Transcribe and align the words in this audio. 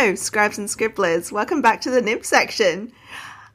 Hello, 0.00 0.14
scribes 0.14 0.58
and 0.58 0.70
scribblers. 0.70 1.32
Welcome 1.32 1.60
back 1.60 1.80
to 1.80 1.90
the 1.90 2.00
nib 2.00 2.24
section. 2.24 2.92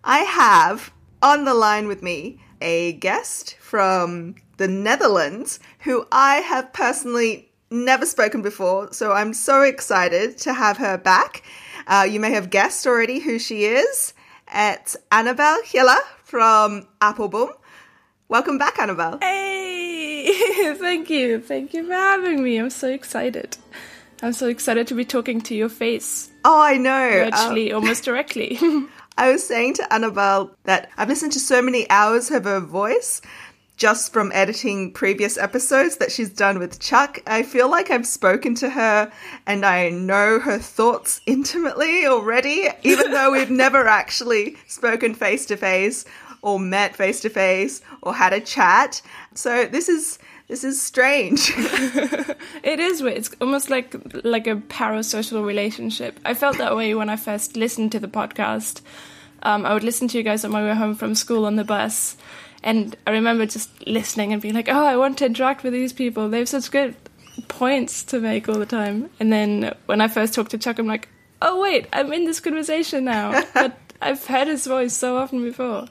I 0.04 0.20
have 0.20 0.92
on 1.22 1.46
the 1.46 1.54
line 1.54 1.88
with 1.88 2.04
me 2.04 2.42
a 2.60 2.92
guest 2.92 3.56
from 3.62 4.36
the 4.58 4.68
Netherlands 4.68 5.62
who 5.80 6.06
I 6.12 6.42
have 6.42 6.74
personally 6.74 7.50
never 7.72 8.06
spoken 8.06 8.42
before, 8.42 8.92
so 8.92 9.14
I'm 9.14 9.34
so 9.34 9.62
excited 9.62 10.38
to 10.40 10.54
have 10.54 10.76
her 10.80 10.98
back. 10.98 11.44
Uh, 11.88 12.06
you 12.12 12.20
may 12.20 12.32
have 12.32 12.50
guessed 12.50 12.86
already 12.86 13.20
who 13.20 13.40
she 13.40 13.64
is. 13.64 14.14
It's 14.54 14.98
Anabelle 15.14 15.64
Hiller 15.64 16.02
from 16.26 16.90
Appelboom. 17.00 17.54
Welcome 18.28 18.58
back, 18.58 18.76
Anabelle. 18.76 19.24
Hey, 19.24 20.74
thank 20.78 21.10
you. 21.10 21.40
Thank 21.40 21.74
you 21.74 21.88
for 21.88 21.94
having 21.94 22.44
me. 22.44 22.58
I'm 22.58 22.70
so 22.70 22.90
excited. 22.90 23.56
I'm 24.22 24.34
so 24.34 24.50
excited 24.50 24.88
to 24.88 24.94
be 24.94 25.06
talking 25.06 25.40
to 25.40 25.56
your 25.56 25.70
face. 25.70 26.32
Oh, 26.46 26.62
I 26.62 26.78
know. 26.78 27.30
Actually, 27.32 27.72
um, 27.72 27.82
almost 27.82 28.04
directly. 28.06 28.60
I 29.18 29.32
was 29.32 29.46
saying 29.46 29.76
to 29.76 29.84
Anabelle 29.92 30.52
that 30.64 30.90
I've 30.98 31.10
listened 31.10 31.34
to 31.34 31.40
so 31.40 31.62
many 31.62 31.90
hours 31.90 32.32
of 32.32 32.46
her 32.46 32.60
voice 32.60 33.22
just 33.76 34.14
from 34.14 34.32
editing 34.34 34.92
previous 34.94 35.38
episodes 35.38 35.98
that 35.98 36.12
she's 36.12 36.30
done 36.30 36.60
with 36.60 36.80
Chuck. 36.80 37.20
I 37.26 37.44
feel 37.44 37.70
like 37.70 37.90
I've 37.90 38.06
spoken 38.06 38.56
to 38.56 38.70
her 38.70 39.12
and 39.48 39.66
I 39.66 39.90
know 39.90 40.40
her 40.40 40.60
thoughts 40.60 41.22
intimately 41.26 42.06
already, 42.06 42.70
even 42.84 43.12
though 43.12 43.32
we've 43.32 43.50
never 43.66 43.88
actually 43.88 44.58
spoken 44.68 45.14
face 45.14 45.46
to 45.48 45.58
face 45.58 46.06
or 46.42 46.60
met 46.60 46.96
face 46.96 47.22
to 47.22 47.30
face 47.30 47.82
or 48.02 48.14
had 48.14 48.34
a 48.34 48.42
chat. 48.42 49.02
So 49.34 49.66
this 49.66 49.90
is 49.90 50.20
this 50.48 50.64
is 50.64 50.82
strange. 50.82 51.52
it 52.64 52.80
is 52.80 53.02
weird. 53.02 53.18
It's 53.18 53.32
almost 53.40 53.70
like 53.70 53.96
like 54.24 54.48
a 54.48 54.56
parasocial 54.56 55.46
relationship. 55.46 56.20
I 56.26 56.34
felt 56.34 56.58
that 56.58 56.76
way 56.76 56.94
when 56.96 57.10
I 57.10 57.16
first 57.16 57.56
listened 57.56 57.92
to 57.94 58.00
the 58.00 58.08
podcast. 58.08 58.82
Um, 59.42 59.66
I 59.66 59.74
would 59.74 59.84
listen 59.84 60.08
to 60.10 60.18
you 60.18 60.24
guys 60.24 60.46
on 60.46 60.52
my 60.52 60.64
way 60.64 60.76
home 60.76 60.96
from 60.96 61.16
school 61.16 61.46
on 61.46 61.56
the 61.56 61.64
bus, 61.64 62.18
and 62.62 62.96
I 63.08 63.12
remember 63.12 63.46
just 63.46 63.70
listening 63.88 64.34
and 64.34 64.42
being 64.42 64.54
like, 64.54 64.70
"Oh, 64.70 64.86
I 64.86 64.98
want 64.98 65.18
to 65.20 65.26
interact 65.26 65.64
with 65.64 65.74
these 65.74 65.94
people. 65.94 66.30
They 66.30 66.40
have 66.40 66.50
such 66.50 66.72
good 66.72 66.96
points 67.48 68.04
to 68.06 68.20
make 68.20 68.50
all 68.50 68.60
the 68.60 68.66
time." 68.66 69.10
And 69.20 69.32
then 69.32 69.76
when 69.86 70.02
I 70.02 70.08
first 70.08 70.34
talked 70.34 70.52
to 70.52 70.58
Chuck, 70.58 70.78
I'm 70.78 70.88
like, 70.88 71.08
"Oh 71.42 71.62
wait, 71.62 71.88
I'm 71.94 72.12
in 72.12 72.26
this 72.26 72.40
conversation 72.40 73.06
now." 73.06 73.44
but 73.54 73.78
I've 74.02 74.26
heard 74.26 74.48
his 74.48 74.68
voice 74.68 74.96
so 74.96 75.18
often 75.18 75.42
before. 75.42 75.88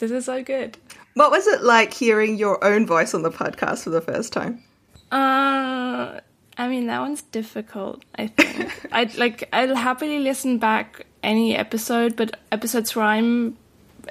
This 0.00 0.10
is 0.10 0.24
so 0.24 0.42
good. 0.42 0.76
What 1.14 1.30
was 1.30 1.46
it 1.46 1.62
like 1.62 1.92
hearing 1.92 2.36
your 2.36 2.62
own 2.64 2.86
voice 2.86 3.14
on 3.14 3.22
the 3.22 3.30
podcast 3.30 3.84
for 3.84 3.90
the 3.90 4.00
first 4.00 4.32
time? 4.32 4.62
Uh, 5.10 6.20
I 6.56 6.68
mean 6.68 6.86
that 6.86 7.00
one's 7.00 7.22
difficult. 7.22 8.04
I 8.16 8.28
think 8.28 8.72
I'd 8.92 9.16
like 9.16 9.48
I'll 9.52 9.74
happily 9.74 10.18
listen 10.18 10.58
back 10.58 11.06
any 11.22 11.54
episode, 11.56 12.16
but 12.16 12.38
episodes 12.50 12.96
where 12.96 13.04
I'm 13.04 13.56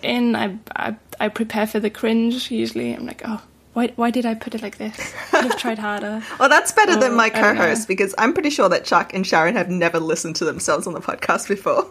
in, 0.04 0.36
I 0.36 0.58
I, 0.76 0.96
I 1.20 1.30
prepare 1.30 1.68
for 1.68 1.80
the 1.80 1.90
cringe. 1.90 2.52
Usually, 2.52 2.94
I'm 2.94 3.06
like, 3.06 3.24
oh, 3.26 3.42
why, 3.74 3.88
why 3.96 4.12
did 4.12 4.26
I 4.26 4.36
put 4.36 4.54
it 4.54 4.62
like 4.62 4.78
this? 4.78 5.14
I 5.34 5.42
have 5.42 5.58
tried 5.58 5.80
harder. 5.80 6.22
well, 6.40 6.50
that's 6.50 6.72
better 6.72 6.98
than 6.98 7.16
my 7.16 7.30
co 7.30 7.56
host 7.56 7.88
because 7.88 8.14
I'm 8.18 8.34
pretty 8.34 8.50
sure 8.50 8.70
that 8.70 8.86
Chuck 8.86 9.14
and 9.14 9.26
Sharon 9.26 9.56
have 9.56 9.70
never 9.70 10.00
listened 10.00 10.36
to 10.38 10.46
themselves 10.46 10.88
on 10.88 10.94
the 10.94 11.02
podcast 11.02 11.48
before. 11.48 11.90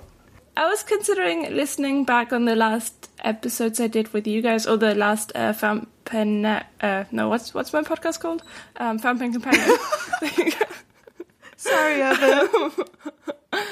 I 0.61 0.69
was 0.69 0.83
considering 0.83 1.57
listening 1.57 2.05
back 2.05 2.35
on 2.35 2.45
the 2.45 2.55
last 2.55 3.09
episodes 3.21 3.81
I 3.81 3.87
did 3.87 4.13
with 4.13 4.27
you 4.27 4.43
guys, 4.43 4.67
or 4.67 4.77
the 4.77 4.95
last 4.95 5.33
uh, 5.35 5.55
Pen. 6.05 6.45
Uh, 6.45 7.05
no, 7.11 7.31
what's 7.31 7.55
what's 7.55 7.73
my 7.73 7.81
podcast 7.81 8.21
called? 8.21 8.43
Um, 8.77 8.99
Pen 8.99 9.33
Companion. 9.33 9.79
Sorry, 11.57 12.03
Evan. 12.03 12.73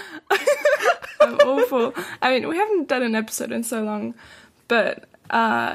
I'm 1.21 1.35
awful. 1.41 1.93
I 2.23 2.31
mean, 2.31 2.49
we 2.49 2.57
haven't 2.57 2.89
done 2.89 3.03
an 3.03 3.15
episode 3.15 3.53
in 3.53 3.65
so 3.65 3.83
long, 3.83 4.15
but 4.67 5.05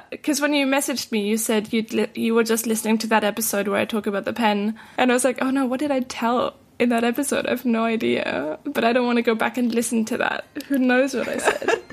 because 0.09 0.39
uh, 0.39 0.41
when 0.41 0.55
you 0.55 0.65
messaged 0.65 1.11
me, 1.11 1.27
you 1.27 1.37
said 1.37 1.71
you 1.71 1.85
li- 1.91 2.09
you 2.15 2.33
were 2.33 2.43
just 2.43 2.65
listening 2.65 2.97
to 2.97 3.07
that 3.07 3.23
episode 3.23 3.67
where 3.67 3.79
I 3.79 3.85
talk 3.85 4.07
about 4.07 4.25
the 4.25 4.33
pen, 4.33 4.79
and 4.97 5.11
I 5.11 5.13
was 5.13 5.23
like, 5.23 5.43
oh 5.43 5.51
no, 5.51 5.67
what 5.67 5.79
did 5.79 5.91
I 5.91 5.99
tell 5.99 6.55
in 6.79 6.89
that 6.89 7.03
episode. 7.03 7.45
I 7.45 7.51
have 7.51 7.65
no 7.65 7.83
idea, 7.83 8.59
but 8.63 8.83
I 8.83 8.93
don't 8.93 9.05
want 9.05 9.17
to 9.17 9.21
go 9.21 9.35
back 9.35 9.57
and 9.57 9.73
listen 9.73 10.05
to 10.05 10.17
that. 10.17 10.45
Who 10.67 10.77
knows 10.77 11.13
what 11.13 11.27
I 11.27 11.37
said? 11.37 11.83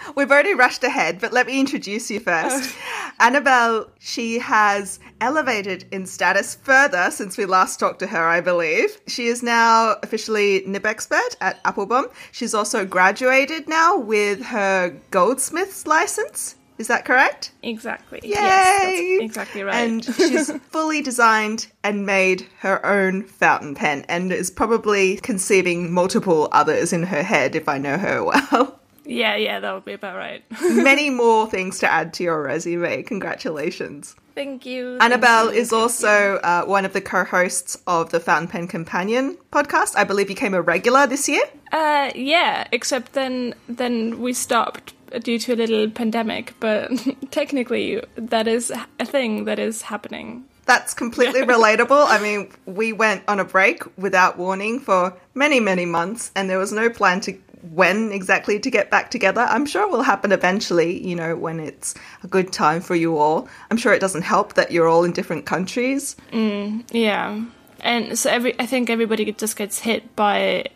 We've 0.16 0.30
already 0.30 0.54
rushed 0.54 0.84
ahead, 0.84 1.20
but 1.20 1.32
let 1.32 1.46
me 1.46 1.58
introduce 1.58 2.10
you 2.10 2.20
first. 2.20 2.74
Oh. 2.76 3.12
Anabelle, 3.20 3.88
she 3.98 4.38
has 4.38 5.00
elevated 5.20 5.86
in 5.90 6.06
status 6.06 6.54
further 6.54 7.10
since 7.10 7.36
we 7.36 7.46
last 7.46 7.80
talked 7.80 7.98
to 8.00 8.06
her, 8.06 8.28
I 8.28 8.40
believe. 8.40 9.00
She 9.06 9.26
is 9.26 9.42
now 9.42 9.96
officially 10.02 10.62
nib 10.66 10.86
expert 10.86 11.36
at 11.40 11.62
Appelboom. 11.64 12.12
She's 12.32 12.54
also 12.54 12.84
graduated 12.84 13.68
now 13.68 13.98
with 13.98 14.42
her 14.46 14.96
goldsmith's 15.10 15.86
license. 15.86 16.54
Is 16.78 16.86
that 16.86 17.04
correct? 17.04 17.50
Exactly. 17.62 18.20
Yay! 18.22 18.30
Yes, 18.30 19.20
exactly 19.22 19.62
right. 19.62 19.74
And 19.74 20.04
she's 20.16 20.50
fully 20.70 21.02
designed 21.02 21.66
and 21.82 22.06
made 22.06 22.46
her 22.60 22.84
own 22.86 23.24
fountain 23.24 23.74
pen 23.74 24.04
and 24.08 24.32
is 24.32 24.50
probably 24.50 25.16
conceiving 25.16 25.92
multiple 25.92 26.48
others 26.52 26.92
in 26.92 27.02
her 27.04 27.22
head 27.22 27.56
if 27.56 27.68
I 27.68 27.78
know 27.78 27.98
her 27.98 28.22
well. 28.24 28.78
Yeah, 29.04 29.36
yeah, 29.36 29.58
that 29.58 29.72
would 29.72 29.86
be 29.86 29.94
about 29.94 30.16
right. 30.16 30.44
Many 30.62 31.08
more 31.10 31.48
things 31.50 31.78
to 31.80 31.90
add 31.90 32.12
to 32.14 32.24
your 32.24 32.42
resume. 32.42 33.02
Congratulations. 33.02 34.14
Thank 34.34 34.66
you. 34.66 34.98
Anabelle 35.00 35.46
Thank 35.46 35.54
you. 35.54 35.60
is 35.60 35.72
also 35.72 36.36
uh, 36.44 36.64
one 36.64 36.84
of 36.84 36.92
the 36.92 37.00
co 37.00 37.24
hosts 37.24 37.78
of 37.86 38.10
the 38.10 38.20
Fountain 38.20 38.48
Pen 38.48 38.68
Companion 38.68 39.36
podcast. 39.50 39.96
I 39.96 40.04
believe 40.04 40.28
you 40.30 40.36
came 40.36 40.54
a 40.54 40.62
regular 40.62 41.06
this 41.06 41.28
year. 41.28 41.42
Uh, 41.72 42.10
yeah, 42.14 42.68
except 42.70 43.14
then 43.14 43.54
then 43.66 44.20
we 44.20 44.32
stopped 44.32 44.92
due 45.22 45.38
to 45.38 45.54
a 45.54 45.56
little 45.56 45.90
pandemic, 45.90 46.54
but 46.60 46.90
technically 47.30 48.02
that 48.16 48.48
is 48.48 48.72
a 48.98 49.04
thing 49.04 49.44
that 49.44 49.58
is 49.58 49.82
happening. 49.82 50.44
That's 50.66 50.92
completely 50.94 51.40
relatable. 51.54 52.06
I 52.08 52.18
mean, 52.20 52.52
we 52.66 52.92
went 52.92 53.24
on 53.26 53.40
a 53.40 53.44
break 53.44 53.82
without 53.96 54.36
warning 54.36 54.80
for 54.80 55.16
many, 55.34 55.60
many 55.60 55.86
months, 55.86 56.30
and 56.36 56.50
there 56.50 56.58
was 56.58 56.72
no 56.72 56.90
plan 56.90 57.20
to 57.22 57.32
when 57.72 58.12
exactly 58.12 58.58
to 58.60 58.70
get 58.70 58.90
back 58.90 59.10
together. 59.10 59.40
I'm 59.48 59.66
sure 59.66 59.82
it 59.82 59.90
will 59.90 60.02
happen 60.02 60.32
eventually, 60.32 61.06
you 61.06 61.16
know, 61.16 61.36
when 61.36 61.60
it's 61.60 61.94
a 62.22 62.26
good 62.26 62.52
time 62.52 62.80
for 62.80 62.94
you 62.94 63.18
all. 63.18 63.48
I'm 63.70 63.76
sure 63.76 63.92
it 63.92 64.00
doesn't 64.00 64.22
help 64.22 64.54
that 64.54 64.70
you're 64.70 64.88
all 64.88 65.04
in 65.04 65.12
different 65.12 65.46
countries. 65.46 66.16
Mm, 66.32 66.84
yeah. 66.90 67.42
And 67.80 68.18
so 68.18 68.30
every 68.30 68.58
I 68.60 68.66
think 68.66 68.90
everybody 68.90 69.30
just 69.32 69.56
gets 69.56 69.78
hit 69.78 70.14
by 70.16 70.66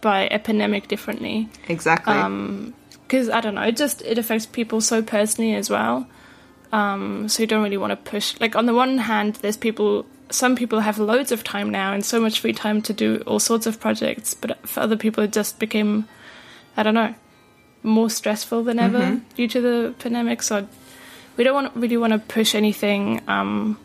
by 0.00 0.28
epidemic 0.28 0.88
differently. 0.88 1.48
Exactly. 1.68 2.14
Um, 2.14 2.74
because 3.12 3.28
I 3.28 3.42
don't 3.42 3.56
know, 3.56 3.62
it 3.62 3.76
just 3.76 4.00
it 4.00 4.16
affects 4.16 4.46
people 4.46 4.80
so 4.80 5.02
personally 5.02 5.54
as 5.54 5.68
well. 5.68 6.06
Um, 6.72 7.28
so 7.28 7.42
you 7.42 7.46
don't 7.46 7.62
really 7.62 7.76
want 7.76 7.90
to 7.90 8.10
push. 8.10 8.40
Like 8.40 8.56
on 8.56 8.64
the 8.64 8.72
one 8.72 8.96
hand, 8.96 9.34
there's 9.42 9.58
people. 9.58 10.06
Some 10.30 10.56
people 10.56 10.80
have 10.80 10.98
loads 10.98 11.30
of 11.30 11.44
time 11.44 11.68
now 11.68 11.92
and 11.92 12.02
so 12.02 12.18
much 12.18 12.40
free 12.40 12.54
time 12.54 12.80
to 12.80 12.94
do 12.94 13.22
all 13.26 13.38
sorts 13.38 13.66
of 13.66 13.78
projects, 13.78 14.32
but 14.32 14.66
for 14.66 14.80
other 14.80 14.96
people, 14.96 15.22
it 15.24 15.30
just 15.30 15.58
became, 15.58 16.08
I 16.74 16.82
don't 16.82 16.94
know, 16.94 17.14
more 17.82 18.08
stressful 18.08 18.64
than 18.64 18.78
ever 18.78 18.98
mm-hmm. 18.98 19.34
due 19.36 19.46
to 19.46 19.60
the 19.60 19.94
pandemic. 19.98 20.42
So 20.42 20.66
we 21.36 21.44
don't 21.44 21.52
want 21.52 21.76
really 21.76 21.98
want 21.98 22.14
to 22.14 22.18
push 22.18 22.54
anything. 22.54 23.20
Um, 23.28 23.78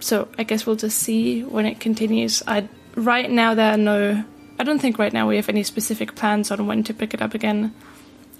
so 0.00 0.28
I 0.38 0.44
guess 0.44 0.64
we'll 0.64 0.76
just 0.76 0.98
see 0.98 1.44
when 1.44 1.66
it 1.66 1.78
continues. 1.78 2.42
I 2.46 2.70
right 2.96 3.30
now 3.30 3.52
there 3.52 3.74
are 3.74 3.76
no. 3.76 4.24
I 4.58 4.64
don't 4.64 4.78
think 4.78 4.98
right 4.98 5.12
now 5.12 5.28
we 5.28 5.36
have 5.36 5.50
any 5.50 5.62
specific 5.62 6.14
plans 6.14 6.50
on 6.50 6.66
when 6.66 6.84
to 6.84 6.94
pick 6.94 7.12
it 7.12 7.20
up 7.20 7.34
again. 7.34 7.74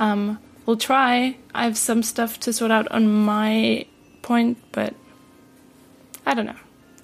Um, 0.00 0.38
we'll 0.66 0.76
try. 0.76 1.36
I 1.54 1.64
have 1.64 1.76
some 1.76 2.02
stuff 2.02 2.40
to 2.40 2.52
sort 2.52 2.70
out 2.70 2.90
on 2.90 3.06
my 3.12 3.86
point, 4.22 4.58
but 4.72 4.94
I 6.26 6.34
don't 6.34 6.46
know. 6.46 6.56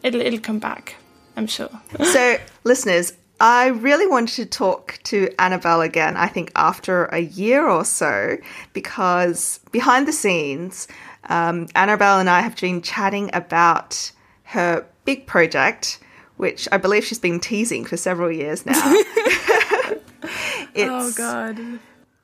It'll 0.02 0.20
it'll 0.20 0.40
come 0.40 0.58
back. 0.58 0.96
I'm 1.36 1.46
sure. 1.46 1.70
so, 2.02 2.38
listeners, 2.64 3.12
I 3.40 3.68
really 3.68 4.06
wanted 4.06 4.34
to 4.36 4.46
talk 4.46 4.98
to 5.04 5.28
Anabelle 5.38 5.84
again, 5.84 6.16
I 6.16 6.26
think 6.26 6.50
after 6.56 7.04
a 7.06 7.20
year 7.20 7.68
or 7.68 7.84
so, 7.84 8.36
because 8.72 9.60
behind 9.70 10.08
the 10.08 10.12
scenes, 10.12 10.88
um, 11.28 11.66
Anabelle 11.68 12.18
and 12.18 12.28
I 12.28 12.40
have 12.40 12.56
been 12.56 12.82
chatting 12.82 13.30
about 13.32 14.10
her 14.44 14.84
big 15.04 15.26
project, 15.26 16.00
which 16.36 16.68
I 16.72 16.78
believe 16.78 17.04
she's 17.04 17.20
been 17.20 17.38
teasing 17.38 17.84
for 17.84 17.96
several 17.96 18.32
years 18.32 18.66
now. 18.66 18.74
oh, 20.76 21.12
God. 21.16 21.60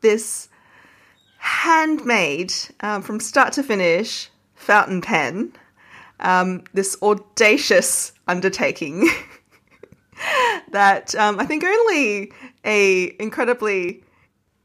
This 0.01 0.49
handmade 1.45 2.55
um, 2.81 3.03
from 3.03 3.21
start 3.21 3.53
to 3.53 3.63
finish 3.63 4.31
fountain 4.55 5.03
pen. 5.03 5.53
Um, 6.21 6.65
this 6.73 6.97
audacious 7.03 8.13
undertaking 8.27 9.11
that 10.71 11.15
um, 11.17 11.39
I 11.39 11.45
think 11.45 11.63
only 11.63 12.33
a 12.65 13.15
incredibly 13.21 14.03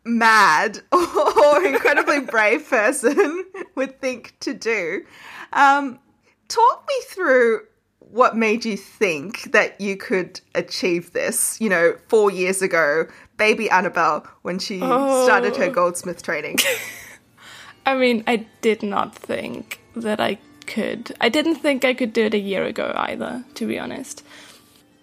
mad 0.05 0.79
or 0.93 1.65
incredibly 1.65 2.19
brave 2.31 2.69
person 2.69 3.43
would 3.75 3.99
think 3.99 4.39
to 4.39 4.53
do. 4.53 5.03
Um, 5.51 5.99
talk 6.47 6.85
me 6.87 6.95
through 7.09 7.61
what 7.99 8.37
made 8.37 8.63
you 8.63 8.77
think 8.77 9.51
that 9.51 9.81
you 9.81 9.97
could 9.97 10.39
achieve 10.55 11.11
this, 11.11 11.59
you 11.59 11.67
know, 11.67 11.97
four 12.07 12.31
years 12.31 12.61
ago 12.61 13.05
baby 13.39 13.67
Anabelle 13.69 14.27
when 14.43 14.59
she 14.59 14.79
oh. 14.83 15.25
started 15.25 15.55
her 15.55 15.71
goldsmith 15.71 16.21
training? 16.21 16.57
I 17.85 17.95
mean, 17.95 18.23
I 18.27 18.45
did 18.61 18.83
not 18.83 19.15
think 19.15 19.79
that 19.95 20.19
I 20.19 20.37
could. 20.67 21.15
I 21.19 21.29
didn't 21.29 21.55
think 21.55 21.83
I 21.83 21.95
could 21.95 22.13
do 22.13 22.25
it 22.25 22.35
a 22.35 22.39
year 22.39 22.65
ago 22.65 22.93
either, 22.95 23.43
to 23.55 23.65
be 23.65 23.79
honest. 23.79 24.23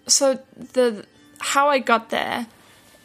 So 0.07 0.39
the 0.55 1.05
how 1.39 1.67
I 1.67 1.79
got 1.79 2.09
there 2.09 2.47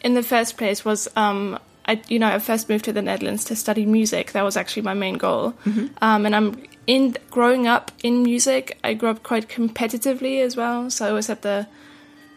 in 0.01 0.13
the 0.13 0.23
first 0.23 0.57
place 0.57 0.85
was 0.85 1.09
um, 1.17 1.59
I 1.85 2.01
you 2.07 2.19
know 2.19 2.27
I 2.27 2.39
first 2.39 2.69
moved 2.69 2.85
to 2.85 2.93
the 2.93 3.01
Netherlands 3.01 3.43
to 3.45 3.55
study 3.55 3.85
music. 3.85 4.31
That 4.31 4.43
was 4.43 4.55
actually 4.55 4.83
my 4.83 4.93
main 4.93 5.17
goal. 5.17 5.51
Mm-hmm. 5.65 5.87
Um, 6.01 6.25
and 6.25 6.35
I'm 6.35 6.63
in 6.87 7.17
growing 7.29 7.67
up 7.67 7.91
in 8.03 8.23
music. 8.23 8.77
I 8.83 8.93
grew 8.93 9.09
up 9.09 9.23
quite 9.23 9.49
competitively 9.49 10.41
as 10.41 10.55
well. 10.55 10.89
So 10.89 11.09
I 11.09 11.11
was 11.11 11.29
at 11.29 11.41
the 11.41 11.67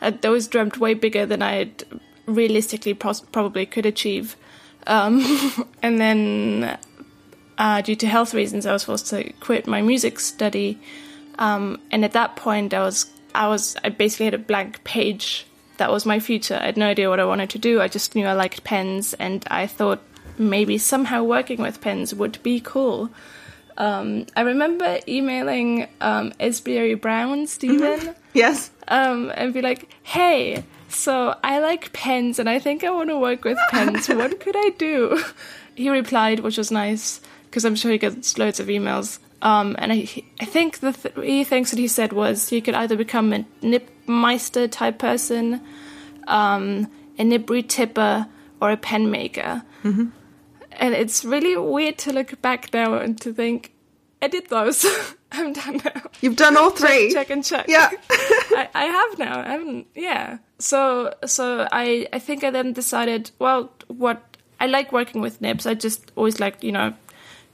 I 0.00 0.18
always 0.24 0.48
dreamt 0.48 0.78
way 0.78 0.94
bigger 0.94 1.26
than 1.26 1.42
I 1.42 1.70
realistically 2.26 2.94
pos- 2.94 3.20
probably 3.20 3.66
could 3.66 3.86
achieve. 3.86 4.36
Um, 4.86 5.24
and 5.82 6.00
then 6.00 6.78
uh, 7.58 7.80
due 7.80 7.96
to 7.96 8.06
health 8.06 8.34
reasons, 8.34 8.66
I 8.66 8.72
was 8.72 8.84
forced 8.84 9.08
to 9.08 9.32
quit 9.40 9.66
my 9.66 9.82
music 9.82 10.20
study. 10.20 10.78
Um, 11.38 11.80
and 11.90 12.04
at 12.04 12.12
that 12.12 12.36
point, 12.36 12.74
I 12.74 12.80
was 12.80 13.06
I 13.34 13.48
was 13.48 13.76
I 13.84 13.90
basically 13.90 14.26
had 14.26 14.34
a 14.34 14.38
blank 14.38 14.82
page. 14.84 15.46
That 15.78 15.90
was 15.90 16.06
my 16.06 16.20
future. 16.20 16.58
I 16.60 16.66
had 16.66 16.76
no 16.76 16.86
idea 16.86 17.10
what 17.10 17.20
I 17.20 17.26
wanted 17.26 17.50
to 17.50 17.58
do. 17.58 17.82
I 17.82 17.88
just 17.88 18.14
knew 18.14 18.26
I 18.26 18.32
liked 18.32 18.64
pens, 18.64 19.14
and 19.14 19.44
I 19.50 19.66
thought 19.66 20.00
maybe 20.38 20.78
somehow 20.78 21.22
working 21.22 21.60
with 21.60 21.80
pens 21.80 22.14
would 22.14 22.42
be 22.42 22.60
cool. 22.60 23.10
Um, 23.78 24.26
I 24.34 24.40
remember 24.40 25.00
emailing 25.06 25.86
um, 26.00 26.32
SBRE 26.40 26.98
Brown, 27.00 27.46
Stephen. 27.46 27.98
Mm-hmm. 27.98 28.12
Yes. 28.32 28.70
Um, 28.88 29.30
and 29.34 29.52
be 29.52 29.60
like, 29.60 29.90
hey, 30.02 30.64
so 30.96 31.36
I 31.44 31.58
like 31.58 31.92
pens 31.92 32.38
and 32.38 32.48
I 32.48 32.58
think 32.58 32.82
I 32.82 32.90
want 32.90 33.10
to 33.10 33.18
work 33.18 33.44
with 33.44 33.58
pens. 33.70 34.08
what 34.08 34.40
could 34.40 34.56
I 34.56 34.70
do? 34.70 35.22
He 35.76 35.90
replied, 35.90 36.40
which 36.40 36.56
was 36.56 36.70
nice 36.70 37.20
because 37.44 37.66
I'm 37.66 37.76
sure 37.76 37.92
he 37.92 37.98
gets 37.98 38.38
loads 38.38 38.60
of 38.60 38.68
emails. 38.68 39.18
Um, 39.42 39.76
and 39.78 39.92
I, 39.92 40.08
I 40.40 40.46
think 40.46 40.78
the 40.78 40.90
three 40.90 41.44
things 41.44 41.70
that 41.70 41.78
he 41.78 41.86
said 41.86 42.14
was 42.14 42.50
you 42.50 42.62
could 42.62 42.74
either 42.74 42.96
become 42.96 43.34
a 43.34 43.44
nibmeister 43.60 44.68
type 44.68 44.98
person, 44.98 45.60
um, 46.28 46.90
a 47.18 47.24
nib 47.24 47.68
tipper, 47.68 48.26
or 48.62 48.70
a 48.70 48.78
pen 48.78 49.10
maker. 49.10 49.62
Mm-hmm. 49.84 50.06
And 50.72 50.94
it's 50.94 51.26
really 51.26 51.58
weird 51.58 51.98
to 51.98 52.12
look 52.14 52.40
back 52.40 52.72
now 52.72 52.94
and 52.94 53.20
to 53.20 53.34
think, 53.34 53.74
I 54.22 54.28
did 54.28 54.48
those. 54.48 54.86
I'm 55.32 55.52
done 55.52 55.82
now. 55.84 56.02
You've 56.22 56.36
done 56.36 56.56
all 56.56 56.70
three. 56.70 57.12
Check, 57.12 57.26
check 57.26 57.30
and 57.30 57.44
check. 57.44 57.66
Yeah, 57.68 57.90
I, 58.10 58.68
I 58.74 58.84
have 58.86 59.18
now. 59.18 59.40
I 59.40 59.50
haven't. 59.50 59.88
Yeah. 59.94 60.38
So 60.58 61.14
so 61.24 61.68
I 61.72 62.06
I 62.12 62.18
think 62.18 62.44
I 62.44 62.50
then 62.50 62.72
decided. 62.72 63.30
Well, 63.38 63.70
what 63.88 64.22
I 64.58 64.66
like 64.66 64.92
working 64.92 65.20
with 65.20 65.40
nibs. 65.40 65.66
I 65.66 65.74
just 65.74 66.12
always 66.16 66.40
like 66.40 66.62
you 66.62 66.72
know 66.72 66.94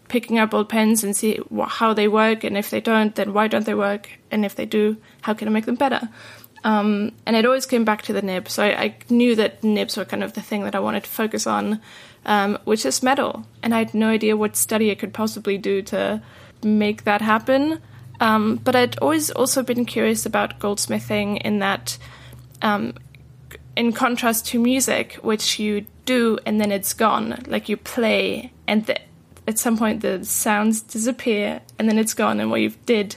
picking 0.08 0.38
up 0.38 0.52
old 0.52 0.68
pens 0.68 1.02
and 1.02 1.16
see 1.16 1.40
how 1.66 1.94
they 1.94 2.08
work, 2.08 2.44
and 2.44 2.56
if 2.56 2.70
they 2.70 2.80
don't, 2.80 3.14
then 3.14 3.32
why 3.32 3.48
don't 3.48 3.64
they 3.66 3.74
work? 3.74 4.10
And 4.30 4.44
if 4.44 4.54
they 4.54 4.66
do, 4.66 4.96
how 5.22 5.34
can 5.34 5.48
I 5.48 5.50
make 5.50 5.64
them 5.64 5.74
better? 5.74 6.08
Um, 6.64 7.12
and 7.26 7.34
it 7.34 7.44
always 7.44 7.66
came 7.66 7.84
back 7.84 8.02
to 8.02 8.12
the 8.12 8.22
nib, 8.22 8.48
so 8.48 8.62
I, 8.62 8.82
I, 8.82 8.94
knew 9.10 9.34
that 9.34 9.64
nibs 9.64 9.96
were 9.96 10.04
kind 10.04 10.22
of 10.22 10.34
the 10.34 10.40
thing 10.40 10.62
that 10.62 10.76
I 10.76 10.80
wanted 10.80 11.02
to 11.02 11.10
focus 11.10 11.44
on, 11.44 11.80
um, 12.24 12.56
which 12.64 12.86
is 12.86 13.02
metal. 13.02 13.44
And 13.64 13.74
I 13.74 13.78
had 13.78 13.94
no 13.94 14.08
idea 14.08 14.36
what 14.36 14.54
study 14.54 14.90
I 14.90 14.94
could 14.94 15.12
possibly 15.12 15.58
do 15.58 15.82
to 15.82 16.22
make 16.62 17.02
that 17.02 17.20
happen. 17.20 17.80
Um, 18.20 18.56
but 18.62 18.76
I'd 18.76 18.98
always 18.98 19.30
also 19.32 19.64
been 19.64 19.84
curious 19.84 20.24
about 20.24 20.60
goldsmithing 20.60 21.38
in 21.38 21.58
that, 21.58 21.98
um, 22.62 22.94
in 23.76 23.92
contrast 23.92 24.46
to 24.48 24.58
music, 24.58 25.14
which 25.22 25.58
you 25.58 25.86
do 26.04 26.38
and 26.46 26.60
then 26.60 26.72
it's 26.72 26.92
gone, 26.94 27.42
like 27.46 27.68
you 27.68 27.76
play 27.76 28.52
and 28.66 28.86
the 28.86 28.98
at 29.46 29.58
some 29.58 29.76
point 29.76 30.02
the 30.02 30.24
sounds 30.24 30.82
disappear 30.82 31.60
and 31.78 31.88
then 31.88 31.98
it's 31.98 32.14
gone 32.14 32.38
and 32.38 32.50
what 32.50 32.60
you've 32.60 32.86
did 32.86 33.16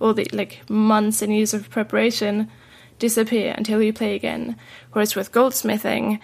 all 0.00 0.12
the 0.12 0.26
like 0.32 0.60
months 0.68 1.22
and 1.22 1.34
years 1.34 1.54
of 1.54 1.70
preparation 1.70 2.50
disappear 2.98 3.54
until 3.56 3.82
you 3.82 3.92
play 3.92 4.14
again. 4.14 4.56
Whereas 4.92 5.16
with 5.16 5.32
goldsmithing 5.32 6.20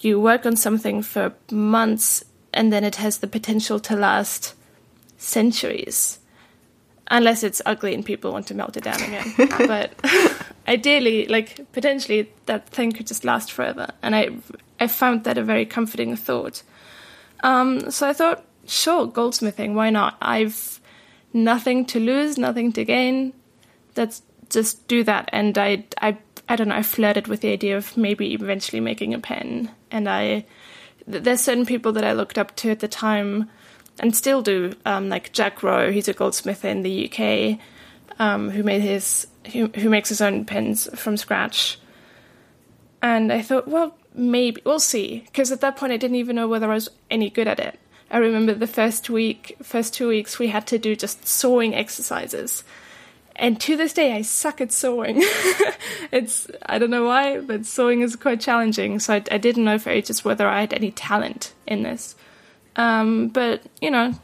you 0.00 0.20
work 0.20 0.46
on 0.46 0.56
something 0.56 1.02
for 1.02 1.34
months 1.50 2.24
and 2.52 2.72
then 2.72 2.84
it 2.84 2.96
has 2.96 3.18
the 3.18 3.26
potential 3.26 3.78
to 3.80 3.96
last 3.96 4.54
centuries. 5.16 6.18
Unless 7.12 7.42
it's 7.42 7.62
ugly 7.66 7.94
and 7.94 8.04
people 8.04 8.32
want 8.32 8.46
to 8.48 8.54
melt 8.54 8.76
it 8.76 8.84
down 8.84 9.02
again. 9.02 9.34
But 9.66 9.92
ideally 10.68 11.26
like 11.26 11.60
potentially 11.72 12.30
that 12.46 12.68
thing 12.68 12.92
could 12.92 13.06
just 13.06 13.24
last 13.24 13.50
forever 13.50 13.88
and 14.02 14.14
i 14.14 14.28
i 14.78 14.86
found 14.86 15.24
that 15.24 15.38
a 15.38 15.42
very 15.42 15.66
comforting 15.66 16.14
thought 16.16 16.62
um, 17.42 17.90
so 17.90 18.08
i 18.08 18.12
thought 18.12 18.44
sure, 18.70 19.06
goldsmithing, 19.06 19.74
why 19.74 19.90
not? 19.90 20.16
I've 20.22 20.80
nothing 21.32 21.84
to 21.86 22.00
lose, 22.00 22.38
nothing 22.38 22.72
to 22.72 22.84
gain. 22.84 23.32
Let's 23.96 24.22
just 24.48 24.86
do 24.88 25.04
that. 25.04 25.28
And 25.32 25.58
I, 25.58 25.84
I, 26.00 26.16
I 26.48 26.56
don't 26.56 26.68
know. 26.68 26.76
I 26.76 26.82
flirted 26.82 27.26
with 27.26 27.40
the 27.40 27.52
idea 27.52 27.76
of 27.76 27.96
maybe 27.96 28.32
eventually 28.34 28.80
making 28.80 29.14
a 29.14 29.18
pen. 29.18 29.70
And 29.90 30.08
I, 30.08 30.44
there's 31.06 31.40
certain 31.40 31.66
people 31.66 31.92
that 31.92 32.04
I 32.04 32.12
looked 32.12 32.38
up 32.38 32.56
to 32.56 32.70
at 32.70 32.80
the 32.80 32.88
time, 32.88 33.50
and 33.98 34.16
still 34.16 34.40
do, 34.40 34.74
um, 34.86 35.08
like 35.08 35.32
Jack 35.32 35.62
Row. 35.62 35.92
He's 35.92 36.08
a 36.08 36.14
goldsmith 36.14 36.64
in 36.64 36.82
the 36.82 37.10
UK, 37.10 37.58
um, 38.18 38.50
who 38.50 38.62
made 38.62 38.80
his, 38.80 39.26
who, 39.52 39.66
who 39.68 39.88
makes 39.88 40.08
his 40.08 40.20
own 40.20 40.44
pins 40.44 40.88
from 40.98 41.16
scratch. 41.16 41.78
And 43.02 43.32
I 43.32 43.42
thought, 43.42 43.68
well, 43.68 43.96
maybe 44.14 44.60
we'll 44.64 44.80
see. 44.80 45.20
Because 45.26 45.52
at 45.52 45.60
that 45.60 45.76
point, 45.76 45.92
I 45.92 45.96
didn't 45.96 46.16
even 46.16 46.36
know 46.36 46.48
whether 46.48 46.70
I 46.70 46.74
was 46.74 46.90
any 47.10 47.30
good 47.30 47.48
at 47.48 47.60
it. 47.60 47.78
I 48.10 48.18
remember 48.18 48.54
the 48.54 48.66
first 48.66 49.08
week, 49.08 49.56
first 49.62 49.94
two 49.94 50.08
weeks, 50.08 50.38
we 50.38 50.48
had 50.48 50.66
to 50.68 50.78
do 50.78 50.96
just 50.96 51.26
sewing 51.26 51.74
exercises. 51.74 52.64
And 53.36 53.58
to 53.60 53.76
this 53.76 53.92
day, 53.92 54.12
I 54.12 54.22
suck 54.22 54.60
at 54.60 54.72
sewing. 54.72 55.16
it's, 56.12 56.48
I 56.66 56.78
don't 56.78 56.90
know 56.90 57.06
why, 57.06 57.40
but 57.40 57.64
sewing 57.64 58.02
is 58.02 58.16
quite 58.16 58.40
challenging. 58.40 58.98
So 58.98 59.14
I, 59.14 59.24
I 59.30 59.38
didn't 59.38 59.64
know 59.64 59.78
for 59.78 59.90
ages 59.90 60.24
whether 60.24 60.46
I 60.46 60.60
had 60.60 60.74
any 60.74 60.90
talent 60.90 61.54
in 61.66 61.82
this. 61.84 62.16
Um, 62.76 63.28
but, 63.28 63.62
you 63.80 63.90
know, 63.90 64.14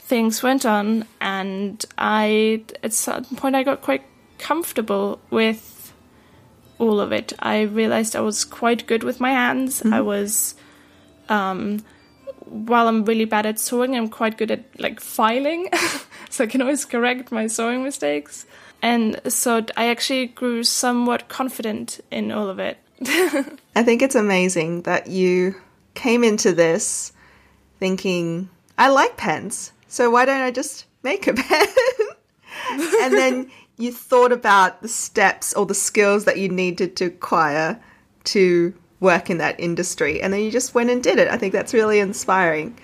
things 0.00 0.42
went 0.42 0.66
on, 0.66 1.06
and 1.20 1.84
I, 1.96 2.62
at 2.82 2.92
some 2.92 3.24
point, 3.24 3.56
I 3.56 3.62
got 3.62 3.82
quite 3.82 4.02
comfortable 4.38 5.20
with 5.30 5.92
all 6.78 7.00
of 7.00 7.12
it. 7.12 7.32
I 7.38 7.62
realized 7.62 8.16
I 8.16 8.20
was 8.20 8.44
quite 8.44 8.86
good 8.86 9.02
with 9.02 9.20
my 9.20 9.30
hands. 9.30 9.80
Mm-hmm. 9.80 9.94
I 9.94 10.00
was, 10.00 10.54
um, 11.28 11.80
while 12.44 12.88
I'm 12.88 13.04
really 13.04 13.24
bad 13.24 13.46
at 13.46 13.58
sewing, 13.58 13.96
I'm 13.96 14.08
quite 14.08 14.36
good 14.36 14.50
at 14.50 14.64
like 14.80 15.00
filing, 15.00 15.68
so 16.30 16.44
I 16.44 16.46
can 16.46 16.62
always 16.62 16.84
correct 16.84 17.32
my 17.32 17.46
sewing 17.46 17.82
mistakes. 17.82 18.46
And 18.82 19.20
so 19.32 19.64
I 19.76 19.86
actually 19.86 20.26
grew 20.26 20.62
somewhat 20.62 21.28
confident 21.28 22.00
in 22.10 22.30
all 22.30 22.48
of 22.48 22.58
it. 22.58 22.78
I 23.74 23.82
think 23.82 24.02
it's 24.02 24.14
amazing 24.14 24.82
that 24.82 25.06
you 25.06 25.54
came 25.94 26.22
into 26.22 26.52
this 26.52 27.12
thinking, 27.78 28.48
I 28.76 28.88
like 28.88 29.16
pens, 29.16 29.72
so 29.88 30.10
why 30.10 30.24
don't 30.24 30.40
I 30.40 30.50
just 30.50 30.86
make 31.02 31.26
a 31.26 31.34
pen? 31.34 31.66
and 32.70 33.14
then 33.14 33.50
you 33.76 33.92
thought 33.92 34.32
about 34.32 34.82
the 34.82 34.88
steps 34.88 35.52
or 35.54 35.66
the 35.66 35.74
skills 35.74 36.24
that 36.24 36.38
you 36.38 36.48
needed 36.48 36.96
to 36.96 37.06
acquire 37.06 37.80
to 38.24 38.74
work 39.00 39.30
in 39.30 39.38
that 39.38 39.58
industry. 39.58 40.22
And 40.22 40.32
then 40.32 40.40
you 40.40 40.50
just 40.50 40.74
went 40.74 40.90
and 40.90 41.02
did 41.02 41.18
it. 41.18 41.28
I 41.28 41.36
think 41.36 41.52
that's 41.52 41.74
really 41.74 41.98
inspiring. 41.98 42.78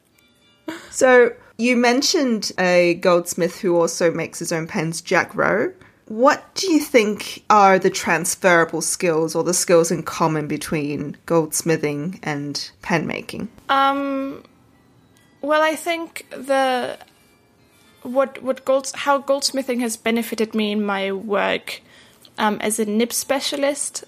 so 0.90 1.32
you 1.58 1.76
mentioned 1.76 2.52
a 2.58 2.94
goldsmith 2.94 3.60
who 3.60 3.76
also 3.76 4.10
makes 4.10 4.38
his 4.38 4.52
own 4.52 4.66
pens, 4.66 5.00
Jack 5.00 5.34
Row. 5.34 5.72
What 6.06 6.54
do 6.54 6.70
you 6.70 6.78
think 6.78 7.42
are 7.50 7.78
the 7.80 7.90
transferable 7.90 8.80
skills 8.80 9.34
or 9.34 9.42
the 9.42 9.54
skills 9.54 9.90
in 9.90 10.04
common 10.04 10.46
between 10.46 11.16
goldsmithing 11.26 12.20
and 12.22 12.70
pen 12.82 13.08
making? 13.08 13.48
Um, 13.68 14.44
well, 15.40 15.62
I 15.62 15.74
think 15.74 16.26
the 16.30 16.96
what 18.06 18.42
what 18.42 18.64
gold 18.64 18.90
how 18.94 19.20
goldsmithing 19.20 19.80
has 19.80 19.96
benefited 19.96 20.54
me 20.54 20.72
in 20.72 20.84
my 20.84 21.12
work 21.12 21.80
um, 22.38 22.58
as 22.60 22.78
a 22.78 22.84
nib 22.84 23.12
specialist 23.12 24.04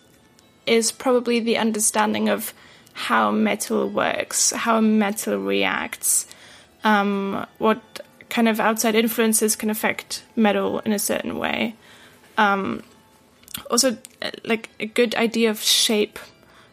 is 0.66 0.92
probably 0.92 1.40
the 1.40 1.56
understanding 1.56 2.28
of 2.28 2.52
how 2.92 3.30
metal 3.30 3.88
works, 3.88 4.50
how 4.50 4.80
metal 4.80 5.38
reacts, 5.38 6.26
um, 6.84 7.46
what 7.58 8.00
kind 8.28 8.48
of 8.48 8.60
outside 8.60 8.94
influences 8.94 9.56
can 9.56 9.70
affect 9.70 10.24
metal 10.36 10.80
in 10.80 10.92
a 10.92 10.98
certain 10.98 11.38
way. 11.38 11.74
Um, 12.36 12.82
also, 13.70 13.96
like 14.44 14.68
a 14.78 14.86
good 14.86 15.14
idea 15.14 15.48
of 15.48 15.60
shape 15.60 16.18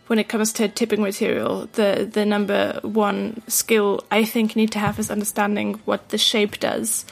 when 0.08 0.20
it 0.20 0.28
comes 0.30 0.54
to 0.54 0.68
tipping 0.68 1.02
material. 1.02 1.68
The 1.74 2.10
the 2.12 2.26
number 2.26 2.80
one 2.84 3.42
skill 3.48 4.04
I 4.12 4.26
think 4.26 4.56
you 4.56 4.62
need 4.62 4.72
to 4.72 4.80
have 4.80 5.00
is 5.00 5.12
understanding 5.12 5.82
what 5.86 6.10
the 6.10 6.18
shape 6.18 6.60
does 6.60 7.06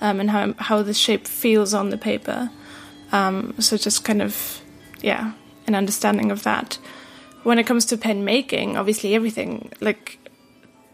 um, 0.00 0.20
and 0.20 0.30
how 0.30 0.54
how 0.58 0.82
the 0.82 0.94
shape 0.94 1.26
feels 1.26 1.74
on 1.74 1.90
the 1.90 1.98
paper. 1.98 2.50
Um, 3.12 3.54
so 3.58 3.76
just 3.76 4.04
kind 4.04 4.22
of 4.22 4.60
yeah, 5.00 5.32
an 5.66 5.74
understanding 5.74 6.30
of 6.30 6.42
that. 6.42 6.78
when 7.42 7.58
it 7.58 7.66
comes 7.66 7.84
to 7.86 7.96
pen 7.96 8.24
making, 8.24 8.76
obviously 8.76 9.14
everything 9.14 9.72
like 9.80 10.18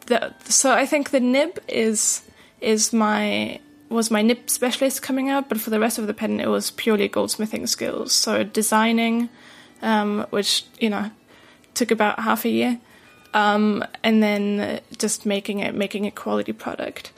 the 0.06 0.34
so 0.44 0.72
I 0.72 0.86
think 0.86 1.10
the 1.10 1.20
nib 1.20 1.58
is 1.68 2.22
is 2.60 2.92
my 2.92 3.60
was 3.88 4.10
my 4.10 4.22
nib 4.22 4.48
specialist 4.50 5.02
coming 5.02 5.30
out, 5.30 5.48
but 5.48 5.60
for 5.60 5.70
the 5.70 5.80
rest 5.80 5.98
of 5.98 6.06
the 6.06 6.14
pen 6.14 6.40
it 6.40 6.48
was 6.48 6.70
purely 6.72 7.08
goldsmithing 7.08 7.68
skills. 7.68 8.12
So 8.12 8.44
designing, 8.44 9.28
um, 9.82 10.26
which 10.30 10.64
you 10.78 10.90
know 10.90 11.10
took 11.76 11.90
about 11.90 12.18
half 12.20 12.44
a 12.44 12.48
year, 12.48 12.80
um, 13.34 13.84
and 14.02 14.22
then 14.22 14.80
just 14.98 15.26
making 15.26 15.60
it 15.60 15.74
making 15.74 16.06
a 16.06 16.10
quality 16.10 16.52
product. 16.52 17.12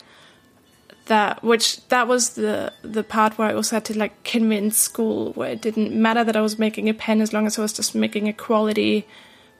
That 1.07 1.43
which 1.43 1.87
that 1.89 2.07
was 2.07 2.31
the 2.31 2.73
the 2.83 3.03
part 3.03 3.39
where 3.39 3.49
I 3.49 3.55
also 3.55 3.77
had 3.77 3.85
to 3.87 3.99
like 3.99 4.25
convince 4.25 4.77
school 4.77 5.33
where 5.33 5.53
it 5.53 5.63
didn't 5.63 5.93
matter 5.95 6.25
that 6.25 6.37
I 6.37 6.43
was 6.43 6.59
making 6.59 6.89
a 6.89 6.95
pen 6.95 7.23
as 7.23 7.33
long 7.33 7.47
as 7.47 7.59
I 7.59 7.63
was 7.63 7.73
just 7.73 7.95
making 7.95 8.29
a 8.29 8.33
quality 8.33 9.07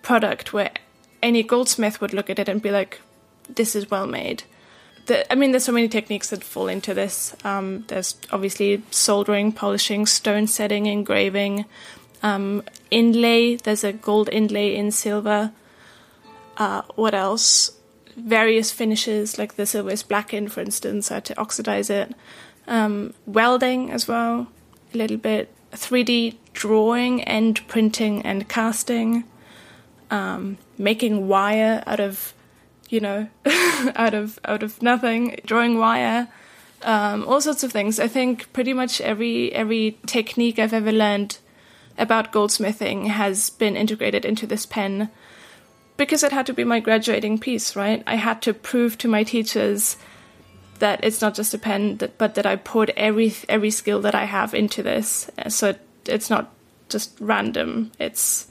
product 0.03 0.53
where 0.53 0.73
any 1.23 1.43
goldsmith 1.43 2.01
would 2.01 2.13
look 2.13 2.29
at 2.29 2.39
it 2.39 2.49
and 2.49 2.61
be 2.61 2.71
like, 2.71 3.01
"This 3.49 3.75
is 3.75 3.91
well 3.91 4.07
made." 4.07 4.43
The, 5.07 5.33
I 5.33 5.37
mean, 5.37 5.53
there's 5.53 5.65
so 5.65 5.73
many 5.73 5.89
techniques 5.89 6.29
that 6.31 6.45
fall 6.45 6.69
into 6.69 6.93
this. 6.93 7.35
Um, 7.43 7.85
there's 7.89 8.15
obviously 8.31 8.83
soldering, 8.91 9.53
polishing, 9.53 10.05
stone 10.05 10.47
setting, 10.47 10.85
engraving, 10.85 11.65
um, 12.23 12.63
inlay. 12.91 13.57
There's 13.57 13.85
a 13.85 13.93
gold 13.93 14.29
inlay 14.31 14.75
in 14.75 14.91
silver. 14.91 15.53
Uh, 16.57 16.83
what 16.95 17.15
else? 17.15 17.73
Various 18.17 18.73
finishes, 18.73 19.39
like 19.39 19.55
the 19.55 19.67
silver 19.67 19.91
is 19.91 20.03
blackened, 20.03 20.53
for 20.53 20.61
instance. 20.61 21.11
I 21.11 21.15
had 21.15 21.25
to 21.27 21.39
oxidize 21.39 21.89
it. 21.89 22.15
Um, 22.67 23.15
welding 23.27 23.91
as 23.91 24.09
well, 24.09 24.49
a 24.93 24.97
little 24.97 25.17
bit. 25.17 25.55
3D 25.73 26.37
drawing 26.53 27.23
and 27.23 27.67
printing 27.69 28.23
and 28.23 28.49
casting. 28.49 29.25
Um, 30.11 30.59
making 30.77 31.29
wire 31.29 31.85
out 31.87 32.01
of, 32.01 32.35
you 32.89 32.99
know, 33.01 33.29
out 33.95 34.15
of 34.15 34.41
out 34.45 34.63
of 34.63 34.83
nothing. 34.83 35.39
Drawing 35.45 35.79
wire. 35.79 36.29
Um, 36.83 37.27
all 37.29 37.41
sorts 37.41 37.63
of 37.63 37.71
things. 37.73 38.01
I 38.01 38.09
think 38.09 38.53
pretty 38.53 38.73
much 38.73 39.01
every 39.01 39.53
every 39.53 39.99
technique 40.07 40.59
I've 40.59 40.73
ever 40.73 40.93
learned 40.93 41.39
about 41.99 42.33
goldsmithing 42.33 43.09
has 43.09 43.51
been 43.51 43.77
integrated 43.77 44.25
into 44.25 44.47
this 44.47 44.67
pen 44.67 45.11
because 45.97 46.23
it 46.23 46.33
had 46.33 46.47
to 46.47 46.55
be 46.55 46.65
my 46.65 46.81
graduating 46.81 47.39
piece, 47.39 47.77
right? 47.77 48.03
I 48.07 48.15
had 48.15 48.41
to 48.43 48.55
prove 48.55 48.97
to 48.99 49.09
my 49.09 49.25
teachers 49.25 49.97
that 50.79 51.03
it's 51.03 51.21
not 51.21 51.35
just 51.35 51.55
a 51.55 51.59
pen, 51.59 51.97
that, 51.97 52.17
but 52.19 52.37
that 52.37 52.47
I 52.47 52.57
poured 52.57 52.91
every 52.97 53.35
every 53.49 53.71
skill 53.71 54.01
that 54.03 54.15
I 54.15 54.25
have 54.25 54.55
into 54.55 54.83
this. 54.83 55.29
So 55.49 55.71
it, 55.71 55.81
it's 56.07 56.31
not 56.31 56.55
just 56.89 57.17
random. 57.21 57.93
It's 57.99 58.47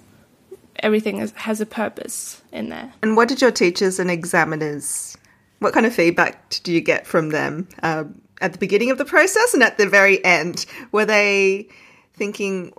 everything 0.79 1.19
is, 1.19 1.31
has 1.31 1.61
a 1.61 1.65
purpose 1.65 2.41
in 2.51 2.69
there. 2.69 2.93
And 3.01 3.15
what 3.15 3.29
did 3.29 3.41
your 3.41 3.51
teachers 3.51 3.97
and 3.97 4.11
examiners? 4.11 5.17
What 5.59 5.73
kind 5.73 5.85
of 5.85 5.93
feedback 5.93 6.49
did 6.49 6.67
you 6.67 6.81
get 6.81 7.07
from 7.07 7.29
them 7.29 7.67
um, 7.81 8.21
at 8.41 8.51
the 8.51 8.59
beginning 8.59 8.91
of 8.91 8.99
the 8.99 9.05
process 9.05 9.53
and 9.53 9.63
at 9.63 9.77
the 9.77 9.87
very 9.87 10.23
end? 10.23 10.65
Were 10.91 11.05
they 11.05 11.69
thinking, 12.17 12.73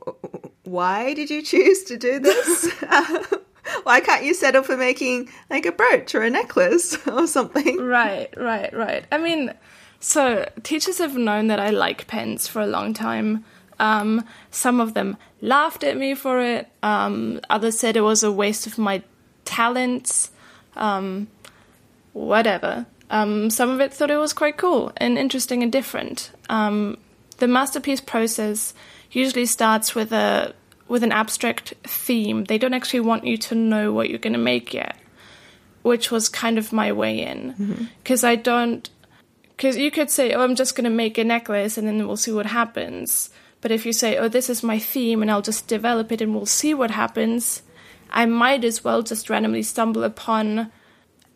"Why 0.64 1.14
did 1.14 1.30
you 1.30 1.42
choose 1.42 1.84
to 1.84 1.96
do 1.96 2.18
this?" 2.18 2.72
why 3.82 4.00
can't 4.00 4.24
you 4.24 4.34
settle 4.34 4.62
for 4.62 4.76
making 4.76 5.28
like 5.50 5.66
a 5.66 5.72
brooch 5.72 6.14
or 6.14 6.22
a 6.22 6.30
necklace 6.30 6.96
or 7.06 7.26
something? 7.26 7.78
Right, 7.78 8.32
right, 8.36 8.72
right. 8.72 9.04
I 9.10 9.18
mean, 9.18 9.54
so 10.00 10.48
teachers 10.62 10.98
have 10.98 11.16
known 11.16 11.48
that 11.48 11.60
I 11.60 11.70
like 11.70 12.06
pens 12.06 12.46
for 12.46 12.62
a 12.62 12.66
long 12.66 12.94
time. 12.94 13.44
Um, 13.80 14.24
some 14.50 14.80
of 14.80 14.94
them 14.94 15.16
laughed 15.40 15.84
at 15.84 15.96
me 15.96 16.14
for 16.14 16.40
it. 16.40 16.68
Um, 16.82 17.40
others 17.48 17.78
said 17.78 17.96
it 17.96 18.02
was 18.02 18.22
a 18.22 18.32
waste 18.32 18.66
of 18.66 18.78
my 18.78 19.02
talents. 19.44 20.30
Um, 20.76 21.28
whatever. 22.12 22.86
Um, 23.10 23.50
some 23.50 23.70
of 23.70 23.80
it 23.80 23.92
thought 23.94 24.10
it 24.10 24.16
was 24.16 24.32
quite 24.32 24.56
cool 24.56 24.92
and 24.96 25.16
interesting 25.16 25.62
and 25.62 25.72
different. 25.72 26.30
Um, 26.50 26.98
the 27.38 27.48
masterpiece 27.48 28.00
process 28.00 28.74
usually 29.10 29.46
starts 29.46 29.94
with 29.94 30.12
a 30.12 30.54
with 30.88 31.02
an 31.02 31.12
abstract 31.12 31.74
theme. 31.84 32.44
They 32.44 32.58
don't 32.58 32.74
actually 32.74 33.00
want 33.00 33.24
you 33.24 33.36
to 33.36 33.54
know 33.54 33.92
what 33.92 34.08
you're 34.08 34.18
going 34.18 34.32
to 34.32 34.38
make 34.38 34.72
yet, 34.72 34.96
which 35.82 36.10
was 36.10 36.28
kind 36.28 36.58
of 36.58 36.72
my 36.72 36.92
way 36.92 37.20
in. 37.20 37.88
Because 38.02 38.22
mm-hmm. 38.22 38.32
I 38.32 38.36
don't, 38.36 38.88
because 39.48 39.76
you 39.76 39.90
could 39.90 40.10
say, 40.10 40.32
oh, 40.32 40.42
I'm 40.42 40.54
just 40.54 40.74
going 40.74 40.84
to 40.84 40.90
make 40.90 41.18
a 41.18 41.24
necklace 41.24 41.76
and 41.76 41.86
then 41.86 42.06
we'll 42.06 42.16
see 42.16 42.32
what 42.32 42.46
happens. 42.46 43.30
But 43.60 43.70
if 43.70 43.84
you 43.84 43.92
say, 43.92 44.16
oh, 44.16 44.28
this 44.28 44.48
is 44.48 44.62
my 44.62 44.78
theme 44.78 45.20
and 45.20 45.30
I'll 45.30 45.42
just 45.42 45.68
develop 45.68 46.10
it 46.10 46.22
and 46.22 46.34
we'll 46.34 46.46
see 46.46 46.74
what 46.74 46.90
happens, 46.90 47.62
I 48.10 48.24
might 48.24 48.64
as 48.64 48.82
well 48.82 49.02
just 49.02 49.28
randomly 49.28 49.62
stumble 49.62 50.04
upon 50.04 50.72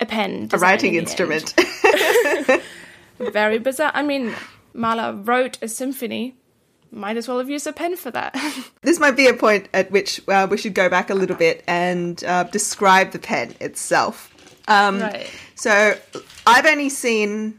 a 0.01 0.07
pen. 0.07 0.49
A 0.53 0.59
writing 0.59 0.95
instrument. 0.95 1.55
Very 3.19 3.59
bizarre. 3.59 3.93
I 3.95 4.03
mean, 4.03 4.35
Mahler 4.73 5.15
wrote 5.15 5.59
a 5.61 5.69
symphony 5.69 6.37
might 6.93 7.17
as 7.17 7.27
well 7.27 7.39
have 7.39 7.49
used 7.49 7.67
a 7.67 7.73
pen 7.73 7.97
for 7.97 8.11
that. 8.11 8.37
this 8.83 9.01
might 9.01 9.17
be 9.17 9.27
a 9.27 9.35
point 9.35 9.69
at 9.73 9.91
which 9.91 10.21
uh, 10.29 10.47
we 10.51 10.59
should 10.59 10.75
go 10.75 10.89
back 10.89 11.11
a 11.11 11.15
little 11.15 11.37
bit 11.37 11.65
and 11.67 12.23
uh, 12.25 12.45
describe 12.45 13.13
the 13.13 13.19
pen 13.19 13.55
itself. 13.61 14.29
Um, 14.69 15.01
right. 15.01 15.29
So 15.55 15.99
I've 16.47 16.67
only 16.67 16.89
seen 16.89 17.59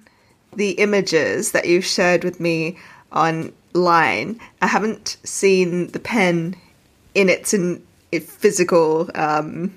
the 0.56 0.72
images 0.72 1.52
that 1.52 1.68
you've 1.68 1.86
shared 1.86 2.24
with 2.24 2.40
me 2.40 2.78
online. 3.12 4.40
I 4.62 4.68
haven't 4.68 5.18
seen 5.24 5.88
the 5.88 6.00
pen 6.00 6.56
in 7.16 7.28
its 7.28 7.54
in, 7.54 7.86
in 8.12 8.22
physical 8.22 9.10
um, 9.16 9.74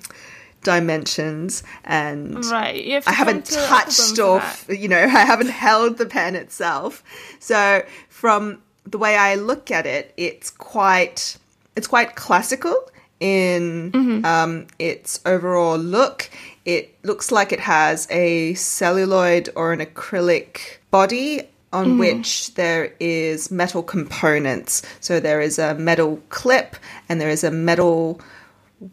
dimensions 0.63 1.63
and 1.85 2.45
right. 2.47 3.03
I 3.07 3.13
haven't 3.13 3.47
touched 3.47 4.19
or 4.19 4.43
you 4.69 4.89
know 4.89 4.99
I 5.03 5.25
haven't 5.25 5.51
held 5.51 5.99
the 5.99 6.07
pen 6.07 6.37
itself. 6.37 7.03
So 7.39 7.85
from 8.09 8.61
the 8.87 8.99
way 8.99 9.17
I 9.17 9.35
look 9.35 9.71
at 9.71 9.87
it, 9.87 10.13
it's 10.17 10.51
quite 10.51 11.37
it's 11.75 11.87
quite 11.87 12.17
classical 12.17 12.89
in 13.21 13.93
mm-hmm. 13.93 14.25
um, 14.25 14.67
its 14.79 15.21
overall 15.27 15.79
look. 15.79 16.31
It 16.65 16.95
looks 17.05 17.31
like 17.31 17.53
it 17.53 17.61
has 17.61 18.07
a 18.11 18.55
celluloid 18.55 19.51
or 19.55 19.73
an 19.73 19.81
acrylic 19.81 20.79
body 20.91 21.43
on 21.73 21.93
mm. 21.93 21.99
which 21.99 22.55
there 22.55 22.93
is 23.01 23.51
metal 23.51 23.83
components. 23.83 24.83
So 25.01 25.21
there 25.21 25.41
is 25.41 25.59
a 25.59 25.75
metal 25.75 26.23
clip 26.29 26.77
and 27.09 27.21
there 27.21 27.29
is 27.29 27.45
a 27.45 27.51
metal 27.51 28.21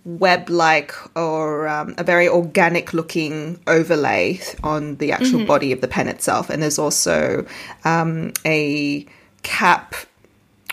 web 0.05 0.49
like 0.49 0.93
or 1.15 1.67
um, 1.67 1.93
a 1.97 2.03
very 2.03 2.27
organic 2.27 2.93
looking 2.93 3.59
overlay 3.67 4.39
on 4.63 4.95
the 4.97 5.11
actual 5.11 5.39
mm-hmm. 5.39 5.47
body 5.47 5.71
of 5.71 5.81
the 5.81 5.87
pen 5.87 6.07
itself. 6.07 6.49
And 6.49 6.61
there's 6.61 6.79
also 6.79 7.45
um, 7.83 8.33
a 8.45 9.05
cap 9.43 9.95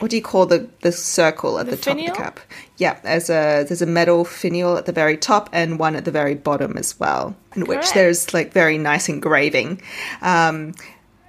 what 0.01 0.11
do 0.11 0.17
you 0.17 0.23
call 0.23 0.47
the 0.47 0.69
the 0.81 0.93
circle 0.93 1.59
at 1.59 1.67
the, 1.67 1.73
the 1.73 1.77
top 1.77 1.99
of 1.99 2.05
the 2.05 2.11
cap? 2.13 2.41
Yeah, 2.79 2.99
there's 3.01 3.29
a 3.29 3.65
there's 3.69 3.83
a 3.83 3.87
metal 3.87 4.25
finial 4.25 4.79
at 4.79 4.87
the 4.87 4.93
very 4.93 5.17
top 5.17 5.51
and 5.53 5.79
one 5.79 5.95
at 5.95 6.07
the 6.07 6.11
very 6.11 6.35
bottom 6.35 6.79
as 6.79 6.99
well, 6.99 7.37
in 7.55 7.67
Correct. 7.67 7.85
which 7.85 7.93
there's 7.93 8.33
like 8.33 8.53
very 8.53 8.79
nice 8.79 9.11
engraving, 9.11 9.83
um, 10.23 10.75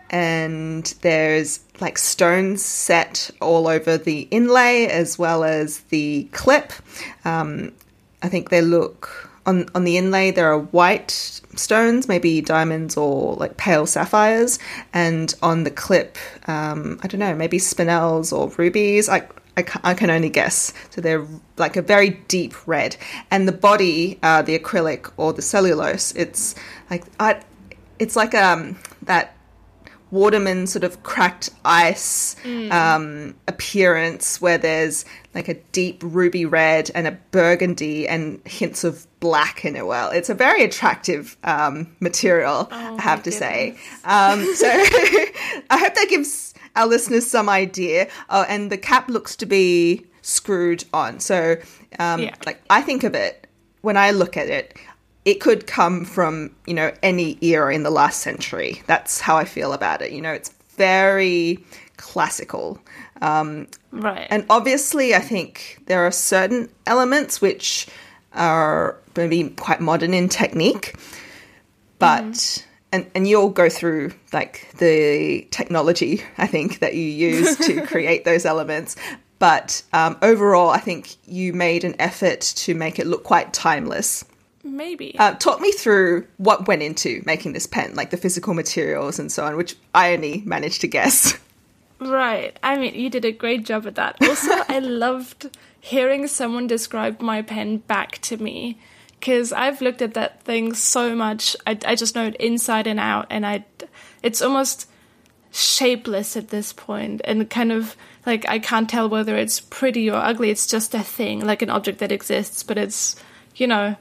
and 0.10 0.86
there's 1.02 1.60
like 1.82 1.98
stones 1.98 2.64
set 2.64 3.30
all 3.42 3.68
over 3.68 3.98
the 3.98 4.22
inlay 4.32 4.86
as 4.86 5.20
well 5.20 5.44
as 5.44 5.80
the 5.90 6.30
clip. 6.32 6.72
Um, 7.26 7.74
I 8.24 8.30
think 8.30 8.52
they 8.52 8.62
look 8.62 9.31
on 9.46 9.68
on 9.74 9.84
the 9.84 9.98
inlay 9.98 10.32
there 10.32 10.52
are 10.52 10.60
white 10.60 11.12
stones, 11.56 12.08
maybe 12.08 12.42
diamonds 12.42 12.98
or 12.98 13.36
like 13.36 13.58
pale 13.58 13.86
sapphires, 13.86 14.60
and 14.94 15.34
on 15.42 15.64
the 15.64 15.72
clip, 15.72 16.18
um, 16.48 17.00
I 17.04 17.08
don't 17.08 17.20
know, 17.20 17.36
maybe 17.36 17.58
spinels 17.58 18.32
or 18.32 18.50
rubies. 18.58 19.10
I, 19.10 19.28
I, 19.58 19.66
I 19.84 19.94
can 19.94 20.10
only 20.10 20.30
guess. 20.30 20.74
So 20.92 21.02
they're 21.02 21.26
like 21.58 21.76
a 21.76 21.82
very 21.82 22.12
deep 22.28 22.54
red, 22.68 22.98
and 23.30 23.48
the 23.48 23.52
body, 23.52 24.20
uh, 24.24 24.42
the 24.42 24.58
acrylic 24.58 25.12
or 25.18 25.34
the 25.34 25.42
cellulose, 25.42 26.14
it's 26.16 26.56
like 26.90 27.04
I, 27.20 27.42
it's 28.00 28.16
like 28.16 28.36
um 28.36 28.78
that 29.04 29.36
Waterman 30.12 30.68
sort 30.68 30.84
of 30.84 31.04
cracked 31.04 31.50
ice 31.64 32.36
mm. 32.44 32.70
um, 32.72 33.34
appearance 33.48 34.42
where 34.42 34.58
there's 34.58 35.06
like 35.34 35.48
a 35.48 35.54
deep 35.72 36.02
ruby 36.04 36.46
red 36.46 36.92
and 36.94 37.08
a 37.08 37.12
burgundy 37.32 38.08
and 38.10 38.42
hints 38.46 38.84
of 38.84 39.08
black 39.22 39.64
in 39.64 39.78
it. 39.78 39.88
Well, 39.88 40.10
it's 40.10 40.30
a 40.30 40.34
very 40.34 40.66
attractive 40.66 41.38
um, 41.46 41.96
material, 42.02 42.68
oh, 42.70 42.98
I 42.98 43.02
have 43.02 43.24
to 43.24 43.30
goodness. 43.30 43.40
say. 43.40 43.78
Um, 44.04 44.44
so 44.56 44.68
I 45.70 45.78
hope 45.78 45.96
that 45.96 46.08
gives 46.10 46.54
our 46.76 46.88
listeners 46.88 47.26
some 47.26 47.48
idea. 47.48 48.10
Oh, 48.30 48.46
and 48.50 48.70
the 48.70 48.78
cap 48.78 49.08
looks 49.08 49.38
to 49.38 49.46
be 49.46 50.06
screwed 50.22 50.84
on. 50.94 51.22
So, 51.22 51.58
um, 52.00 52.24
yeah. 52.24 52.36
like, 52.46 52.62
I 52.70 52.82
think 52.82 53.06
of 53.06 53.16
it 53.16 53.48
when 53.82 53.96
I 53.96 54.12
look 54.12 54.36
at 54.36 54.50
it, 54.50 54.78
it 55.24 55.36
could 55.36 55.68
come 55.68 56.04
from, 56.04 56.56
you 56.66 56.74
know, 56.74 56.92
any 57.04 57.38
era 57.42 57.74
in 57.74 57.84
the 57.84 57.92
last 57.92 58.22
century. 58.22 58.82
That's 58.88 59.22
how 59.22 59.38
I 59.38 59.46
feel 59.46 59.72
about 59.72 60.02
it. 60.02 60.12
You 60.12 60.22
know, 60.22 60.34
it's 60.34 60.50
very 60.78 61.64
classical. 61.98 62.80
Um, 63.22 63.68
right. 63.92 64.28
And 64.32 64.46
obviously, 64.50 65.14
I 65.14 65.20
think 65.20 65.84
there 65.86 66.06
are 66.08 66.12
certain 66.12 66.70
elements 66.88 67.40
which 67.40 67.88
are 68.34 68.98
maybe 69.16 69.50
quite 69.50 69.82
modern 69.82 70.14
in 70.14 70.30
technique, 70.30 70.96
but 72.00 72.66
and 72.92 73.10
and 73.16 73.28
you'll 73.28 73.50
go 73.50 73.70
through 73.70 74.14
like 74.34 74.70
the 74.78 75.48
technology 75.52 76.24
I 76.38 76.48
think 76.48 76.80
that 76.80 76.96
you 76.96 77.04
use 77.04 77.58
to 77.58 77.86
create 77.88 78.26
those 78.26 78.46
elements. 78.46 78.96
But 79.40 79.82
um, 79.92 80.18
overall, 80.22 80.70
I 80.70 80.78
think 80.78 81.16
you 81.26 81.52
made 81.52 81.84
an 81.84 81.96
effort 82.00 82.42
to 82.42 82.76
make 82.76 83.00
it 83.00 83.08
look 83.08 83.24
quite 83.24 83.54
timeless. 83.54 84.24
Maybe. 84.64 85.16
Uh, 85.18 85.34
talk 85.34 85.60
me 85.60 85.72
through 85.72 86.28
what 86.38 86.68
went 86.68 86.84
into 86.84 87.24
making 87.26 87.54
this 87.54 87.66
pen, 87.66 87.96
like 87.96 88.12
the 88.12 88.18
physical 88.18 88.54
materials 88.54 89.18
and 89.18 89.32
so 89.32 89.44
on, 89.44 89.58
which 89.58 89.76
I 89.96 90.14
only 90.14 90.44
managed 90.46 90.82
to 90.82 90.88
guess. 90.88 91.34
Right. 92.00 92.58
I 92.64 92.78
mean, 92.78 92.96
you 92.96 93.10
did 93.10 93.26
a 93.26 93.32
great 93.32 93.64
job 93.64 93.86
at 93.86 93.96
that. 93.96 94.18
Also, 94.22 94.52
I 94.68 94.80
loved 94.84 95.56
hearing 95.82 96.28
someone 96.28 96.68
describe 96.68 97.22
my 97.22 97.42
pen 97.42 97.78
back 97.78 98.20
to 98.20 98.38
me 98.38 98.80
because 99.20 99.52
I've 99.52 99.82
looked 99.82 100.02
at 100.02 100.14
that 100.14 100.42
thing 100.44 100.74
so 100.74 101.16
much. 101.16 101.56
I, 101.68 101.78
I 101.86 101.96
just 101.96 102.16
know 102.16 102.28
it 102.28 102.36
inside 102.38 102.88
and 102.88 103.00
out, 103.00 103.28
and 103.30 103.46
I, 103.46 103.66
it's 104.24 104.42
almost 104.42 104.88
shapeless 105.52 106.38
at 106.38 106.50
this 106.50 106.72
point, 106.72 107.22
and 107.26 107.50
kind 107.50 107.72
of 107.72 107.98
like 108.26 108.48
I 108.48 108.60
can't 108.60 108.90
tell 108.90 109.10
whether 109.10 109.36
it's 109.36 109.60
pretty 109.60 110.10
or 110.10 110.16
ugly. 110.18 110.50
It's 110.50 110.66
just 110.66 110.94
a 110.96 111.04
thing, 111.04 111.46
like 111.46 111.62
an 111.62 111.70
object 111.70 112.00
that 112.00 112.12
exists, 112.12 112.64
but 112.64 112.78
it's, 112.78 113.16
you 113.56 113.68
know, 113.68 113.96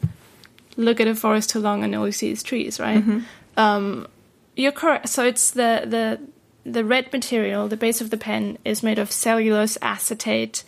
look 0.77 1.01
at 1.01 1.09
a 1.09 1.15
forest 1.15 1.51
too 1.51 1.61
long 1.61 1.83
and 1.85 1.95
all 1.95 2.07
you 2.07 2.13
see 2.13 2.31
is 2.31 2.43
trees, 2.43 2.79
right? 2.79 3.03
Um, 3.57 4.07
you're 4.57 4.73
correct. 4.73 5.09
So 5.09 5.25
it's 5.25 5.51
the 5.51 5.83
the 5.87 6.21
the 6.71 6.85
red 6.85 7.13
material. 7.13 7.69
The 7.69 7.77
base 7.77 8.01
of 8.01 8.11
the 8.11 8.17
pen 8.17 8.59
is 8.65 8.83
made 8.83 8.99
of 8.99 9.11
cellulose 9.11 9.79
acetate, 9.83 10.65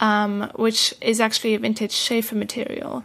um, 0.00 0.50
which 0.54 0.94
is 1.00 1.20
actually 1.20 1.54
a 1.54 1.58
vintage 1.58 1.92
Sheaffer 1.92 2.36
material 2.36 3.04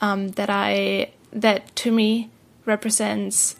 um, 0.00 0.28
that 0.30 0.50
I 0.50 1.12
that 1.32 1.74
to 1.76 1.92
me 1.92 2.30
represents. 2.64 3.56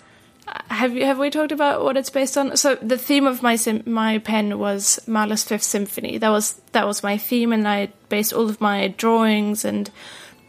Have 0.68 0.94
you 0.94 1.04
have 1.04 1.18
we 1.18 1.30
talked 1.30 1.52
about 1.52 1.82
what 1.82 1.96
it's 1.96 2.10
based 2.10 2.36
on? 2.38 2.56
So 2.56 2.76
the 2.76 2.98
theme 2.98 3.26
of 3.26 3.42
my 3.42 3.56
sim- 3.56 3.82
my 3.84 4.18
pen 4.18 4.58
was 4.58 5.00
Mahler's 5.06 5.42
Fifth 5.42 5.64
Symphony. 5.64 6.18
That 6.18 6.30
was 6.30 6.60
that 6.72 6.86
was 6.86 7.02
my 7.02 7.18
theme, 7.18 7.52
and 7.52 7.66
I 7.66 7.88
based 8.08 8.32
all 8.32 8.48
of 8.48 8.60
my 8.60 8.88
drawings 8.88 9.64
and 9.64 9.90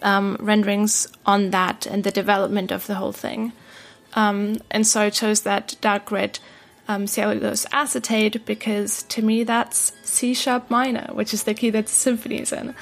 um, 0.03 0.37
renderings 0.39 1.07
on 1.25 1.49
that 1.51 1.87
and 1.87 2.03
the 2.03 2.11
development 2.11 2.71
of 2.71 2.85
the 2.85 2.95
whole 2.95 3.11
thing. 3.11 3.53
Um, 4.13 4.59
and 4.71 4.85
so 4.85 5.01
I 5.01 5.09
chose 5.09 5.41
that 5.41 5.75
dark 5.81 6.11
red 6.11 6.39
um, 6.87 7.07
cellulose 7.07 7.65
acetate 7.71 8.45
because 8.45 9.03
to 9.03 9.21
me 9.21 9.43
that's 9.43 9.91
C 10.03 10.33
sharp 10.33 10.69
minor, 10.69 11.09
which 11.13 11.33
is 11.33 11.43
the 11.43 11.53
key 11.53 11.69
that 11.71 11.87
the 11.87 11.91
symphony 11.91 12.41
is 12.41 12.51
in. 12.51 12.73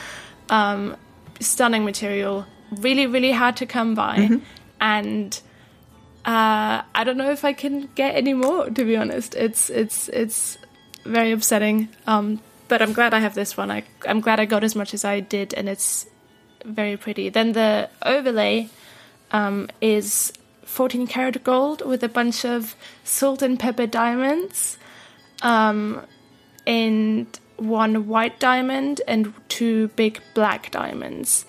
Um, 0.50 0.95
stunning 1.39 1.83
material, 1.85 2.45
really, 2.71 3.07
really 3.07 3.31
hard 3.31 3.57
to 3.57 3.65
come 3.65 3.95
by. 3.95 4.29
And 4.79 5.39
uh, 6.25 6.81
I 6.93 7.03
don't 7.03 7.17
know 7.17 7.31
if 7.31 7.43
I 7.45 7.53
can 7.53 7.89
get 7.95 8.15
any 8.15 8.33
more, 8.33 8.69
to 8.69 8.83
be 8.85 8.95
honest. 8.95 9.35
It's 9.35 9.69
it's 9.69 10.09
it's 10.09 10.57
very 11.03 11.31
upsetting. 11.31 11.89
Um, 12.07 12.41
but 12.67 12.81
I'm 12.81 12.93
glad 12.93 13.13
I 13.13 13.19
have 13.19 13.35
this 13.35 13.55
one. 13.55 13.69
I, 13.69 13.83
I'm 14.07 14.21
glad 14.21 14.39
I 14.39 14.45
got 14.45 14.63
as 14.63 14.75
much 14.75 14.93
as 14.93 15.05
I 15.05 15.19
did, 15.19 15.53
and 15.53 15.69
it's 15.69 16.07
very 16.63 16.97
pretty. 16.97 17.29
Then 17.29 17.53
the 17.53 17.89
overlay 18.01 18.69
um, 19.31 19.69
is 19.81 20.33
14 20.65 21.07
karat 21.07 21.43
gold 21.43 21.86
with 21.86 22.03
a 22.03 22.10
bunch 22.10 22.43
of 22.43 22.75
salt 23.03 23.41
and 23.41 23.60
pepper 23.60 23.88
diamonds, 23.88 24.77
um, 25.41 26.05
and 26.67 27.39
one 27.57 28.07
white 28.07 28.39
diamond 28.39 29.01
and 29.07 29.33
two 29.48 29.87
big 29.89 30.20
black 30.33 30.72
diamonds. 30.72 31.46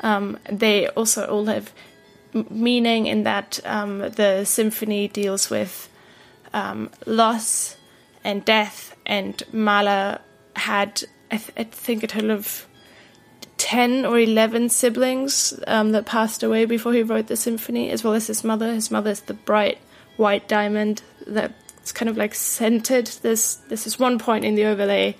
Um, 0.00 0.38
they 0.50 0.88
also 0.88 1.26
all 1.26 1.46
have 1.46 1.72
meaning 2.50 3.06
in 3.06 3.24
that 3.24 3.60
um, 3.64 3.98
the 3.98 4.44
symphony 4.44 5.08
deals 5.08 5.50
with 5.50 5.88
um, 6.54 6.90
loss 7.06 7.76
and 8.24 8.44
death, 8.44 8.96
and 9.04 9.42
Mahler 9.52 10.20
had, 10.54 11.02
I, 11.30 11.36
th- 11.36 11.52
I 11.56 11.64
think, 11.64 12.02
a 12.02 12.06
total 12.06 12.30
of 12.30 12.66
10 13.62 14.04
or 14.04 14.18
11 14.18 14.70
siblings 14.70 15.54
um, 15.68 15.92
that 15.92 16.04
passed 16.04 16.42
away 16.42 16.64
before 16.64 16.92
he 16.92 17.04
wrote 17.04 17.28
the 17.28 17.36
symphony, 17.36 17.90
as 17.90 18.02
well 18.02 18.12
as 18.12 18.26
his 18.26 18.42
mother. 18.42 18.74
His 18.74 18.90
mother 18.90 19.10
is 19.10 19.20
the 19.20 19.34
bright 19.34 19.78
white 20.16 20.48
diamond 20.48 21.00
that's 21.28 21.92
kind 21.92 22.08
of 22.08 22.16
like 22.16 22.34
centered. 22.34 23.06
There's, 23.22 23.58
there's 23.68 23.84
this 23.84 24.00
one 24.00 24.18
point 24.18 24.44
in 24.44 24.56
the 24.56 24.64
overlay 24.64 25.16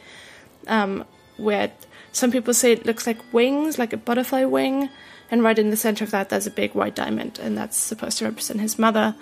um, 0.66 1.04
where 1.36 1.70
some 2.10 2.32
people 2.32 2.52
say 2.52 2.72
it 2.72 2.84
looks 2.84 3.06
like 3.06 3.32
wings, 3.32 3.78
like 3.78 3.92
a 3.92 3.96
butterfly 3.96 4.42
wing, 4.42 4.88
and 5.30 5.44
right 5.44 5.56
in 5.56 5.70
the 5.70 5.76
center 5.76 6.02
of 6.02 6.10
that, 6.10 6.28
there's 6.28 6.48
a 6.48 6.50
big 6.50 6.74
white 6.74 6.96
diamond, 6.96 7.38
and 7.40 7.56
that's 7.56 7.76
supposed 7.76 8.18
to 8.18 8.24
represent 8.24 8.60
his 8.60 8.76
mother. 8.76 9.14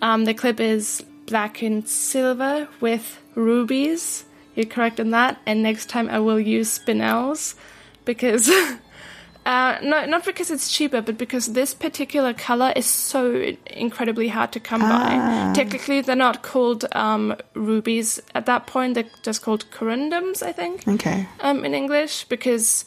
Um, 0.00 0.24
the 0.24 0.34
clip 0.34 0.60
is 0.60 1.04
black 1.26 1.62
and 1.62 1.88
silver 1.88 2.68
with 2.80 3.20
rubies. 3.34 4.24
You're 4.54 4.66
correct 4.66 5.00
on 5.00 5.10
that. 5.10 5.40
And 5.46 5.64
next 5.64 5.88
time 5.88 6.08
I 6.08 6.20
will 6.20 6.38
use 6.38 6.78
spinels 6.78 7.56
because 8.04 8.50
uh, 9.46 9.78
no, 9.82 10.04
not 10.06 10.24
because 10.24 10.50
it's 10.50 10.70
cheaper, 10.70 11.00
but 11.00 11.18
because 11.18 11.52
this 11.52 11.74
particular 11.74 12.32
color 12.32 12.72
is 12.76 12.86
so 12.86 13.54
incredibly 13.66 14.28
hard 14.28 14.52
to 14.52 14.60
come 14.60 14.80
by. 14.80 15.52
Technically, 15.54 16.00
they're 16.00 16.14
not 16.16 16.42
called 16.42 16.84
um, 16.92 17.34
rubies 17.54 18.20
at 18.34 18.46
that 18.46 18.66
point; 18.66 18.94
they're 18.94 19.10
just 19.22 19.42
called 19.42 19.64
corundums, 19.70 20.42
I 20.42 20.52
think, 20.52 20.86
Okay. 20.86 21.26
um, 21.40 21.64
in 21.64 21.74
English, 21.74 22.24
because 22.24 22.84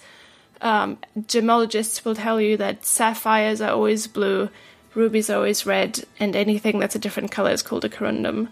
um, 0.61 0.97
gemologists 1.19 2.05
will 2.05 2.15
tell 2.15 2.39
you 2.39 2.57
that 2.57 2.85
sapphires 2.85 3.59
are 3.61 3.71
always 3.71 4.07
blue, 4.07 4.49
rubies 4.93 5.29
are 5.29 5.35
always 5.35 5.65
red, 5.65 6.05
and 6.19 6.35
anything 6.35 6.79
that's 6.79 6.95
a 6.95 6.99
different 6.99 7.31
color 7.31 7.51
is 7.51 7.61
called 7.61 7.83
a 7.85 7.89
corundum. 7.89 8.47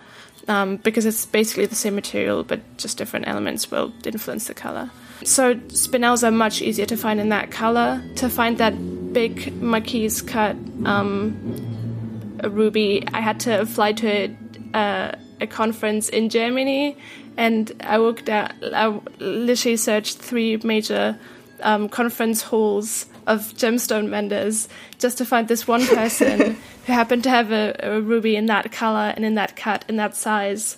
Um, 0.49 0.76
because 0.76 1.06
it's 1.06 1.26
basically 1.26 1.67
the 1.67 1.76
same 1.76 1.95
material, 1.95 2.43
but 2.43 2.60
just 2.78 2.97
different 2.97 3.30
elements 3.30 3.71
will 3.71 3.93
influence 4.06 4.47
the 4.47 4.54
color. 4.54 4.91
So 5.25 5.55
spinels 5.55 6.27
are 6.27 6.31
much 6.31 6.62
easier 6.62 6.86
to 6.86 6.97
find 6.97 7.19
in 7.19 7.29
that 7.29 7.51
color. 7.51 8.03
To 8.17 8.29
find 8.29 8.57
that 8.57 8.73
big 9.13 9.53
marquise 9.62 10.21
cut 10.21 10.55
um, 10.86 12.39
ruby, 12.43 13.07
I 13.13 13.21
had 13.21 13.39
to 13.41 13.65
fly 13.65 13.93
to 13.93 14.07
a, 14.07 14.77
uh, 14.77 15.15
a 15.39 15.47
conference 15.47 16.09
in 16.09 16.29
Germany, 16.29 16.97
and 17.38 17.71
I 17.81 17.99
worked 17.99 18.29
out. 18.29 18.51
I 18.62 18.99
literally 19.19 19.77
searched 19.77 20.17
three 20.17 20.57
major 20.57 21.17
um, 21.62 21.89
conference 21.89 22.41
halls 22.41 23.05
of 23.25 23.53
gemstone 23.53 24.09
vendors 24.09 24.67
just 24.99 25.17
to 25.17 25.25
find 25.25 25.47
this 25.47 25.65
one 25.65 25.86
person 25.88 26.57
who 26.86 26.93
happened 26.93 27.23
to 27.23 27.29
have 27.29 27.51
a, 27.51 27.73
a 27.79 28.01
ruby 28.01 28.36
in 28.36 28.47
that 28.47 28.71
color 28.71 29.13
and 29.15 29.23
in 29.23 29.36
that 29.36 29.55
cut 29.55 29.86
in 29.88 29.95
that 29.95 30.15
size, 30.15 30.77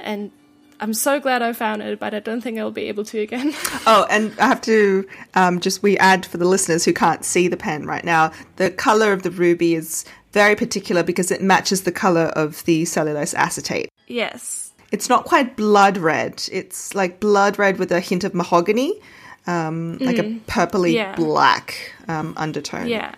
and 0.00 0.32
I'm 0.80 0.94
so 0.94 1.18
glad 1.20 1.42
I 1.42 1.52
found 1.52 1.82
it, 1.82 1.98
but 1.98 2.14
I 2.14 2.20
don't 2.20 2.40
think 2.40 2.58
I'll 2.58 2.70
be 2.70 2.84
able 2.88 3.04
to 3.06 3.18
again. 3.20 3.52
Oh, 3.86 4.06
and 4.10 4.32
I 4.38 4.46
have 4.46 4.60
to 4.62 5.06
um, 5.34 5.60
just 5.60 5.82
we 5.82 5.96
add 5.98 6.24
for 6.26 6.36
the 6.36 6.44
listeners 6.44 6.84
who 6.84 6.92
can't 6.92 7.24
see 7.24 7.48
the 7.48 7.56
pen 7.56 7.86
right 7.86 8.04
now. 8.04 8.32
The 8.56 8.70
color 8.70 9.12
of 9.12 9.22
the 9.22 9.30
ruby 9.30 9.74
is 9.74 10.04
very 10.32 10.54
particular 10.54 11.02
because 11.02 11.30
it 11.30 11.40
matches 11.42 11.82
the 11.82 11.92
color 11.92 12.26
of 12.36 12.64
the 12.64 12.84
cellulose 12.84 13.34
acetate. 13.34 13.88
yes. 14.06 14.64
It's 14.90 15.10
not 15.10 15.24
quite 15.26 15.54
blood 15.54 15.98
red. 15.98 16.42
It's 16.50 16.94
like 16.94 17.20
blood 17.20 17.58
red 17.58 17.78
with 17.78 17.92
a 17.92 18.00
hint 18.00 18.24
of 18.24 18.32
mahogany, 18.34 18.98
um, 19.46 19.98
like 19.98 20.16
a 20.16 20.22
purpley 20.46 20.92
Mm. 20.92 20.94
Yeah. 20.94 21.14
black 21.14 21.92
um, 22.08 22.32
undertone. 22.38 22.86
Yeah. 22.88 23.14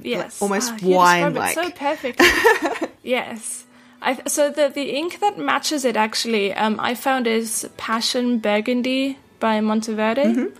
Yes. 0.00 0.40
almost 0.40 0.70
Ah, 0.72 0.78
wine-like. 0.82 1.54
So 1.56 1.70
perfect. 1.70 2.22
yes. 3.02 3.64
I, 4.04 4.22
so 4.26 4.50
the 4.50 4.68
the 4.68 4.90
ink 4.96 5.20
that 5.20 5.38
matches 5.38 5.84
it 5.84 5.96
actually, 5.96 6.52
um, 6.52 6.78
I 6.78 6.94
found 6.94 7.26
is 7.26 7.68
Passion 7.76 8.38
Burgundy 8.38 9.18
by 9.40 9.60
Monteverde. 9.60 10.24
Mm-hmm. 10.24 10.56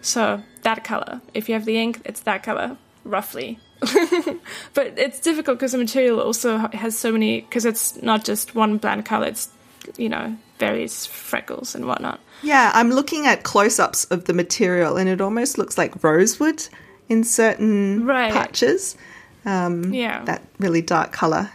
So 0.00 0.42
that 0.62 0.84
color. 0.84 1.20
If 1.34 1.48
you 1.48 1.54
have 1.54 1.64
the 1.64 1.76
ink, 1.76 2.00
it's 2.04 2.20
that 2.20 2.42
color, 2.42 2.76
roughly. 3.04 3.58
but 4.74 4.98
it's 4.98 5.20
difficult 5.20 5.58
because 5.58 5.72
the 5.72 5.78
material 5.78 6.20
also 6.20 6.58
has 6.72 6.98
so 6.98 7.12
many. 7.12 7.40
Because 7.40 7.64
it's 7.64 8.00
not 8.02 8.24
just 8.24 8.54
one 8.54 8.78
bland 8.78 9.04
color. 9.04 9.26
It's 9.26 9.48
you 9.96 10.08
know 10.08 10.36
various 10.58 11.06
freckles 11.06 11.74
and 11.74 11.86
whatnot. 11.86 12.20
Yeah, 12.42 12.70
I'm 12.74 12.90
looking 12.90 13.26
at 13.26 13.42
close 13.42 13.78
ups 13.80 14.04
of 14.06 14.24
the 14.24 14.32
material 14.32 14.96
and 14.96 15.08
it 15.08 15.20
almost 15.20 15.58
looks 15.58 15.76
like 15.78 16.02
rosewood 16.04 16.62
in 17.08 17.24
certain 17.24 18.04
Right. 18.06 18.32
patches. 18.32 18.96
Um, 19.44 19.92
Yeah. 19.94 20.24
That 20.24 20.42
really 20.58 20.82
dark 20.82 21.12
color. 21.12 21.50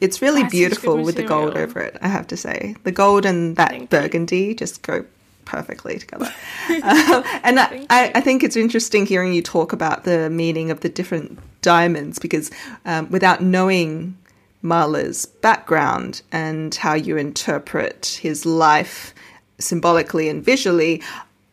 It's, 0.00 0.22
really 0.22 0.42
That's 0.42 0.52
beautiful 0.52 1.02
with 1.02 1.16
the 1.16 1.22
gold 1.22 1.56
over 1.56 1.80
it, 1.80 1.96
I 2.00 2.08
have 2.08 2.26
to 2.28 2.36
say. 2.36 2.76
The 2.84 2.92
gold 2.92 3.26
and 3.26 3.56
that 3.56 3.70
Thank 3.70 3.82
you. 3.82 3.88
burgundy 3.88 4.54
just 4.54 4.82
go 4.82 5.04
perfectly 5.44 5.98
together. 5.98 6.32
Um, 6.70 7.24
and 7.42 7.58
I, 7.58 7.86
I. 7.90 8.12
I 8.14 8.20
think 8.20 8.44
it's 8.44 8.56
interesting 8.56 9.04
hearing 9.04 9.32
you 9.32 9.42
talk 9.42 9.72
about 9.72 10.04
the 10.04 10.30
meaning 10.30 10.70
of 10.70 10.80
the 10.80 10.88
different 10.88 11.38
diamonds 11.62 12.18
because 12.18 12.50
um, 12.84 13.10
without 13.10 13.42
knowing 13.42 14.16
Mahler's 14.62 15.26
background 15.26 16.22
and 16.30 16.74
how 16.74 16.94
you 16.94 17.16
interpret 17.16 18.18
his 18.22 18.46
life 18.46 19.14
symbolically 19.58 20.28
and 20.28 20.44
visually, 20.44 21.02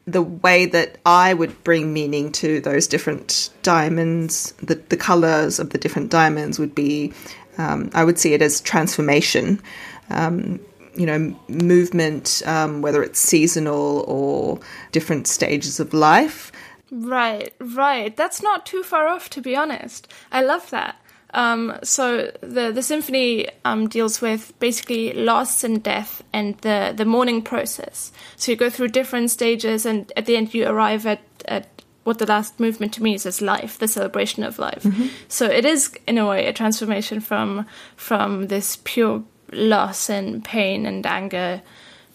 the 0.06 0.22
way 0.22 0.66
that 0.66 0.98
I 1.06 1.34
would 1.34 1.64
bring 1.64 1.94
meaning 1.94 2.32
to 2.34 2.62
those 2.62 2.88
different 2.88 3.50
diamonds, 3.62 4.54
the, 4.64 4.76
the 4.76 4.98
colors 4.98 5.60
of 5.60 5.72
the 5.72 5.78
different 5.78 6.10
diamonds 6.10 6.60
would 6.60 6.74
be, 6.74 7.14
um, 7.58 7.89
I 7.93 8.04
would 8.04 8.20
see 8.20 8.34
it 8.34 8.41
as 8.41 8.62
transformation. 8.62 9.62
Um, 10.10 10.60
you 10.96 11.06
know, 11.06 11.39
movement, 11.48 12.41
um, 12.48 12.82
whether 12.82 13.04
it's 13.04 13.20
seasonal 13.20 14.04
or 14.08 14.60
different 14.91 15.28
stages 15.28 15.80
of 15.80 15.93
life. 15.93 16.52
Right, 16.91 17.54
right. 17.60 18.15
That's 18.15 18.41
not 18.41 18.65
too 18.65 18.82
far 18.82 19.08
off, 19.08 19.30
to 19.32 19.41
be 19.41 19.56
honest. 19.56 20.12
I 20.32 20.41
love 20.41 20.70
that. 20.72 20.96
Um, 21.34 21.78
so 21.84 22.32
the 22.41 22.72
the 22.72 22.82
symphony 22.82 23.48
um, 23.65 23.88
deals 23.89 24.22
with 24.22 24.58
basically 24.60 25.13
loss 25.13 25.63
and 25.63 25.84
death 25.84 26.24
and 26.34 26.58
the 26.60 26.93
the 26.96 27.06
mourning 27.06 27.41
process. 27.41 28.12
So 28.38 28.52
you 28.52 28.58
go 28.58 28.70
through 28.70 28.88
different 28.89 29.30
stages, 29.30 29.86
and 29.86 30.12
at 30.15 30.26
the 30.26 30.38
end 30.38 30.54
you 30.54 30.65
arrive 30.67 31.06
at 31.06 31.22
at 31.46 31.67
what 32.08 32.20
the 32.20 32.26
last 32.26 32.58
movement 32.58 32.93
to 32.93 33.04
me 33.04 33.13
is 33.15 33.26
is 33.26 33.41
life, 33.41 33.78
the 33.78 33.88
celebration 33.88 34.46
of 34.46 34.58
life. 34.58 34.84
Mm-hmm. 34.84 35.08
So 35.28 35.46
it 35.46 35.65
is 35.65 35.91
in 36.08 36.17
a 36.17 36.26
way 36.26 36.46
a 36.46 36.54
transformation 36.54 37.20
from 37.20 37.65
from 37.98 38.48
this 38.48 38.78
pure 38.86 39.24
loss 39.52 40.10
and 40.10 40.41
pain 40.41 40.86
and 40.86 41.06
anger 41.06 41.62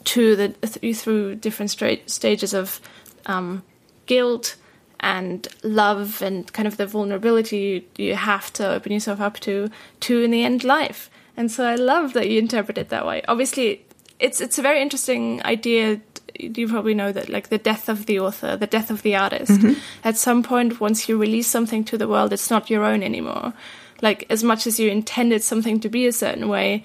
to 0.05 0.35
the 0.35 0.48
th- 0.48 0.96
through 0.96 1.35
different 1.35 1.70
stra- 1.70 2.09
stages 2.09 2.55
of 2.55 2.81
um, 3.26 3.62
guilt 4.07 4.57
and 5.00 5.46
love 5.62 6.22
and 6.22 6.50
kind 6.55 6.66
of 6.66 6.78
the 6.78 6.87
vulnerability 6.87 7.59
you, 7.59 7.83
you 8.05 8.14
have 8.14 8.50
to 8.55 8.66
open 8.66 8.92
yourself 8.92 9.20
up 9.20 9.40
to 9.40 9.68
to 10.00 10.22
in 10.22 10.31
the 10.31 10.42
end 10.42 10.64
life. 10.64 11.11
And 11.37 11.50
so 11.50 11.66
I 11.66 11.74
love 11.74 12.14
that 12.14 12.31
you 12.31 12.38
interpret 12.38 12.78
it 12.78 12.88
that 12.88 13.07
way. 13.07 13.20
Obviously, 13.28 13.85
it's 14.18 14.40
it's 14.40 14.59
a 14.59 14.62
very 14.62 14.81
interesting 14.81 15.42
idea. 15.44 16.00
You 16.38 16.68
probably 16.68 16.95
know 16.95 17.12
that, 17.12 17.29
like 17.29 17.49
the 17.49 17.59
death 17.59 17.88
of 17.88 18.07
the 18.07 18.21
author, 18.21 18.57
the 18.57 18.66
death 18.66 18.90
of 18.90 19.03
the 19.03 19.16
artist. 19.16 19.53
Mm-hmm. 19.53 19.81
At 20.05 20.16
some 20.16 20.42
point, 20.42 20.81
once 20.81 21.09
you 21.09 21.18
release 21.18 21.47
something 21.47 21.85
to 21.85 21.99
the 21.99 22.09
world, 22.09 22.33
it's 22.33 22.51
not 22.51 22.71
your 22.71 22.85
own 22.85 23.03
anymore. 23.03 23.53
Like 24.01 24.27
as 24.29 24.42
much 24.42 24.66
as 24.66 24.81
you 24.81 24.90
intended 24.90 25.42
something 25.42 25.81
to 25.81 25.88
be 25.88 26.07
a 26.07 26.12
certain 26.12 26.49
way, 26.49 26.85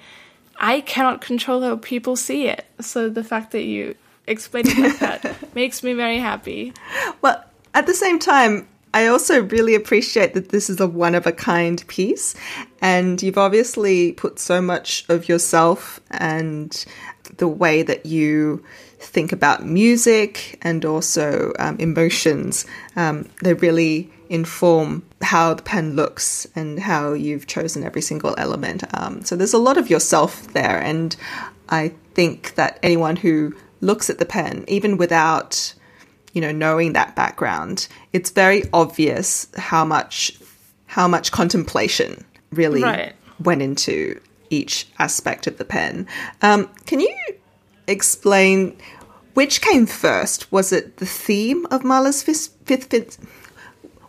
I 0.58 0.80
cannot 0.80 1.20
control 1.20 1.62
how 1.62 1.76
people 1.76 2.16
see 2.16 2.48
it. 2.48 2.64
So 2.80 3.08
the 3.08 3.24
fact 3.24 3.52
that 3.52 3.62
you 3.62 3.94
explain 4.26 4.68
it 4.68 4.78
like 4.78 4.98
that 4.98 5.54
makes 5.54 5.82
me 5.82 5.94
very 5.94 6.18
happy. 6.18 6.72
Well, 7.22 7.42
at 7.74 7.86
the 7.86 7.94
same 7.94 8.18
time, 8.18 8.68
I 8.94 9.06
also 9.06 9.42
really 9.42 9.74
appreciate 9.74 10.34
that 10.34 10.48
this 10.48 10.70
is 10.70 10.80
a 10.80 10.86
one 10.86 11.14
of 11.14 11.26
a 11.26 11.32
kind 11.32 11.86
piece, 11.88 12.34
and 12.80 13.22
you've 13.22 13.38
obviously 13.38 14.12
put 14.12 14.38
so 14.38 14.60
much 14.60 15.04
of 15.08 15.28
yourself 15.28 16.00
and 16.10 16.84
the 17.36 17.48
way 17.48 17.82
that 17.82 18.06
you 18.06 18.64
think 18.98 19.32
about 19.32 19.64
music 19.64 20.58
and 20.62 20.84
also 20.84 21.52
um, 21.58 21.76
emotions. 21.78 22.66
Um, 22.96 23.28
they 23.42 23.54
really 23.54 24.10
inform 24.28 25.02
how 25.22 25.54
the 25.54 25.62
pen 25.62 25.96
looks 25.96 26.46
and 26.54 26.78
how 26.78 27.12
you've 27.12 27.46
chosen 27.46 27.84
every 27.84 28.02
single 28.02 28.34
element. 28.36 28.84
Um, 28.94 29.24
so 29.24 29.36
there's 29.36 29.54
a 29.54 29.58
lot 29.58 29.78
of 29.78 29.88
yourself 29.88 30.52
there, 30.52 30.80
and 30.82 31.16
I 31.68 31.94
think 32.14 32.54
that 32.56 32.78
anyone 32.82 33.16
who 33.16 33.54
looks 33.80 34.10
at 34.10 34.18
the 34.18 34.26
pen, 34.26 34.64
even 34.68 34.96
without 34.96 35.74
you 36.32 36.40
know, 36.40 36.52
knowing 36.52 36.92
that 36.92 37.16
background, 37.16 37.88
it's 38.12 38.30
very 38.30 38.62
obvious 38.72 39.48
how 39.56 39.84
much 39.84 40.38
how 40.86 41.08
much 41.08 41.32
contemplation 41.32 42.24
really 42.50 42.82
right. 42.82 43.12
went 43.40 43.60
into 43.60 44.20
each 44.50 44.86
aspect 44.98 45.46
of 45.46 45.58
the 45.58 45.64
pen. 45.64 46.06
Um, 46.40 46.70
can 46.86 47.00
you 47.00 47.14
explain 47.88 48.76
which 49.34 49.60
came 49.60 49.86
first? 49.86 50.50
Was 50.50 50.72
it 50.72 50.96
the 50.96 51.06
theme 51.06 51.66
of 51.70 51.84
Mahler's 51.84 52.22
fifth, 52.22 52.56
fifth, 52.64 52.90
fifth 52.90 53.18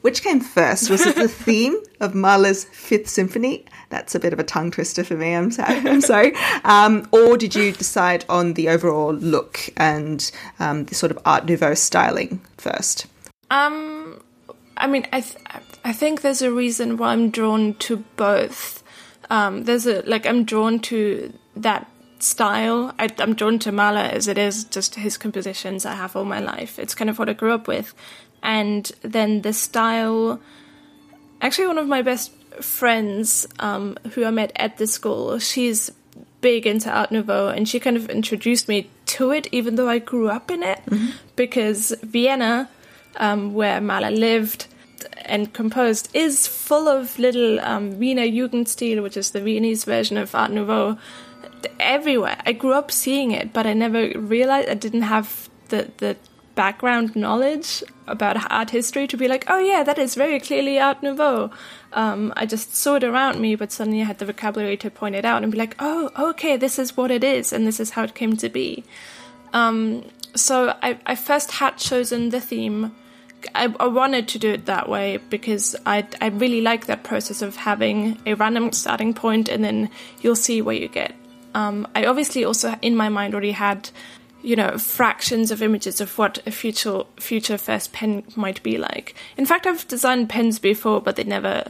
which 0.02 0.24
came 0.24 0.40
first? 0.40 0.90
Was 0.90 1.06
it 1.06 1.16
the 1.16 1.28
theme 1.46 1.78
of 2.00 2.16
Mahler's 2.16 2.64
Fifth 2.64 3.10
Symphony? 3.10 3.66
That's 3.90 4.16
a 4.16 4.20
bit 4.20 4.34
of 4.34 4.40
a 4.40 4.44
tongue 4.44 4.72
twister 4.72 5.04
for 5.04 5.16
me. 5.16 5.34
I'm 5.34 5.52
sorry. 5.52 5.76
I'm 5.78 6.02
sorry. 6.02 6.36
Um, 6.64 7.08
or 7.12 7.38
did 7.38 7.56
you 7.56 7.72
decide 7.72 8.24
on 8.30 8.54
the 8.54 8.70
overall 8.70 9.14
look 9.14 9.60
and 9.78 10.32
um, 10.60 10.86
the 10.86 10.96
sort 10.96 11.12
of 11.12 11.20
Art 11.26 11.46
Nouveau 11.46 11.74
styling 11.74 12.42
first? 12.58 13.08
Um, 13.52 14.22
I 14.78 14.88
mean, 14.88 15.06
I 15.12 15.22
th- 15.22 15.44
I 15.84 15.92
think 15.92 16.22
there's 16.22 16.42
a 16.42 16.52
reason 16.52 16.98
why 16.98 17.14
I'm 17.14 17.30
drawn 17.30 17.74
to 17.76 17.98
both. 18.16 18.84
Um, 19.30 19.66
there's 19.66 19.86
a 19.86 20.02
like 20.04 20.26
I'm 20.26 20.44
drawn 20.44 20.80
to 20.82 21.34
that 21.56 21.90
style. 22.24 22.94
I, 23.00 23.10
am 23.20 23.36
drawn 23.36 23.60
to 23.60 23.72
Mahler 23.72 24.02
as 24.02 24.28
it 24.28 24.38
is 24.38 24.64
just 24.66 24.96
his 24.96 25.18
compositions 25.18 25.86
I 25.86 25.96
have 25.96 26.16
all 26.16 26.26
my 26.26 26.40
life. 26.40 26.80
It's 26.80 26.96
kind 26.96 27.10
of 27.10 27.20
what 27.20 27.30
I 27.30 27.34
grew 27.34 27.54
up 27.54 27.68
with 27.68 27.94
and 28.42 28.92
then 29.02 29.42
the 29.42 29.54
style. 29.54 30.40
Actually, 31.42 31.68
one 31.68 31.78
of 31.78 31.88
my 31.88 32.02
best 32.02 32.32
friends 32.62 33.48
um, 33.60 33.98
who 34.14 34.26
I 34.26 34.32
met 34.32 34.52
at 34.56 34.78
the 34.78 34.88
school, 34.88 35.40
she's 35.40 35.92
big 36.42 36.66
into 36.66 36.90
Art 36.90 37.12
Nouveau, 37.12 37.50
and 37.50 37.68
she 37.68 37.80
kind 37.80 37.98
of 37.98 38.10
introduced 38.10 38.68
me 38.68 38.90
to 39.08 39.32
it, 39.32 39.48
even 39.52 39.76
though 39.76 39.90
I 39.90 40.00
grew 40.00 40.30
up 40.30 40.52
in 40.52 40.64
it, 40.64 40.80
mm-hmm. 40.86 41.12
because 41.36 41.94
Vienna, 42.02 42.70
um, 43.18 43.54
where 43.54 43.82
Mahler 43.82 44.12
lived 44.12 44.68
and 45.26 45.54
composed, 45.54 46.10
is 46.14 46.48
full 46.48 46.88
of 46.88 47.18
little 47.20 47.60
um, 47.62 48.00
Wiener 48.00 48.26
Jugendstil, 48.26 49.02
which 49.02 49.18
is 49.18 49.32
the 49.32 49.42
Viennese 49.42 49.86
version 49.86 50.18
of 50.18 50.34
Art 50.36 50.52
Nouveau, 50.52 50.98
everywhere. 51.80 52.38
I 52.46 52.54
grew 52.54 52.74
up 52.74 52.92
seeing 52.92 53.32
it, 53.32 53.54
but 53.54 53.66
I 53.66 53.74
never 53.74 54.10
realized 54.20 54.70
I 54.70 54.76
didn't 54.76 55.04
have 55.04 55.50
the 55.70 55.92
the 55.98 56.18
background 56.60 57.16
knowledge 57.16 57.82
about 58.06 58.36
art 58.52 58.72
history 58.72 59.08
to 59.08 59.16
be 59.16 59.30
like, 59.30 59.46
oh 59.48 59.60
yeah, 59.60 59.82
that 59.82 59.98
is 59.98 60.14
very 60.16 60.42
clearly 60.42 60.78
Art 60.78 61.02
Nouveau. 61.02 61.52
Um, 61.94 62.34
I 62.36 62.46
just 62.46 62.76
saw 62.76 62.96
it 62.96 63.04
around 63.06 63.40
me, 63.40 63.56
but 63.56 63.72
suddenly 63.72 64.02
I 64.02 64.04
had 64.04 64.18
the 64.18 64.26
vocabulary 64.26 64.76
to 64.78 64.92
point 64.92 65.16
it 65.16 65.24
out 65.24 65.42
and 65.42 65.54
be 65.54 65.58
like, 65.58 65.76
oh, 65.80 66.12
okay, 66.32 66.58
this 66.58 66.78
is 66.78 66.98
what 66.98 67.12
it 67.12 67.24
is, 67.24 67.54
and 67.54 67.66
this 67.66 67.80
is 67.80 67.92
how 67.92 68.04
it 68.04 68.14
came 68.14 68.36
to 68.36 68.50
be. 68.50 68.84
Um, 69.54 70.04
so 70.36 70.76
I, 70.84 71.00
I, 71.06 71.16
first 71.16 71.52
had 71.52 71.78
chosen 71.78 72.30
the 72.30 72.42
theme. 72.42 72.94
I, 73.56 73.74
I, 73.80 73.88
wanted 73.88 74.28
to 74.28 74.38
do 74.38 74.52
it 74.52 74.66
that 74.66 74.90
way 74.90 75.18
because 75.18 75.78
I, 75.86 76.06
I 76.22 76.28
really 76.28 76.62
like 76.62 76.86
that 76.88 77.04
process 77.04 77.42
of 77.42 77.56
having 77.56 78.20
a 78.26 78.34
random 78.34 78.74
starting 78.74 79.14
point 79.14 79.50
and 79.50 79.64
then 79.64 79.90
you'll 80.22 80.36
see 80.36 80.62
where 80.62 80.76
you 80.76 80.90
get. 80.90 81.16
Um, 81.54 81.88
I 81.96 82.06
obviously 82.06 82.44
also 82.46 82.76
in 82.82 82.96
my 82.96 83.10
mind 83.10 83.34
already 83.34 83.52
had 83.52 83.90
you 84.42 84.56
know 84.56 84.78
fractions 84.78 85.52
of 85.52 85.62
images 85.62 86.00
of 86.00 86.18
what 86.18 86.40
a 86.48 86.52
future 86.52 87.04
future 87.18 87.58
first 87.58 87.92
pen 87.94 88.24
might 88.36 88.62
be 88.64 88.78
like. 88.78 89.16
In 89.38 89.46
fact, 89.46 89.68
I've 89.68 89.88
designed 89.88 90.30
pens 90.30 90.60
before, 90.60 91.02
but 91.02 91.16
they 91.16 91.24
never 91.24 91.66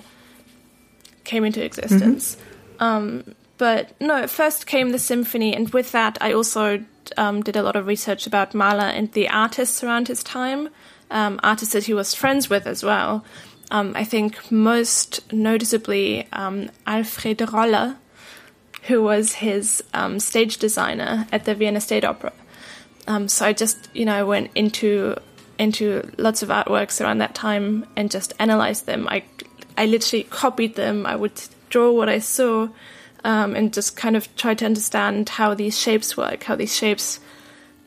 came 1.23 1.45
into 1.45 1.63
existence. 1.63 2.35
Mm-hmm. 2.35 2.83
Um, 2.83 3.35
but 3.57 3.93
no, 3.99 4.25
first 4.25 4.67
came 4.67 4.91
the 4.91 4.99
symphony, 4.99 5.53
and 5.53 5.69
with 5.69 5.91
that, 5.91 6.17
I 6.21 6.31
also 6.31 6.83
um, 7.17 7.41
did 7.41 7.57
a 7.57 7.61
lot 7.61 7.75
of 7.75 7.87
research 7.87 8.25
about 8.25 8.53
Mahler 8.53 8.85
and 8.85 9.11
the 9.11 9.27
artists 9.27 9.83
around 9.83 10.07
his 10.07 10.23
time, 10.23 10.69
um, 11.11 11.39
artists 11.43 11.73
that 11.73 11.83
he 11.83 11.93
was 11.93 12.15
friends 12.15 12.49
with 12.49 12.65
as 12.65 12.83
well. 12.83 13.25
Um, 13.71 13.93
I 13.95 14.05
think 14.05 14.51
most 14.51 15.31
noticeably 15.33 16.27
um, 16.31 16.71
Alfred 16.87 17.41
Roller, 17.51 17.97
who 18.83 19.01
was 19.01 19.33
his 19.33 19.83
um, 19.93 20.19
stage 20.19 20.57
designer 20.57 21.27
at 21.31 21.45
the 21.45 21.55
Vienna 21.55 21.81
State 21.81 22.03
Opera. 22.03 22.33
Um, 23.07 23.27
so 23.27 23.45
I 23.45 23.53
just, 23.53 23.89
you 23.93 24.05
know, 24.05 24.25
went 24.25 24.51
into 24.55 25.15
into 25.57 26.09
lots 26.17 26.41
of 26.41 26.49
artworks 26.49 27.01
around 27.01 27.17
that 27.17 27.35
time 27.35 27.85
and 27.97 28.09
just 28.09 28.33
analyzed 28.39 28.85
them. 28.85 29.07
I 29.09 29.23
I 29.77 29.85
literally 29.85 30.23
copied 30.23 30.75
them. 30.75 31.05
I 31.05 31.15
would 31.15 31.41
draw 31.69 31.91
what 31.91 32.09
I 32.09 32.19
saw 32.19 32.69
um, 33.23 33.55
and 33.55 33.73
just 33.73 33.95
kind 33.95 34.15
of 34.15 34.33
try 34.35 34.53
to 34.53 34.65
understand 34.65 35.29
how 35.29 35.53
these 35.53 35.77
shapes 35.77 36.15
work, 36.15 36.43
how 36.43 36.55
these 36.55 36.75
shapes 36.75 37.19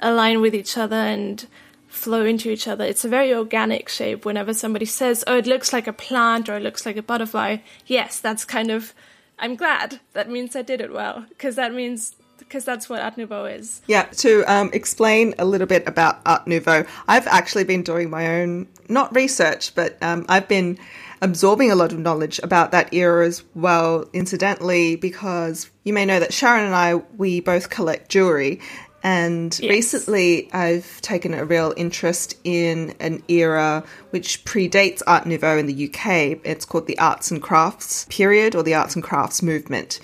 align 0.00 0.40
with 0.40 0.55
each 0.55 0.76
other 0.76 0.96
and 0.96 1.46
flow 1.88 2.24
into 2.24 2.50
each 2.50 2.66
other. 2.66 2.85
It's 2.85 3.05
a 3.05 3.09
very 3.09 3.35
organic 3.35 3.88
shape. 3.88 4.24
Whenever 4.24 4.55
somebody 4.55 4.87
says, 4.87 5.22
"Oh, 5.26 5.37
it 5.37 5.46
looks 5.46 5.72
like 5.72 5.87
a 5.87 5.92
plant" 5.92 6.48
or 6.48 6.57
"It 6.57 6.62
looks 6.62 6.85
like 6.85 6.96
a 6.96 7.02
butterfly," 7.02 7.59
yes, 7.87 8.20
that's 8.20 8.44
kind 8.44 8.70
of. 8.70 8.92
I'm 9.42 9.57
glad. 9.57 9.98
That 10.12 10.31
means 10.31 10.55
I 10.55 10.62
did 10.62 10.81
it 10.81 10.92
well 10.92 11.26
because 11.28 11.57
that 11.57 11.74
means 11.74 12.14
because 12.38 12.64
that's 12.64 12.88
what 12.88 13.00
Art 13.00 13.16
Nouveau 13.16 13.44
is. 13.44 13.83
Yeah, 13.87 14.05
to 14.05 14.44
um, 14.44 14.70
explain 14.72 15.35
a 15.38 15.44
little 15.44 15.66
bit 15.66 15.87
about 15.87 16.20
Art 16.26 16.46
Nouveau, 16.46 16.85
I've 17.09 17.26
actually 17.26 17.64
been 17.64 17.83
doing 17.83 18.09
my 18.09 18.40
own, 18.40 18.68
not 18.88 19.14
research, 19.14 19.74
but 19.74 20.00
um, 20.02 20.26
I've 20.28 20.48
been 20.48 20.78
absorbing 21.22 21.70
a 21.70 21.74
lot 21.74 21.92
of 21.92 21.98
knowledge 21.98 22.40
about 22.40 22.70
that 22.72 22.92
era 22.92 23.26
as 23.26 23.42
well, 23.55 24.09
incidentally, 24.12 24.96
because 24.96 25.70
you 25.85 25.92
may 25.92 26.05
know 26.05 26.20
that 26.20 26.33
Sharon 26.33 26.64
and 26.64 26.74
I, 26.74 26.96
we 27.16 27.40
both 27.40 27.70
collect 27.70 28.09
jewelry. 28.11 28.61
And 29.03 29.59
yes. 29.59 29.71
recently, 29.71 30.53
I've 30.53 31.01
taken 31.03 31.35
a 31.35 31.45
real 31.45 31.75
interest 31.77 32.37
in 32.45 32.95
an 33.01 33.23
era 33.27 33.83
which 34.11 34.45
predates 34.45 35.03
Art 35.07 35.27
Nouveau 35.27 35.59
in 35.59 35.67
the 35.67 35.88
UK. 35.88 36.41
It's 36.45 36.65
called 36.65 36.87
the 36.87 36.99
Arts 36.99 37.31
and 37.31 37.43
Crafts 37.43 38.07
period 38.09 38.55
or 38.55 38.62
the 38.62 38.75
Arts 38.75 38.95
and 38.95 39.03
Crafts 39.03 39.43
movement. 39.43 39.99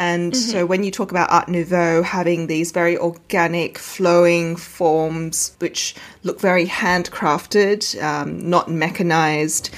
And 0.00 0.36
so 0.36 0.64
when 0.64 0.84
you 0.84 0.92
talk 0.92 1.10
about 1.10 1.28
Art 1.32 1.48
Nouveau 1.48 2.04
having 2.04 2.46
these 2.46 2.70
very 2.70 2.96
organic, 2.96 3.78
flowing 3.78 4.54
forms 4.54 5.56
which 5.58 5.96
look 6.22 6.40
very 6.40 6.66
handcrafted, 6.66 8.00
um, 8.00 8.48
not 8.48 8.70
mechanized, 8.70 9.70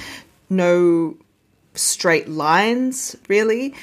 no 0.47 1.17
straight 1.73 2.29
lines 2.29 3.15
really, 3.29 3.73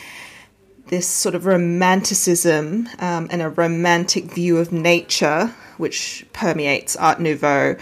this 0.88 1.06
sort 1.06 1.34
of 1.34 1.46
romanticism 1.46 2.88
um, 2.98 3.28
and 3.30 3.42
a 3.42 3.48
romantic 3.48 4.24
view 4.24 4.58
of 4.58 4.72
nature 4.72 5.54
which 5.76 6.26
permeates 6.32 6.96
Art 6.96 7.20
Nouveau, 7.20 7.76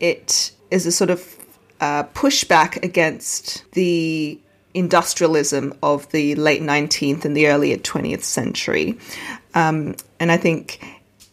it 0.00 0.52
is 0.70 0.86
a 0.86 0.92
sort 0.92 1.10
of 1.10 1.36
uh, 1.80 2.04
pushback 2.04 2.82
against 2.84 3.64
the 3.72 4.38
industrialism 4.74 5.74
of 5.82 6.10
the 6.10 6.34
late 6.34 6.62
19th 6.62 7.24
and 7.24 7.36
the 7.36 7.48
early 7.48 7.76
20th 7.76 8.22
century. 8.22 8.98
Um, 9.54 9.96
and 10.20 10.30
I 10.30 10.36
think 10.36 10.80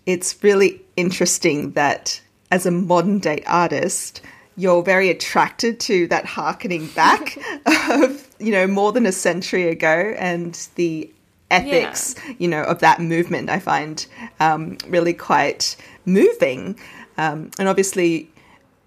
it's 0.06 0.42
really 0.44 0.82
interesting 0.96 1.72
that 1.72 2.22
as 2.52 2.66
a 2.66 2.72
modern 2.72 3.20
day 3.20 3.44
artist, 3.46 4.22
you're 4.58 4.84
very 4.84 5.10
attracted 5.10 5.80
to 5.82 6.08
that 6.08 6.26
harkening 6.26 6.88
back 6.88 7.38
of, 7.90 8.28
you 8.40 8.52
know, 8.52 8.68
more 8.68 8.92
than 8.94 9.06
a 9.06 9.12
century 9.12 9.68
ago 9.68 10.16
and 10.18 10.68
the 10.76 11.12
ethics, 11.52 12.16
yeah. 12.26 12.34
you 12.38 12.48
know, 12.48 12.64
of 12.64 12.80
that 12.80 13.00
movement, 13.00 13.50
I 13.50 13.60
find 13.60 14.06
um, 14.40 14.78
really 14.88 15.14
quite 15.14 15.76
moving. 16.06 16.80
Um, 17.18 17.52
and 17.60 17.68
obviously, 17.68 18.30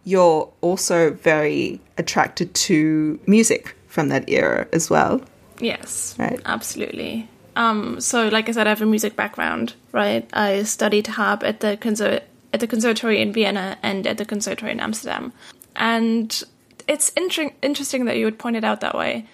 you're 0.04 0.50
also 0.60 1.12
very 1.12 1.80
attracted 1.96 2.54
to 2.54 3.20
music 3.26 3.76
from 3.86 4.08
that 4.08 4.28
era 4.28 4.66
as 4.72 4.90
well. 4.90 5.20
Yes, 5.60 6.14
right. 6.18 6.40
absolutely. 6.44 7.28
Um, 7.56 8.00
so, 8.00 8.28
like 8.28 8.48
I 8.48 8.52
said, 8.52 8.66
I 8.66 8.70
have 8.70 8.82
a 8.82 8.86
music 8.86 9.16
background, 9.16 9.74
right? 9.92 10.28
I 10.32 10.62
studied 10.62 11.08
harp 11.08 11.42
at 11.42 11.60
the 11.60 11.76
conser- 11.76 12.22
at 12.52 12.60
the 12.60 12.66
conservatory 12.66 13.20
in 13.20 13.32
Vienna 13.32 13.76
and 13.82 14.06
at 14.06 14.16
the 14.16 14.24
conservatory 14.24 14.70
in 14.70 14.80
Amsterdam, 14.80 15.32
and 15.74 16.44
it's 16.86 17.08
inter- 17.10 17.50
interesting 17.60 18.04
that 18.04 18.16
you 18.16 18.24
would 18.24 18.38
point 18.38 18.56
it 18.56 18.64
out 18.64 18.80
that 18.80 18.96
way. 18.96 19.26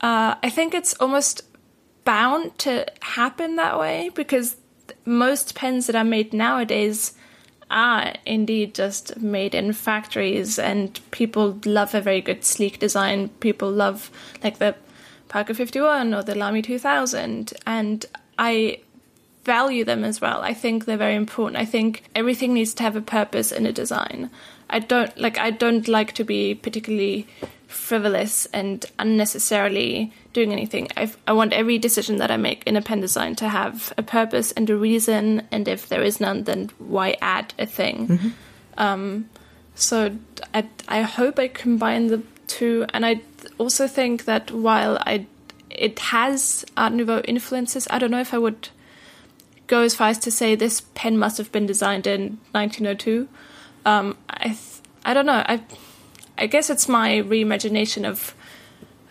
Uh, 0.00 0.34
I 0.42 0.50
think 0.50 0.74
it's 0.74 0.94
almost 0.94 1.42
bound 2.08 2.56
to 2.56 2.86
happen 3.02 3.56
that 3.56 3.78
way 3.78 4.10
because 4.14 4.56
most 5.04 5.54
pens 5.54 5.86
that 5.86 5.94
are 5.94 6.04
made 6.04 6.32
nowadays 6.32 7.12
are 7.70 8.14
indeed 8.24 8.74
just 8.74 9.18
made 9.18 9.54
in 9.54 9.74
factories 9.74 10.58
and 10.58 11.00
people 11.10 11.58
love 11.66 11.94
a 11.94 12.00
very 12.00 12.22
good 12.22 12.46
sleek 12.46 12.78
design. 12.78 13.28
People 13.40 13.70
love 13.70 14.10
like 14.42 14.56
the 14.56 14.74
parker 15.28 15.52
51 15.52 16.14
or 16.14 16.22
the 16.22 16.34
lamy 16.34 16.62
2000 16.62 17.52
and 17.66 18.06
i 18.38 18.80
value 19.44 19.84
them 19.84 20.02
as 20.02 20.18
well. 20.18 20.40
I 20.40 20.54
think 20.54 20.86
they're 20.86 20.96
very 20.96 21.14
important. 21.14 21.60
I 21.60 21.66
think 21.66 22.04
everything 22.14 22.54
needs 22.54 22.72
to 22.74 22.82
have 22.84 22.96
a 22.96 23.02
purpose 23.02 23.52
in 23.52 23.66
a 23.66 23.72
design. 23.72 24.30
I 24.70 24.78
don't 24.78 25.14
like 25.18 25.36
i 25.38 25.50
don't 25.50 25.88
like 25.88 26.12
to 26.14 26.24
be 26.24 26.54
particularly 26.54 27.26
frivolous 27.68 28.46
and 28.46 28.86
unnecessarily 28.98 30.10
doing 30.32 30.52
anything. 30.52 30.88
i 30.96 31.12
I 31.26 31.32
want 31.32 31.52
every 31.52 31.78
decision 31.78 32.16
that 32.16 32.30
I 32.30 32.36
make 32.36 32.64
in 32.66 32.76
a 32.76 32.82
pen 32.82 33.00
design 33.00 33.36
to 33.36 33.48
have 33.48 33.92
a 33.96 34.02
purpose 34.02 34.52
and 34.52 34.68
a 34.70 34.76
reason, 34.76 35.42
and 35.52 35.68
if 35.68 35.88
there 35.88 36.02
is 36.02 36.18
none, 36.18 36.44
then 36.44 36.70
why 36.78 37.16
add 37.20 37.54
a 37.58 37.66
thing? 37.66 38.08
Mm-hmm. 38.08 38.28
Um, 38.78 39.28
so 39.74 40.16
I, 40.54 40.66
I 40.88 41.02
hope 41.02 41.38
I 41.38 41.48
combine 41.48 42.08
the 42.08 42.22
two, 42.46 42.86
and 42.94 43.04
I 43.04 43.20
also 43.58 43.86
think 43.86 44.24
that 44.24 44.50
while 44.50 44.98
I 45.00 45.26
it 45.70 45.98
has 45.98 46.64
Art 46.76 46.94
Nouveau 46.94 47.20
influences, 47.20 47.86
I 47.90 47.98
don't 47.98 48.10
know 48.10 48.20
if 48.20 48.32
I 48.32 48.38
would 48.38 48.70
go 49.66 49.82
as 49.82 49.94
far 49.94 50.08
as 50.08 50.18
to 50.20 50.30
say 50.30 50.54
this 50.54 50.80
pen 50.94 51.18
must 51.18 51.36
have 51.36 51.52
been 51.52 51.66
designed 51.66 52.06
in 52.06 52.38
1902. 52.52 53.28
Um, 53.84 54.16
I 54.30 54.44
th- 54.48 54.80
I 55.04 55.12
don't 55.14 55.26
know. 55.26 55.44
I 55.46 55.60
I 56.38 56.46
guess 56.46 56.70
it's 56.70 56.88
my 56.88 57.22
reimagination 57.22 58.08
of 58.08 58.34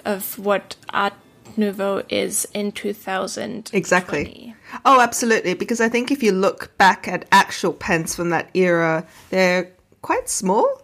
of 0.05 0.39
what 0.39 0.75
Art 0.89 1.13
Nouveau 1.57 2.03
is 2.09 2.47
in 2.53 2.71
2000. 2.71 3.71
Exactly. 3.73 4.55
Oh, 4.85 5.01
absolutely. 5.01 5.53
Because 5.53 5.81
I 5.81 5.89
think 5.89 6.11
if 6.11 6.23
you 6.23 6.31
look 6.31 6.75
back 6.77 7.07
at 7.07 7.25
actual 7.31 7.73
pens 7.73 8.15
from 8.15 8.29
that 8.29 8.49
era, 8.53 9.05
they're 9.29 9.71
quite 10.01 10.29
small. 10.29 10.81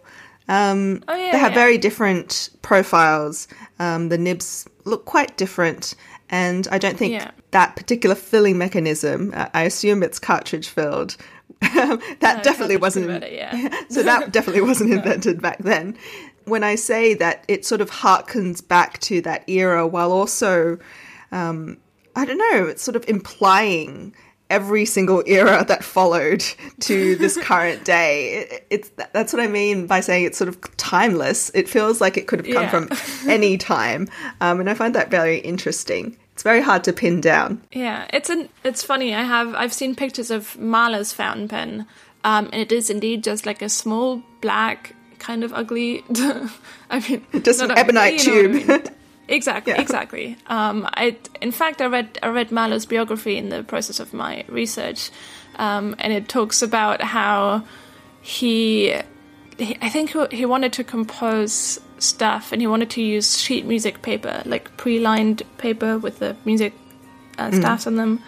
Um, 0.48 1.02
oh, 1.08 1.14
yeah, 1.14 1.32
they 1.32 1.38
have 1.38 1.52
yeah. 1.52 1.58
very 1.58 1.78
different 1.78 2.50
profiles. 2.60 3.48
Um, 3.78 4.10
the 4.10 4.18
nibs 4.18 4.68
look 4.84 5.06
quite 5.06 5.36
different. 5.38 5.94
And 6.28 6.68
I 6.70 6.78
don't 6.78 6.98
think 6.98 7.12
yeah. 7.12 7.30
that 7.52 7.76
particular 7.76 8.14
filling 8.14 8.58
mechanism, 8.58 9.32
uh, 9.34 9.48
I 9.54 9.62
assume 9.62 10.02
it's 10.02 10.18
cartridge 10.18 10.68
filled, 10.68 11.16
that 11.60 12.20
no, 12.20 12.42
definitely 12.42 12.76
wasn't. 12.76 13.10
It, 13.10 13.32
yeah. 13.32 13.82
so 13.88 14.02
that 14.02 14.32
definitely 14.32 14.62
wasn't 14.62 14.92
invented 14.92 15.40
back 15.40 15.58
then 15.58 15.96
when 16.44 16.64
I 16.64 16.74
say 16.74 17.14
that 17.14 17.44
it 17.48 17.64
sort 17.64 17.80
of 17.80 17.90
harkens 17.90 18.66
back 18.66 19.00
to 19.00 19.20
that 19.22 19.48
era 19.48 19.86
while 19.86 20.12
also, 20.12 20.78
um, 21.32 21.78
I 22.14 22.24
don't 22.24 22.38
know, 22.38 22.66
it's 22.66 22.82
sort 22.82 22.96
of 22.96 23.08
implying 23.08 24.14
every 24.50 24.84
single 24.84 25.22
era 25.26 25.64
that 25.66 25.82
followed 25.82 26.44
to 26.80 27.16
this 27.16 27.36
current 27.42 27.84
day. 27.84 28.46
It, 28.50 28.66
it's 28.70 28.90
that's 29.12 29.32
what 29.32 29.42
I 29.42 29.46
mean 29.46 29.86
by 29.86 30.00
saying 30.00 30.24
it's 30.24 30.38
sort 30.38 30.48
of 30.48 30.76
timeless. 30.76 31.50
It 31.54 31.68
feels 31.68 32.00
like 32.00 32.16
it 32.16 32.26
could 32.26 32.46
have 32.46 32.54
come 32.54 32.86
yeah. 32.88 32.94
from 32.94 33.30
any 33.30 33.56
time, 33.74 34.08
um, 34.40 34.60
and 34.60 34.68
I 34.68 34.74
find 34.74 34.94
that 34.94 35.10
very 35.10 35.38
interesting. 35.38 36.16
It's 36.32 36.42
very 36.42 36.60
hard 36.60 36.82
to 36.84 36.92
pin 36.92 37.20
down. 37.20 37.62
Yeah, 37.72 38.06
it's 38.12 38.28
an 38.28 38.48
it's 38.64 38.82
funny. 38.82 39.14
I 39.14 39.22
have 39.22 39.54
I've 39.54 39.72
seen 39.72 39.94
pictures 39.94 40.30
of 40.30 40.58
Mahler's 40.58 41.12
fountain 41.12 41.48
pen, 41.48 41.86
um, 42.24 42.46
and 42.52 42.60
it 42.60 42.72
is 42.72 42.90
indeed 42.90 43.24
just 43.24 43.46
like 43.46 43.62
a 43.62 43.68
small 43.68 44.22
black 44.40 44.94
kind 45.24 45.42
of 45.42 45.54
ugly. 45.54 46.04
I 46.90 47.00
mean, 47.08 47.24
just 47.42 47.62
an 47.62 47.70
ebonite 47.70 48.20
tube. 48.20 48.62
I 48.68 48.78
mean. 48.78 48.82
Exactly, 49.26 49.72
yeah. 49.76 49.80
exactly. 49.80 50.36
Um, 50.48 50.86
I, 50.92 51.16
in 51.40 51.50
fact, 51.50 51.80
I 51.80 51.86
read 51.86 52.18
I 52.22 52.28
read 52.28 52.52
Mahler's 52.52 52.86
biography 52.86 53.36
in 53.38 53.48
the 53.48 53.62
process 53.62 54.00
of 54.00 54.12
my 54.12 54.44
research, 54.48 55.10
um, 55.56 55.96
and 55.98 56.12
it 56.12 56.28
talks 56.28 56.60
about 56.60 57.00
how 57.00 57.64
he, 58.20 58.94
he, 59.56 59.78
I 59.80 59.88
think 59.88 60.14
he 60.30 60.44
wanted 60.44 60.74
to 60.74 60.84
compose 60.84 61.80
stuff, 61.98 62.52
and 62.52 62.60
he 62.60 62.66
wanted 62.66 62.90
to 62.90 63.02
use 63.02 63.40
sheet 63.40 63.64
music 63.64 64.02
paper, 64.02 64.42
like 64.44 64.76
pre-lined 64.76 65.42
paper 65.56 65.98
with 65.98 66.18
the 66.18 66.36
music 66.44 66.74
uh, 67.38 67.48
mm. 67.48 67.56
staffs 67.56 67.84
mm. 67.84 67.88
on 67.88 67.96
them. 67.96 68.22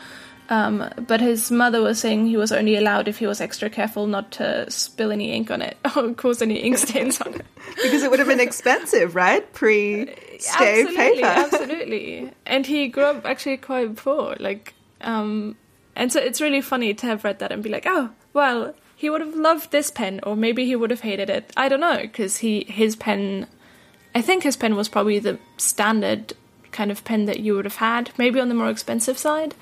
Um, 0.48 0.88
but 1.06 1.20
his 1.20 1.50
mother 1.50 1.82
was 1.82 1.98
saying 1.98 2.26
he 2.26 2.36
was 2.36 2.52
only 2.52 2.76
allowed 2.76 3.08
if 3.08 3.18
he 3.18 3.26
was 3.26 3.40
extra 3.40 3.68
careful 3.68 4.06
not 4.06 4.30
to 4.32 4.70
spill 4.70 5.10
any 5.10 5.32
ink 5.32 5.50
on 5.50 5.60
it 5.60 5.76
or 5.96 6.14
cause 6.14 6.40
any 6.40 6.56
ink 6.56 6.78
stains 6.78 7.20
on 7.20 7.34
it. 7.34 7.46
because 7.82 8.02
it 8.02 8.10
would 8.10 8.20
have 8.20 8.28
been 8.28 8.40
expensive, 8.40 9.14
right? 9.14 9.52
Pre 9.52 10.08
stay 10.38 10.86
paper. 10.94 11.26
absolutely. 11.26 12.30
And 12.44 12.64
he 12.66 12.88
grew 12.88 13.04
up 13.04 13.26
actually 13.26 13.56
quite 13.56 13.96
poor. 13.96 14.36
Like, 14.38 14.74
um, 15.00 15.56
and 15.96 16.12
so 16.12 16.20
it's 16.20 16.40
really 16.40 16.60
funny 16.60 16.94
to 16.94 17.06
have 17.06 17.24
read 17.24 17.40
that 17.40 17.52
and 17.52 17.62
be 17.62 17.70
like, 17.70 17.86
oh, 17.86 18.10
well, 18.32 18.74
he 18.94 19.10
would 19.10 19.20
have 19.20 19.34
loved 19.34 19.72
this 19.72 19.90
pen, 19.90 20.20
or 20.22 20.36
maybe 20.36 20.64
he 20.64 20.76
would 20.76 20.90
have 20.90 21.00
hated 21.00 21.28
it. 21.28 21.52
I 21.56 21.68
don't 21.68 21.80
know, 21.80 21.98
because 22.00 22.38
he 22.38 22.64
his 22.68 22.96
pen, 22.96 23.46
I 24.14 24.22
think 24.22 24.42
his 24.42 24.56
pen 24.56 24.76
was 24.76 24.88
probably 24.88 25.18
the 25.18 25.38
standard 25.58 26.34
kind 26.72 26.90
of 26.90 27.04
pen 27.04 27.24
that 27.26 27.40
you 27.40 27.54
would 27.54 27.64
have 27.64 27.76
had, 27.76 28.10
maybe 28.16 28.40
on 28.40 28.48
the 28.48 28.54
more 28.54 28.70
expensive 28.70 29.18
side. 29.18 29.54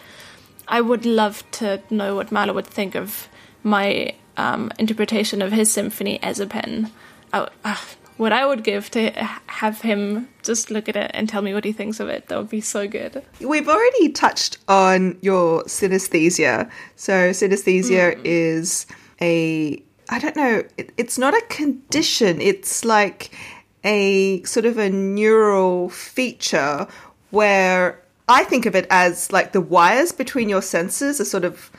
I 0.68 0.81
would 0.81 1.05
love 1.07 1.48
to 1.53 1.83
know 1.90 2.14
what 2.16 2.33
Mahler 2.33 2.53
would 2.53 2.66
think 2.66 2.94
of 2.94 3.29
my 3.62 4.14
um, 4.37 4.70
interpretation 4.79 5.42
of 5.42 5.53
his 5.53 5.72
symphony 5.72 6.22
as 6.22 6.40
a 6.40 6.46
pen. 6.46 6.90
I, 7.33 7.48
uh, 7.64 7.77
what 8.16 8.33
I 8.33 8.46
would 8.46 8.62
give 8.62 8.90
to 8.92 9.11
have 9.46 9.81
him 9.81 10.29
just 10.42 10.70
look 10.70 10.88
at 10.88 10.96
it 10.96 11.11
and 11.14 11.29
tell 11.29 11.42
me 11.42 11.53
what 11.53 11.64
he 11.64 11.72
thinks 11.72 11.98
of 11.98 12.09
it. 12.09 12.29
That 12.29 12.38
would 12.38 12.48
be 12.48 12.61
so 12.61 12.87
good. 12.87 13.22
We've 13.40 13.68
already 13.68 14.11
touched 14.11 14.59
on 14.68 15.18
your 15.20 15.64
synesthesia. 15.64 16.70
So, 16.96 17.31
synesthesia 17.31 18.14
mm. 18.14 18.20
is 18.24 18.87
a, 19.20 19.83
I 20.09 20.18
don't 20.18 20.37
know, 20.37 20.62
it, 20.77 20.92
it's 20.96 21.18
not 21.18 21.35
a 21.35 21.42
condition, 21.48 22.40
it's 22.40 22.85
like 22.85 23.37
a 23.83 24.42
sort 24.44 24.64
of 24.64 24.79
a 24.79 24.88
neural 24.90 25.88
feature 25.90 26.87
where 27.31 28.00
I 28.28 28.44
think 28.44 28.66
of 28.66 28.74
it 28.74 28.87
as 28.90 29.32
like 29.32 29.52
the 29.52 29.60
wires 29.60 30.12
between 30.12 30.48
your 30.48 30.62
senses 30.62 31.20
are 31.20 31.24
sort 31.24 31.44
of 31.44 31.70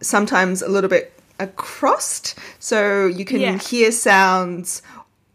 sometimes 0.00 0.62
a 0.62 0.68
little 0.68 0.90
bit 0.90 1.12
crossed, 1.56 2.36
so 2.58 3.06
you 3.06 3.24
can 3.24 3.40
yeah. 3.40 3.58
hear 3.58 3.92
sounds. 3.92 4.82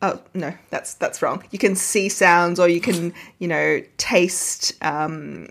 Oh 0.01 0.21
no, 0.33 0.53
that's 0.69 0.95
that's 0.95 1.21
wrong. 1.21 1.43
You 1.51 1.59
can 1.59 1.75
see 1.75 2.09
sounds, 2.09 2.59
or 2.59 2.67
you 2.67 2.81
can 2.81 3.13
you 3.39 3.47
know 3.47 3.81
taste 3.97 4.73
um, 4.83 5.47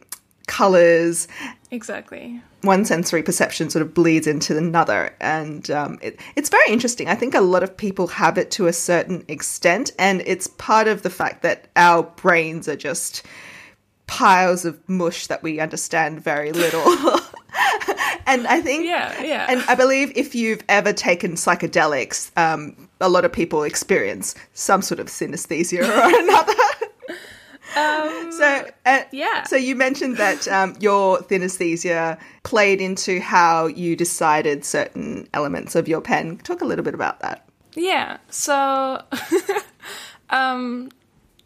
colors. 0.46 1.26
Exactly. 1.70 2.42
One 2.60 2.84
sensory 2.84 3.22
perception 3.22 3.70
sort 3.70 3.82
of 3.82 3.94
bleeds 3.94 4.26
into 4.26 4.56
another, 4.56 5.14
and 5.20 5.70
um, 5.70 5.98
it, 6.02 6.20
it's 6.36 6.50
very 6.50 6.70
interesting. 6.70 7.08
I 7.08 7.14
think 7.14 7.34
a 7.34 7.40
lot 7.40 7.62
of 7.62 7.74
people 7.74 8.06
have 8.08 8.36
it 8.36 8.50
to 8.52 8.66
a 8.66 8.72
certain 8.74 9.24
extent, 9.26 9.90
and 9.98 10.22
it's 10.26 10.48
part 10.48 10.86
of 10.86 11.02
the 11.02 11.10
fact 11.10 11.42
that 11.42 11.68
our 11.76 12.02
brains 12.02 12.68
are 12.68 12.76
just 12.76 13.22
piles 14.12 14.64
of 14.64 14.78
mush 14.88 15.26
that 15.28 15.42
we 15.42 15.58
understand 15.60 16.22
very 16.22 16.52
little. 16.52 16.80
and 18.26 18.46
I 18.46 18.60
think, 18.60 18.84
Yeah, 18.84 19.22
yeah. 19.22 19.46
and 19.48 19.62
I 19.68 19.74
believe 19.74 20.12
if 20.14 20.34
you've 20.34 20.62
ever 20.68 20.92
taken 20.92 21.32
psychedelics, 21.32 22.30
um, 22.36 22.88
a 23.00 23.08
lot 23.08 23.24
of 23.24 23.32
people 23.32 23.62
experience 23.62 24.34
some 24.52 24.82
sort 24.82 25.00
of 25.00 25.06
synesthesia 25.06 25.80
or 25.80 26.18
another. 26.24 26.52
so, 28.32 28.68
uh, 28.84 28.98
Um, 29.00 29.04
yeah. 29.12 29.44
So 29.44 29.56
you 29.56 29.74
mentioned 29.74 30.18
that 30.18 30.46
um, 30.48 30.76
your 30.78 31.18
synesthesia 31.20 32.18
played 32.42 32.80
into 32.82 33.18
how 33.20 33.66
you 33.66 33.96
decided 33.96 34.64
certain 34.64 35.26
elements 35.32 35.74
of 35.74 35.88
your 35.88 36.02
pen. 36.02 36.36
Talk 36.38 36.60
a 36.60 36.66
little 36.66 36.84
bit 36.84 36.94
about 36.94 37.20
that. 37.20 37.48
Yeah. 37.74 38.18
So, 38.28 39.02
um, 40.30 40.90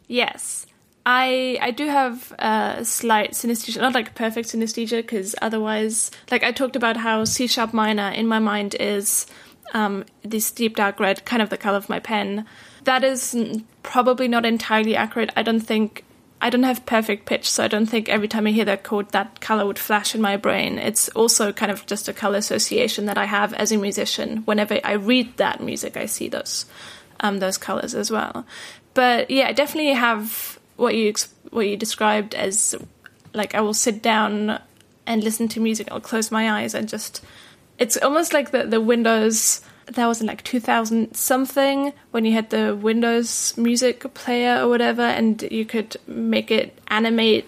yes, 0.07 0.65
I 1.09 1.57
I 1.61 1.71
do 1.71 1.87
have 1.87 2.33
a 2.37 2.83
slight 2.83 3.31
synesthesia, 3.31 3.79
not 3.79 3.93
like 3.93 4.13
perfect 4.13 4.49
synesthesia, 4.49 4.97
because 4.97 5.35
otherwise, 5.41 6.11
like 6.29 6.43
I 6.43 6.51
talked 6.51 6.75
about 6.75 6.97
how 6.97 7.23
C 7.23 7.47
sharp 7.47 7.73
minor 7.73 8.09
in 8.09 8.27
my 8.27 8.39
mind 8.39 8.75
is 8.77 9.25
um, 9.73 10.03
this 10.23 10.51
deep 10.51 10.75
dark 10.75 10.99
red, 10.99 11.23
kind 11.23 11.41
of 11.41 11.49
the 11.49 11.57
color 11.57 11.77
of 11.77 11.87
my 11.87 11.99
pen. 11.99 12.45
That 12.83 13.05
is 13.05 13.33
probably 13.83 14.27
not 14.27 14.45
entirely 14.45 14.97
accurate. 14.97 15.31
I 15.35 15.43
don't 15.43 15.61
think. 15.61 16.03
I 16.39 16.51
don't 16.51 16.63
have 16.63 16.85
perfect 16.85 17.25
pitch, 17.25 17.49
so 17.49 17.63
I 17.63 17.67
don't 17.67 17.87
think 17.87 18.09
every 18.09 18.27
time 18.27 18.45
I 18.45 18.51
hear 18.51 18.65
that 18.65 18.83
chord, 18.83 19.09
that 19.09 19.39
color 19.39 19.65
would 19.65 19.79
flash 19.79 20.13
in 20.13 20.21
my 20.21 20.37
brain. 20.37 20.77
It's 20.77 21.09
also 21.09 21.51
kind 21.51 21.71
of 21.71 21.85
just 21.87 22.09
a 22.09 22.13
color 22.13 22.37
association 22.37 23.05
that 23.05 23.17
I 23.17 23.25
have 23.25 23.53
as 23.53 23.71
a 23.71 23.77
musician. 23.77 24.43
Whenever 24.45 24.79
I 24.83 24.91
read 24.91 25.37
that 25.37 25.63
music, 25.63 25.97
I 25.97 26.05
see 26.05 26.27
those 26.27 26.65
um, 27.21 27.39
those 27.39 27.57
colors 27.57 27.95
as 27.95 28.11
well. 28.11 28.45
But 28.93 29.31
yeah, 29.31 29.47
I 29.47 29.53
definitely 29.53 29.93
have 29.93 30.56
what 30.77 30.95
you 30.95 31.13
what 31.49 31.67
you 31.67 31.75
described 31.77 32.33
as 32.33 32.75
like 33.33 33.53
I 33.53 33.61
will 33.61 33.73
sit 33.73 34.01
down 34.01 34.61
and 35.05 35.23
listen 35.23 35.47
to 35.49 35.59
music. 35.59 35.87
I'll 35.91 35.99
close 35.99 36.31
my 36.31 36.61
eyes 36.61 36.73
and 36.73 36.87
just 36.87 37.23
it's 37.77 37.97
almost 37.97 38.33
like 38.33 38.51
the 38.51 38.63
the 38.63 38.81
Windows 38.81 39.61
that 39.87 40.05
was 40.05 40.19
in 40.19 40.27
like 40.27 40.43
2000 40.43 41.15
something 41.15 41.93
when 42.11 42.25
you 42.25 42.33
had 42.33 42.49
the 42.49 42.75
Windows 42.75 43.57
music 43.57 44.13
player 44.13 44.61
or 44.61 44.67
whatever, 44.67 45.01
and 45.01 45.41
you 45.49 45.65
could 45.65 45.97
make 46.07 46.51
it 46.51 46.77
animate 46.87 47.45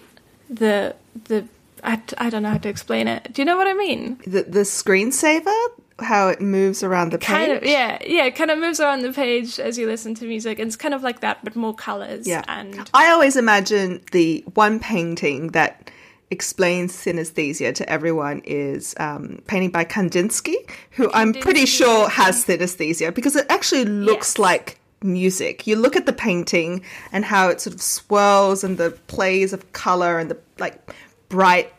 the 0.48 0.94
the. 1.26 1.46
I, 1.82 1.98
I 2.18 2.28
don't 2.28 2.42
know 2.42 2.50
how 2.50 2.58
to 2.58 2.68
explain 2.68 3.08
it. 3.08 3.32
Do 3.32 3.40
you 3.40 3.46
know 3.46 3.56
what 3.56 3.66
I 3.66 3.72
mean? 3.72 4.18
The, 4.26 4.42
the 4.42 4.60
screensaver, 4.60 5.68
how 6.02 6.28
it 6.28 6.40
moves 6.40 6.82
around 6.82 7.12
the 7.12 7.18
page. 7.18 7.26
kind 7.28 7.52
of 7.52 7.64
yeah 7.64 7.98
yeah 8.06 8.24
it 8.26 8.34
kind 8.36 8.50
of 8.50 8.58
moves 8.58 8.80
around 8.80 9.00
the 9.02 9.12
page 9.12 9.58
as 9.60 9.76
you 9.78 9.86
listen 9.86 10.14
to 10.14 10.24
music 10.24 10.58
and 10.58 10.66
it's 10.68 10.76
kind 10.76 10.94
of 10.94 11.02
like 11.02 11.20
that 11.20 11.42
but 11.44 11.54
more 11.56 11.74
colors 11.74 12.26
Yeah. 12.26 12.42
and 12.48 12.88
I 12.94 13.10
always 13.10 13.36
imagine 13.36 14.00
the 14.12 14.42
one 14.54 14.78
painting 14.80 15.48
that 15.48 15.90
explains 16.30 16.92
synesthesia 16.94 17.74
to 17.74 17.88
everyone 17.90 18.40
is 18.44 18.94
um, 19.00 19.42
painting 19.48 19.70
by 19.70 19.84
Kandinsky, 19.84 20.54
who 20.92 21.10
I'm 21.12 21.32
pretty 21.34 21.66
sure 21.66 22.08
has 22.08 22.44
synesthesia 22.44 23.12
because 23.12 23.34
it 23.34 23.46
actually 23.50 23.84
looks 23.84 24.34
Yes. 24.34 24.38
like 24.38 24.78
music. 25.02 25.66
You 25.66 25.74
look 25.74 25.96
at 25.96 26.06
the 26.06 26.12
painting 26.12 26.82
and 27.10 27.24
how 27.24 27.48
it 27.48 27.60
sort 27.60 27.74
of 27.74 27.82
swirls 27.82 28.62
and 28.62 28.78
the 28.78 28.90
plays 29.08 29.52
of 29.52 29.72
color 29.72 30.18
and 30.20 30.30
the 30.30 30.38
like 30.60 30.94
bright 31.28 31.72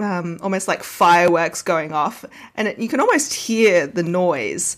um, 0.00 0.38
almost 0.42 0.68
like 0.68 0.82
fireworks 0.82 1.62
going 1.62 1.92
off, 1.92 2.24
and 2.56 2.68
it, 2.68 2.78
you 2.78 2.88
can 2.88 3.00
almost 3.00 3.34
hear 3.34 3.86
the 3.86 4.02
noise, 4.02 4.76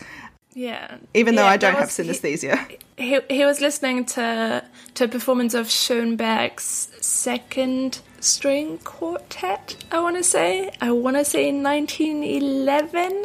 yeah 0.54 0.96
even 1.14 1.36
though 1.36 1.44
Yeah, 1.44 1.50
I 1.50 1.56
don't 1.56 1.74
have 1.74 1.84
was- 1.88 1.96
he- 1.96 2.02
synesthesia. 2.04 2.56
he, 2.96 3.20
he 3.30 3.44
was 3.44 3.60
listening 3.60 4.04
to 4.16 4.64
to 4.94 5.04
a 5.04 5.08
performance 5.08 5.54
of 5.54 5.70
Schoenberg's 5.70 6.88
second 7.00 8.00
string 8.20 8.78
quartet. 8.78 9.76
I 9.92 10.00
want 10.00 10.16
to 10.16 10.22
say. 10.24 10.70
I 10.80 10.90
want 10.90 11.16
to 11.16 11.24
say 11.24 11.52
1911. 11.52 13.24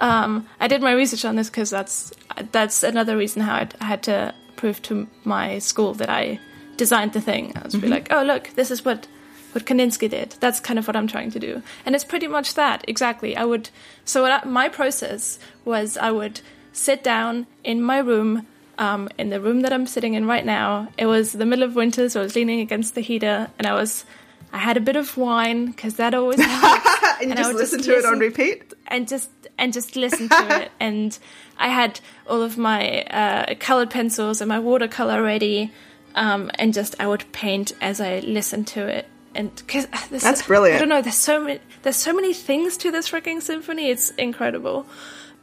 Um, 0.00 0.46
I 0.60 0.68
did 0.68 0.80
my 0.82 0.92
research 0.92 1.24
on 1.24 1.36
this 1.36 1.48
because 1.50 1.70
that's 1.70 2.12
that's 2.52 2.82
another 2.82 3.16
reason 3.16 3.42
how 3.42 3.56
I'd- 3.56 3.76
I 3.80 3.84
had 3.84 4.02
to 4.04 4.34
prove 4.56 4.80
to 4.82 5.06
my 5.24 5.58
school 5.58 5.94
that 5.94 6.08
I 6.10 6.38
designed 6.76 7.12
the 7.12 7.20
thing. 7.20 7.52
I 7.56 7.62
was 7.64 7.74
be 7.74 7.88
like, 7.88 8.08
oh 8.12 8.22
look, 8.22 8.50
this 8.54 8.70
is 8.70 8.84
what 8.84 9.06
what 9.52 9.64
Kandinsky 9.64 10.08
did. 10.10 10.34
That's 10.40 10.60
kind 10.60 10.78
of 10.78 10.86
what 10.86 10.96
I'm 10.96 11.06
trying 11.06 11.30
to 11.32 11.38
do, 11.38 11.62
and 11.84 11.94
it's 11.94 12.04
pretty 12.04 12.26
much 12.28 12.54
that 12.54 12.84
exactly. 12.88 13.36
I 13.36 13.44
would 13.44 13.70
so 14.04 14.22
what 14.22 14.32
I, 14.32 14.48
my 14.48 14.68
process 14.68 15.38
was 15.64 15.96
I 15.96 16.10
would 16.10 16.40
sit 16.72 17.02
down 17.02 17.46
in 17.64 17.82
my 17.82 17.98
room. 17.98 18.46
Um, 18.80 19.08
in 19.18 19.30
the 19.30 19.40
room 19.40 19.62
that 19.62 19.72
I'm 19.72 19.88
sitting 19.88 20.14
in 20.14 20.24
right 20.26 20.46
now, 20.46 20.86
it 20.96 21.06
was 21.06 21.32
the 21.32 21.44
middle 21.44 21.64
of 21.64 21.74
winter, 21.74 22.08
so 22.08 22.20
I 22.20 22.22
was 22.22 22.36
leaning 22.36 22.60
against 22.60 22.94
the 22.94 23.00
heater, 23.00 23.50
and 23.58 23.66
I 23.66 23.74
was, 23.74 24.04
I 24.52 24.58
had 24.58 24.76
a 24.76 24.80
bit 24.80 24.94
of 24.94 25.16
wine 25.16 25.66
because 25.66 25.96
that 25.96 26.14
always 26.14 26.40
helps, 26.44 26.86
and 27.20 27.22
you 27.22 27.30
and 27.30 27.32
I 27.32 27.42
just 27.42 27.52
would 27.54 27.58
listen 27.58 27.78
just 27.80 27.88
to 27.88 27.98
it 27.98 28.04
on 28.04 28.20
repeat. 28.20 28.72
and 28.86 29.08
just 29.08 29.30
and 29.58 29.72
just 29.72 29.96
listen 29.96 30.28
to 30.28 30.62
it. 30.62 30.70
And 30.80 31.18
I 31.58 31.70
had 31.70 31.98
all 32.28 32.40
of 32.40 32.56
my 32.56 33.02
uh, 33.02 33.54
colored 33.58 33.90
pencils 33.90 34.40
and 34.40 34.48
my 34.48 34.60
watercolor 34.60 35.24
ready, 35.24 35.72
um, 36.14 36.48
and 36.54 36.72
just 36.72 36.94
I 37.00 37.08
would 37.08 37.24
paint 37.32 37.72
as 37.80 38.00
I 38.00 38.20
listened 38.20 38.68
to 38.68 38.86
it. 38.86 39.08
And 39.38 39.62
cause 39.68 39.86
That's 40.10 40.42
brilliant. 40.42 40.76
I 40.76 40.78
don't 40.80 40.88
know. 40.88 41.00
There's 41.00 41.14
so 41.14 41.40
many. 41.40 41.60
There's 41.82 41.94
so 41.94 42.12
many 42.12 42.34
things 42.34 42.76
to 42.78 42.90
this 42.90 43.08
freaking 43.08 43.40
symphony. 43.40 43.88
It's 43.88 44.10
incredible. 44.10 44.84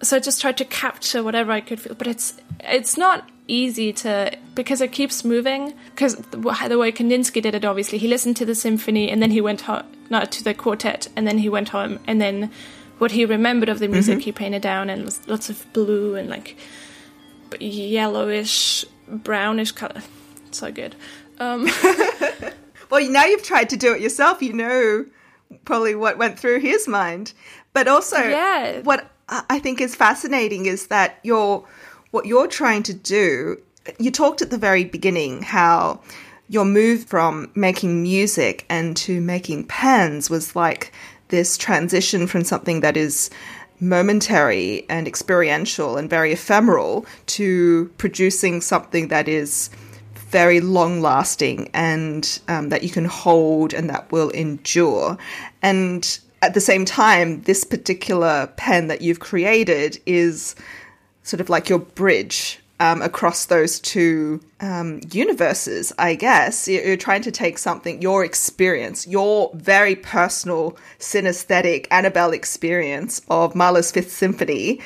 So 0.01 0.17
I 0.17 0.19
just 0.19 0.41
tried 0.41 0.57
to 0.57 0.65
capture 0.65 1.23
whatever 1.23 1.53
I 1.53 1.61
could 1.61 1.79
feel, 1.79 1.95
but 1.95 2.05
it's 2.05 2.35
it's 2.59 2.97
not 2.97 3.29
easy 3.47 3.93
to 3.93 4.37
because 4.53 4.81
it 4.81 4.91
keeps 4.91 5.23
moving. 5.23 5.73
Because 5.91 6.17
the, 6.17 6.37
the 6.37 6.77
way 6.77 6.91
Kandinsky 6.91 7.41
did 7.41 7.55
it, 7.55 7.63
obviously, 7.63 7.97
he 7.97 8.09
listened 8.09 8.35
to 8.35 8.45
the 8.45 8.53
symphony 8.53 9.09
and 9.09 9.21
then 9.21 9.31
he 9.31 9.39
went 9.39 9.61
home, 9.61 9.85
not 10.09 10.29
to 10.33 10.43
the 10.43 10.53
quartet, 10.53 11.07
and 11.15 11.25
then 11.25 11.37
he 11.37 11.47
went 11.47 11.69
home, 11.69 11.99
and 12.05 12.19
then 12.19 12.51
what 12.97 13.11
he 13.11 13.23
remembered 13.23 13.69
of 13.69 13.79
the 13.79 13.87
music 13.87 14.23
he 14.23 14.33
painted 14.33 14.61
down, 14.61 14.89
and 14.89 15.05
was 15.05 15.25
lots 15.25 15.49
of 15.49 15.71
blue 15.71 16.15
and 16.15 16.29
like 16.29 16.57
yellowish, 17.61 18.83
brownish 19.07 19.71
color. 19.71 20.01
So 20.51 20.69
good. 20.69 20.95
Um, 21.39 21.69
Well, 22.89 23.09
now 23.09 23.25
you've 23.25 23.43
tried 23.43 23.69
to 23.69 23.77
do 23.77 23.93
it 23.93 24.01
yourself. 24.01 24.41
You 24.41 24.53
know 24.53 25.05
probably 25.63 25.95
what 25.95 26.17
went 26.17 26.39
through 26.39 26.59
his 26.59 26.87
mind. 26.87 27.33
But 27.73 27.87
also, 27.87 28.17
Yeah. 28.17 28.81
what 28.81 29.09
I 29.29 29.59
think 29.59 29.81
is 29.81 29.95
fascinating 29.95 30.65
is 30.65 30.87
that 30.87 31.19
you're 31.23 31.63
what 32.11 32.25
you're 32.25 32.47
trying 32.47 32.83
to 32.83 32.93
do. 32.93 33.57
You 33.99 34.09
talked 34.11 34.41
at 34.41 34.49
the 34.49 34.57
very 34.57 34.85
beginning 34.85 35.41
how 35.41 35.99
your 36.47 36.65
move 36.65 37.03
from 37.05 37.51
making 37.55 38.03
music 38.03 38.65
and 38.69 38.95
to 38.97 39.19
making 39.19 39.65
pens 39.65 40.29
was 40.29 40.55
like 40.55 40.91
this 41.29 41.57
transition 41.57 42.27
from 42.27 42.43
something 42.43 42.79
that 42.81 42.95
is 42.95 43.29
momentary 43.79 44.85
and 44.87 45.07
experiential 45.07 45.97
and 45.97 46.09
very 46.09 46.31
ephemeral 46.31 47.05
to 47.25 47.91
producing 47.97 48.61
something 48.61 49.09
that 49.09 49.27
is 49.27 49.69
very 50.29 50.59
long 50.59 51.01
lasting 51.01 51.69
and 51.73 52.39
um, 52.47 52.69
that 52.69 52.83
you 52.83 52.89
can 52.89 53.05
hold 53.05 53.73
and 53.73 53.89
that 53.89 54.11
will 54.11 54.29
endure. 54.31 55.17
And 55.61 56.19
at 56.41 56.53
the 56.53 56.61
same 56.61 56.85
time, 56.85 57.41
this 57.43 57.63
particular 57.63 58.47
pen 58.57 58.87
that 58.87 59.01
you've 59.01 59.19
created 59.19 59.99
is 60.05 60.55
sort 61.23 61.41
of 61.41 61.49
like 61.49 61.69
your 61.69 61.79
bridge 61.79 62.59
um, 62.79 63.01
across 63.01 63.45
those 63.45 63.79
two 63.79 64.41
um, 64.59 64.99
universes, 65.11 65.93
I 65.97 66.15
guess. 66.15 66.67
You're 66.67 66.97
trying 66.97 67.21
to 67.23 67.31
take 67.31 67.57
something, 67.57 68.01
your 68.01 68.25
experience, 68.25 69.07
your 69.07 69.51
very 69.55 69.95
personal 69.95 70.77
synesthetic 70.99 71.87
Anabelle 71.87 72.33
experience 72.33 73.21
of 73.29 73.55
Mahler's 73.55 73.91
Fifth 73.91 74.11
Symphony 74.11 74.81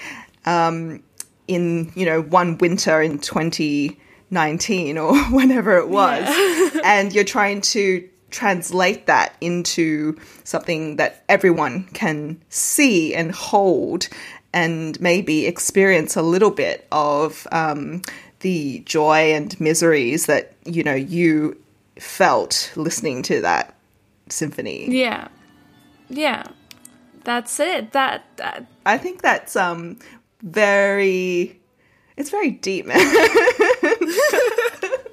um, 0.46 1.02
in, 1.48 1.92
you 1.96 2.06
know, 2.06 2.22
one 2.22 2.58
winter 2.60 3.02
in 3.02 3.20
2019 4.30 4.98
or 4.98 5.18
whenever 5.32 5.78
it 5.78 5.90
was. 5.90 6.28
and 6.84 7.14
you're 7.14 7.24
trying 7.24 7.62
to 7.62 8.08
translate 8.32 9.08
that 9.08 9.36
into 9.42 10.18
something 10.44 10.98
that 10.98 11.24
everyone 11.28 11.84
can 11.94 12.40
see 12.50 13.14
and 13.16 13.32
hold 13.32 14.08
and 14.54 15.00
maybe 15.02 15.46
experience 15.48 16.16
a 16.16 16.22
little 16.22 16.52
bit 16.52 16.88
of 16.92 17.48
um, 17.52 18.02
the 18.42 18.80
joy 18.86 19.34
and 19.34 19.60
miseries 19.60 20.28
that 20.28 20.54
you 20.66 20.84
know 20.84 20.94
you 20.94 21.60
felt 21.98 22.72
listening 22.76 23.22
to 23.24 23.42
that 23.42 23.76
symphony. 24.30 24.90
yeah, 24.90 25.28
yeah. 26.10 26.44
That's 27.26 27.60
it. 27.60 27.92
That, 27.92 28.26
that 28.38 28.66
I 28.86 28.98
think 28.98 29.22
that's 29.22 29.56
um 29.56 30.00
very 30.42 31.60
it's 32.18 32.30
very 32.30 32.52
deep, 32.52 32.86
man. 32.86 32.98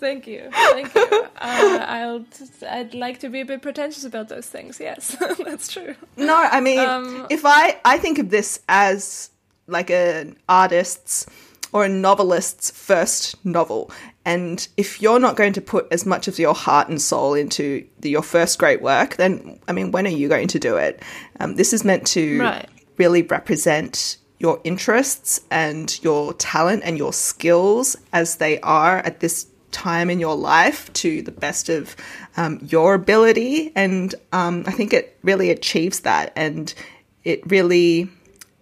Thank 0.00 0.26
you, 0.26 0.48
thank 0.50 0.94
you. 0.94 1.02
Uh, 1.12 1.84
I'll. 1.86 2.24
I'd 2.66 2.94
like 2.94 3.20
to 3.20 3.28
be 3.28 3.40
a 3.40 3.44
bit 3.44 3.60
pretentious 3.60 4.02
about 4.02 4.30
those 4.30 4.46
things. 4.46 4.80
Yes, 4.80 5.14
that's 5.44 5.70
true. 5.70 5.94
No, 6.16 6.34
I 6.36 6.60
mean, 6.62 6.78
Um, 6.78 7.26
if 7.28 7.42
I 7.44 7.78
I 7.84 7.98
think 7.98 8.18
of 8.18 8.30
this 8.30 8.60
as 8.66 9.30
like 9.66 9.90
an 9.90 10.38
artist's 10.48 11.26
or 11.72 11.84
a 11.84 11.88
novelist's 11.88 12.70
first 12.70 13.44
novel. 13.44 13.90
And 14.24 14.66
if 14.76 15.00
you're 15.02 15.20
not 15.20 15.36
going 15.36 15.52
to 15.52 15.60
put 15.60 15.86
as 15.92 16.04
much 16.06 16.26
of 16.28 16.38
your 16.38 16.54
heart 16.54 16.88
and 16.88 17.00
soul 17.00 17.34
into 17.34 17.86
the, 18.00 18.10
your 18.10 18.22
first 18.22 18.58
great 18.58 18.80
work, 18.82 19.16
then 19.16 19.60
I 19.68 19.72
mean, 19.72 19.92
when 19.92 20.06
are 20.06 20.10
you 20.10 20.28
going 20.28 20.48
to 20.48 20.58
do 20.58 20.76
it? 20.76 21.02
Um, 21.40 21.56
this 21.56 21.72
is 21.74 21.84
meant 21.84 22.06
to 22.08 22.40
Right. 22.40 22.68
really 22.96 23.22
represent 23.22 24.16
your 24.40 24.60
interests 24.64 25.42
and 25.50 26.02
your 26.02 26.32
talent 26.34 26.82
and 26.84 26.98
your 26.98 27.12
skills 27.12 27.94
as 28.12 28.36
they 28.36 28.58
are 28.60 28.98
at 28.98 29.20
this 29.20 29.46
time 29.70 30.10
in 30.10 30.18
your 30.18 30.34
life 30.34 30.92
to 30.94 31.22
the 31.22 31.30
best 31.30 31.68
of 31.68 31.94
um, 32.36 32.58
your 32.66 32.94
ability. 32.94 33.70
And 33.76 34.14
um, 34.32 34.64
I 34.66 34.72
think 34.72 34.92
it 34.92 35.16
really 35.22 35.50
achieves 35.50 36.00
that. 36.00 36.32
And 36.34 36.74
it 37.22 37.48
really 37.48 38.08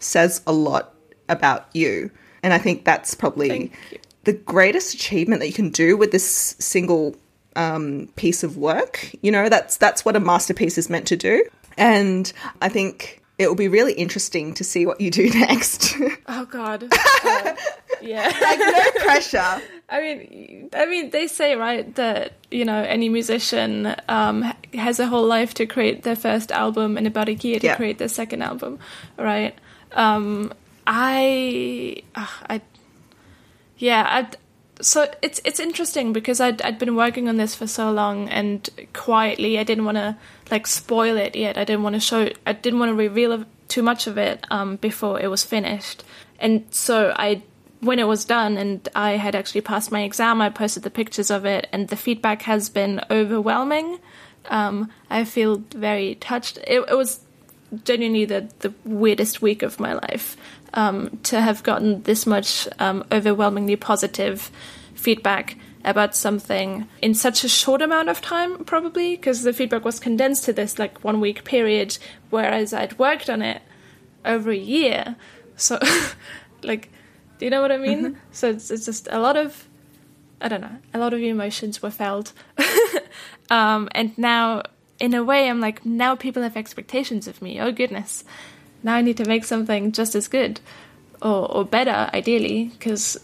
says 0.01 0.43
a 0.47 0.53
lot 0.53 0.95
about 1.29 1.69
you. 1.73 2.11
And 2.43 2.53
I 2.53 2.59
think 2.59 2.85
that's 2.85 3.15
probably 3.15 3.73
the 4.25 4.33
greatest 4.33 4.95
achievement 4.95 5.41
that 5.41 5.47
you 5.47 5.53
can 5.53 5.71
do 5.71 5.97
with 5.97 6.11
this 6.11 6.57
single 6.59 7.17
um, 7.57 8.09
piece 8.17 8.43
of 8.43 8.57
work. 8.57 9.15
You 9.23 9.31
know, 9.31 9.49
that's 9.49 9.77
that's 9.77 10.05
what 10.05 10.17
a 10.17 10.21
masterpiece 10.21 10.77
is 10.77 10.91
meant 10.91 11.07
to 11.09 11.17
do. 11.17 11.45
And 11.77 12.33
I 12.61 12.69
think 12.69 13.23
it 13.39 13.47
will 13.49 13.55
be 13.55 13.69
really 13.69 13.93
interesting 13.93 14.53
to 14.55 14.65
see 14.65 14.85
what 14.87 15.01
you 15.01 15.11
do 15.11 15.31
next. 15.47 15.95
Oh 16.27 16.45
God. 16.45 16.85
Uh, 16.93 17.55
yeah. 18.03 18.29
like 18.43 18.59
no 18.59 19.05
pressure. 19.05 19.63
I 19.89 20.01
mean, 20.01 20.69
I 20.75 20.87
mean, 20.87 21.11
they 21.11 21.27
say 21.29 21.55
right 21.57 21.95
that 21.95 22.33
you 22.51 22.65
know 22.65 22.83
any 22.83 23.09
musician 23.09 23.95
um, 24.09 24.43
has 24.75 25.01
a 25.01 25.07
whole 25.07 25.25
life 25.27 25.55
to 25.55 25.67
create 25.67 26.03
their 26.03 26.17
first 26.17 26.53
album 26.53 26.97
and 26.99 27.07
about 27.07 27.29
a 27.29 27.35
year 27.35 27.59
to 27.61 27.67
Yeah. 27.67 27.77
create 27.77 27.99
their 27.99 28.09
second 28.09 28.43
album, 28.43 28.79
right? 29.17 29.55
Um, 29.93 30.53
I, 30.87 32.03
uh, 32.15 32.27
I, 32.51 32.61
yeah, 33.79 34.05
I. 34.07 34.29
So 34.81 35.11
it's 35.23 35.41
it's 35.45 35.59
interesting 35.59 36.13
because 36.13 36.41
I'd 36.41 36.63
I'd 36.63 36.79
been 36.79 36.95
working 36.95 37.29
on 37.29 37.37
this 37.37 37.55
for 37.55 37.67
so 37.67 37.91
long 37.91 38.29
and 38.29 38.69
quietly 38.93 39.59
I 39.59 39.65
didn't 39.65 39.85
want 39.85 39.97
to 39.97 40.17
like 40.51 40.67
spoil 40.67 41.17
it 41.17 41.35
yet. 41.35 41.59
I 41.59 41.65
didn't 41.65 41.83
want 41.83 41.95
to 41.95 42.01
show. 42.01 42.29
I 42.47 42.53
didn't 42.53 42.79
want 42.79 42.91
to 42.91 42.95
reveal 42.95 43.45
too 43.69 43.83
much 43.83 44.07
of 44.07 44.19
it 44.19 44.47
um, 44.51 44.77
before 44.77 45.21
it 45.21 45.29
was 45.29 45.45
finished. 45.45 46.05
And 46.39 46.65
so 46.71 47.13
I 47.17 47.43
when 47.81 47.99
it 47.99 48.07
was 48.07 48.25
done 48.25 48.57
and 48.57 48.89
I 48.95 49.13
had 49.13 49.35
actually 49.35 49.61
passed 49.61 49.93
my 49.93 50.03
exam, 50.03 50.41
I 50.41 50.51
posted 50.51 50.83
the 50.83 50.91
pictures 50.91 51.31
of 51.31 51.45
it, 51.45 51.69
and 51.73 51.89
the 51.89 51.97
feedback 51.97 52.43
has 52.43 52.69
been 52.69 53.01
overwhelming. 53.11 53.99
Um, 54.47 54.91
I 55.11 55.25
feel 55.25 55.63
very 55.75 56.17
touched. 56.17 56.59
It, 56.59 56.85
it 56.89 56.97
was 56.97 57.21
genuinely 57.85 58.25
the, 58.25 58.51
the 58.61 58.73
weirdest 58.85 59.43
week 59.43 59.63
of 59.63 59.79
my 59.79 59.93
life 59.93 60.37
um, 60.75 61.19
to 61.25 61.41
have 61.41 61.63
gotten 61.63 62.03
this 62.03 62.27
much 62.27 62.69
um, 62.79 63.05
overwhelmingly 63.11 63.77
positive 63.77 64.51
feedback 64.95 65.57
about 65.85 66.15
something 66.15 66.87
in 67.01 67.15
such 67.15 67.45
a 67.45 67.49
short 67.49 67.81
amount 67.81 68.09
of 68.09 68.21
time, 68.21 68.65
probably 68.65 69.17
because 69.17 69.43
the 69.43 69.53
feedback 69.53 69.85
was 69.85 69.99
condensed 70.01 70.45
to 70.45 70.53
this 70.53 70.79
like 70.79 71.03
one 71.05 71.21
week 71.21 71.45
period, 71.45 71.97
whereas 72.31 72.73
I'd 72.73 72.99
worked 72.99 73.31
on 73.31 73.43
it 73.43 73.63
over 74.25 74.51
a 74.51 74.57
year. 74.57 75.17
So, 75.57 75.79
like, 76.63 76.91
do 77.39 77.45
you 77.45 77.51
know 77.51 77.63
what 77.63 77.73
I 77.73 77.79
mean? 77.79 78.19
So 78.33 78.51
it's, 78.51 78.71
it's 78.71 78.85
just 78.85 79.09
a 79.11 79.19
lot 79.19 79.37
of, 79.37 79.69
I 80.41 80.49
don't 80.49 80.61
know, 80.61 80.77
a 80.93 80.99
lot 80.99 81.15
of 81.15 81.21
emotions 81.21 81.81
were 81.83 81.91
felt. 81.91 82.33
um, 83.51 83.89
and 83.93 84.17
now, 84.19 84.63
in 84.99 85.15
a 85.15 85.23
way, 85.23 85.49
I'm 85.49 85.61
like, 85.61 85.87
now 85.87 86.17
people 86.17 86.43
have 86.43 86.57
expectations 86.57 87.29
of 87.29 87.41
me. 87.41 87.61
Oh, 87.61 87.73
goodness. 87.73 88.25
Now 88.83 88.95
I 88.95 89.03
need 89.03 89.17
to 89.19 89.25
make 89.25 89.45
something 89.45 89.93
just 89.93 90.15
as 90.15 90.29
good 90.29 90.61
or, 91.21 91.51
or 91.51 91.65
better, 91.65 92.09
ideally, 92.15 92.67
because 92.79 93.19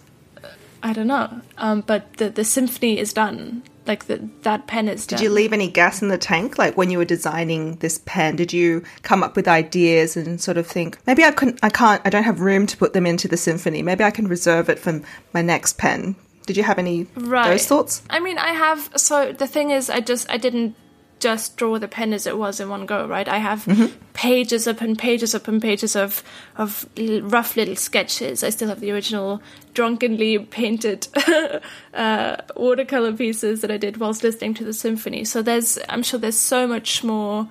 I 0.83 0.93
don't 0.93 1.07
know. 1.07 1.41
Um, 1.59 1.81
but 1.83 2.15
the, 2.15 2.31
the 2.31 2.45
symphony 2.45 2.99
is 2.99 3.13
done. 3.13 3.63
Like, 3.87 4.07
the, 4.07 4.29
that 4.43 4.67
pen 4.67 4.89
is 4.89 5.07
done. 5.07 5.19
Did 5.19 5.25
you 5.25 5.31
leave 5.31 5.53
any 5.53 5.71
gas 5.71 6.01
in 6.01 6.09
the 6.09 6.17
tank? 6.17 6.57
Like 6.57 6.77
when 6.77 6.91
you 6.91 6.97
were 6.99 7.05
designing 7.05 7.77
this 7.77 8.01
pen, 8.07 8.35
did 8.37 8.53
you 8.53 8.83
come 9.03 9.23
up 9.23 9.37
with 9.37 9.47
ideas 9.47 10.17
and 10.17 10.41
sort 10.41 10.57
of 10.57 10.67
think 10.67 10.99
maybe 11.07 11.23
I 11.23 11.31
couldn't, 11.31 11.59
I 11.63 11.69
can't, 11.69 12.01
I 12.05 12.11
don't 12.11 12.23
have 12.25 12.41
room 12.41 12.67
to 12.67 12.77
put 12.79 12.95
them 12.95 13.07
into 13.07 13.29
the 13.29 13.37
symphony. 13.37 13.83
Maybe 13.83 14.03
I 14.03 14.11
can 14.11 14.27
reserve 14.27 14.71
it 14.71 14.79
for 14.79 15.03
my 15.35 15.43
next 15.43 15.77
pen. 15.77 16.17
Did 16.47 16.57
you 16.57 16.63
have 16.63 16.79
any 16.79 17.07
Right. 17.15 17.51
those 17.51 17.67
thoughts? 17.67 18.03
I 18.11 18.21
mean, 18.21 18.39
I 18.39 18.49
have. 18.53 18.91
So 18.97 19.33
the 19.33 19.47
thing 19.47 19.71
is, 19.71 19.89
I 19.89 20.01
just 20.01 20.29
I 20.31 20.37
didn't 20.37 20.77
just 21.25 21.57
draw 21.57 21.79
the 21.79 21.89
pen 21.89 22.13
as 22.13 22.27
it 22.27 22.37
was 22.37 22.61
in 22.61 22.69
one 22.69 22.85
go, 22.85 23.07
right? 23.07 23.27
I 23.27 23.39
have 23.39 23.67
pages 24.13 24.67
upon 24.67 24.95
pages 24.95 25.35
upon 25.35 25.59
pages 25.59 25.97
of 25.97 26.23
of 26.59 26.87
rough 26.99 27.57
little 27.57 27.77
sketches. 27.77 28.45
I 28.45 28.51
still 28.51 28.69
have 28.69 28.81
the 28.81 28.91
original 28.91 29.41
drunkenly 29.73 30.39
painted 30.39 31.09
uh, 31.95 32.37
watercolor 32.57 33.15
pieces 33.15 33.63
that 33.63 33.71
I 33.71 33.79
did 33.79 33.97
whilst 33.97 34.23
listening 34.23 34.53
to 34.55 34.65
the 34.65 34.75
symphony. 34.75 35.25
So 35.25 35.41
there's, 35.41 35.79
I'm 35.89 36.03
sure 36.03 36.21
there's 36.21 36.39
so 36.39 36.67
much 36.67 37.03
more 37.03 37.49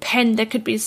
pen 0.00 0.34
that 0.34 0.50
could 0.50 0.64
be 0.64 0.80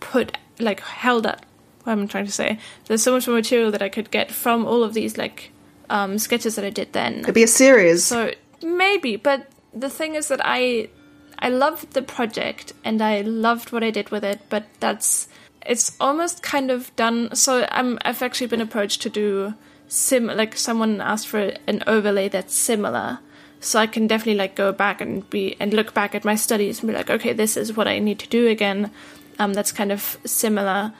put 0.00 0.36
like 0.58 0.80
held 0.80 1.26
up. 1.26 1.46
What 1.84 1.94
am 1.94 2.02
I 2.02 2.06
trying 2.06 2.26
to 2.26 2.32
say? 2.32 2.58
There's 2.86 3.02
so 3.02 3.12
much 3.12 3.26
more 3.26 3.36
material 3.36 3.70
that 3.70 3.80
I 3.80 3.88
could 3.88 4.10
get 4.10 4.30
from 4.30 4.66
all 4.66 4.84
of 4.84 4.92
these 4.92 5.16
like 5.16 5.50
um, 5.88 6.18
sketches 6.18 6.56
that 6.56 6.64
I 6.66 6.70
did 6.70 6.92
then. 6.92 7.20
It'd 7.20 7.34
be 7.34 7.42
a 7.42 7.48
series. 7.48 8.04
So 8.04 8.32
maybe, 8.62 9.16
but 9.16 9.48
the 9.72 9.88
thing 9.88 10.14
is 10.14 10.28
that 10.28 10.42
I 10.44 10.90
I 11.38 11.48
loved 11.48 11.92
the 11.92 12.02
project 12.02 12.72
and 12.84 13.02
I 13.02 13.20
loved 13.22 13.72
what 13.72 13.84
I 13.84 13.90
did 13.90 14.10
with 14.10 14.24
it, 14.24 14.40
but 14.48 14.66
that's 14.80 15.28
it's 15.66 15.96
almost 15.98 16.42
kind 16.42 16.70
of 16.70 16.94
done. 16.96 17.34
So 17.34 17.66
I'm 17.70 17.98
I've 18.04 18.22
actually 18.22 18.48
been 18.48 18.60
approached 18.60 19.02
to 19.02 19.10
do 19.10 19.54
sim 19.88 20.26
like 20.26 20.56
someone 20.56 21.00
asked 21.00 21.28
for 21.28 21.52
an 21.66 21.82
overlay 21.86 22.28
that's 22.28 22.54
similar. 22.54 23.18
So 23.60 23.78
I 23.78 23.86
can 23.86 24.06
definitely 24.06 24.38
like 24.38 24.56
go 24.56 24.72
back 24.72 25.00
and 25.00 25.28
be 25.30 25.56
and 25.58 25.72
look 25.72 25.94
back 25.94 26.14
at 26.14 26.24
my 26.24 26.34
studies 26.34 26.80
and 26.80 26.88
be 26.88 26.96
like, 26.96 27.10
okay, 27.10 27.32
this 27.32 27.56
is 27.56 27.76
what 27.76 27.88
I 27.88 27.98
need 27.98 28.18
to 28.20 28.28
do 28.28 28.46
again. 28.48 28.90
Um, 29.38 29.54
that's 29.54 29.72
kind 29.72 29.90
of 29.90 30.18
similar, 30.24 30.92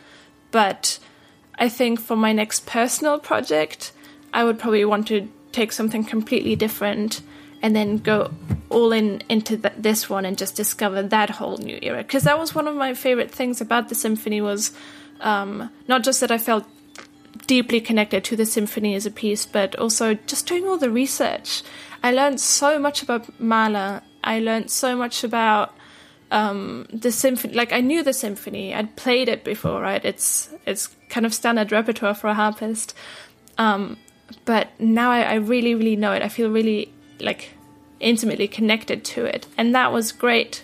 but 0.50 0.98
I 1.56 1.68
think 1.68 2.00
for 2.00 2.16
my 2.16 2.32
next 2.32 2.66
personal 2.66 3.20
project, 3.20 3.92
I 4.32 4.42
would 4.42 4.58
probably 4.58 4.84
want 4.84 5.06
to 5.08 5.28
take 5.52 5.70
something 5.70 6.02
completely 6.02 6.56
different 6.56 7.20
and 7.64 7.74
then 7.74 7.96
go 7.96 8.30
all 8.68 8.92
in 8.92 9.22
into 9.30 9.56
th- 9.56 9.72
this 9.78 10.10
one 10.10 10.26
and 10.26 10.36
just 10.36 10.54
discover 10.54 11.02
that 11.02 11.30
whole 11.30 11.56
new 11.56 11.78
era. 11.80 12.02
Because 12.02 12.24
that 12.24 12.38
was 12.38 12.54
one 12.54 12.68
of 12.68 12.76
my 12.76 12.92
favorite 12.92 13.30
things 13.30 13.62
about 13.62 13.88
the 13.88 13.94
symphony 13.94 14.42
was 14.42 14.70
um, 15.20 15.70
not 15.88 16.04
just 16.04 16.20
that 16.20 16.30
I 16.30 16.36
felt 16.36 16.66
deeply 17.46 17.80
connected 17.80 18.22
to 18.24 18.36
the 18.36 18.44
symphony 18.44 18.94
as 18.94 19.06
a 19.06 19.10
piece, 19.10 19.46
but 19.46 19.74
also 19.76 20.12
just 20.12 20.46
doing 20.46 20.66
all 20.66 20.76
the 20.76 20.90
research. 20.90 21.62
I 22.02 22.12
learned 22.12 22.38
so 22.38 22.78
much 22.78 23.02
about 23.02 23.40
Mahler. 23.40 24.02
I 24.22 24.40
learned 24.40 24.70
so 24.70 24.94
much 24.94 25.24
about 25.24 25.74
um, 26.30 26.86
the 26.92 27.10
symphony. 27.10 27.54
Like 27.54 27.72
I 27.72 27.80
knew 27.80 28.02
the 28.02 28.12
symphony. 28.12 28.74
I'd 28.74 28.94
played 28.94 29.30
it 29.30 29.42
before, 29.42 29.80
right? 29.80 30.04
It's 30.04 30.50
it's 30.66 30.94
kind 31.08 31.24
of 31.24 31.32
standard 31.32 31.72
repertoire 31.72 32.14
for 32.14 32.28
a 32.28 32.34
harpist. 32.34 32.94
Um, 33.56 33.96
but 34.44 34.68
now 34.78 35.10
I, 35.10 35.22
I 35.22 35.34
really, 35.36 35.74
really 35.74 35.96
know 35.96 36.12
it. 36.12 36.20
I 36.20 36.28
feel 36.28 36.50
really 36.50 36.92
like 37.20 37.53
intimately 38.04 38.46
connected 38.46 39.04
to 39.04 39.24
it, 39.24 39.46
and 39.56 39.74
that 39.74 39.92
was 39.92 40.12
great. 40.12 40.62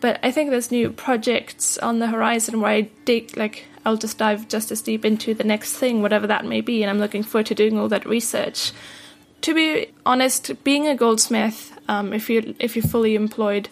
But 0.00 0.20
I 0.22 0.30
think 0.30 0.50
there's 0.50 0.70
new 0.70 0.90
projects 0.90 1.76
on 1.78 1.98
the 1.98 2.06
horizon 2.06 2.60
where 2.60 2.70
I 2.70 2.90
dig 3.04 3.36
like 3.36 3.64
I'll 3.84 3.96
just 3.96 4.18
dive 4.18 4.48
just 4.48 4.70
as 4.70 4.82
deep 4.82 5.04
into 5.04 5.34
the 5.34 5.44
next 5.44 5.76
thing, 5.76 6.02
whatever 6.02 6.26
that 6.26 6.44
may 6.44 6.60
be, 6.60 6.82
and 6.82 6.90
I'm 6.90 6.98
looking 6.98 7.22
forward 7.22 7.46
to 7.46 7.54
doing 7.54 7.78
all 7.78 7.88
that 7.88 8.06
research. 8.06 8.72
To 9.42 9.54
be 9.54 9.86
honest, 10.04 10.62
being 10.62 10.86
a 10.86 10.94
goldsmith, 10.94 11.78
um, 11.88 12.12
if 12.12 12.28
you 12.28 12.54
if 12.58 12.76
you're 12.76 12.84
fully 12.84 13.14
employed 13.14 13.68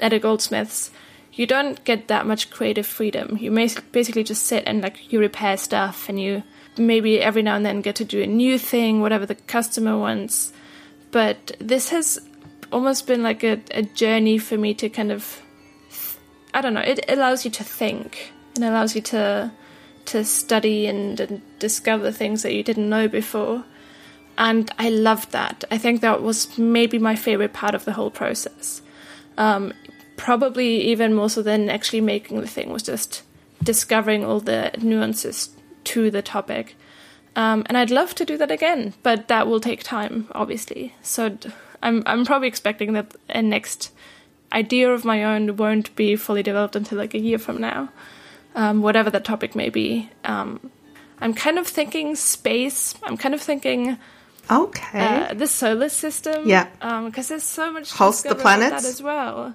at 0.00 0.12
a 0.12 0.18
goldsmith's, 0.18 0.90
you 1.32 1.46
don't 1.46 1.84
get 1.84 2.08
that 2.08 2.26
much 2.26 2.50
creative 2.50 2.86
freedom. 2.86 3.36
You 3.38 3.50
may 3.50 3.68
basically 3.92 4.24
just 4.24 4.44
sit 4.44 4.64
and 4.66 4.82
like 4.82 5.12
you 5.12 5.20
repair 5.20 5.56
stuff, 5.56 6.08
and 6.08 6.20
you 6.20 6.42
maybe 6.78 7.20
every 7.20 7.42
now 7.42 7.56
and 7.56 7.66
then 7.66 7.82
get 7.82 7.96
to 7.96 8.04
do 8.04 8.22
a 8.22 8.26
new 8.26 8.58
thing, 8.58 9.00
whatever 9.00 9.26
the 9.26 9.34
customer 9.34 9.98
wants. 9.98 10.52
But 11.10 11.56
this 11.58 11.90
has 11.90 12.18
almost 12.72 13.06
been 13.06 13.22
like 13.22 13.42
a, 13.42 13.60
a 13.72 13.82
journey 13.82 14.38
for 14.38 14.56
me 14.56 14.74
to 14.74 14.88
kind 14.88 15.10
of 15.10 15.42
I 16.52 16.60
don't 16.60 16.74
know. 16.74 16.80
It 16.80 17.04
allows 17.08 17.44
you 17.44 17.50
to 17.52 17.64
think. 17.64 18.32
and 18.56 18.64
allows 18.64 18.94
you 18.94 19.02
to 19.02 19.52
to 20.06 20.24
study 20.24 20.86
and, 20.86 21.20
and 21.20 21.42
discover 21.58 22.10
things 22.10 22.42
that 22.42 22.54
you 22.54 22.62
didn't 22.62 22.88
know 22.88 23.06
before. 23.06 23.64
And 24.38 24.70
I 24.78 24.88
loved 24.88 25.32
that. 25.32 25.64
I 25.70 25.78
think 25.78 26.00
that 26.00 26.22
was 26.22 26.58
maybe 26.58 26.98
my 26.98 27.14
favorite 27.14 27.52
part 27.52 27.74
of 27.74 27.84
the 27.84 27.92
whole 27.92 28.10
process. 28.10 28.82
Um, 29.36 29.72
probably 30.16 30.80
even 30.90 31.14
more 31.14 31.30
so 31.30 31.42
than 31.42 31.68
actually 31.68 32.00
making 32.00 32.40
the 32.40 32.48
thing 32.48 32.70
was 32.70 32.82
just 32.82 33.22
discovering 33.62 34.24
all 34.24 34.40
the 34.40 34.72
nuances 34.80 35.50
to 35.84 36.10
the 36.10 36.22
topic. 36.22 36.74
Um, 37.36 37.62
and 37.66 37.76
I'd 37.76 37.90
love 37.90 38.14
to 38.16 38.24
do 38.24 38.36
that 38.38 38.50
again, 38.50 38.94
but 39.02 39.28
that 39.28 39.46
will 39.46 39.60
take 39.60 39.82
time, 39.84 40.28
obviously. 40.32 40.94
So 41.02 41.38
I'm 41.82 42.02
I'm 42.06 42.24
probably 42.24 42.48
expecting 42.48 42.92
that 42.94 43.14
a 43.28 43.40
next 43.42 43.92
idea 44.52 44.92
of 44.92 45.04
my 45.04 45.22
own 45.24 45.56
won't 45.56 45.94
be 45.94 46.16
fully 46.16 46.42
developed 46.42 46.74
until 46.76 46.98
like 46.98 47.14
a 47.14 47.20
year 47.20 47.38
from 47.38 47.60
now, 47.60 47.88
um, 48.56 48.82
whatever 48.82 49.10
that 49.10 49.24
topic 49.24 49.54
may 49.54 49.68
be. 49.68 50.10
Um, 50.24 50.70
I'm 51.20 51.34
kind 51.34 51.58
of 51.58 51.66
thinking 51.66 52.16
space. 52.16 52.94
I'm 53.04 53.16
kind 53.16 53.34
of 53.34 53.40
thinking 53.40 53.96
Okay. 54.50 55.28
uh, 55.28 55.34
the 55.34 55.46
solar 55.46 55.88
system. 55.88 56.48
Yeah. 56.48 56.66
because 57.04 57.28
there's 57.28 57.44
so 57.44 57.70
much 57.72 57.92
Host 57.92 58.24
the 58.24 58.34
planets? 58.34 58.82
that 58.82 58.88
as 58.88 59.00
well. 59.02 59.54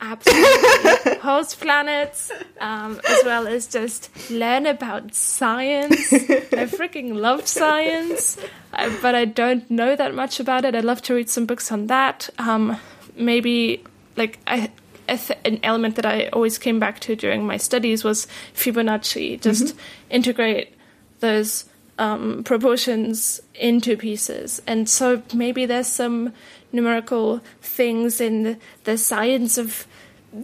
Absolutely, 0.00 1.14
host 1.20 1.60
planets, 1.60 2.30
um, 2.60 3.00
as 3.08 3.24
well 3.24 3.48
as 3.48 3.66
just 3.66 4.30
learn 4.30 4.66
about 4.66 5.14
science. 5.14 6.12
I 6.12 6.66
freaking 6.66 7.14
love 7.16 7.46
science, 7.48 8.38
uh, 8.72 8.90
but 9.02 9.14
I 9.14 9.24
don't 9.24 9.68
know 9.70 9.96
that 9.96 10.14
much 10.14 10.38
about 10.40 10.64
it. 10.64 10.74
I'd 10.74 10.84
love 10.84 11.02
to 11.02 11.14
read 11.14 11.28
some 11.28 11.46
books 11.46 11.72
on 11.72 11.88
that. 11.88 12.30
Um, 12.38 12.78
maybe 13.16 13.82
like 14.16 14.38
I. 14.46 14.70
a 15.08 15.16
th- 15.16 15.38
An 15.44 15.58
element 15.62 15.96
that 15.96 16.06
I 16.06 16.28
always 16.34 16.58
came 16.58 16.78
back 16.78 17.00
to 17.00 17.16
during 17.16 17.46
my 17.46 17.56
studies 17.56 18.04
was 18.04 18.26
Fibonacci. 18.54 19.40
Just 19.40 19.74
integrate 20.10 20.74
those 21.20 21.64
um, 21.98 22.44
proportions 22.44 23.40
into 23.54 23.96
pieces. 23.96 24.60
And 24.66 24.86
so 24.88 25.22
maybe 25.34 25.66
there's 25.66 25.86
some 25.88 26.32
numerical 26.72 27.40
things 27.60 28.20
in 28.20 28.42
the, 28.42 28.58
the 28.84 28.98
science 28.98 29.58
of 29.58 29.86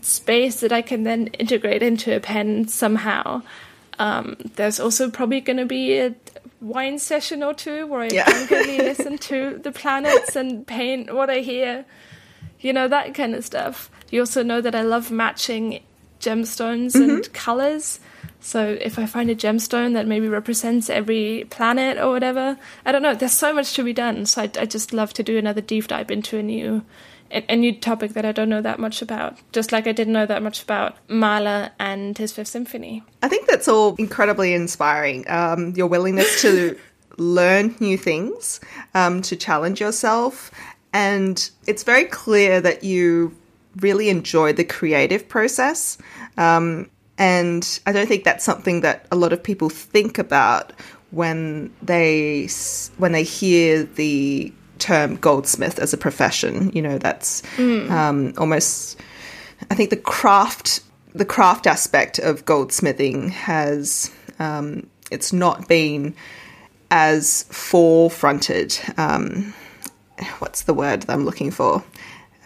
space 0.01 0.61
that 0.61 0.73
I 0.73 0.83
can 0.83 1.03
then 1.05 1.27
integrate 1.29 1.83
into 1.83 2.15
a 2.17 2.21
pen 2.21 2.69
somehow. 2.69 3.43
Um, 3.99 4.37
there's 4.57 4.81
also 4.81 5.11
probably 5.11 5.41
going 5.41 5.59
to 5.59 5.67
be 5.67 5.99
a 5.99 6.15
wine 6.61 6.99
session 6.99 7.43
or 7.43 7.55
two 7.55 7.87
where 7.87 8.01
I 8.03 8.09
Yeah. 8.09 8.25
drunkenly 8.25 8.79
listen 8.91 9.19
to 9.19 9.59
the 9.63 9.71
planets 9.71 10.35
and 10.37 10.67
paint 10.67 11.15
what 11.15 11.29
I 11.31 11.41
hear. 11.41 11.85
You 12.61 12.73
know, 12.73 12.89
that 12.89 13.15
kind 13.15 13.35
of 13.35 13.45
stuff. 13.45 13.91
You 14.11 14.21
also 14.21 14.43
know 14.43 14.61
that 14.63 14.75
I 14.75 14.83
love 14.83 15.11
matching 15.11 15.83
gemstones 16.25 16.95
and 16.95 17.33
colors. 17.33 18.01
So 18.41 18.77
if 18.81 18.99
I 18.99 19.07
find 19.07 19.31
a 19.31 19.35
gemstone 19.35 19.95
that 19.95 20.07
maybe 20.07 20.29
represents 20.29 20.91
every 20.91 21.47
planet 21.49 21.99
or 21.99 22.11
whatever, 22.11 22.59
I 22.85 22.93
don't 22.93 23.03
know. 23.03 23.15
There's 23.15 23.33
so 23.33 23.55
much 23.55 23.73
to 23.75 23.83
be 23.83 23.93
done. 23.93 24.27
So 24.27 24.43
I, 24.43 24.51
I 24.59 24.67
just 24.67 24.93
love 24.93 25.13
to 25.15 25.23
do 25.23 25.39
another 25.39 25.63
deep 25.63 25.87
dive 25.89 26.11
into 26.11 26.37
a 26.37 26.43
new, 26.43 26.85
a, 27.31 27.45
a 27.49 27.57
new 27.57 27.75
topic 27.75 28.13
that 28.13 28.27
I 28.27 28.33
don't 28.33 28.51
know 28.51 28.61
that 28.61 28.79
much 28.79 29.01
about. 29.01 29.39
Just 29.53 29.73
like 29.73 29.87
I 29.87 29.93
didn't 29.93 30.13
know 30.13 30.27
that 30.27 30.43
much 30.43 30.63
about 30.63 30.97
Mahler 31.09 31.71
and 31.79 32.19
his 32.19 32.33
Fifth 32.33 32.49
Symphony. 32.49 33.03
I 33.23 33.29
think 33.29 33.49
that's 33.49 33.67
all 33.67 33.95
incredibly 33.97 34.53
inspiring. 34.53 35.25
Um, 35.29 35.73
your 35.75 35.87
willingness 35.87 36.43
to 36.43 36.79
learn 37.17 37.75
new 37.81 37.97
things, 37.97 38.61
um, 38.95 39.23
to 39.23 39.37
challenge 39.37 39.81
yourself. 39.81 40.51
And 40.93 41.51
it's 41.67 41.83
very 41.83 42.05
clear 42.05 42.61
that 42.61 42.85
you 42.85 43.35
really 43.81 44.09
enjoy 44.09 44.53
the 44.53 44.65
creative 44.65 45.29
process. 45.29 45.99
Um, 46.37 46.91
and 47.19 47.81
I 47.87 47.93
don't 47.93 48.07
think 48.07 48.25
that's 48.25 48.45
something 48.45 48.81
that 48.81 49.07
a 49.13 49.17
lot 49.17 49.33
of 49.33 49.43
people 49.43 49.69
think 49.69 50.19
about 50.19 50.73
when 51.11 51.73
they 51.81 52.49
when 52.99 53.13
they 53.13 53.23
hear 53.23 53.85
the 53.85 54.53
term 54.79 55.17
goldsmith 55.17 55.79
as 55.79 55.93
a 55.93 55.97
profession. 55.97 56.73
You 56.75 56.83
know, 56.83 56.99
that's 56.99 57.43
um, 57.91 58.35
almost 58.37 59.01
I 59.71 59.75
think 59.75 59.91
the 59.91 59.97
craft 59.97 60.81
the 61.15 61.25
craft 61.25 61.67
aspect 61.67 62.19
of 62.19 62.45
goldsmithing 62.45 63.31
has 63.31 64.11
um, 64.39 64.89
it's 65.11 65.33
not 65.33 65.69
been 65.69 66.15
as 66.91 67.45
forefronted. 67.51 68.99
Um, 68.99 69.55
what's 70.39 70.63
the 70.63 70.75
word 70.75 71.03
that 71.03 71.13
I'm 71.13 71.25
looking 71.25 71.51
for? 71.51 71.85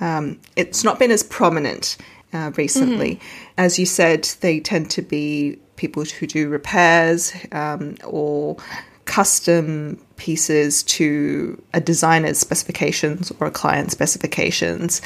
Um, 0.00 0.40
it's 0.56 0.84
not 0.84 0.98
been 0.98 1.10
as 1.10 1.22
prominent 1.22 1.96
uh, 2.32 2.52
recently. 2.56 3.20
As 3.56 3.78
you 3.78 3.86
said, 3.86 4.24
they 4.40 4.60
tend 4.60 4.90
to 4.92 5.02
be 5.02 5.58
people 5.76 6.04
who 6.04 6.26
do 6.26 6.48
repairs 6.48 7.32
um, 7.52 7.96
or 8.04 8.56
custom 9.04 9.98
pieces 10.16 10.82
to 10.82 11.60
a 11.72 11.80
designer's 11.80 12.38
specifications 12.38 13.32
or 13.40 13.46
a 13.46 13.50
client's 13.50 13.92
specifications. 13.92 15.00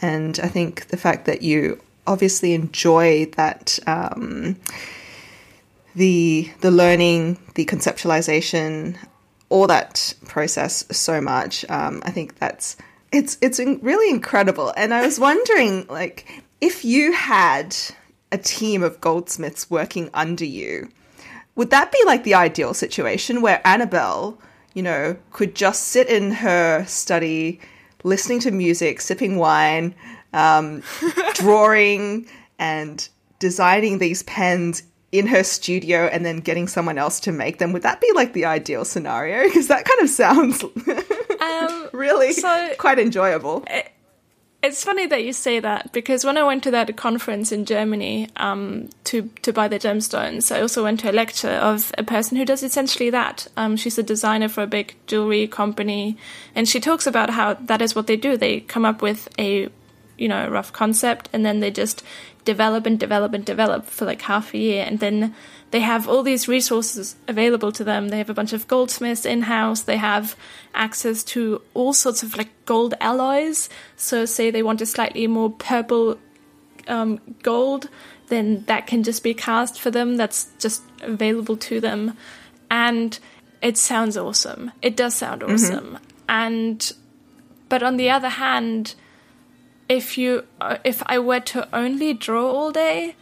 And 0.00 0.38
I 0.42 0.48
think 0.48 0.88
the 0.88 0.96
fact 0.96 1.26
that 1.26 1.42
you 1.42 1.80
obviously 2.06 2.54
enjoy 2.54 3.26
that. 3.36 3.78
Um, 3.86 4.56
the 5.94 6.50
the 6.60 6.70
learning, 6.70 7.38
the 7.54 7.66
conceptualization, 7.66 8.96
all 9.48 9.66
that 9.66 10.14
process 10.26 10.84
so 10.96 11.20
much. 11.20 11.68
Um, 11.68 12.02
I 12.04 12.10
think 12.10 12.38
that's 12.38 12.76
it's 13.12 13.38
it's 13.40 13.58
in- 13.58 13.80
really 13.82 14.10
incredible. 14.10 14.72
And 14.76 14.92
I 14.92 15.04
was 15.04 15.18
wondering, 15.18 15.86
like, 15.88 16.42
if 16.60 16.84
you 16.84 17.12
had 17.12 17.76
a 18.32 18.38
team 18.38 18.82
of 18.82 19.00
goldsmiths 19.00 19.70
working 19.70 20.10
under 20.12 20.44
you, 20.44 20.88
would 21.54 21.70
that 21.70 21.92
be 21.92 21.98
like 22.04 22.24
the 22.24 22.34
ideal 22.34 22.74
situation 22.74 23.40
where 23.40 23.60
Anabelle, 23.64 24.38
you 24.74 24.82
know, 24.82 25.16
could 25.32 25.54
just 25.54 25.84
sit 25.88 26.08
in 26.08 26.30
her 26.32 26.84
study, 26.86 27.60
listening 28.04 28.40
to 28.40 28.50
music, 28.50 29.00
sipping 29.00 29.36
wine, 29.36 29.94
um, 30.32 30.82
drawing, 31.34 32.26
and 32.58 33.08
designing 33.38 33.98
these 33.98 34.22
pens 34.24 34.82
in 35.10 35.26
her 35.26 35.42
studio 35.42 36.06
and 36.12 36.24
then 36.26 36.36
getting 36.38 36.68
someone 36.68 36.98
else 36.98 37.18
to 37.20 37.32
make 37.32 37.58
them? 37.58 37.72
Would 37.72 37.82
that 37.82 38.00
be 38.00 38.10
like 38.14 38.34
the 38.34 38.44
ideal 38.44 38.84
scenario? 38.84 39.44
Because 39.44 39.68
that 39.68 39.86
kind 39.86 40.00
of 40.00 40.10
sounds 40.10 40.62
Um, 41.40 41.77
really 41.98 42.32
So- 42.32 42.74
quite 42.78 42.98
enjoyable. 42.98 43.64
It's 44.60 44.82
funny 44.82 45.06
that 45.06 45.22
you 45.22 45.32
say 45.32 45.60
that 45.60 45.92
because 45.92 46.24
when 46.24 46.36
I 46.36 46.42
went 46.42 46.64
to 46.64 46.72
that 46.72 46.96
conference 46.96 47.52
in 47.52 47.64
Germany 47.64 48.28
um, 48.34 48.88
to 49.04 49.30
to 49.42 49.52
buy 49.52 49.68
the 49.68 49.78
gemstones, 49.78 50.50
I 50.54 50.60
also 50.60 50.82
went 50.82 50.98
to 51.00 51.10
a 51.10 51.12
lecture 51.12 51.48
of 51.70 51.92
a 51.96 52.02
person 52.02 52.36
who 52.36 52.44
does 52.44 52.64
essentially 52.64 53.08
that. 53.10 53.46
Um, 53.56 53.76
she's 53.76 53.98
a 53.98 54.02
designer 54.02 54.48
for 54.48 54.62
a 54.64 54.66
big 54.66 54.96
jewelry 55.06 55.46
company, 55.46 56.16
and 56.56 56.68
she 56.68 56.80
talks 56.80 57.06
about 57.06 57.30
how 57.30 57.54
that 57.54 57.80
is 57.80 57.94
what 57.94 58.08
they 58.08 58.16
do. 58.16 58.36
They 58.36 58.58
come 58.60 58.84
up 58.84 59.00
with 59.00 59.28
a 59.38 59.68
you 60.18 60.28
know 60.28 60.46
a 60.46 60.50
rough 60.50 60.72
concept, 60.72 61.28
and 61.32 61.44
then 61.46 61.60
they 61.60 61.70
just 61.70 62.02
develop 62.44 62.86
and 62.86 62.98
develop 62.98 63.34
and 63.34 63.44
develop 63.44 63.86
for 63.86 64.04
like 64.04 64.22
half 64.22 64.52
a 64.54 64.58
year, 64.58 64.84
and 64.86 65.00
then 65.00 65.34
they 65.70 65.80
have 65.80 66.08
all 66.08 66.22
these 66.22 66.48
resources 66.48 67.16
available 67.26 67.72
to 67.72 67.84
them. 67.84 68.08
They 68.08 68.18
have 68.18 68.30
a 68.30 68.34
bunch 68.34 68.52
of 68.52 68.66
goldsmiths 68.68 69.26
in 69.26 69.42
house. 69.42 69.82
They 69.82 69.98
have 69.98 70.34
access 70.74 71.22
to 71.24 71.60
all 71.74 71.92
sorts 71.92 72.22
of 72.22 72.36
like 72.36 72.50
gold 72.64 72.94
alloys. 73.00 73.68
So, 73.96 74.24
say 74.24 74.50
they 74.50 74.62
want 74.62 74.80
a 74.80 74.86
slightly 74.86 75.26
more 75.26 75.50
purple 75.50 76.18
um, 76.88 77.20
gold, 77.42 77.88
then 78.28 78.64
that 78.66 78.86
can 78.86 79.02
just 79.02 79.22
be 79.22 79.34
cast 79.34 79.80
for 79.80 79.90
them. 79.90 80.16
That's 80.16 80.48
just 80.58 80.82
available 81.02 81.56
to 81.56 81.80
them. 81.80 82.16
And 82.70 83.18
it 83.62 83.76
sounds 83.76 84.16
awesome. 84.16 84.72
It 84.82 84.96
does 84.96 85.14
sound 85.14 85.42
awesome. 85.42 85.98
And, 86.28 86.92
but 87.68 87.82
on 87.82 87.96
the 87.96 88.10
other 88.10 88.28
hand, 88.28 88.94
if 89.88 90.18
you, 90.18 90.44
uh, 90.60 90.78
if 90.84 91.02
I 91.06 91.18
were 91.18 91.40
to 91.40 91.68
only 91.72 92.12
draw 92.14 92.50
all 92.50 92.70
day, 92.72 93.14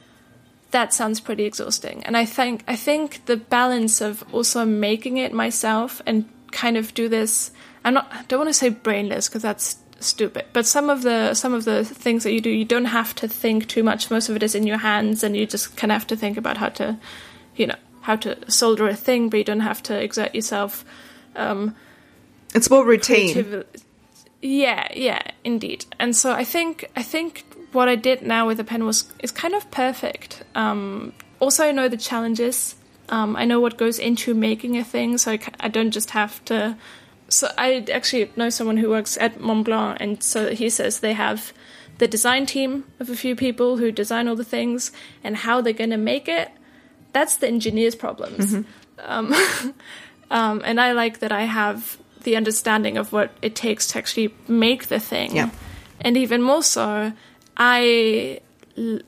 that 0.73 0.93
sounds 0.93 1.21
pretty 1.21 1.45
exhausting. 1.45 2.03
And 2.05 2.17
I 2.17 2.25
think 2.25 2.65
I 2.69 2.77
think 2.77 3.25
the 3.27 3.37
balance 3.37 4.01
of 4.01 4.25
also 4.35 4.65
making 4.65 5.17
it 5.17 5.33
myself 5.33 6.03
and 6.07 6.25
kind 6.51 6.77
of 6.77 6.93
do 6.95 7.09
this. 7.09 7.51
I'm 7.85 7.95
not. 7.95 8.09
I 8.13 8.23
don't 8.29 8.41
want 8.41 8.49
to 8.51 8.55
say 8.55 8.69
brainless 8.71 9.29
because 9.29 9.43
that's 9.43 9.77
stupid. 10.01 10.45
But 10.53 10.67
some 10.67 10.91
of 10.91 11.03
the 11.03 11.35
some 11.35 11.55
of 11.55 11.65
the 11.65 11.85
things 11.85 12.25
that 12.25 12.33
you 12.33 12.41
do, 12.41 12.51
you 12.51 12.65
don't 12.65 12.87
have 12.87 13.15
to 13.17 13.29
think 13.29 13.69
too 13.69 13.83
much. 13.85 14.11
Most 14.11 14.29
of 14.29 14.37
it 14.37 14.43
is 14.43 14.55
in 14.55 14.67
your 14.67 14.79
hands, 14.79 15.23
and 15.23 15.37
you 15.37 15.47
just 15.47 15.77
kind 15.77 15.93
of 15.93 15.97
have 15.99 16.07
to 16.09 16.17
think 16.17 16.37
about 16.37 16.57
how 16.57 16.69
to, 16.71 16.99
you 17.55 17.69
know, 17.69 17.77
how 18.03 18.17
to 18.17 18.37
solder 18.51 18.89
a 18.89 18.97
thing, 18.97 19.29
but 19.31 19.37
you 19.39 19.45
don't 19.45 19.61
have 19.61 19.83
to 19.85 19.95
exert 19.99 20.35
yourself. 20.35 20.85
Um, 21.37 21.77
It's 22.55 22.71
more 22.71 22.85
routine. 22.85 23.35
creativ- 23.35 23.65
Yeah, 24.43 24.89
yeah, 24.95 25.23
indeed. 25.45 25.87
And 25.99 26.15
so 26.15 26.33
I 26.33 26.45
think 26.45 26.91
I 26.95 27.03
think 27.03 27.45
what 27.73 27.89
I 27.89 27.97
did 27.97 28.23
now 28.23 28.47
with 28.47 28.59
the 28.59 28.65
pen 28.65 28.85
was 28.85 29.13
is 29.21 29.31
kind 29.31 29.55
of 29.55 29.71
perfect. 29.71 30.43
Um, 30.55 31.13
also, 31.41 31.65
I 31.65 31.73
know 31.73 31.89
the 31.89 31.97
challenges. 31.97 32.77
Um, 33.09 33.37
I 33.37 33.45
know 33.45 33.61
what 33.61 33.77
goes 33.77 33.99
into 33.99 34.35
making 34.35 34.77
a 34.77 34.85
thing, 34.85 35.19
so 35.19 35.33
I, 35.33 35.39
I 35.61 35.69
don't 35.69 35.91
just 35.91 36.11
have 36.11 36.45
to. 36.47 36.77
So 37.29 37.51
I 37.59 37.85
actually 37.93 38.31
know 38.37 38.51
someone 38.51 38.77
who 38.77 38.91
works 38.91 39.17
at 39.19 39.39
Montblanc, 39.39 39.97
and 40.01 40.23
so 40.23 40.55
he 40.55 40.71
says 40.71 41.01
they 41.01 41.13
have 41.13 41.53
the 41.99 42.09
design 42.09 42.47
team 42.47 42.85
of 43.01 43.09
a 43.09 43.17
few 43.17 43.35
people 43.35 43.79
who 43.79 43.91
design 43.91 44.29
all 44.29 44.37
the 44.37 44.45
things, 44.45 44.93
and 45.25 45.37
how 45.37 45.61
they're 45.61 45.73
going 45.73 45.91
to 45.91 45.97
make 45.97 46.29
it. 46.29 46.51
That's 47.13 47.37
the 47.37 47.49
engineer's 47.49 47.95
problems. 47.95 48.55
Um, 48.99 49.35
um, 50.31 50.63
and 50.65 50.81
I 50.81 50.93
like 50.93 51.21
that 51.21 51.33
I 51.33 51.43
have 51.43 51.99
the 52.27 52.37
understanding 52.37 52.99
of 52.99 53.13
what 53.13 53.31
it 53.41 53.55
takes 53.55 53.87
to 53.87 53.99
actually 53.99 54.35
make 54.49 54.89
the 54.89 54.99
thing. 54.99 55.35
Yeah. 55.35 55.51
And 56.01 56.17
even 56.17 56.43
more 56.43 56.63
so, 56.63 57.13
I, 57.57 58.41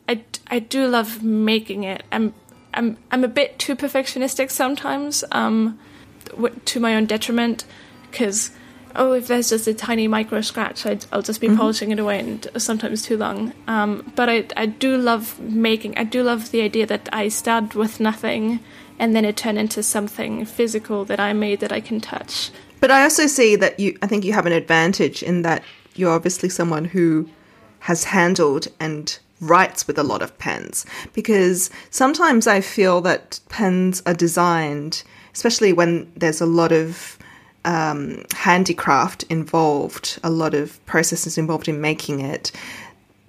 I, 0.08 0.22
I 0.46 0.58
do 0.60 0.86
love 0.86 1.22
making 1.22 1.82
it. 1.82 2.04
I'm, 2.12 2.32
I'm, 2.72 2.96
I'm 3.10 3.24
a 3.24 3.28
bit 3.28 3.58
too 3.58 3.76
perfectionistic 3.76 4.50
sometimes, 4.50 5.24
um, 5.32 5.78
to 6.64 6.80
my 6.80 6.94
own 6.94 7.06
detriment, 7.06 7.64
because 8.10 8.52
oh, 8.94 9.12
if 9.12 9.26
there's 9.26 9.50
just 9.50 9.66
a 9.66 9.74
tiny 9.74 10.08
micro 10.08 10.40
scratch, 10.40 10.86
i 10.86 10.98
will 11.12 11.22
just 11.22 11.40
be 11.40 11.48
mm-hmm. 11.48 11.56
polishing 11.56 11.90
it 11.90 11.98
away, 11.98 12.20
and 12.20 12.48
sometimes 12.56 13.02
too 13.02 13.16
long. 13.16 13.52
Um, 13.66 14.12
but 14.14 14.28
I, 14.28 14.46
I 14.56 14.66
do 14.66 14.96
love 14.96 15.38
making. 15.40 15.98
I 15.98 16.04
do 16.04 16.22
love 16.22 16.50
the 16.50 16.62
idea 16.62 16.86
that 16.86 17.08
I 17.12 17.28
start 17.28 17.74
with 17.74 18.00
nothing, 18.00 18.60
and 18.98 19.14
then 19.14 19.24
it 19.24 19.36
turned 19.36 19.58
into 19.58 19.82
something 19.82 20.44
physical 20.44 21.04
that 21.06 21.20
I 21.20 21.32
made 21.32 21.60
that 21.60 21.72
I 21.72 21.80
can 21.80 22.00
touch. 22.00 22.50
But 22.80 22.90
I 22.90 23.02
also 23.02 23.26
see 23.26 23.56
that 23.56 23.78
you. 23.80 23.96
I 24.02 24.06
think 24.06 24.24
you 24.24 24.32
have 24.32 24.46
an 24.46 24.52
advantage 24.52 25.22
in 25.22 25.42
that 25.42 25.62
you're 25.94 26.12
obviously 26.12 26.48
someone 26.48 26.84
who 26.84 27.28
has 27.80 28.04
handled 28.04 28.68
and 28.80 29.18
writes 29.40 29.86
with 29.86 29.98
a 29.98 30.02
lot 30.02 30.22
of 30.22 30.36
pens 30.38 30.84
because 31.12 31.70
sometimes 31.90 32.46
I 32.46 32.60
feel 32.60 33.00
that 33.02 33.38
pens 33.48 34.02
are 34.04 34.14
designed, 34.14 35.02
especially 35.32 35.72
when 35.72 36.10
there's 36.16 36.40
a 36.40 36.46
lot 36.46 36.72
of 36.72 37.18
um, 37.64 38.24
handicraft 38.34 39.24
involved, 39.24 40.18
a 40.24 40.30
lot 40.30 40.54
of 40.54 40.84
processes 40.86 41.38
involved 41.38 41.68
in 41.68 41.80
making 41.80 42.20
it. 42.20 42.50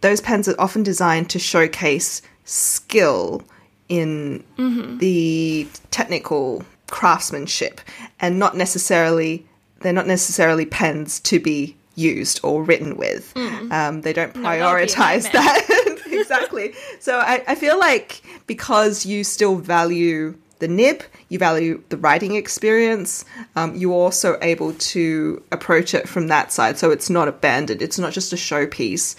Those 0.02 0.22
pens 0.22 0.48
are 0.48 0.56
often 0.60 0.82
designed 0.82 1.30
to 1.32 1.40
showcase 1.40 2.22
skill 2.46 3.44
in 3.90 4.44
mm-hmm. 4.58 4.98
the 5.00 5.68
technical 5.92 6.64
craftsmanship 6.90 7.82
and 8.20 8.40
not 8.40 8.56
necessarily 8.56 9.46
they're 9.82 9.94
not 9.94 10.08
necessarily 10.08 10.66
pens 10.66 11.20
to 11.22 11.40
be 11.40 11.76
used 11.96 12.40
or 12.44 12.64
written 12.64 12.98
with. 12.98 13.34
Mm. 13.36 13.72
Um, 13.72 14.02
they 14.02 14.14
don't 14.14 14.34
prioritize 14.34 15.26
no, 15.26 15.40
that. 15.40 16.00
exactly. 16.12 16.74
So 17.00 17.18
I, 17.20 17.44
I 17.48 17.56
feel 17.56 17.80
like 17.80 18.22
because 18.48 19.06
you 19.06 19.24
still 19.24 19.56
value 19.56 20.38
the 20.60 20.68
nib, 20.68 21.04
you 21.30 21.40
value 21.40 21.82
the 21.90 21.98
writing 21.98 22.36
experience, 22.36 23.24
um, 23.56 23.76
you're 23.76 23.94
also 23.94 24.38
able 24.42 24.74
to 24.74 25.42
approach 25.52 25.94
it 25.94 26.08
from 26.08 26.28
that 26.28 26.52
side. 26.52 26.78
So 26.78 26.92
it's 26.92 27.10
not 27.10 27.28
abandoned, 27.28 27.82
it's 27.82 27.98
not 27.98 28.12
just 28.12 28.34
a 28.34 28.36
showpiece 28.36 29.16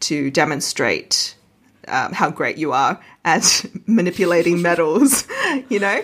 to 0.00 0.30
demonstrate 0.30 1.34
um, 1.88 2.12
how 2.12 2.30
great 2.30 2.56
you 2.58 2.72
are 2.72 3.00
at 3.24 3.64
manipulating 3.86 4.62
metals, 4.62 5.26
you 5.68 5.80
know? 5.80 6.02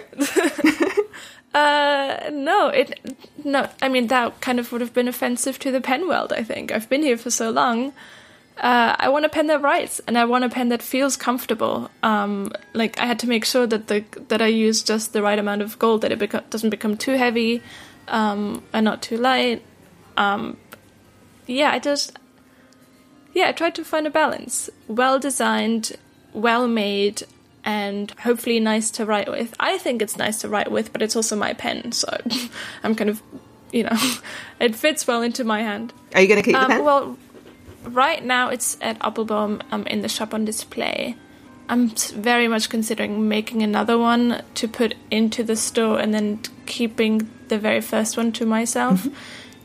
Uh, 1.55 2.31
no, 2.33 2.69
it 2.69 3.17
no. 3.45 3.69
I 3.83 3.89
mean 3.89 4.07
that 4.09 4.41
kind 4.41 4.61
of 4.61 4.73
would 4.73 4.81
have 4.81 4.95
been 4.95 5.09
offensive 5.09 5.59
to 5.61 5.71
the 5.71 5.81
pen 5.81 6.09
world. 6.09 6.33
I 6.33 6.43
think 6.43 6.73
I've 6.73 6.89
been 6.89 7.03
here 7.03 7.17
for 7.17 7.31
so 7.31 7.51
long 7.51 7.93
uh, 8.61 8.95
I 8.99 9.09
want 9.09 9.25
a 9.25 9.31
pen 9.31 9.47
that 9.47 9.63
writes, 9.63 10.01
and 10.07 10.19
I 10.19 10.27
want 10.27 10.45
a 10.45 10.51
pen 10.51 10.69
that 10.69 10.83
feels 10.83 11.17
comfortable. 11.17 11.91
Um, 12.03 12.53
like 12.75 13.01
I 13.01 13.07
had 13.07 13.19
to 13.21 13.29
make 13.29 13.47
sure 13.47 13.67
that 13.67 13.89
the 13.89 14.05
that 14.29 14.43
I 14.43 14.49
use 14.49 14.83
just 14.83 15.15
the 15.15 15.23
right 15.23 15.39
amount 15.39 15.63
of 15.63 15.79
gold, 15.79 16.03
that 16.03 16.13
it 16.13 16.19
beco- 16.19 16.49
doesn't 16.51 16.69
become 16.69 16.99
too 16.99 17.13
heavy, 17.13 17.63
um, 18.09 18.63
and 18.75 18.85
not 18.85 19.01
too 19.01 19.17
light. 19.17 19.63
Um, 20.19 20.59
yeah, 21.47 21.71
I 21.71 21.79
just 21.79 22.19
yeah, 23.33 23.49
I 23.49 23.53
tried 23.53 23.75
to 23.77 23.85
find 23.85 24.07
a 24.07 24.11
balance. 24.11 24.69
Well 24.89 25.19
designed, 25.19 25.97
well 26.35 26.69
made, 26.69 27.23
and 27.65 28.11
hopefully 28.13 28.61
nice 28.61 28.91
to 28.93 29.05
write 29.05 29.31
with. 29.31 29.55
I 29.61 29.79
think 29.79 30.03
it's 30.03 30.17
nice 30.17 30.41
to 30.41 30.49
write 30.49 30.71
with, 30.71 30.93
but 30.93 31.03
it's 31.03 31.17
also 31.17 31.37
my 31.37 31.53
pen, 31.53 31.93
so 31.93 32.09
I'm 32.83 32.95
kind 32.95 33.11
of 33.11 33.23
you 33.73 33.85
know, 33.85 33.97
it 34.61 34.75
fits 34.75 35.07
well 35.07 35.23
into 35.23 35.45
my 35.45 35.63
hand. 35.63 35.93
Are 36.15 36.21
you 36.21 36.27
going 36.27 36.43
to 36.43 36.45
keep 36.45 36.55
the 36.55 36.61
um, 36.61 36.69
pen? 36.69 36.85
Well 36.85 37.19
right 37.85 38.25
now 38.25 38.49
it's 38.49 38.77
at 38.81 38.99
Appelboom 39.01 39.63
um, 39.71 39.87
in 39.87 40.03
the 40.03 40.09
shop 40.09 40.35
on 40.35 40.45
display. 40.45 41.17
I'm 41.69 41.91
very 41.91 42.49
much 42.49 42.69
considering 42.69 43.29
making 43.29 43.63
another 43.63 43.97
one 43.97 44.43
to 44.55 44.67
put 44.67 44.97
into 45.11 45.45
the 45.45 45.55
store 45.55 46.01
and 46.01 46.13
then 46.13 46.41
keeping 46.67 47.31
the 47.49 47.59
very 47.59 47.81
first 47.81 48.17
one 48.17 48.33
to 48.33 48.47
myself 48.47 49.07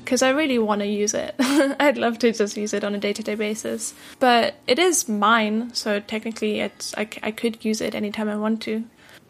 because. 0.05 0.21
I 0.21 0.29
really 0.29 0.59
want 0.59 0.81
to 0.81 0.87
use 0.87 1.13
it. 1.13 1.35
I'd 1.39 1.97
love 1.97 2.19
to 2.19 2.31
just 2.31 2.55
use 2.55 2.73
it 2.73 2.83
on 2.83 2.95
a 2.95 2.97
day 2.97 3.13
to 3.13 3.23
day 3.23 3.35
basis. 3.35 3.93
But 4.19 4.55
it 4.67 4.79
is 4.79 5.09
mine, 5.09 5.73
so 5.73 5.99
technically 5.99 6.61
it's, 6.61 6.95
I, 6.97 7.09
I 7.21 7.31
could 7.31 7.65
use 7.65 7.81
it 7.81 7.93
anytime 7.95 8.29
I 8.29 8.37
want 8.37 8.61
to. 8.63 8.85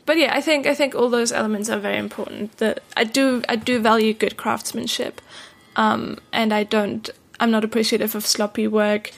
But 0.06 0.18
yeah, 0.18 0.36
I 0.36 0.42
think 0.42 0.68
I 0.68 0.76
think 0.76 0.94
all 0.94 1.10
those 1.10 1.32
elements 1.32 1.70
are 1.70 1.80
very 1.80 1.98
important. 1.98 2.58
That 2.58 2.84
I 2.96 3.04
do 3.04 3.42
I 3.50 3.56
do 3.56 3.80
value 3.80 4.14
good 4.14 4.38
craftsmanship, 4.38 5.20
um, 5.76 6.20
and 6.32 6.54
I 6.54 6.64
don't 6.64 7.10
I'm 7.40 7.52
not 7.52 7.64
appreciative 7.64 8.14
of 8.16 8.26
sloppy 8.26 8.68
work. 8.68 9.12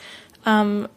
Um, 0.46 0.88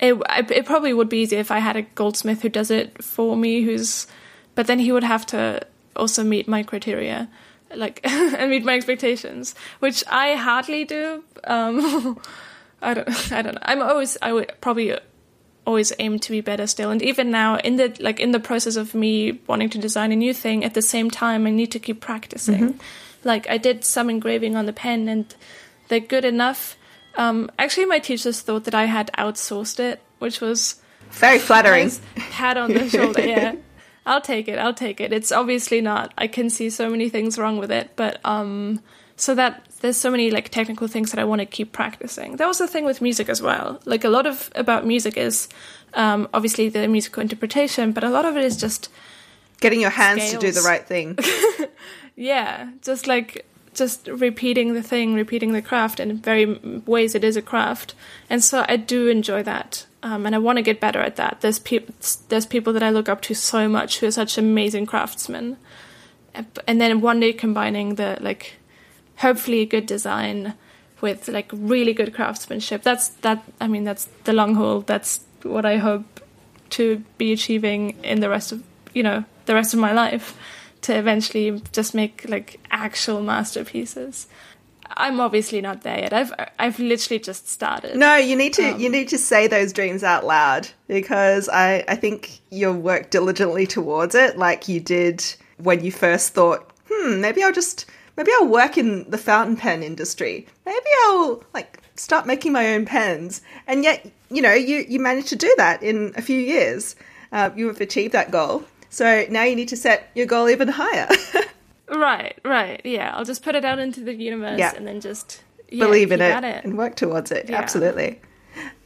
it 0.00 0.20
it 0.50 0.66
probably 0.66 0.92
would 0.92 1.08
be 1.08 1.18
easier 1.18 1.38
if 1.38 1.52
I 1.52 1.60
had 1.60 1.76
a 1.76 1.82
goldsmith 1.82 2.42
who 2.42 2.48
does 2.48 2.70
it 2.70 3.04
for 3.04 3.36
me. 3.36 3.62
Who's, 3.62 4.08
but 4.56 4.66
then 4.66 4.80
he 4.80 4.90
would 4.90 5.04
have 5.04 5.24
to 5.26 5.64
also 5.94 6.24
meet 6.24 6.48
my 6.48 6.64
criteria, 6.64 7.28
like 7.76 8.00
and 8.04 8.50
meet 8.50 8.64
my 8.64 8.74
expectations, 8.74 9.54
which 9.80 10.04
I 10.08 10.34
hardly 10.34 10.84
do. 10.84 11.24
Um, 11.44 12.20
I 12.82 12.94
don't. 12.94 13.08
I 13.32 13.42
don't 13.42 13.54
know. 13.54 13.62
I'm 13.62 13.82
always. 13.82 14.16
I 14.22 14.32
would 14.32 14.52
probably 14.60 14.96
always 15.64 15.92
aim 16.00 16.18
to 16.18 16.32
be 16.32 16.40
better 16.40 16.66
still 16.66 16.90
and 16.90 17.00
even 17.02 17.30
now 17.30 17.56
in 17.58 17.76
the 17.76 17.96
like 18.00 18.18
in 18.18 18.32
the 18.32 18.40
process 18.40 18.74
of 18.74 18.96
me 18.96 19.38
wanting 19.46 19.70
to 19.70 19.78
design 19.78 20.10
a 20.10 20.16
new 20.16 20.34
thing 20.34 20.64
at 20.64 20.74
the 20.74 20.82
same 20.82 21.08
time 21.08 21.46
i 21.46 21.50
need 21.50 21.70
to 21.70 21.78
keep 21.78 22.00
practicing 22.00 22.70
mm-hmm. 22.70 22.78
like 23.22 23.48
i 23.48 23.56
did 23.56 23.84
some 23.84 24.10
engraving 24.10 24.56
on 24.56 24.66
the 24.66 24.72
pen 24.72 25.08
and 25.08 25.36
they're 25.92 26.00
good 26.00 26.24
enough. 26.24 26.78
Um, 27.16 27.50
actually, 27.58 27.84
my 27.84 27.98
teachers 27.98 28.40
thought 28.40 28.64
that 28.64 28.74
I 28.74 28.86
had 28.86 29.10
outsourced 29.18 29.78
it, 29.78 30.00
which 30.20 30.40
was 30.40 30.80
very 31.10 31.38
flattering. 31.38 31.88
Nice 31.88 32.00
pat 32.30 32.56
on 32.56 32.72
the 32.72 32.88
shoulder. 32.88 33.20
Yeah, 33.20 33.56
I'll 34.04 34.20
take 34.20 34.48
it. 34.48 34.58
I'll 34.58 34.74
take 34.74 35.00
it. 35.00 35.12
It's 35.12 35.30
obviously 35.30 35.80
not. 35.80 36.12
I 36.18 36.26
can 36.26 36.50
see 36.50 36.70
so 36.70 36.90
many 36.90 37.08
things 37.08 37.38
wrong 37.38 37.58
with 37.58 37.70
it, 37.70 37.90
but 37.96 38.20
um, 38.24 38.80
so 39.16 39.34
that 39.34 39.64
there's 39.80 39.96
so 39.96 40.10
many 40.10 40.30
like 40.30 40.48
technical 40.48 40.88
things 40.88 41.12
that 41.12 41.20
I 41.20 41.24
want 41.24 41.40
to 41.40 41.46
keep 41.46 41.72
practicing. 41.72 42.36
That 42.36 42.48
was 42.48 42.58
the 42.58 42.66
thing 42.66 42.84
with 42.84 43.00
music 43.00 43.28
as 43.28 43.40
well. 43.40 43.80
Like 43.84 44.04
a 44.04 44.08
lot 44.08 44.26
of 44.26 44.50
about 44.54 44.86
music 44.86 45.16
is 45.16 45.48
um, 45.94 46.28
obviously 46.34 46.68
the 46.68 46.88
musical 46.88 47.22
interpretation, 47.22 47.92
but 47.92 48.02
a 48.02 48.10
lot 48.10 48.24
of 48.24 48.36
it 48.36 48.44
is 48.44 48.56
just 48.56 48.88
getting 49.60 49.80
your 49.80 49.90
hands 49.90 50.22
scales. 50.22 50.42
to 50.42 50.50
do 50.50 50.52
the 50.52 50.66
right 50.66 50.84
thing. 50.86 51.18
yeah, 52.16 52.70
just 52.82 53.06
like 53.06 53.46
just 53.74 54.08
repeating 54.08 54.74
the 54.74 54.82
thing, 54.82 55.14
repeating 55.14 55.52
the 55.52 55.62
craft, 55.62 56.00
and 56.00 56.10
in 56.10 56.18
very 56.18 56.46
ways 56.86 57.14
it 57.14 57.24
is 57.24 57.36
a 57.36 57.42
craft. 57.42 57.94
And 58.28 58.42
so 58.42 58.64
I 58.68 58.76
do 58.76 59.08
enjoy 59.08 59.42
that, 59.44 59.86
um, 60.02 60.26
and 60.26 60.34
I 60.34 60.38
want 60.38 60.56
to 60.56 60.62
get 60.62 60.80
better 60.80 61.00
at 61.00 61.16
that. 61.16 61.40
There's 61.40 61.58
people, 61.58 61.94
there's 62.28 62.46
people 62.46 62.72
that 62.72 62.82
I 62.82 62.90
look 62.90 63.08
up 63.08 63.22
to 63.22 63.34
so 63.34 63.68
much 63.68 63.98
who 63.98 64.06
are 64.06 64.12
such 64.12 64.36
amazing 64.38 64.86
craftsmen, 64.86 65.56
and 66.66 66.80
then 66.80 67.00
one 67.00 67.20
day 67.20 67.32
combining 67.32 67.96
the 67.96 68.18
like, 68.20 68.54
hopefully 69.16 69.66
good 69.66 69.86
design 69.86 70.54
with 71.00 71.28
like 71.28 71.50
really 71.52 71.92
good 71.92 72.14
craftsmanship. 72.14 72.82
That's 72.82 73.08
that. 73.08 73.44
I 73.60 73.66
mean, 73.68 73.84
that's 73.84 74.08
the 74.24 74.32
long 74.32 74.54
haul. 74.54 74.80
That's 74.80 75.20
what 75.42 75.64
I 75.64 75.76
hope 75.76 76.20
to 76.70 77.04
be 77.18 77.32
achieving 77.32 77.90
in 78.02 78.20
the 78.20 78.28
rest 78.28 78.52
of 78.52 78.62
you 78.94 79.02
know 79.02 79.24
the 79.46 79.54
rest 79.54 79.74
of 79.74 79.80
my 79.80 79.92
life 79.92 80.36
to 80.82 80.96
eventually 80.96 81.62
just 81.72 81.94
make 81.94 82.28
like 82.28 82.60
actual 82.70 83.20
masterpieces. 83.20 84.26
I'm 84.96 85.20
obviously 85.20 85.60
not 85.60 85.82
there 85.82 85.98
yet. 85.98 86.12
I've 86.12 86.32
I've 86.58 86.78
literally 86.78 87.18
just 87.18 87.48
started. 87.48 87.96
No, 87.96 88.16
you 88.16 88.36
need 88.36 88.52
to 88.54 88.70
um, 88.70 88.80
you 88.80 88.88
need 88.88 89.08
to 89.08 89.18
say 89.18 89.46
those 89.46 89.72
dreams 89.72 90.02
out 90.02 90.24
loud 90.24 90.68
because 90.88 91.48
I 91.48 91.84
I 91.88 91.96
think 91.96 92.40
you'll 92.50 92.78
work 92.78 93.10
diligently 93.10 93.66
towards 93.66 94.14
it 94.14 94.38
like 94.38 94.68
you 94.68 94.80
did 94.80 95.24
when 95.58 95.84
you 95.84 95.92
first 95.92 96.34
thought, 96.34 96.70
"Hmm, 96.90 97.20
maybe 97.20 97.42
I'll 97.42 97.52
just 97.52 97.86
maybe 98.16 98.30
I'll 98.40 98.48
work 98.48 98.78
in 98.78 99.08
the 99.10 99.18
fountain 99.18 99.56
pen 99.56 99.82
industry. 99.82 100.46
Maybe 100.66 100.86
I'll 101.04 101.42
like 101.54 101.78
start 101.96 102.26
making 102.26 102.52
my 102.52 102.74
own 102.74 102.84
pens." 102.86 103.42
And 103.66 103.84
yet, 103.84 104.10
you 104.30 104.42
know, 104.42 104.52
you 104.52 104.84
you 104.88 105.00
managed 105.00 105.28
to 105.28 105.36
do 105.36 105.52
that 105.56 105.82
in 105.82 106.12
a 106.16 106.22
few 106.22 106.38
years. 106.38 106.96
Uh, 107.32 107.50
you 107.56 107.66
have 107.66 107.80
achieved 107.80 108.12
that 108.12 108.30
goal. 108.30 108.64
So 108.90 109.24
now 109.30 109.42
you 109.44 109.56
need 109.56 109.68
to 109.68 109.76
set 109.76 110.10
your 110.14 110.26
goal 110.26 110.50
even 110.50 110.68
higher. 110.68 111.08
right, 111.92 112.38
right. 112.44 112.80
Yeah, 112.84 113.14
I'll 113.14 113.24
just 113.24 113.42
put 113.42 113.54
it 113.54 113.64
out 113.64 113.78
into 113.78 114.00
the 114.00 114.14
universe 114.14 114.58
yeah. 114.58 114.72
and 114.76 114.86
then 114.86 115.00
just 115.00 115.42
yeah, 115.68 115.84
believe 115.84 116.12
in 116.12 116.20
it, 116.20 116.44
it, 116.44 116.64
and 116.64 116.76
work 116.76 116.96
towards 116.96 117.30
it. 117.30 117.48
Yeah. 117.48 117.58
Absolutely. 117.58 118.20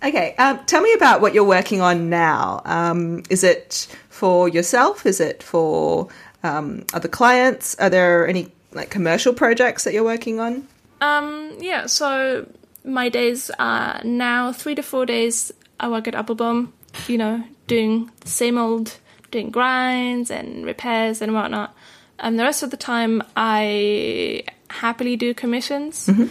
Okay, 0.02 0.34
um, 0.36 0.60
tell 0.66 0.80
me 0.80 0.92
about 0.92 1.20
what 1.20 1.34
you're 1.34 1.44
working 1.44 1.80
on 1.80 2.08
now. 2.08 2.62
Um, 2.64 3.22
is 3.30 3.42
it 3.42 3.88
for 4.08 4.48
yourself? 4.48 5.06
Is 5.06 5.20
it 5.20 5.42
for 5.42 6.08
um, 6.42 6.84
other 6.92 7.08
clients? 7.08 7.74
Are 7.76 7.90
there 7.90 8.28
any 8.28 8.52
like 8.72 8.90
commercial 8.90 9.32
projects 9.32 9.84
that 9.84 9.94
you're 9.94 10.04
working 10.04 10.38
on? 10.38 10.68
Um, 11.00 11.56
yeah, 11.58 11.86
so 11.86 12.46
my 12.84 13.08
days 13.08 13.50
are 13.58 14.00
now 14.04 14.52
three 14.52 14.74
to 14.76 14.82
four 14.82 15.06
days. 15.06 15.52
I 15.80 15.88
work 15.88 16.06
at 16.06 16.14
Appelboom, 16.14 16.70
you 17.08 17.18
know, 17.18 17.42
doing 17.66 18.10
the 18.20 18.28
same 18.28 18.58
old 18.58 18.98
doing 19.30 19.50
grinds 19.50 20.30
and 20.30 20.64
repairs 20.64 21.20
and 21.20 21.34
whatnot. 21.34 21.74
And 22.18 22.38
the 22.38 22.44
rest 22.44 22.62
of 22.62 22.70
the 22.70 22.76
time, 22.76 23.22
I 23.36 24.44
happily 24.68 25.16
do 25.16 25.34
commissions. 25.34 26.06
Mm-hmm. 26.06 26.26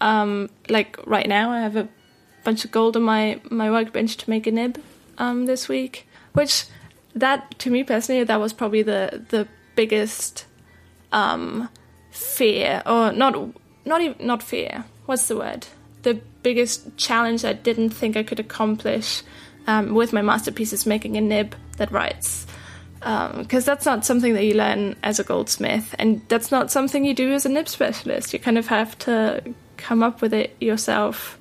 Um, 0.00 0.48
like 0.68 0.96
right 1.06 1.28
now, 1.28 1.50
I 1.50 1.60
have 1.60 1.76
a 1.76 1.88
bunch 2.44 2.64
of 2.64 2.70
gold 2.70 2.96
on 2.96 3.02
my 3.02 3.40
my 3.50 3.70
workbench 3.70 4.16
to 4.18 4.30
make 4.30 4.46
a 4.46 4.52
nib 4.52 4.80
um, 5.18 5.46
this 5.46 5.68
week, 5.68 6.06
which 6.32 6.66
that 7.14 7.58
to 7.58 7.70
me 7.70 7.84
personally, 7.84 8.24
that 8.24 8.40
was 8.40 8.52
probably 8.52 8.82
the 8.82 9.24
the 9.28 9.48
biggest 9.74 10.46
um, 11.12 11.68
fear, 12.10 12.82
or 12.86 13.12
not 13.12 13.34
not 13.84 14.00
even 14.00 14.26
not 14.26 14.42
fear. 14.42 14.84
What's 15.06 15.26
the 15.26 15.36
word? 15.36 15.66
The 16.02 16.20
biggest 16.42 16.96
challenge 16.96 17.44
I 17.44 17.54
didn't 17.54 17.90
think 17.90 18.16
I 18.16 18.22
could 18.22 18.38
accomplish 18.38 19.22
um, 19.66 19.94
with 19.94 20.12
my 20.12 20.22
masterpiece 20.22 20.72
is 20.72 20.86
making 20.86 21.16
a 21.16 21.20
nib 21.20 21.54
that 21.76 21.90
writes. 21.90 22.46
Because 22.98 23.68
um, 23.68 23.72
that's 23.72 23.86
not 23.86 24.04
something 24.04 24.34
that 24.34 24.44
you 24.44 24.54
learn 24.54 24.96
as 25.02 25.18
a 25.18 25.24
goldsmith, 25.24 25.94
and 25.98 26.20
that's 26.28 26.50
not 26.50 26.70
something 26.70 27.04
you 27.04 27.14
do 27.14 27.32
as 27.32 27.46
a 27.46 27.48
nib 27.48 27.68
specialist. 27.68 28.32
You 28.32 28.38
kind 28.38 28.58
of 28.58 28.66
have 28.68 28.98
to 29.00 29.42
come 29.76 30.02
up 30.02 30.20
with 30.20 30.34
it 30.34 30.56
yourself 30.60 31.38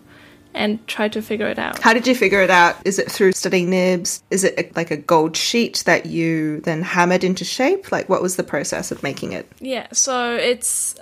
and 0.53 0.85
try 0.87 1.07
to 1.07 1.21
figure 1.21 1.47
it 1.47 1.59
out. 1.59 1.79
How 1.79 1.93
did 1.93 2.07
you 2.07 2.15
figure 2.15 2.41
it 2.41 2.49
out? 2.49 2.75
Is 2.83 2.99
it 2.99 3.11
through 3.11 3.31
studying 3.33 3.69
nibs? 3.69 4.23
Is 4.31 4.43
it 4.43 4.57
a, 4.57 4.71
like 4.75 4.91
a 4.91 4.97
gold 4.97 5.37
sheet 5.37 5.83
that 5.85 6.05
you 6.05 6.61
then 6.61 6.81
hammered 6.81 7.23
into 7.23 7.45
shape? 7.45 7.91
Like, 7.91 8.09
what 8.09 8.21
was 8.21 8.35
the 8.35 8.43
process 8.43 8.91
of 8.91 9.03
making 9.03 9.33
it? 9.33 9.49
Yeah, 9.59 9.87
so 9.91 10.35
it's 10.35 10.95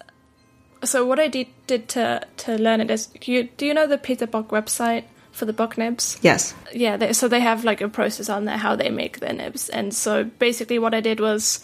so 0.84 1.06
what 1.06 1.20
I 1.20 1.28
did, 1.28 1.48
did 1.68 1.88
to 1.90 2.26
to 2.38 2.58
learn 2.58 2.82
it 2.82 2.92
is 2.92 3.10
you 3.24 3.44
do 3.58 3.66
you 3.66 3.74
know 3.74 3.88
the 3.88 3.98
Peter 3.98 4.28
Bock 4.28 4.50
website? 4.50 5.06
For 5.36 5.44
the 5.44 5.52
Bock 5.52 5.78
nibs. 5.78 6.18
Yes. 6.22 6.54
Yeah, 6.74 6.96
they, 6.96 7.12
so 7.12 7.28
they 7.28 7.42
have 7.42 7.66
like 7.66 7.82
a 7.82 7.90
process 7.90 8.30
on 8.30 8.46
there 8.46 8.56
how 8.56 8.78
they 8.78 8.90
make 8.90 9.20
their 9.20 9.34
nibs, 9.34 9.68
and 9.68 9.94
so 9.94 10.24
basically 10.24 10.80
what 10.80 10.94
I 10.94 11.02
did 11.02 11.20
was 11.20 11.62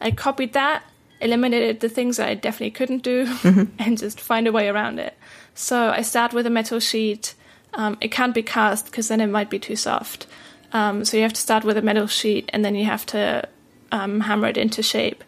I 0.00 0.12
copied 0.12 0.54
that, 0.54 0.82
eliminated 1.20 1.80
the 1.80 1.90
things 1.90 2.16
that 2.16 2.30
I 2.30 2.34
definitely 2.34 2.70
couldn't 2.70 3.02
do, 3.02 3.26
mm-hmm. 3.26 3.64
and 3.78 3.98
just 3.98 4.18
find 4.18 4.46
a 4.46 4.52
way 4.52 4.66
around 4.66 4.98
it. 4.98 5.14
So 5.54 5.90
I 5.90 6.00
start 6.00 6.32
with 6.32 6.46
a 6.46 6.50
metal 6.50 6.80
sheet. 6.80 7.34
Um, 7.74 7.98
it 8.00 8.08
can't 8.12 8.34
be 8.34 8.42
cast 8.42 8.86
because 8.86 9.08
then 9.08 9.20
it 9.20 9.26
might 9.26 9.50
be 9.50 9.58
too 9.58 9.76
soft. 9.76 10.26
Um, 10.72 11.04
so 11.04 11.18
you 11.18 11.22
have 11.22 11.34
to 11.34 11.40
start 11.40 11.64
with 11.64 11.76
a 11.76 11.82
metal 11.82 12.06
sheet, 12.06 12.48
and 12.54 12.64
then 12.64 12.74
you 12.74 12.86
have 12.86 13.04
to 13.06 13.46
um, 13.92 14.20
hammer 14.20 14.48
it 14.48 14.56
into 14.56 14.82
shape. 14.82 15.22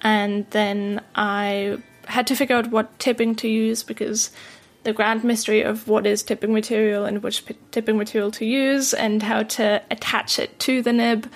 And 0.00 0.46
then 0.50 1.02
I 1.14 1.76
had 2.06 2.26
to 2.28 2.34
figure 2.34 2.56
out 2.56 2.70
what 2.70 2.98
tipping 2.98 3.34
to 3.36 3.48
use 3.48 3.82
because 3.82 4.30
the 4.84 4.92
grand 4.92 5.24
mystery 5.24 5.62
of 5.62 5.88
what 5.88 6.06
is 6.06 6.22
tipping 6.22 6.52
material 6.52 7.04
and 7.04 7.22
which 7.22 7.44
tipping 7.70 7.96
material 7.96 8.30
to 8.32 8.44
use 8.44 8.92
and 8.94 9.22
how 9.22 9.42
to 9.42 9.82
attach 9.90 10.38
it 10.38 10.58
to 10.60 10.82
the 10.82 10.92
nib. 10.92 11.30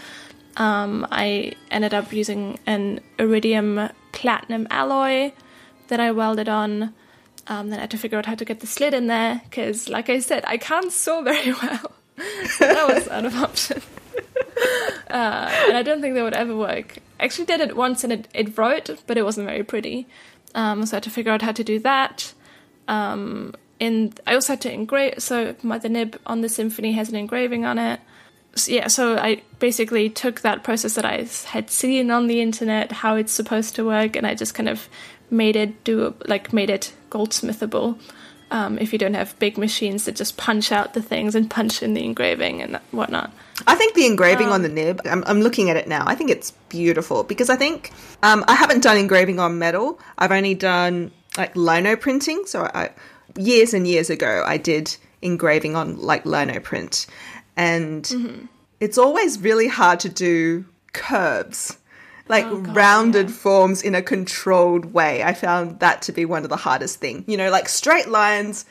Um, 0.57 1.07
I 1.11 1.53
ended 1.71 1.95
up 1.95 2.13
using 2.13 2.59
an 2.67 3.01
iridium 3.19 3.91
platinum 4.13 4.67
alloy 4.71 5.33
that 5.89 6.01
I 6.01 6.11
welded 6.11 6.49
on. 6.49 6.95
Um, 7.47 7.71
then 7.71 7.79
I 7.79 7.83
had 7.83 7.91
to 7.93 7.99
figure 7.99 8.19
out 8.19 8.27
how 8.27 8.35
to 8.35 8.45
get 8.45 8.61
the 8.61 8.67
slit 8.67 8.95
in 8.95 9.07
there 9.07 9.41
because, 9.45 9.89
like 9.89 10.11
I 10.11 10.19
said, 10.19 10.45
I 10.47 10.57
can't 10.57 10.91
saw 10.91 11.23
very 11.23 11.53
well. 11.63 11.93
so 12.49 12.67
that 12.67 12.89
was 12.89 13.09
out 13.09 13.25
of 13.25 13.37
option. 13.37 13.83
Uh, 15.09 15.49
and 15.69 15.77
I 15.77 15.83
don't 15.83 16.01
think 16.01 16.15
that 16.15 16.25
would 16.25 16.35
ever 16.35 16.57
work. 16.57 16.99
I 17.21 17.25
actually 17.25 17.45
did 17.45 17.61
it 17.61 17.77
once 17.77 18.03
and 18.03 18.13
it, 18.13 18.29
it 18.35 18.59
wrote, 18.59 18.91
but 19.07 19.17
it 19.17 19.23
wasn't 19.23 19.47
very 19.47 19.63
pretty. 19.63 20.09
Um, 20.55 20.85
so 20.85 20.95
I 20.95 20.97
had 20.97 21.05
to 21.05 21.11
figure 21.11 21.31
out 21.31 21.43
how 21.43 21.53
to 21.53 21.63
do 21.63 21.79
that. 21.81 22.35
Um, 22.89 23.55
in 23.79 24.13
I 24.27 24.35
also 24.35 24.55
had 24.55 24.61
to 24.63 24.73
engrave. 24.73 25.15
So 25.19 25.55
my, 25.63 25.79
the 25.79 25.89
nib 25.89 26.19
on 26.27 26.41
the 26.41 26.49
symphony 26.49 26.93
has 26.93 27.09
an 27.09 27.17
engraving 27.17 27.65
on 27.65 27.79
it. 27.79 28.01
So, 28.55 28.73
yeah, 28.73 28.89
so 28.89 29.19
I 29.19 29.43
basically 29.59 30.09
took 30.09 30.41
that 30.41 30.65
process 30.65 30.95
that 30.95 31.05
I 31.05 31.27
had 31.47 31.71
seen 31.71 32.11
on 32.11 32.27
the 32.27 32.41
internet, 32.41 32.91
how 32.91 33.17
it's 33.17 33.33
supposed 33.33 33.75
to 33.75 33.85
work, 33.85 34.17
and 34.17 34.27
I 34.27 34.35
just 34.35 34.55
kind 34.55 34.69
of 34.69 34.89
made 35.31 35.57
it 35.57 35.85
do 35.85 36.15
like 36.27 36.53
made 36.53 36.71
it 36.71 36.93
goldsmithable. 37.11 38.01
Um, 38.49 38.79
if 38.79 38.93
you 38.93 38.99
don't 38.99 39.15
have 39.15 39.37
big 39.41 39.59
machines 39.59 40.05
that 40.05 40.15
just 40.15 40.37
punch 40.37 40.71
out 40.71 40.95
the 40.95 41.03
things 41.03 41.35
and 41.35 41.51
punch 41.51 41.83
in 41.83 41.95
the 41.95 42.05
engraving 42.05 42.63
and 42.63 42.77
whatnot. 42.93 43.33
I 43.67 43.75
think 43.75 43.95
the 43.95 44.07
engraving 44.07 44.47
um, 44.47 44.53
on 44.53 44.63
the 44.63 44.69
nib, 44.69 45.01
I'm, 45.05 45.25
I'm, 45.27 45.41
looking 45.41 45.69
at 45.69 45.77
it 45.77 45.89
now, 45.89 46.05
I 46.07 46.15
think 46.15 46.31
it's 46.31 46.53
beautiful 46.69 47.25
because 47.25 47.51
I 47.51 47.57
think 47.57 47.93
um, 48.23 48.45
I 48.47 48.55
haven't 48.55 48.85
done 48.85 48.99
engraving 48.99 49.41
on 49.41 49.59
metal. 49.59 49.99
I've 50.17 50.31
only 50.31 50.55
done 50.55 51.11
like 51.37 51.57
lino 51.57 51.97
printing. 51.97 52.47
So 52.47 52.65
I 52.65 52.91
years 53.37 53.75
and 53.75 53.87
years 53.87 54.11
ago 54.11 54.43
I 54.47 54.57
did 54.57 54.97
engraving 55.23 55.77
on 55.77 55.99
like 55.99 56.25
lino 56.25 56.61
print, 56.61 57.07
and 57.57 58.05
mm-hmm. 58.05 58.47
it's 58.81 58.99
always 58.99 59.41
really 59.41 59.69
hard 59.69 60.01
to 60.01 60.09
do 60.09 60.65
curves. 60.93 61.79
Like 62.29 62.45
oh, 62.47 62.61
God, 62.61 62.75
rounded 62.75 63.29
yeah. 63.29 63.37
forms 63.37 63.83
in 63.83 63.95
a 63.95 64.03
controlled 64.03 64.87
way. 64.93 65.23
I 65.23 65.33
found 65.33 65.79
that 65.79 66.03
to 66.03 66.13
be 66.13 66.25
one 66.25 66.43
of 66.43 66.51
the 66.51 66.57
hardest 66.57 66.99
thing. 66.99 67.25
You 67.29 67.37
know, 67.37 67.51
like 67.51 67.69
straight 67.69 68.09
lines, 68.09 68.65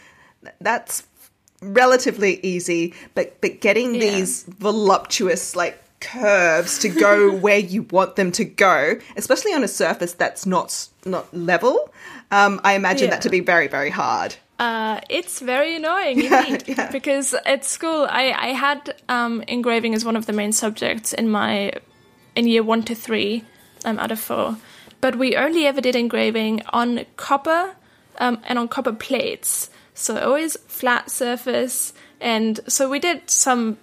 that's 0.60 1.04
relatively 1.62 2.40
easy, 2.44 2.94
but 3.14 3.40
but 3.42 3.62
getting 3.62 3.96
yeah. 3.96 4.02
these 4.02 4.44
voluptuous 4.44 5.56
like 5.56 5.82
curves 6.00 6.80
to 6.80 6.90
go 6.90 7.32
where 7.38 7.58
you 7.58 7.84
want 7.84 8.16
them 8.16 8.32
to 8.34 8.46
go, 8.46 8.96
especially 9.16 9.54
on 9.54 9.64
a 9.64 9.68
surface 9.68 10.14
that's 10.14 10.46
not 10.46 10.88
not 11.06 11.34
level. 11.36 11.92
Um, 12.32 12.60
I 12.64 12.74
imagine 12.74 13.08
yeah. 13.08 13.16
that 13.16 13.22
to 13.24 13.30
be 13.30 13.40
very, 13.40 13.68
very 13.68 13.90
hard. 13.90 14.36
Uh, 14.58 15.02
it's 15.10 15.42
very 15.42 15.76
annoying 15.76 16.20
yeah, 16.24 16.58
yeah. 16.66 16.92
because 16.92 17.34
at 17.46 17.66
school 17.66 18.08
I, 18.10 18.32
I 18.32 18.48
had 18.48 18.96
um, 19.10 19.42
engraving 19.48 19.94
as 19.94 20.06
one 20.06 20.16
of 20.16 20.28
the 20.28 20.34
main 20.34 20.54
subjects 20.54 21.12
in 21.12 21.30
my 21.30 21.74
in 22.36 22.48
year 22.48 22.64
one 22.64 22.84
to 22.84 22.96
three 22.96 23.44
um, 23.84 24.00
out 24.00 24.12
of 24.12 24.20
four, 24.20 24.58
but 25.02 25.18
we 25.18 25.36
only 25.36 25.68
ever 25.68 25.82
did 25.82 25.96
engraving 25.96 26.62
on 26.70 27.06
copper 27.18 27.76
um, 28.18 28.40
and 28.46 28.58
on 28.58 28.70
copper 28.70 28.94
plates, 28.94 29.70
so 29.94 30.18
always 30.18 30.58
flat 30.68 31.12
surface. 31.12 31.94
And 32.22 32.60
so 32.68 32.90
we 32.90 33.00
did 33.00 33.30
some. 33.30 33.78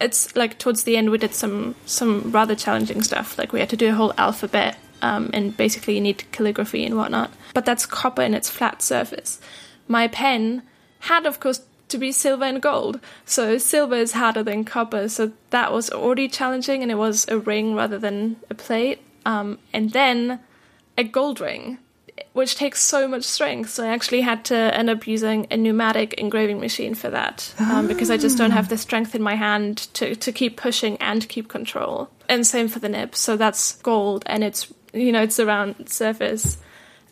It's 0.00 0.34
like 0.34 0.58
towards 0.58 0.84
the 0.84 0.96
end 0.96 1.10
we 1.10 1.18
did 1.18 1.34
some 1.34 1.74
some 1.84 2.30
rather 2.32 2.54
challenging 2.54 3.02
stuff. 3.02 3.38
Like 3.38 3.52
we 3.52 3.60
had 3.60 3.70
to 3.70 3.76
do 3.76 3.90
a 3.90 3.94
whole 3.94 4.14
alphabet 4.16 4.78
um, 5.06 5.30
and 5.32 5.56
basically 5.56 5.94
you 5.94 6.00
need 6.00 6.24
calligraphy 6.32 6.84
and 6.84 6.96
whatnot. 6.96 7.30
But 7.54 7.64
that's 7.64 7.86
copper 7.86 8.22
in 8.22 8.34
its 8.34 8.50
flat 8.50 8.82
surface. 8.82 9.40
My 9.86 10.08
pen 10.08 10.62
had, 11.00 11.26
of 11.26 11.38
course, 11.38 11.60
to 11.88 11.98
be 11.98 12.10
silver 12.10 12.44
and 12.44 12.60
gold. 12.60 12.98
So 13.24 13.56
silver 13.58 13.94
is 13.94 14.12
harder 14.12 14.42
than 14.42 14.64
copper. 14.64 15.08
So 15.08 15.32
that 15.50 15.72
was 15.72 15.90
already 15.90 16.28
challenging, 16.28 16.82
and 16.82 16.90
it 16.90 16.96
was 16.96 17.26
a 17.28 17.38
ring 17.38 17.76
rather 17.76 17.98
than 17.98 18.36
a 18.50 18.54
plate. 18.54 19.00
Um, 19.24 19.58
and 19.72 19.92
then 19.92 20.40
a 20.98 21.04
gold 21.04 21.40
ring, 21.40 21.78
which 22.32 22.56
takes 22.56 22.82
so 22.82 23.08
much 23.08 23.24
strength. 23.24 23.70
So 23.70 23.84
I 23.84 23.88
actually 23.88 24.20
had 24.20 24.44
to 24.46 24.56
end 24.56 24.90
up 24.90 25.06
using 25.06 25.46
a 25.50 25.56
pneumatic 25.56 26.14
engraving 26.14 26.60
machine 26.60 26.94
for 26.94 27.10
that 27.10 27.54
um, 27.58 27.86
because 27.86 28.10
I 28.10 28.16
just 28.16 28.38
don't 28.38 28.50
have 28.50 28.68
the 28.68 28.78
strength 28.78 29.14
in 29.14 29.22
my 29.22 29.34
hand 29.34 29.88
to, 29.94 30.14
to 30.16 30.32
keep 30.32 30.56
pushing 30.56 30.96
and 30.98 31.28
keep 31.28 31.48
control. 31.48 32.10
And 32.28 32.46
same 32.46 32.68
for 32.68 32.78
the 32.78 32.88
nib. 32.88 33.14
So 33.14 33.36
that's 33.36 33.76
gold, 33.76 34.24
and 34.26 34.42
it's 34.42 34.72
you 34.92 35.12
know, 35.12 35.22
it's 35.22 35.38
a 35.38 35.46
round 35.46 35.88
surface. 35.88 36.58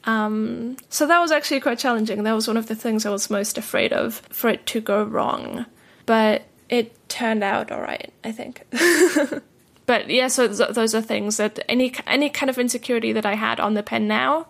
Um, 0.05 0.77
so 0.91 1.07
that 1.07 1.21
was 1.21 1.33
actually 1.33 1.61
quite 1.61 1.79
challenging. 1.79 2.23
That 2.23 2.33
was 2.33 2.49
one 2.49 2.57
of 2.57 2.67
the 2.67 2.75
things 2.75 3.07
I 3.07 3.11
was 3.11 3.31
most 3.31 3.59
afraid 3.59 3.93
of 3.93 4.17
for 4.31 4.51
it 4.51 4.67
to 4.67 4.81
go 4.81 5.03
wrong. 5.03 5.67
But 6.07 6.43
it 6.69 7.09
turned 7.09 7.45
out 7.45 7.71
all 7.71 7.81
right, 7.81 8.13
I 8.23 8.33
think. 8.33 8.63
but 9.87 10.11
yeah, 10.11 10.29
so 10.29 10.49
th- 10.49 10.71
those 10.71 10.95
are 10.95 11.01
things 11.01 11.37
that 11.39 11.59
any 11.69 11.95
any 12.07 12.31
kind 12.31 12.51
of 12.51 12.59
insecurity 12.59 13.13
that 13.13 13.27
I 13.27 13.35
had 13.35 13.61
on 13.61 13.75
the 13.75 13.83
pen 13.83 14.09
now, 14.09 14.47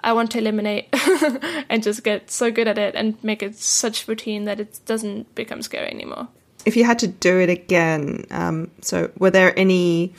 I 0.00 0.12
want 0.12 0.30
to 0.32 0.38
eliminate 0.38 0.88
and 1.68 1.82
just 1.82 2.04
get 2.04 2.30
so 2.30 2.50
good 2.50 2.68
at 2.68 2.78
it 2.78 2.94
and 2.94 3.22
make 3.22 3.42
it 3.42 3.56
such 3.56 4.06
routine 4.06 4.44
that 4.44 4.60
it 4.60 4.80
doesn't 4.86 5.34
become 5.34 5.62
scary 5.62 5.90
anymore. 5.90 6.28
If 6.64 6.76
you 6.76 6.84
had 6.84 6.98
to 7.00 7.08
do 7.08 7.40
it 7.40 7.48
again, 7.48 8.24
um, 8.30 8.70
so 8.80 9.10
were 9.18 9.30
there 9.30 9.58
any 9.58 10.14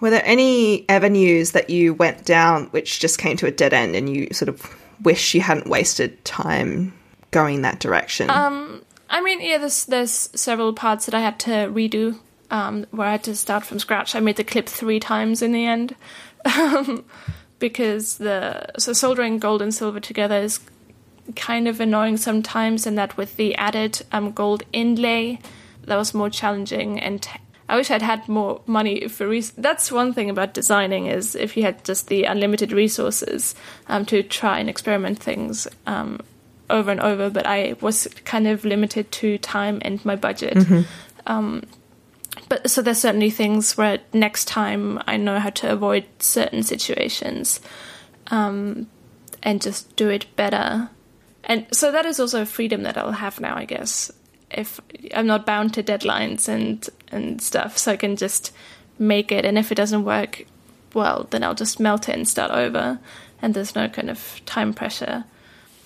were 0.00 0.10
there 0.10 0.22
any 0.24 0.88
avenues 0.88 1.52
that 1.52 1.70
you 1.70 1.94
went 1.94 2.24
down 2.24 2.66
which 2.66 3.00
just 3.00 3.18
came 3.18 3.36
to 3.38 3.46
a 3.46 3.50
dead 3.50 3.72
end 3.72 3.96
and 3.96 4.14
you 4.14 4.28
sort 4.32 4.48
of 4.48 4.76
wish 5.02 5.34
you 5.34 5.40
hadn't 5.40 5.68
wasted 5.68 6.24
time 6.24 6.92
going 7.30 7.62
that 7.62 7.80
direction? 7.80 8.30
Um, 8.30 8.82
I 9.10 9.20
mean, 9.20 9.40
yeah, 9.40 9.58
there's 9.58 9.84
there's 9.86 10.30
several 10.34 10.72
parts 10.72 11.06
that 11.06 11.14
I 11.14 11.20
had 11.20 11.38
to 11.40 11.50
redo 11.50 12.18
um, 12.50 12.86
where 12.90 13.08
I 13.08 13.12
had 13.12 13.24
to 13.24 13.36
start 13.36 13.64
from 13.64 13.78
scratch. 13.78 14.14
I 14.14 14.20
made 14.20 14.36
the 14.36 14.44
clip 14.44 14.68
three 14.68 15.00
times 15.00 15.42
in 15.42 15.52
the 15.52 15.66
end 15.66 15.96
um, 16.44 17.04
because 17.58 18.18
the 18.18 18.66
so 18.78 18.92
soldering 18.92 19.38
gold 19.38 19.62
and 19.62 19.74
silver 19.74 20.00
together 20.00 20.36
is 20.36 20.60
kind 21.36 21.68
of 21.68 21.80
annoying 21.80 22.16
sometimes, 22.16 22.86
and 22.86 22.96
that 22.96 23.16
with 23.16 23.36
the 23.36 23.54
added 23.56 24.02
um, 24.12 24.32
gold 24.32 24.62
inlay, 24.72 25.38
that 25.82 25.96
was 25.96 26.14
more 26.14 26.30
challenging 26.30 26.98
and 27.00 27.28
I 27.68 27.76
wish 27.76 27.90
I'd 27.90 28.02
had 28.02 28.28
more 28.28 28.62
money 28.66 29.08
for. 29.08 29.28
Res- 29.28 29.50
That's 29.50 29.92
one 29.92 30.14
thing 30.14 30.30
about 30.30 30.54
designing 30.54 31.06
is 31.06 31.34
if 31.34 31.56
you 31.56 31.62
had 31.64 31.84
just 31.84 32.08
the 32.08 32.24
unlimited 32.24 32.72
resources 32.72 33.54
um, 33.88 34.06
to 34.06 34.22
try 34.22 34.58
and 34.58 34.70
experiment 34.70 35.18
things 35.18 35.68
um, 35.86 36.20
over 36.70 36.90
and 36.90 37.00
over. 37.00 37.28
But 37.28 37.46
I 37.46 37.76
was 37.82 38.08
kind 38.24 38.46
of 38.46 38.64
limited 38.64 39.12
to 39.12 39.36
time 39.38 39.82
and 39.82 40.02
my 40.04 40.16
budget. 40.16 40.54
Mm-hmm. 40.54 40.82
But 42.48 42.70
so 42.70 42.82
there's 42.82 42.98
certainly 42.98 43.30
things 43.30 43.76
where 43.76 44.00
next 44.12 44.46
time 44.46 45.02
I 45.06 45.16
know 45.16 45.38
how 45.38 45.50
to 45.50 45.70
avoid 45.70 46.06
certain 46.18 46.62
situations 46.62 47.60
um, 48.28 48.86
and 49.42 49.60
just 49.60 49.94
do 49.96 50.08
it 50.08 50.34
better. 50.36 50.90
And 51.44 51.66
so 51.72 51.92
that 51.92 52.06
is 52.06 52.18
also 52.18 52.42
a 52.42 52.46
freedom 52.46 52.82
that 52.82 52.96
I'll 52.96 53.12
have 53.12 53.40
now, 53.40 53.56
I 53.56 53.64
guess 53.64 54.10
if 54.50 54.80
I'm 55.14 55.26
not 55.26 55.46
bound 55.46 55.74
to 55.74 55.82
deadlines 55.82 56.48
and 56.48 56.88
and 57.10 57.40
stuff, 57.40 57.78
so 57.78 57.92
I 57.92 57.96
can 57.96 58.16
just 58.16 58.52
make 58.98 59.32
it. 59.32 59.44
And 59.44 59.58
if 59.58 59.70
it 59.72 59.76
doesn't 59.76 60.04
work, 60.04 60.46
well, 60.94 61.26
then 61.30 61.42
I'll 61.42 61.54
just 61.54 61.80
melt 61.80 62.08
it 62.08 62.16
and 62.16 62.28
start 62.28 62.50
over, 62.50 62.98
and 63.40 63.54
there's 63.54 63.74
no 63.74 63.88
kind 63.88 64.10
of 64.10 64.40
time 64.46 64.74
pressure. 64.74 65.24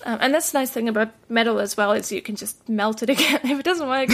Um, 0.05 0.19
and 0.21 0.35
that's 0.35 0.53
the 0.53 0.59
nice 0.59 0.71
thing 0.71 0.89
about 0.89 1.13
metal 1.29 1.59
as 1.59 1.77
well 1.77 1.93
is 1.93 2.11
you 2.11 2.23
can 2.23 2.37
just 2.37 2.69
melt 2.69 3.03
it 3.03 3.11
again 3.15 3.41
if 3.45 3.59
it 3.59 3.65
doesn't 3.65 3.89
work. 3.89 4.09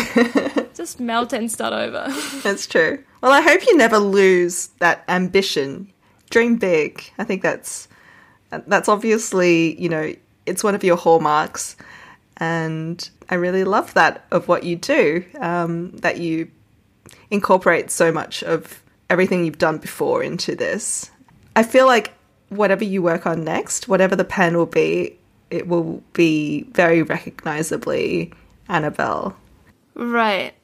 just 0.74 1.00
melt 1.00 1.32
it 1.32 1.38
and 1.38 1.50
start 1.50 1.72
over. 1.72 2.12
That's 2.42 2.66
true. 2.66 3.02
Well, 3.20 3.32
I 3.32 3.40
hope 3.40 3.66
you 3.66 3.76
never 3.76 3.98
lose 3.98 4.68
that 4.78 5.04
ambition. 5.08 5.92
Dream 6.30 6.56
big. 6.56 7.02
I 7.18 7.24
think 7.24 7.42
that's 7.42 7.88
that's 8.50 8.88
obviously 8.88 9.80
you 9.80 9.88
know 9.88 10.14
it's 10.46 10.64
one 10.64 10.74
of 10.74 10.84
your 10.84 10.96
hallmarks, 10.96 11.76
and 12.36 13.08
I 13.28 13.36
really 13.36 13.64
love 13.64 13.94
that 13.94 14.24
of 14.30 14.48
what 14.48 14.62
you 14.64 14.76
do. 14.76 15.24
Um, 15.40 15.92
that 15.98 16.18
you 16.18 16.50
incorporate 17.30 17.90
so 17.90 18.12
much 18.12 18.42
of 18.42 18.82
everything 19.10 19.44
you've 19.44 19.58
done 19.58 19.78
before 19.78 20.22
into 20.22 20.54
this. 20.54 21.10
I 21.56 21.62
feel 21.62 21.86
like 21.86 22.12
whatever 22.48 22.84
you 22.84 23.02
work 23.02 23.26
on 23.26 23.44
next, 23.44 23.88
whatever 23.88 24.16
the 24.16 24.24
pen 24.24 24.56
will 24.56 24.66
be, 24.66 25.17
it 25.50 25.66
will 25.68 26.02
be 26.12 26.62
very 26.72 27.02
recognizably 27.02 28.32
Anabelle. 28.68 29.34
Right. 29.94 30.54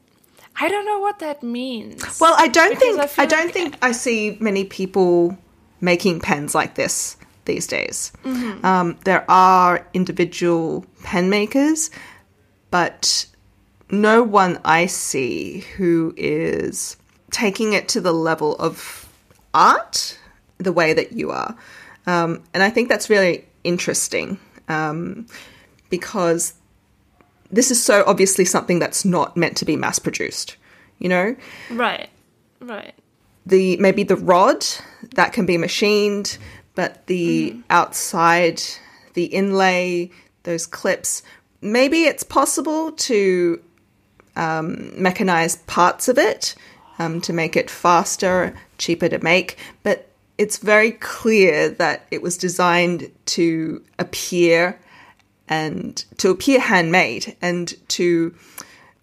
I 0.60 0.68
don't 0.68 0.86
know 0.86 1.00
what 1.00 1.18
that 1.18 1.42
means. 1.42 2.20
Well, 2.20 2.34
I 2.36 2.48
don't 2.48 2.78
think 2.78 3.00
I 3.00 3.22
I, 3.22 3.26
don't 3.26 3.46
like- 3.46 3.54
think 3.54 3.76
I 3.82 3.92
see 3.92 4.36
many 4.40 4.64
people 4.64 5.36
making 5.80 6.20
pens 6.20 6.54
like 6.54 6.74
this 6.76 7.16
these 7.44 7.66
days. 7.66 8.12
Um, 8.24 8.96
there 9.04 9.24
are 9.30 9.86
individual 9.92 10.86
pen 11.02 11.28
makers, 11.28 11.90
but 12.70 13.26
no 13.90 14.22
one 14.22 14.60
I 14.64 14.86
see 14.86 15.60
who 15.76 16.14
is 16.16 16.96
taking 17.30 17.72
it 17.74 17.88
to 17.88 18.00
the 18.00 18.12
level 18.12 18.56
of 18.56 19.06
art 19.52 20.18
the 20.58 20.72
way 20.72 20.92
that 20.94 21.12
you 21.12 21.32
are. 21.32 21.56
Um, 22.06 22.42
and 22.54 22.62
I 22.62 22.70
think 22.70 22.88
that's 22.88 23.10
really 23.10 23.44
interesting 23.62 24.38
um, 24.68 25.26
because 25.90 26.54
this 27.50 27.70
is 27.70 27.82
so 27.82 28.04
obviously 28.06 28.44
something 28.44 28.78
that's 28.78 29.04
not 29.04 29.36
meant 29.36 29.56
to 29.58 29.64
be 29.64 29.76
mass 29.76 29.98
produced. 29.98 30.56
You 30.98 31.08
know, 31.08 31.36
Right. 31.70 32.08
Right. 32.60 32.94
the 33.44 33.76
maybe 33.78 34.04
the 34.04 34.16
rod 34.16 34.64
that 35.14 35.32
can 35.32 35.44
be 35.44 35.58
machined, 35.58 36.38
but 36.74 37.06
the 37.06 37.56
outside, 37.68 38.62
the 39.14 39.24
inlay, 39.24 40.10
those 40.44 40.66
clips, 40.66 41.22
maybe 41.60 42.04
it's 42.04 42.22
possible 42.22 42.92
to 42.92 43.60
um, 44.36 44.92
mechanize 44.96 45.64
parts 45.66 46.08
of 46.08 46.16
it 46.18 46.54
um, 46.98 47.20
to 47.22 47.32
make 47.32 47.56
it 47.56 47.70
faster, 47.70 48.54
cheaper 48.78 49.08
to 49.08 49.18
make, 49.22 49.58
but 49.82 50.08
it's 50.38 50.58
very 50.58 50.92
clear 50.92 51.70
that 51.70 52.06
it 52.10 52.22
was 52.22 52.36
designed 52.36 53.10
to 53.26 53.82
appear 53.98 54.78
and 55.48 56.04
to 56.18 56.30
appear 56.30 56.58
handmade 56.58 57.36
and 57.40 57.74
to 57.88 58.34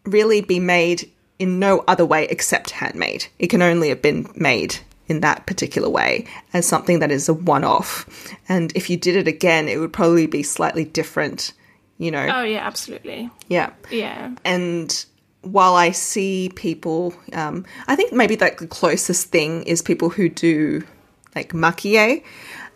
really 0.05 0.41
be 0.41 0.59
made 0.59 1.09
in 1.39 1.59
no 1.59 1.84
other 1.88 2.05
way 2.05 2.25
except 2.25 2.71
handmade. 2.71 3.27
It 3.39 3.47
can 3.47 3.61
only 3.61 3.89
have 3.89 4.01
been 4.01 4.27
made 4.36 4.77
in 5.07 5.21
that 5.21 5.45
particular 5.45 5.89
way 5.89 6.25
as 6.53 6.65
something 6.65 6.99
that 6.99 7.11
is 7.11 7.27
a 7.29 7.34
one 7.34 7.63
off. 7.63 8.34
And 8.47 8.71
if 8.75 8.89
you 8.89 8.97
did 8.97 9.15
it 9.15 9.27
again, 9.27 9.67
it 9.67 9.79
would 9.79 9.93
probably 9.93 10.27
be 10.27 10.43
slightly 10.43 10.86
different, 10.86 11.53
you 11.97 12.11
know? 12.11 12.27
Oh 12.32 12.43
yeah, 12.43 12.65
absolutely. 12.65 13.29
Yeah. 13.47 13.71
Yeah. 13.89 14.36
And 14.45 15.05
while 15.41 15.75
I 15.75 15.91
see 15.91 16.51
people, 16.55 17.13
um, 17.34 17.65
I 17.88 17.95
think 17.95 18.13
maybe 18.13 18.38
like 18.38 18.59
the 18.59 18.67
closest 18.67 19.29
thing 19.29 19.63
is 19.63 19.82
people 19.82 20.09
who 20.09 20.29
do 20.29 20.84
like 21.36 21.53
maki-e, 21.53 22.23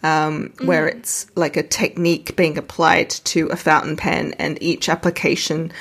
um, 0.03 0.53
where 0.63 0.87
it's 0.87 1.27
like 1.35 1.57
a 1.57 1.63
technique 1.63 2.35
being 2.35 2.57
applied 2.57 3.09
to 3.09 3.47
a 3.47 3.55
fountain 3.55 3.95
pen, 3.97 4.33
and 4.39 4.61
each 4.61 4.87
application, 4.89 5.71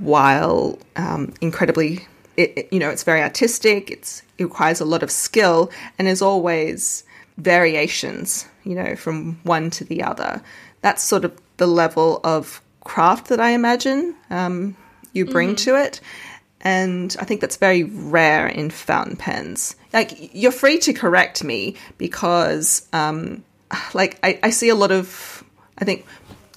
while 0.00 0.78
um, 0.96 1.32
incredibly, 1.40 2.06
it, 2.36 2.52
it- 2.56 2.68
you 2.72 2.78
know, 2.78 2.90
it's 2.90 3.04
very 3.04 3.22
artistic. 3.22 3.90
It's 3.90 4.22
it 4.38 4.44
requires 4.44 4.80
a 4.80 4.84
lot 4.84 5.02
of 5.02 5.10
skill, 5.10 5.70
and 5.98 6.08
there's 6.08 6.22
always 6.22 7.04
variations, 7.36 8.46
you 8.64 8.74
know, 8.74 8.96
from 8.96 9.38
one 9.44 9.70
to 9.70 9.84
the 9.84 10.02
other. 10.02 10.42
That's 10.80 11.02
sort 11.02 11.24
of 11.24 11.32
the 11.56 11.66
level 11.66 12.20
of 12.24 12.60
craft 12.84 13.28
that 13.28 13.40
I 13.40 13.50
imagine 13.50 14.14
um, 14.30 14.76
you 15.12 15.24
bring 15.24 15.54
to 15.56 15.76
it. 15.76 16.00
And 16.60 17.14
I 17.20 17.24
think 17.24 17.40
that's 17.40 17.56
very 17.58 17.82
rare 17.84 18.46
in 18.46 18.70
fountain 18.70 19.16
pens. 19.16 19.76
Like, 19.94 20.34
you're 20.34 20.52
free 20.52 20.78
to 20.80 20.92
correct 20.92 21.42
me 21.42 21.76
because, 21.96 22.86
um, 22.92 23.44
like, 23.94 24.18
I, 24.22 24.38
I 24.42 24.50
see 24.50 24.68
a 24.68 24.74
lot 24.74 24.92
of, 24.92 25.42
I 25.78 25.84
think, 25.86 26.04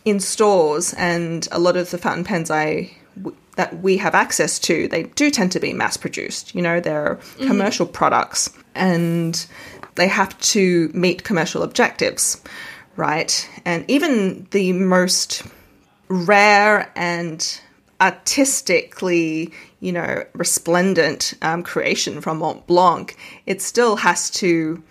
in 0.04 0.20
stores 0.20 0.94
and 0.96 1.48
a 1.52 1.60
lot 1.60 1.78
of 1.78 1.92
the 1.92 1.98
fountain 1.98 2.24
pens 2.24 2.50
I 2.50 2.92
w- 3.16 3.38
that 3.58 3.82
we 3.82 3.98
have 3.98 4.16
access 4.16 4.58
to, 4.60 4.88
they 4.88 5.04
do 5.04 5.30
tend 5.30 5.52
to 5.52 5.60
be 5.60 5.74
mass 5.74 5.98
produced. 5.98 6.56
You 6.56 6.62
know, 6.62 6.80
they're 6.80 7.20
commercial 7.38 7.86
products 7.86 8.50
and 8.74 9.46
they 9.96 10.08
have 10.08 10.40
to 10.40 10.90
meet 10.94 11.24
commercial 11.24 11.64
objectives, 11.64 12.42
right? 12.96 13.50
And 13.66 13.84
even 13.90 14.48
the 14.52 14.74
most 14.74 15.44
rare 16.08 16.92
and 16.96 17.60
artistically, 18.00 19.52
you 19.80 19.92
know, 19.92 20.24
resplendent 20.34 21.34
um, 21.42 21.64
creation 21.64 22.22
from 22.22 22.40
Montblanc, 22.40 23.16
it 23.46 23.62
still 23.62 23.96
has 23.98 24.30
to 24.32 24.82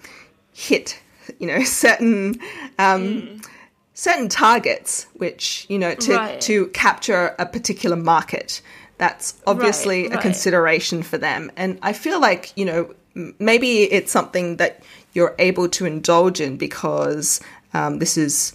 hit, 0.52 1.00
you 1.38 1.46
know, 1.46 1.62
certain 1.64 2.38
um, 2.78 3.40
certain 3.94 4.28
targets, 4.28 5.06
which 5.14 5.66
you 5.68 5.78
know, 5.78 5.94
to 5.94 6.12
Right. 6.12 6.40
to 6.42 6.66
capture 6.68 7.34
a 7.38 7.46
particular 7.46 7.96
market. 7.96 8.62
That's 8.98 9.34
obviously 9.46 10.02
Right, 10.04 10.12
a 10.12 10.14
right. 10.14 10.22
consideration 10.22 11.02
for 11.02 11.18
them, 11.18 11.50
and 11.56 11.78
I 11.82 11.92
feel 11.92 12.20
like 12.20 12.52
you 12.56 12.64
know 12.64 12.94
maybe 13.38 13.82
it's 13.84 14.12
something 14.12 14.56
that 14.56 14.82
you're 15.14 15.34
able 15.38 15.68
to 15.70 15.86
indulge 15.86 16.40
in 16.40 16.56
because 16.56 17.40
um, 17.74 17.98
this 17.98 18.16
is 18.16 18.54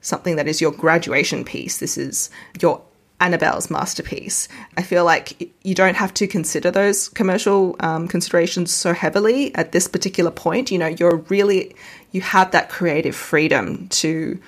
something 0.00 0.36
that 0.36 0.46
is 0.46 0.60
your 0.60 0.72
graduation 0.72 1.44
piece. 1.44 1.78
This 1.78 1.98
is 1.98 2.30
your 2.60 2.82
Anabelle's 3.20 3.70
masterpiece. 3.70 4.48
I 4.76 4.82
feel 4.82 5.04
like 5.04 5.50
you 5.64 5.74
don't 5.74 5.96
have 5.96 6.14
to 6.14 6.26
consider 6.26 6.70
those 6.70 7.08
commercial 7.08 7.74
um, 7.80 8.06
considerations 8.06 8.72
so 8.72 8.92
heavily 8.92 9.52
at 9.54 9.72
this 9.72 9.88
particular 9.88 10.30
point. 10.30 10.70
You 10.70 10.78
know, 10.78 10.86
you're 10.86 11.16
really, 11.28 11.74
you 12.12 12.20
have 12.20 12.52
that 12.52 12.68
creative 12.70 13.16
freedom 13.16 13.88
to 13.88 14.38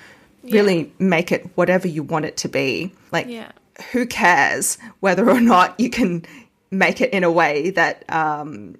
really 0.43 0.91
make 0.99 1.31
it 1.31 1.49
whatever 1.55 1.87
you 1.87 2.01
want 2.01 2.25
it 2.25 2.37
to 2.37 2.47
be. 2.47 2.93
Like, 3.11 3.27
Yeah. 3.27 3.51
who 3.91 4.05
cares 4.05 4.77
whether 5.01 5.29
or 5.29 5.41
not 5.41 5.79
you 5.79 5.89
can 5.89 6.25
make 6.71 7.01
it 7.01 7.11
in 7.11 7.23
a 7.25 7.31
way 7.31 7.71
that 7.71 8.05
um, 8.09 8.77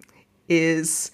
is 0.48 1.12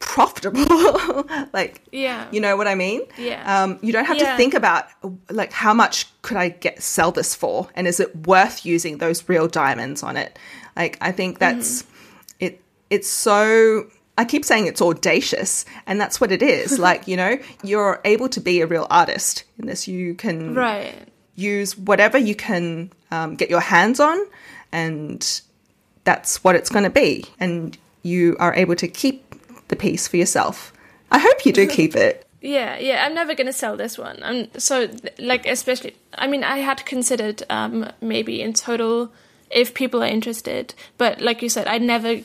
profitable? 0.00 1.24
like, 1.52 1.82
Yeah. 1.92 2.26
you 2.32 2.40
know 2.40 2.56
what 2.56 2.66
I 2.66 2.74
mean? 2.74 3.02
Yeah. 3.16 3.62
Um, 3.62 3.78
you 3.82 3.92
don't 3.92 4.06
have 4.06 4.16
Yeah. 4.16 4.32
to 4.32 4.36
think 4.36 4.54
about 4.54 4.86
like 5.30 5.52
how 5.52 5.72
much 5.72 6.06
could 6.22 6.36
I 6.36 6.48
get 6.48 6.82
sell 6.82 7.12
this 7.12 7.34
for, 7.36 7.68
and 7.76 7.86
is 7.86 8.00
it 8.00 8.26
worth 8.26 8.66
using 8.66 8.98
those 8.98 9.28
real 9.28 9.46
diamonds 9.46 10.02
on 10.02 10.16
it? 10.16 10.38
Like 10.76 10.98
I 11.00 11.12
think 11.12 11.38
that's 11.38 11.84
it. 12.40 12.60
It's 12.90 13.08
so. 13.08 13.86
I 14.18 14.24
keep 14.26 14.44
saying 14.44 14.66
it's 14.66 14.82
audacious, 14.82 15.64
and 15.86 15.98
that's 16.00 16.20
what 16.20 16.32
it 16.32 16.42
is. 16.42 16.78
like 16.88 17.06
you 17.06 17.16
know, 17.16 17.38
you're 17.62 18.00
able 18.04 18.28
to 18.30 18.40
be 18.40 18.60
a 18.60 18.66
real 18.66 18.86
artist 18.90 19.44
in 19.58 19.66
this. 19.66 19.86
You 19.86 20.14
can 20.14 20.54
Right. 20.54 20.94
use 21.36 21.78
whatever 21.78 22.18
you 22.18 22.34
can 22.34 22.90
um, 23.10 23.36
get 23.36 23.48
your 23.50 23.60
hands 23.60 24.00
on, 24.00 24.18
and 24.72 25.40
that's 26.04 26.42
what 26.42 26.54
it's 26.56 26.68
going 26.70 26.84
to 26.84 26.90
be. 26.90 27.24
And 27.38 27.76
you 28.02 28.36
are 28.40 28.54
able 28.54 28.74
to 28.76 28.88
keep 28.88 29.29
the 29.70 29.76
piece 29.76 30.06
for 30.06 30.16
yourself. 30.16 30.72
I 31.10 31.18
hope 31.18 31.46
you 31.46 31.52
do 31.52 31.66
keep 31.78 31.96
it. 31.96 32.26
Yeah, 32.42 32.78
yeah, 32.78 33.04
I'm 33.04 33.14
never 33.14 33.34
gonna 33.34 33.52
sell 33.52 33.76
this 33.76 33.98
one. 33.98 34.18
I'm 34.22 34.48
so 34.58 34.88
like 35.18 35.46
especially. 35.46 35.94
I 36.14 36.26
mean, 36.26 36.42
I 36.44 36.58
had 36.58 36.86
considered 36.86 37.42
um 37.50 37.90
maybe 38.00 38.40
in 38.40 38.54
total 38.54 39.12
if 39.50 39.74
people 39.74 40.02
are 40.02 40.06
interested, 40.06 40.74
but 40.96 41.20
like 41.20 41.42
you 41.42 41.48
said, 41.48 41.66
I 41.66 41.78
never. 41.78 42.20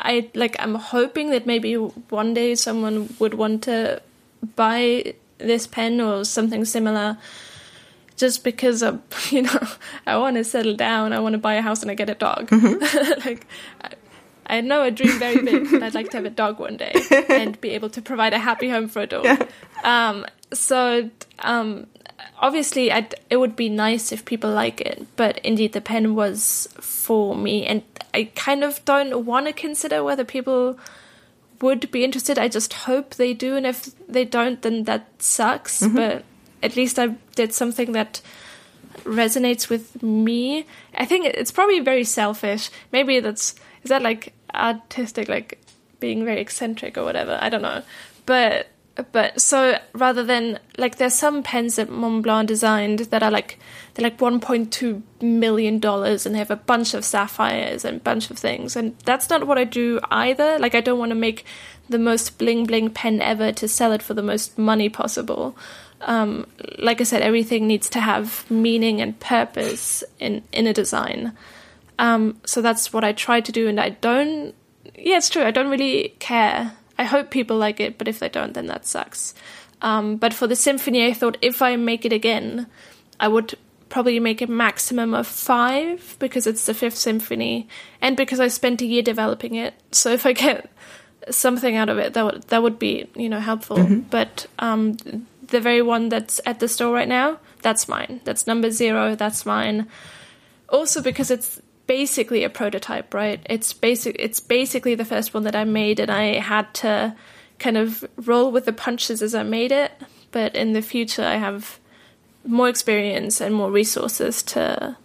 I 0.00 0.28
like. 0.34 0.56
I'm 0.58 0.74
hoping 0.74 1.30
that 1.30 1.46
maybe 1.46 1.74
one 1.74 2.34
day 2.34 2.54
someone 2.54 3.14
would 3.18 3.34
want 3.34 3.62
to 3.64 4.02
buy 4.54 5.14
this 5.38 5.66
pen 5.66 6.00
or 6.00 6.24
something 6.24 6.64
similar. 6.64 7.16
Just 8.16 8.44
because 8.44 8.82
of 8.82 9.00
you 9.32 9.42
know, 9.42 9.68
I 10.06 10.18
want 10.18 10.36
to 10.36 10.44
settle 10.44 10.74
down. 10.74 11.14
I 11.14 11.20
want 11.20 11.32
to 11.32 11.38
buy 11.38 11.54
a 11.54 11.62
house 11.62 11.82
and 11.82 11.90
I 11.90 11.94
get 11.94 12.10
a 12.10 12.14
dog. 12.14 12.52
like, 13.24 13.46
I, 14.48 14.60
know 14.60 14.82
I 14.82 14.90
dream 14.90 15.18
very 15.18 15.42
big, 15.42 15.70
but 15.70 15.82
I'd 15.82 15.94
like 15.94 16.10
to 16.10 16.16
have 16.16 16.26
a 16.26 16.30
dog 16.30 16.58
one 16.58 16.76
day 16.76 16.92
and 17.28 17.60
be 17.60 17.70
able 17.70 17.90
to 17.90 18.02
provide 18.02 18.32
a 18.32 18.38
happy 18.38 18.68
home 18.68 18.88
for 18.88 19.02
a 19.02 19.06
dog. 19.06 19.48
Um, 19.84 20.26
so 20.52 21.10
um, 21.40 21.86
obviously, 22.38 22.90
I'd, 22.90 23.14
it 23.30 23.36
would 23.36 23.56
be 23.56 23.68
nice 23.68 24.12
if 24.12 24.24
people 24.24 24.50
like 24.50 24.80
it, 24.80 25.06
but 25.16 25.38
indeed, 25.38 25.72
the 25.72 25.80
pen 25.80 26.14
was 26.14 26.68
for 26.80 27.36
me, 27.36 27.66
and 27.66 27.82
I 28.14 28.30
kind 28.34 28.64
of 28.64 28.84
don't 28.84 29.24
want 29.24 29.46
to 29.46 29.52
consider 29.52 30.02
whether 30.02 30.24
people 30.24 30.78
would 31.60 31.90
be 31.90 32.04
interested. 32.04 32.38
I 32.38 32.48
just 32.48 32.72
hope 32.72 33.14
they 33.14 33.34
do, 33.34 33.56
and 33.56 33.66
if 33.66 33.90
they 34.08 34.24
don't, 34.24 34.62
then 34.62 34.84
that 34.84 35.06
sucks. 35.18 35.82
Mm-hmm. 35.82 35.96
But 35.96 36.24
at 36.62 36.76
least 36.76 36.98
I 36.98 37.08
did 37.34 37.52
something 37.52 37.92
that 37.92 38.20
resonates 39.04 39.68
with 39.68 40.02
me. 40.02 40.66
I 40.94 41.04
think 41.04 41.26
it's 41.26 41.50
probably 41.50 41.80
very 41.80 42.04
selfish. 42.04 42.70
Maybe 42.92 43.20
that's 43.20 43.54
is 43.82 43.90
that 43.90 44.02
like 44.02 44.32
artistic, 44.54 45.28
like 45.28 45.60
being 46.00 46.24
very 46.24 46.40
eccentric 46.40 46.96
or 46.96 47.04
whatever. 47.04 47.38
I 47.40 47.48
don't 47.48 47.62
know, 47.62 47.82
but 48.26 48.68
but 49.12 49.40
so 49.40 49.78
rather 49.92 50.24
than 50.24 50.58
like 50.76 50.96
there's 50.96 51.14
some 51.14 51.42
pens 51.42 51.76
that 51.76 51.88
Montblanc 51.88 52.46
designed 52.46 53.00
that 53.00 53.22
are 53.22 53.30
like 53.30 53.58
they're 53.94 54.02
like 54.02 54.18
1.2 54.18 55.02
million 55.22 55.78
dollars 55.78 56.26
and 56.26 56.34
they 56.34 56.40
have 56.40 56.50
a 56.50 56.56
bunch 56.56 56.94
of 56.94 57.04
sapphires 57.04 57.84
and 57.84 58.02
bunch 58.02 58.30
of 58.30 58.38
things. 58.38 58.74
And 58.74 58.98
that's 59.04 59.30
not 59.30 59.46
what 59.46 59.58
I 59.58 59.64
do 59.64 60.00
either. 60.10 60.58
Like 60.58 60.74
I 60.74 60.80
don't 60.80 60.98
want 60.98 61.10
to 61.10 61.16
make 61.16 61.44
the 61.88 61.98
most 61.98 62.38
bling 62.38 62.66
bling 62.66 62.90
pen 62.90 63.20
ever 63.22 63.52
to 63.52 63.68
sell 63.68 63.92
it 63.92 64.02
for 64.02 64.14
the 64.14 64.22
most 64.22 64.58
money 64.58 64.88
possible. 64.88 65.56
Um, 66.00 66.46
like 66.78 67.00
I 67.00 67.04
said 67.04 67.22
everything 67.22 67.66
needs 67.66 67.88
to 67.90 68.00
have 68.00 68.48
meaning 68.50 69.00
and 69.00 69.18
purpose 69.20 70.02
in 70.18 70.42
in 70.52 70.66
a 70.66 70.72
design 70.72 71.36
um, 71.98 72.40
so 72.46 72.62
that's 72.62 72.92
what 72.92 73.04
I 73.04 73.12
try 73.12 73.40
to 73.40 73.52
do 73.52 73.68
and 73.68 73.80
I 73.80 73.90
don't 73.90 74.54
yeah 74.96 75.18
it's 75.18 75.28
true 75.28 75.42
I 75.42 75.50
don't 75.50 75.68
really 75.68 76.14
care 76.18 76.72
I 76.98 77.04
hope 77.04 77.30
people 77.30 77.56
like 77.56 77.78
it, 77.78 77.96
but 77.96 78.08
if 78.08 78.18
they 78.18 78.28
don't, 78.28 78.54
then 78.54 78.66
that 78.66 78.84
sucks. 78.84 79.32
Um, 79.80 80.16
but 80.16 80.34
for 80.34 80.48
the 80.48 80.56
symphony, 80.56 81.06
I 81.06 81.12
thought 81.12 81.38
if 81.40 81.62
I 81.62 81.76
make 81.76 82.04
it 82.04 82.12
again, 82.12 82.66
I 83.20 83.28
would 83.28 83.54
probably 83.88 84.18
make 84.18 84.42
a 84.42 84.48
maximum 84.48 85.14
of 85.14 85.26
five 85.26 86.16
because 86.18 86.46
it's 86.46 86.66
the 86.66 86.74
fifth 86.74 86.96
symphony, 86.96 87.68
and 88.02 88.16
because 88.16 88.40
I 88.40 88.48
spent 88.48 88.82
a 88.82 88.86
year 88.86 89.02
developing 89.02 89.54
it. 89.54 89.74
So 89.92 90.12
if 90.12 90.26
I 90.26 90.32
get 90.32 90.68
something 91.30 91.76
out 91.76 91.88
of 91.88 91.98
it, 91.98 92.14
that 92.14 92.24
would 92.24 92.42
that 92.48 92.62
would 92.62 92.80
be 92.80 93.08
you 93.14 93.28
know 93.28 93.40
helpful. 93.40 93.76
But 94.10 94.46
um, 94.58 94.96
the 95.46 95.60
very 95.60 95.82
one 95.82 96.08
that's 96.08 96.40
at 96.44 96.58
the 96.58 96.66
store 96.66 96.92
right 96.92 97.08
now, 97.08 97.38
that's 97.62 97.86
mine. 97.86 98.20
That's 98.24 98.48
number 98.48 98.72
zero. 98.72 99.14
That's 99.14 99.46
mine. 99.46 99.86
Also 100.68 101.00
because 101.00 101.30
it's 101.30 101.62
basically 101.88 102.44
a 102.44 102.50
prototype, 102.50 103.12
right? 103.12 103.44
It's 103.46 103.72
basic. 103.72 104.14
It's 104.20 104.38
basically 104.38 104.94
the 104.94 105.04
first 105.04 105.34
one 105.34 105.42
that 105.42 105.56
I 105.56 105.64
made, 105.64 105.98
and 105.98 106.12
I 106.12 106.38
had 106.38 106.72
to 106.74 107.16
kind 107.58 107.76
of 107.76 108.04
roll 108.16 108.52
with 108.52 108.66
the 108.66 108.72
punches 108.72 109.20
as 109.22 109.34
I 109.34 109.42
made 109.42 109.72
it. 109.72 109.90
But 110.30 110.54
in 110.54 110.74
the 110.74 110.82
future, 110.82 111.24
I 111.24 111.36
have 111.36 111.80
more 112.46 112.68
experience 112.68 113.40
and 113.40 113.54
more 113.54 113.70
resources 113.70 114.42
to, 114.44 114.96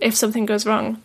if 0.00 0.14
something 0.14 0.46
goes 0.46 0.66
wrong, 0.66 1.02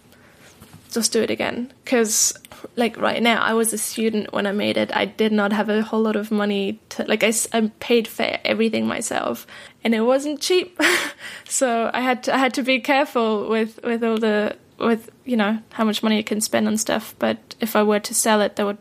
just 0.92 1.14
do 1.14 1.22
it 1.22 1.32
again. 1.32 1.72
Because, 1.84 2.38
like 2.76 2.98
right 2.98 3.24
now, 3.24 3.42
I 3.42 3.54
was 3.54 3.72
a 3.72 3.78
student 3.78 4.34
when 4.34 4.46
I 4.46 4.52
made 4.52 4.78
it. 4.78 4.96
I 4.96 5.06
did 5.06 5.32
not 5.32 5.54
have 5.54 5.70
a 5.70 5.82
whole 5.82 6.02
lot 6.02 6.18
of 6.18 6.32
money 6.32 6.80
to 6.90 7.06
like. 7.06 7.24
I 7.24 7.72
paid 7.80 8.10
for 8.10 8.38
everything 8.44 8.86
myself, 8.88 9.48
and 9.86 9.96
it 9.96 10.02
wasn't 10.02 10.42
cheap. 10.42 10.80
so 11.46 11.90
I 11.94 12.02
had 12.02 12.24
to, 12.26 12.36
I 12.36 12.38
had 12.38 12.54
to 12.56 12.64
be 12.64 12.82
careful 12.82 13.48
with 13.48 13.80
with 13.84 14.04
all 14.04 14.18
the 14.18 14.58
with 14.86 15.10
you 15.26 15.38
know 15.38 15.60
how 15.72 15.84
much 15.84 16.04
money 16.04 16.18
you 16.18 16.24
can 16.24 16.42
spend 16.42 16.68
on 16.68 16.78
stuff. 16.78 17.16
But 17.20 17.56
if 17.60 17.76
I 17.76 17.84
were 17.84 18.00
to 18.00 18.14
sell 18.14 18.42
it, 18.42 18.56
that 18.56 18.66
would. 18.66 18.78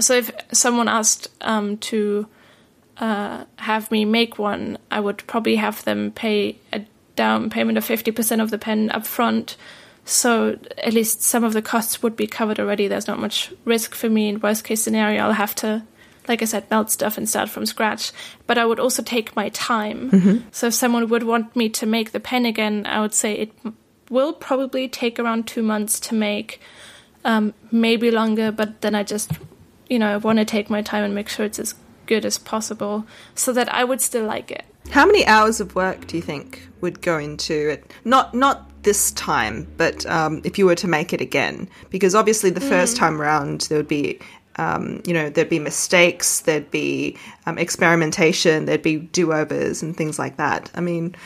So 0.00 0.14
if 0.14 0.30
someone 0.52 0.88
asked 0.88 1.28
um, 1.42 1.76
to 1.78 2.26
uh, 2.96 3.44
have 3.56 3.90
me 3.90 4.04
make 4.04 4.38
one, 4.38 4.78
I 4.90 5.00
would 5.00 5.26
probably 5.26 5.56
have 5.56 5.84
them 5.84 6.10
pay 6.12 6.56
a 6.72 6.84
down 7.14 7.50
payment 7.50 7.78
of 7.78 7.84
fifty 7.84 8.10
percent 8.10 8.40
of 8.40 8.50
the 8.50 8.58
pen 8.58 8.90
up 8.90 9.06
front. 9.06 9.56
So 10.04 10.58
at 10.78 10.92
least 10.92 11.22
some 11.22 11.44
of 11.44 11.52
the 11.52 11.62
costs 11.62 12.02
would 12.02 12.16
be 12.16 12.26
covered 12.26 12.58
already. 12.58 12.88
There's 12.88 13.06
not 13.06 13.20
much 13.20 13.52
risk 13.64 13.94
for 13.94 14.08
me. 14.08 14.28
In 14.28 14.40
worst 14.40 14.64
case 14.64 14.82
scenario, 14.82 15.22
I'll 15.22 15.32
have 15.32 15.54
to, 15.56 15.84
like 16.26 16.42
I 16.42 16.46
said, 16.46 16.68
melt 16.70 16.90
stuff 16.90 17.18
and 17.18 17.28
start 17.28 17.50
from 17.50 17.66
scratch. 17.66 18.10
But 18.46 18.58
I 18.58 18.64
would 18.64 18.80
also 18.80 19.02
take 19.02 19.36
my 19.36 19.50
time. 19.50 20.10
So 20.50 20.66
if 20.68 20.74
someone 20.74 21.08
would 21.08 21.22
want 21.22 21.54
me 21.54 21.68
to 21.68 21.86
make 21.86 22.10
the 22.10 22.18
pen 22.18 22.46
again, 22.46 22.84
I 22.84 23.00
would 23.00 23.14
say 23.14 23.34
it 23.34 23.52
will 24.12 24.32
probably 24.32 24.88
take 24.88 25.18
around 25.18 25.48
two 25.48 25.62
months 25.62 25.98
to 25.98 26.14
make, 26.14 26.60
um, 27.24 27.54
maybe 27.70 28.10
longer. 28.10 28.52
But 28.52 28.82
then 28.82 28.94
I 28.94 29.02
just, 29.02 29.32
you 29.88 29.98
know, 29.98 30.12
I 30.14 30.16
want 30.18 30.38
to 30.38 30.44
take 30.44 30.68
my 30.68 30.82
time 30.82 31.04
and 31.04 31.14
make 31.14 31.28
sure 31.28 31.46
it's 31.46 31.58
as 31.58 31.74
good 32.06 32.24
as 32.24 32.36
possible, 32.38 33.06
so 33.34 33.52
that 33.52 33.72
I 33.72 33.84
would 33.84 34.00
still 34.00 34.26
like 34.26 34.50
it. 34.50 34.64
How 34.90 35.06
many 35.06 35.24
hours 35.26 35.60
of 35.60 35.74
work 35.74 36.06
do 36.08 36.16
you 36.16 36.22
think 36.22 36.68
would 36.80 37.00
go 37.00 37.16
into 37.18 37.70
it? 37.70 37.90
Not 38.04 38.34
not 38.34 38.68
this 38.82 39.12
time, 39.12 39.66
but 39.76 40.04
um, 40.06 40.42
if 40.44 40.58
you 40.58 40.66
were 40.66 40.74
to 40.74 40.88
make 40.88 41.12
it 41.12 41.20
again, 41.20 41.68
because 41.90 42.14
obviously 42.14 42.50
the 42.50 42.60
first 42.60 42.96
time 42.96 43.20
around 43.20 43.62
there 43.62 43.78
would 43.78 43.88
be. 43.88 44.18
Um, 44.56 45.00
you 45.06 45.14
know, 45.14 45.30
there'd 45.30 45.48
be 45.48 45.58
mistakes, 45.58 46.40
there'd 46.40 46.70
be 46.70 47.16
um, 47.46 47.56
experimentation, 47.56 48.66
there'd 48.66 48.82
be 48.82 48.96
do 48.98 49.32
overs 49.32 49.82
and 49.82 49.96
things 49.96 50.18
like 50.18 50.36
that. 50.36 50.70
I 50.74 50.82
mean, 50.82 51.16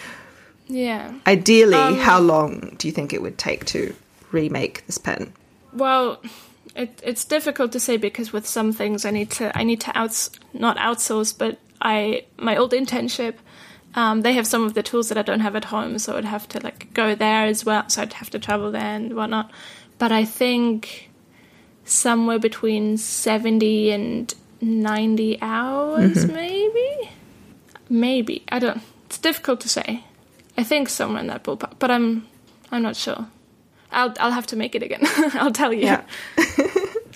Yeah. 0.68 1.12
ideally, 1.26 1.96
how 1.96 2.18
long 2.20 2.74
do 2.78 2.88
you 2.88 2.92
think 2.92 3.12
it 3.12 3.22
would 3.22 3.38
take 3.38 3.64
to 3.66 3.94
remake 4.32 4.84
this 4.86 4.98
pen? 4.98 5.32
Well, 5.72 6.20
it, 6.74 7.00
it's 7.02 7.24
difficult 7.24 7.72
to 7.72 7.80
say 7.80 7.96
because 7.96 8.32
with 8.32 8.46
some 8.46 8.72
things 8.72 9.04
I 9.04 9.10
need 9.10 9.30
to 9.32 9.56
I 9.56 9.62
need 9.62 9.80
to 9.82 9.96
outs 9.96 10.30
not 10.52 10.76
outsource, 10.76 11.36
but 11.36 11.58
I 11.80 12.24
my 12.36 12.56
old 12.56 12.72
internship. 12.72 13.34
Um, 13.94 14.20
they 14.20 14.34
have 14.34 14.46
some 14.46 14.62
of 14.62 14.74
the 14.74 14.82
tools 14.82 15.08
that 15.08 15.16
I 15.16 15.22
don't 15.22 15.40
have 15.40 15.56
at 15.56 15.66
home, 15.66 15.98
so 15.98 16.16
I'd 16.16 16.26
have 16.26 16.46
to 16.50 16.60
like 16.62 16.92
go 16.92 17.14
there 17.14 17.46
as 17.46 17.64
well. 17.64 17.88
So 17.88 18.02
I'd 18.02 18.12
have 18.14 18.30
to 18.30 18.38
travel 18.38 18.70
there 18.70 18.82
and 18.82 19.14
whatnot. 19.16 19.50
But 19.98 20.12
I 20.12 20.24
think 20.26 21.10
somewhere 21.84 22.38
between 22.38 22.98
seventy 22.98 23.90
and 23.90 24.34
ninety 24.60 25.38
hours, 25.40 26.26
maybe. 26.26 27.10
Maybe 27.88 28.42
I 28.48 28.58
don't. 28.58 28.82
It's 29.06 29.18
difficult 29.18 29.60
to 29.60 29.68
say. 29.68 30.04
I 30.58 30.64
think 30.64 30.88
somewhere 30.88 31.20
in 31.20 31.26
that 31.28 31.44
ballpark, 31.44 31.78
but 31.78 31.90
I'm 31.90 32.26
I'm 32.70 32.82
not 32.82 32.96
sure. 32.96 33.26
I'll 33.92 34.14
I'll 34.18 34.32
have 34.32 34.46
to 34.48 34.56
make 34.56 34.74
it 34.74 34.82
again. 34.82 35.00
I'll 35.34 35.52
tell 35.52 35.72
you. 35.72 35.84
Yeah. 35.84 36.04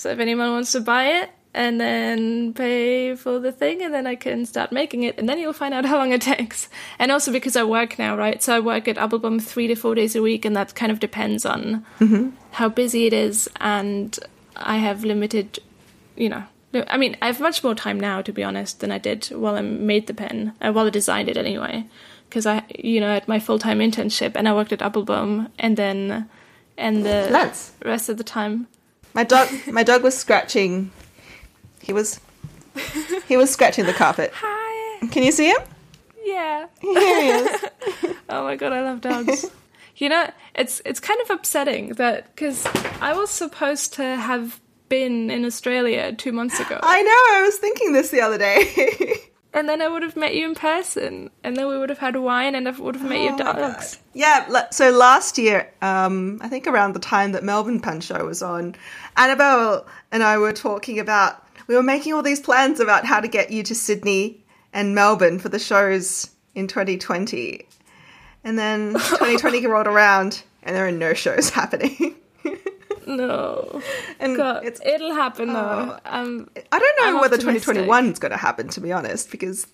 So 0.01 0.09
if 0.09 0.18
anyone 0.18 0.53
wants 0.53 0.72
to 0.72 0.80
buy 0.80 1.20
it 1.20 1.30
and 1.53 1.78
then 1.78 2.55
pay 2.55 3.14
for 3.16 3.38
the 3.38 3.53
thing 3.53 3.82
and 3.82 3.93
then 3.93 4.07
I 4.07 4.14
can 4.14 4.47
start 4.47 4.72
making 4.72 5.03
it 5.03 5.18
and 5.18 5.28
then 5.28 5.38
you'll 5.38 5.53
find 5.53 5.74
out 5.74 5.84
how 5.91 5.99
long 5.99 6.11
it 6.12 6.22
takes. 6.22 6.70
And 6.99 7.12
also 7.12 7.30
because 7.30 7.55
I 7.55 7.64
work 7.64 7.99
now, 7.99 8.16
right? 8.16 8.43
So 8.43 8.57
I 8.57 8.61
work 8.61 8.88
at 8.88 8.97
Appelboom 8.97 9.43
three 9.43 9.66
to 9.66 9.74
four 9.74 9.95
days 9.95 10.16
a 10.16 10.22
week 10.22 10.47
and 10.47 10.57
that 10.57 10.74
kind 10.74 10.91
of 10.91 11.01
depends 11.01 11.45
on 11.45 11.84
how 12.53 12.70
busy 12.70 13.05
it 13.05 13.12
is 13.12 13.47
and 13.61 14.18
I 14.57 14.78
have 14.78 15.05
limited 15.05 15.59
you 16.16 16.30
know 16.30 16.45
I 16.72 16.97
mean, 16.97 17.16
I 17.20 17.26
have 17.26 17.41
much 17.41 17.64
more 17.64 17.74
time 17.74 17.99
now, 17.99 18.22
to 18.22 18.32
be 18.32 18.45
honest, 18.45 18.78
than 18.78 18.93
I 18.93 18.99
did 18.99 19.26
while 19.26 19.57
I 19.57 19.61
made 19.61 20.07
the 20.07 20.14
pen, 20.14 20.53
uh, 20.61 20.70
while 20.72 20.86
I 20.86 20.91
designed 20.91 21.28
it 21.28 21.36
anyway. 21.36 21.84
Because 22.31 22.47
I, 22.47 22.62
you 22.78 23.01
know, 23.01 23.09
had 23.12 23.26
my 23.26 23.41
full 23.41 23.59
time 23.59 23.81
internship 23.81 24.33
and 24.37 24.49
I 24.49 24.55
worked 24.55 24.72
at 24.72 24.78
Appelboom, 24.78 25.51
and 25.59 25.76
then, 25.76 26.28
and 26.78 27.05
the 27.05 27.28
Lance. 27.31 27.72
rest 27.85 28.09
of 28.09 28.16
the 28.18 28.24
time, 28.24 28.68
My 29.14 29.24
dog, 29.24 29.49
my 29.66 29.83
dog 29.83 30.03
was 30.05 30.16
scratching. 30.16 30.93
He 31.83 31.93
was, 31.93 32.20
he 33.26 33.37
was 33.37 33.51
scratching 33.51 33.85
the 33.87 33.93
carpet. 33.93 34.31
hi, 34.35 35.07
Can 35.09 35.24
you 35.24 35.33
see 35.33 35.49
him? 35.51 35.59
yeah. 36.24 36.66
Here 36.81 37.20
he 37.22 37.28
is. 37.28 37.64
Oh 38.33 38.45
my 38.45 38.55
god, 38.55 38.72
I 38.72 38.83
love 38.83 39.01
dogs. 39.01 39.47
you 39.97 40.09
know, 40.09 40.31
it's 40.55 40.81
it's 40.85 41.01
kind 41.01 41.20
of 41.22 41.31
upsetting 41.31 41.95
that 41.95 42.26
because 42.33 42.64
I 43.01 43.12
was 43.12 43.28
supposed 43.28 43.95
to 43.95 44.05
have 44.05 44.61
been 44.89 45.31
in 45.33 45.45
Australia 45.45 46.12
two 46.12 46.31
months 46.31 46.61
ago, 46.61 46.78
I 46.81 47.03
know. 47.03 47.39
I 47.39 47.43
was 47.45 47.57
thinking 47.57 47.93
this 47.93 48.11
the 48.11 48.20
other 48.20 48.39
day. 48.39 49.16
and 49.53 49.69
then 49.69 49.83
I 49.83 49.89
would 49.89 50.03
have 50.03 50.17
met 50.17 50.35
you 50.35 50.49
in 50.49 50.55
person, 50.55 51.31
and 51.43 51.57
then 51.57 51.67
we 51.69 51.79
would 51.79 51.89
have 51.89 51.99
had 51.99 52.17
wine, 52.17 52.55
and 52.55 52.69
I 52.69 52.71
would 52.73 52.97
have 52.97 53.09
met 53.09 53.19
Oh 53.19 53.25
your 53.25 53.37
dogs. 53.37 53.99
Yeah, 54.13 54.67
so 54.71 54.91
last 54.91 55.39
year, 55.39 55.73
um, 55.83 56.39
I 56.43 56.49
think 56.49 56.67
around 56.67 56.95
the 56.95 57.01
time 57.01 57.33
that 57.33 57.45
Melbourne 57.45 57.81
Pen 57.81 58.01
Show 58.01 58.25
was 58.25 58.43
on, 58.43 58.77
Anabelle 59.17 59.87
and 60.13 60.23
I 60.23 60.39
were 60.39 60.53
talking 60.53 60.99
about, 60.99 61.47
we 61.67 61.75
were 61.75 61.83
making 61.83 62.13
all 62.13 62.23
these 62.23 62.41
plans 62.41 62.81
about 62.81 63.05
how 63.05 63.21
to 63.21 63.29
get 63.29 63.51
you 63.51 63.63
to 63.65 63.75
Sydney 63.75 64.45
and 64.73 64.95
Melbourne 64.95 65.39
for 65.39 65.49
the 65.49 65.59
shows 65.59 66.31
in 66.55 66.67
2020. 66.67 67.67
And 68.45 68.59
then 68.59 68.93
2020 68.95 69.67
rolled 69.67 69.87
around 69.87 70.43
and 70.63 70.75
there 70.75 70.87
are 70.87 70.93
no 70.93 71.15
shows 71.15 71.51
happening. 71.61 72.17
No, 73.17 73.83
and 74.19 74.37
God, 74.37 74.65
it's, 74.65 74.81
it'll 74.85 75.15
happen 75.15 75.53
though. 75.53 75.97
Oh. 75.97 75.99
Um, 76.05 76.49
I 76.73 76.79
don't 76.79 76.99
know 77.01 77.09
I'm 77.09 77.21
whether 77.21 77.37
optimistic. 77.37 77.63
2021 77.75 78.13
is 78.13 78.19
going 78.19 78.31
to 78.33 78.39
happen, 78.39 78.69
to 78.69 78.81
be 78.81 78.93
honest, 78.93 79.31
because 79.31 79.67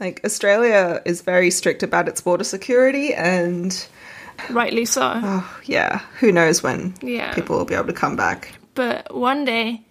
like 0.00 0.20
Australia 0.24 1.02
is 1.04 1.20
very 1.22 1.50
strict 1.50 1.82
about 1.82 2.08
its 2.08 2.20
border 2.20 2.44
security 2.44 3.12
and 3.14 3.86
rightly 4.50 4.84
so. 4.84 5.12
oh, 5.14 5.58
yeah, 5.64 5.98
who 6.20 6.30
knows 6.32 6.62
when 6.62 6.94
Yeah. 7.02 7.32
people 7.34 7.56
will 7.58 7.64
be 7.64 7.74
able 7.74 7.86
to 7.86 7.92
come 7.92 8.16
back. 8.16 8.52
But 8.74 9.14
one 9.14 9.44
day, 9.44 9.82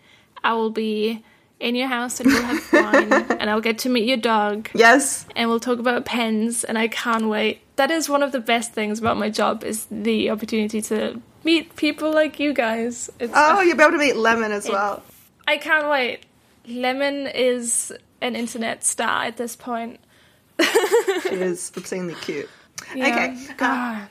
I 0.44 0.54
will 0.54 0.70
be 0.70 1.24
in 1.60 1.74
your 1.74 1.88
house, 1.88 2.20
and 2.20 2.28
we'll 2.30 2.42
have 2.44 2.74
wine, 2.74 3.12
and 3.40 3.50
I'll 3.50 3.62
get 3.62 3.80
to 3.80 3.90
meet 3.90 4.06
your 4.08 4.18
dog. 4.18 4.70
Yes. 4.76 5.26
and 5.36 5.50
we'll 5.50 5.60
talk 5.60 5.80
about 5.80 6.06
pens 6.06 6.64
and 6.66 6.78
I 6.78 6.88
can't 6.90 7.28
wait. 7.30 7.62
That 7.78 7.92
is 7.92 8.08
one 8.10 8.22
of 8.24 8.32
the 8.32 8.40
best 8.42 8.74
things 8.74 9.00
about 9.00 9.18
my 9.18 9.30
job 9.30 9.64
is 9.64 9.86
the 9.90 10.30
opportunity 10.30 10.82
to 10.84 11.20
meet 11.46 11.76
people 11.78 12.12
like 12.12 12.40
you 12.40 12.54
guys. 12.54 13.10
It's, 13.20 13.32
Oh, 13.34 13.62
you'll 13.62 13.78
be 13.78 13.84
able 13.84 13.94
to 13.94 13.98
meet 13.98 14.18
Lemon 14.18 14.52
as 14.52 14.68
well. 14.68 15.04
I 15.48 15.58
can't 15.58 15.88
wait. 15.88 16.26
Lemon 16.68 17.28
is 17.28 17.94
an 18.20 18.36
internet 18.36 18.84
star 18.84 19.24
at 19.24 19.38
this 19.38 19.56
point. 19.56 20.00
she 20.60 21.36
is 21.36 21.72
obscenely 21.78 22.16
cute. 22.16 22.50
Yeah. 22.94 23.08
Okay. 23.08 23.48
God. 23.58 24.08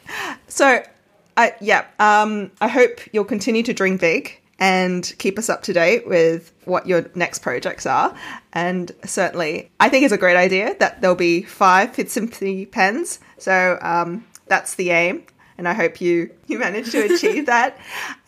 So, 0.48 0.82
I 1.36 1.54
yeah, 1.60 1.86
um, 1.98 2.52
I 2.60 2.68
hope 2.68 3.00
you'll 3.12 3.24
continue 3.24 3.62
to 3.64 3.74
dream 3.74 3.96
big 3.96 4.40
and 4.60 5.12
keep 5.18 5.38
us 5.38 5.48
up 5.48 5.62
to 5.64 5.72
date 5.72 6.06
with 6.06 6.52
what 6.64 6.86
your 6.86 7.10
next 7.14 7.40
projects 7.40 7.86
are. 7.86 8.14
And 8.52 8.92
certainly, 9.04 9.70
I 9.80 9.88
think 9.88 10.04
it's 10.04 10.14
a 10.14 10.18
great 10.18 10.36
idea 10.36 10.76
that 10.78 11.00
there'll 11.00 11.16
be 11.16 11.42
five 11.42 11.94
Fit 11.94 12.10
Symphony 12.10 12.66
pens. 12.66 13.18
So 13.38 13.78
um, 13.82 14.24
that's 14.46 14.76
the 14.76 14.90
aim. 14.90 15.24
And 15.56 15.68
I 15.68 15.72
hope 15.72 16.00
you, 16.00 16.30
you 16.46 16.58
manage 16.58 16.90
to 16.92 17.04
achieve 17.14 17.46
that. 17.46 17.78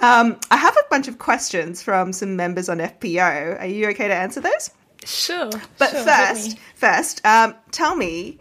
Um, 0.01 0.39
I 0.51 0.57
have 0.57 0.77
a 0.77 0.85
bunch 0.91 1.09
of 1.09 1.19
questions 1.19 1.83
from 1.83 2.13
some 2.13 2.37
members 2.37 2.69
on 2.69 2.79
FPO. 2.79 3.61
Are 3.61 3.67
you 3.67 3.89
okay 3.91 4.09
to 4.09 4.15
answer 4.15 4.41
those? 4.41 4.71
Sure. 5.05 5.51
But 5.79 5.91
sure, 5.91 6.05
first, 6.05 6.59
first, 6.75 7.25
um, 7.27 7.55
tell 7.71 7.95
me, 7.95 8.39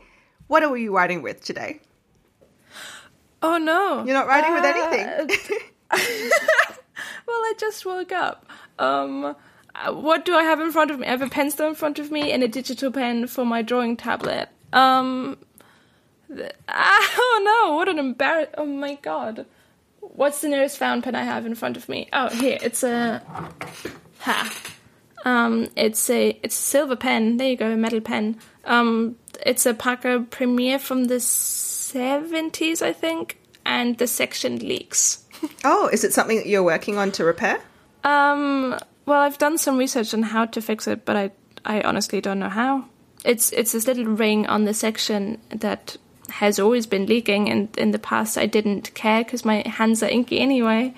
what 0.47 0.63
are 0.63 0.75
you 0.77 0.95
writing 0.95 1.21
with 1.21 1.43
today? 1.43 1.79
Oh 3.41 3.57
no. 3.57 4.03
You're 4.05 4.15
not 4.15 4.27
writing 4.27 4.53
with 4.53 4.63
Uh, 4.63 4.67
anything. 4.67 5.37
Well, 7.27 7.37
I 7.37 7.53
just 7.59 7.85
woke 7.85 8.11
up. 8.11 8.45
Um, 8.79 9.35
what 9.89 10.25
do 10.25 10.35
I 10.35 10.43
have 10.43 10.59
in 10.61 10.71
front 10.71 10.91
of 10.91 10.99
me? 10.99 11.07
I 11.07 11.09
have 11.09 11.21
a 11.23 11.27
pencil 11.29 11.67
in 11.67 11.75
front 11.75 11.97
of 11.99 12.11
me 12.11 12.31
and 12.31 12.43
a 12.43 12.47
digital 12.47 12.91
pen 12.91 13.27
for 13.27 13.45
my 13.45 13.61
drawing 13.61 13.97
tablet. 13.97 14.49
Um, 14.71 15.37
oh 16.69 17.41
no! 17.43 17.75
What 17.75 17.89
an 17.89 17.99
embarrass! 17.99 18.49
Oh 18.57 18.65
my 18.65 18.95
god! 18.95 19.45
What's 19.99 20.41
the 20.41 20.49
nearest 20.49 20.77
fountain 20.77 21.01
pen 21.01 21.15
I 21.15 21.23
have 21.23 21.45
in 21.45 21.55
front 21.55 21.77
of 21.77 21.89
me? 21.89 22.09
Oh, 22.13 22.29
here 22.29 22.57
it's 22.61 22.83
a 22.83 23.21
ha. 24.19 24.53
Um, 25.25 25.67
it's 25.75 26.09
a 26.09 26.39
it's 26.43 26.57
a 26.57 26.61
silver 26.61 26.95
pen. 26.95 27.37
There 27.37 27.49
you 27.49 27.57
go, 27.57 27.71
a 27.71 27.75
metal 27.75 28.01
pen. 28.01 28.39
Um, 28.65 29.17
it's 29.45 29.65
a 29.65 29.73
Parker 29.73 30.21
Premier 30.21 30.79
from 30.79 31.05
the 31.05 31.19
seventies, 31.19 32.81
I 32.81 32.93
think, 32.93 33.39
and 33.65 33.97
the 33.97 34.07
section 34.07 34.59
leaks. 34.59 35.25
oh, 35.63 35.89
is 35.91 36.03
it 36.03 36.13
something 36.13 36.37
that 36.37 36.47
you're 36.47 36.63
working 36.63 36.97
on 36.97 37.11
to 37.13 37.25
repair? 37.25 37.59
Um, 38.03 38.77
well, 39.05 39.21
I've 39.21 39.37
done 39.37 39.57
some 39.57 39.77
research 39.77 40.13
on 40.13 40.23
how 40.23 40.45
to 40.45 40.61
fix 40.61 40.87
it, 40.87 41.05
but 41.05 41.15
I 41.15 41.31
I 41.65 41.81
honestly 41.81 42.21
don't 42.21 42.39
know 42.39 42.49
how. 42.49 42.85
It's 43.23 43.51
it's 43.51 43.71
this 43.71 43.87
little 43.87 44.05
ring 44.05 44.45
on 44.45 44.65
the 44.65 44.73
section 44.73 45.39
that 45.49 45.97
has 46.29 46.59
always 46.59 46.85
been 46.85 47.05
leaking, 47.05 47.49
and 47.49 47.75
in 47.77 47.91
the 47.91 47.99
past 47.99 48.37
I 48.37 48.45
didn't 48.45 48.93
care 48.93 49.23
because 49.23 49.45
my 49.45 49.67
hands 49.67 50.01
are 50.03 50.09
inky 50.09 50.39
anyway, 50.39 50.93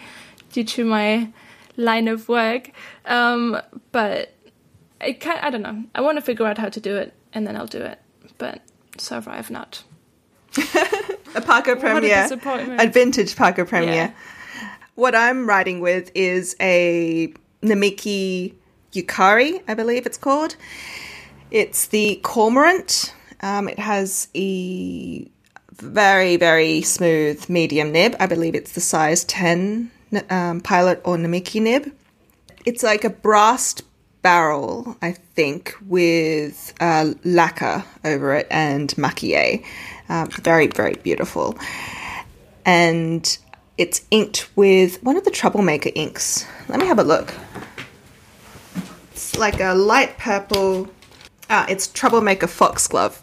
due 0.51 0.63
to 0.63 0.85
my 0.85 1.29
line 1.75 2.07
of 2.07 2.27
work. 2.29 2.71
Um, 3.05 3.59
but 3.91 4.33
I 4.99 5.13
can 5.13 5.37
I 5.41 5.49
don't 5.49 5.61
know. 5.61 5.83
I 5.95 6.01
want 6.01 6.17
to 6.17 6.21
figure 6.21 6.45
out 6.45 6.57
how 6.57 6.69
to 6.69 6.79
do 6.79 6.95
it, 6.97 7.13
and 7.33 7.45
then 7.45 7.55
I'll 7.55 7.67
do 7.67 7.81
it. 7.81 7.99
But 8.37 8.61
so 8.97 9.21
far 9.21 9.33
I've 9.33 9.51
not. 9.51 9.83
A 11.35 11.41
Parker 11.41 11.75
What 11.75 11.77
a 11.77 12.37
Premier, 12.37 12.77
a 12.79 12.87
vintage 12.87 13.35
Parker 13.35 13.65
Premier. 13.65 13.93
Yeah. 13.93 14.11
What 14.95 15.13
I'm 15.13 15.47
writing 15.47 15.81
with 15.81 16.09
is 16.15 16.55
a 16.59 17.31
Namiki 17.61 18.55
Yukari, 18.93 19.61
I 19.67 19.73
believe 19.75 20.05
it's 20.05 20.17
called. 20.17 20.55
It's 21.51 21.87
the 21.87 22.19
Cormorant. 22.23 23.13
Um, 23.41 23.69
it 23.69 23.79
has 23.79 24.27
a 24.35 25.29
very, 25.73 26.37
very 26.37 26.81
smooth 26.81 27.47
medium 27.49 27.91
nib. 27.91 28.15
I 28.19 28.25
believe 28.25 28.55
it's 28.55 28.73
the 28.73 28.81
size 28.81 29.23
10 29.25 29.91
um, 30.29 30.61
pilot 30.61 31.01
or 31.03 31.17
Namiki 31.17 31.61
nib. 31.61 31.91
It's 32.65 32.83
like 32.83 33.03
a 33.03 33.09
brassed 33.09 33.83
barrel, 34.21 34.97
I 35.01 35.13
think, 35.13 35.75
with 35.85 36.73
uh, 36.79 37.13
lacquer 37.23 37.83
over 38.03 38.33
it 38.33 38.47
and 38.49 38.89
maki-e. 38.95 39.63
Um, 40.09 40.29
very, 40.29 40.67
very 40.67 40.95
beautiful. 40.95 41.57
And 42.65 43.37
it's 43.77 44.01
inked 44.11 44.49
with 44.55 45.01
one 45.03 45.15
of 45.15 45.23
the 45.23 45.31
Troublemaker 45.31 45.91
inks. 45.95 46.45
Let 46.67 46.79
me 46.79 46.87
have 46.87 46.99
a 46.99 47.03
look. 47.03 47.33
It's 49.11 49.37
like 49.37 49.59
a 49.59 49.73
light 49.73 50.17
purple. 50.17 50.89
Ah, 51.49 51.65
it's 51.69 51.87
Troublemaker 51.87 52.47
Foxglove. 52.47 53.21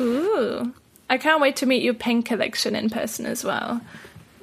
Ooh. 0.00 0.72
I 1.08 1.18
can't 1.18 1.40
wait 1.40 1.56
to 1.56 1.66
meet 1.66 1.82
your 1.82 1.94
pen 1.94 2.22
collection 2.22 2.76
in 2.76 2.88
person 2.88 3.26
as 3.26 3.44
well. 3.44 3.80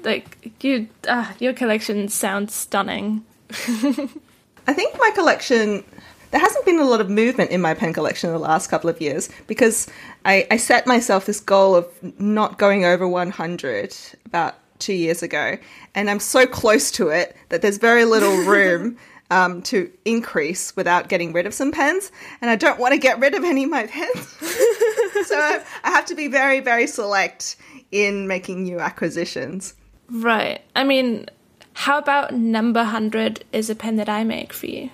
Like 0.03 0.53
you 0.61 0.89
uh, 1.07 1.33
your 1.39 1.53
collection 1.53 2.07
sounds 2.09 2.53
stunning. 2.53 3.25
I 3.49 4.73
think 4.73 4.97
my 4.99 5.11
collection. 5.15 5.83
There 6.31 6.41
hasn't 6.41 6.65
been 6.65 6.79
a 6.79 6.83
lot 6.83 6.99
of 6.99 7.09
movement 7.09 7.51
in 7.51 7.61
my 7.61 7.73
pen 7.73 7.93
collection 7.93 8.29
in 8.29 8.33
the 8.33 8.39
last 8.39 8.67
couple 8.67 8.89
of 8.89 8.99
years 8.99 9.29
because 9.47 9.87
I, 10.25 10.45
I 10.51 10.57
set 10.57 10.85
myself 10.85 11.25
this 11.25 11.39
goal 11.39 11.73
of 11.73 11.87
not 12.19 12.57
going 12.57 12.83
over 12.83 13.07
100 13.07 13.95
about 14.25 14.55
two 14.79 14.93
years 14.93 15.23
ago, 15.23 15.57
and 15.95 16.09
I'm 16.09 16.19
so 16.19 16.45
close 16.45 16.91
to 16.91 17.07
it 17.07 17.33
that 17.47 17.61
there's 17.61 17.77
very 17.77 18.03
little 18.03 18.35
room 18.45 18.97
um, 19.30 19.61
to 19.63 19.91
increase 20.05 20.75
without 20.75 21.09
getting 21.09 21.34
rid 21.34 21.45
of 21.45 21.53
some 21.53 21.71
pens, 21.71 22.11
and 22.41 22.49
I 22.49 22.55
don't 22.55 22.80
want 22.80 22.93
to 22.93 22.99
get 22.99 23.19
rid 23.19 23.36
of 23.36 23.43
any 23.43 23.63
of 23.63 23.69
my 23.69 23.88
pens. 23.88 24.28
so 25.28 25.38
I, 25.38 25.63
I 25.84 25.89
have 25.91 26.05
to 26.05 26.15
be 26.15 26.28
very, 26.28 26.59
very 26.59 26.88
select 26.88 27.57
in 27.91 28.28
making 28.28 28.63
new 28.63 28.80
acquisitions. 28.80 29.73
Right. 30.09 30.61
I 30.75 30.84
mean, 30.84 31.28
how 31.73 31.97
about 31.97 32.34
number 32.34 32.80
100 32.80 33.43
is 33.53 33.69
a 33.69 33.75
pen 33.75 33.97
that 33.97 34.09
I 34.09 34.23
make 34.23 34.53
for 34.53 34.67
you? 34.67 34.89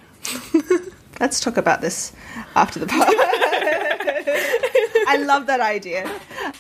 Let's 1.20 1.40
talk 1.40 1.58
about 1.58 1.82
this 1.82 2.14
after 2.56 2.80
the 2.80 2.88
pod. 2.88 3.83
I 5.08 5.18
love 5.26 5.48
that 5.48 5.60
idea. 5.60 6.06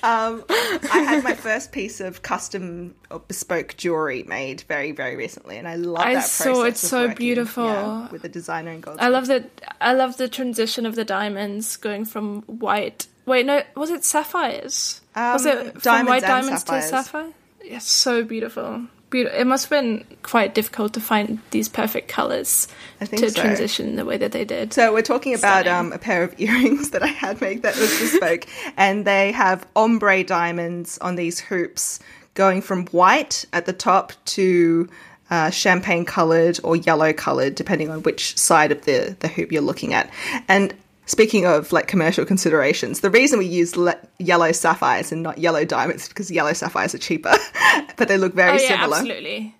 Um, 0.03 0.43
I 0.49 0.99
had 1.07 1.23
my 1.23 1.33
first 1.33 1.71
piece 1.71 1.99
of 1.99 2.21
custom 2.21 2.95
or 3.09 3.19
bespoke 3.19 3.75
jewelry 3.77 4.23
made 4.23 4.61
very, 4.61 4.91
very 4.91 5.15
recently, 5.15 5.57
and 5.57 5.67
I 5.67 5.75
love 5.75 5.97
that. 5.99 6.07
I 6.07 6.13
that 6.15 6.23
saw 6.25 6.63
it's 6.63 6.79
so 6.79 7.03
working, 7.03 7.15
beautiful. 7.17 7.65
yeah, 7.65 8.09
with 8.09 8.21
the 8.21 8.29
designer 8.29 8.71
and 8.71 8.81
gold. 8.83 8.97
I 8.99 9.09
love 9.09 9.27
that 9.27 9.49
I 9.81 9.93
love 9.93 10.17
the 10.17 10.27
transition 10.27 10.85
of 10.85 10.95
the 10.95 11.05
diamonds 11.05 11.77
going 11.77 12.05
from 12.05 12.41
white. 12.43 13.07
Wait, 13.25 13.45
no, 13.45 13.61
was 13.75 13.89
it 13.89 14.03
sapphires? 14.03 15.01
was 15.15 15.45
Um, 15.45 15.57
it 15.57 15.71
from 15.73 15.81
diamonds 15.81 16.09
white 16.09 16.21
diamonds 16.23 16.61
sapphires. 16.63 16.83
to 16.85 16.89
sapphire? 16.89 17.31
Yes, 17.63 17.85
so 17.87 18.23
beautiful. 18.23 18.87
Beautiful. 19.13 19.39
It 19.39 19.45
must 19.45 19.69
have 19.69 19.69
been 19.69 20.03
quite 20.23 20.55
difficult 20.55 20.95
to 20.95 20.99
find 20.99 21.37
these 21.51 21.69
perfect 21.69 22.07
colors 22.07 22.67
to 22.99 23.29
so. 23.29 23.41
transition 23.41 23.95
the 23.95 24.05
way 24.05 24.17
that 24.17 24.31
they 24.31 24.43
did. 24.43 24.73
So 24.73 24.91
we're 24.91 25.03
talking 25.03 25.35
about 25.35 25.67
um, 25.67 25.93
a 25.93 25.99
pair 25.99 26.23
of 26.23 26.33
earrings 26.39 26.89
that 26.89 27.03
I 27.03 27.07
had 27.07 27.39
made 27.39 27.61
that 27.61 27.77
was 27.77 27.91
bespoke, 27.99 28.47
and 28.75 29.05
they 29.05 29.31
have 29.31 29.67
ombre 29.75 30.23
diamonds 30.23 30.97
on 30.97 31.13
these 31.13 31.39
hoops, 31.39 31.99
going 32.33 32.63
from 32.63 32.87
white 32.87 33.45
at 33.53 33.67
the 33.67 33.73
top 33.73 34.13
to 34.25 34.89
uh, 35.29 35.51
champagne 35.51 36.05
colored 36.05 36.59
or 36.63 36.75
yellow 36.75 37.13
colored, 37.13 37.53
depending 37.53 37.91
on 37.91 38.01
which 38.01 38.35
side 38.35 38.71
of 38.71 38.85
the 38.85 39.15
the 39.19 39.27
hoop 39.27 39.51
you're 39.51 39.61
looking 39.61 39.93
at. 39.93 40.09
And 40.47 40.73
speaking 41.05 41.45
of 41.45 41.71
like 41.71 41.87
commercial 41.87 42.25
considerations, 42.25 43.01
the 43.01 43.09
reason 43.09 43.39
we 43.39 43.45
use 43.45 43.75
le- 43.75 43.97
yellow 44.19 44.51
sapphires 44.51 45.11
and 45.11 45.23
not 45.23 45.37
yellow 45.37 45.65
diamonds 45.65 46.03
is 46.03 46.09
because 46.09 46.31
yellow 46.31 46.53
sapphires 46.53 46.95
are 46.95 46.99
cheaper, 46.99 47.33
but 47.97 48.07
they 48.07 48.17
look 48.17 48.33
very 48.33 48.59
oh 48.59 48.61
yeah, 48.61 48.67
similar. 48.67 48.97
absolutely. 48.97 49.55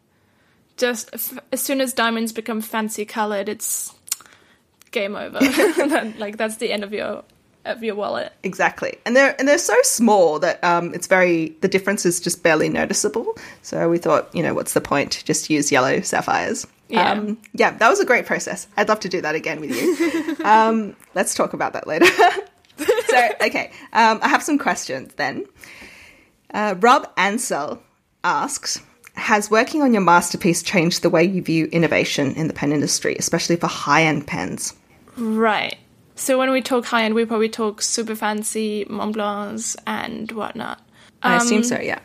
Just 0.77 1.09
f- 1.13 1.39
as 1.51 1.61
soon 1.61 1.81
as 1.81 1.93
diamonds 1.93 2.31
become 2.31 2.61
fancy 2.61 3.05
colored, 3.05 3.49
it's 3.49 3.93
game 4.91 5.15
over. 5.15 5.39
like 6.17 6.37
that's 6.37 6.57
the 6.57 6.71
end 6.71 6.83
of 6.83 6.93
your 6.93 7.23
of 7.65 7.83
your 7.83 7.95
wallet. 7.95 8.31
Exactly, 8.43 8.97
and 9.05 9.15
they're 9.15 9.35
and 9.37 9.47
they're 9.47 9.57
so 9.57 9.75
small 9.83 10.39
that 10.39 10.63
um, 10.63 10.93
it's 10.93 11.07
very 11.07 11.49
the 11.61 11.67
difference 11.67 12.05
is 12.05 12.19
just 12.19 12.43
barely 12.43 12.69
noticeable. 12.69 13.35
So 13.61 13.89
we 13.89 13.97
thought, 13.97 14.33
you 14.33 14.43
know, 14.43 14.53
what's 14.53 14.73
the 14.73 14.81
point? 14.81 15.23
Just 15.25 15.49
use 15.49 15.71
yellow 15.71 16.01
sapphires. 16.01 16.65
Yeah. 16.93 17.11
um, 17.11 17.39
yeah, 17.53 17.71
that 17.71 17.89
was 17.89 17.99
a 17.99 18.05
great 18.05 18.25
process. 18.25 18.67
I'd 18.77 18.87
love 18.87 18.99
to 19.01 19.09
do 19.09 19.19
that 19.21 19.33
again 19.33 19.59
with 19.59 19.71
you. 19.71 20.37
um, 20.45 20.95
let's 21.15 21.33
talk 21.33 21.53
about 21.53 21.73
that 21.73 21.87
later. 21.87 22.05
so, 22.77 23.29
okay, 23.41 23.71
um, 23.93 24.19
I 24.21 24.27
have 24.27 24.43
some 24.43 24.59
questions 24.59 25.11
then. 25.15 25.45
Uh, 26.53 26.75
Rob 26.79 27.11
Ansell 27.17 27.81
asks. 28.23 28.79
Has 29.15 29.51
working 29.51 29.83
on 29.83 29.93
your 29.93 30.01
masterpiece 30.01 30.63
changed 30.63 31.03
the 31.03 31.09
way 31.09 31.23
you 31.23 31.43
view 31.43 31.65
innovation 31.65 32.33
in 32.33 32.47
the 32.47 32.53
pen 32.53 32.71
industry, 32.71 33.15
especially 33.19 33.57
for 33.57 33.67
high 33.67 34.05
end 34.05 34.25
pens? 34.25 34.73
Right. 35.17 35.77
So 36.15 36.37
when 36.39 36.51
we 36.51 36.61
talk 36.61 36.85
high 36.85 37.03
end, 37.03 37.13
we 37.13 37.25
probably 37.25 37.49
talk 37.49 37.83
super 37.83 38.15
fancy 38.15 38.85
Montblancs 38.85 39.75
and 39.85 40.31
whatnot. 40.31 40.79
I 41.21 41.37
assume 41.37 41.59
Um, 41.59 41.63
so, 41.63 41.79
yeah. 41.79 41.99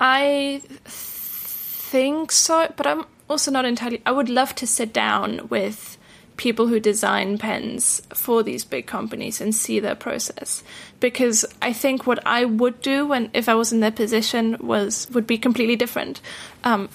I 0.00 0.62
think 0.84 2.32
so, 2.32 2.72
but 2.76 2.86
I'm 2.86 3.04
also 3.28 3.50
not 3.50 3.64
entirely. 3.64 4.02
I 4.06 4.12
would 4.12 4.28
love 4.28 4.54
to 4.56 4.66
sit 4.66 4.92
down 4.92 5.48
with 5.48 5.96
people 6.36 6.66
who 6.66 6.78
design 6.78 7.38
pens 7.38 8.02
for 8.12 8.42
these 8.42 8.62
big 8.64 8.86
companies 8.86 9.40
and 9.40 9.54
see 9.54 9.80
their 9.80 9.94
process 9.94 10.62
because 11.00 11.46
I 11.62 11.72
think 11.72 12.06
what 12.06 12.18
I 12.26 12.44
would 12.44 12.82
do 12.82 13.06
when 13.06 13.30
if 13.32 13.48
I 13.48 13.54
was 13.54 13.72
in 13.72 13.80
their 13.80 13.90
position 13.90 14.56
was 14.60 15.08
would 15.12 15.26
be 15.26 15.38
completely 15.38 15.76
different. 15.76 16.20
Um, 16.62 16.88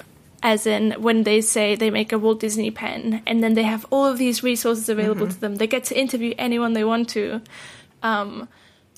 as 0.43 0.65
in 0.65 0.91
when 0.99 1.23
they 1.23 1.41
say 1.41 1.75
they 1.75 1.89
make 1.91 2.11
a 2.11 2.17
Walt 2.19 2.39
Disney 2.39 2.71
pen 2.71 3.21
and 3.27 3.43
then 3.43 3.53
they 3.55 3.63
have 3.63 3.85
all 3.91 4.05
of 4.05 4.17
these 4.17 4.41
resources 4.43 4.89
available 4.89 5.25
Mm-hmm. 5.27 5.33
to 5.35 5.41
them. 5.41 5.55
They 5.55 5.67
get 5.67 5.83
to 5.85 5.99
interview 5.99 6.33
anyone 6.37 6.73
they 6.73 6.83
want 6.83 7.09
to. 7.09 7.41
Um, 8.03 8.47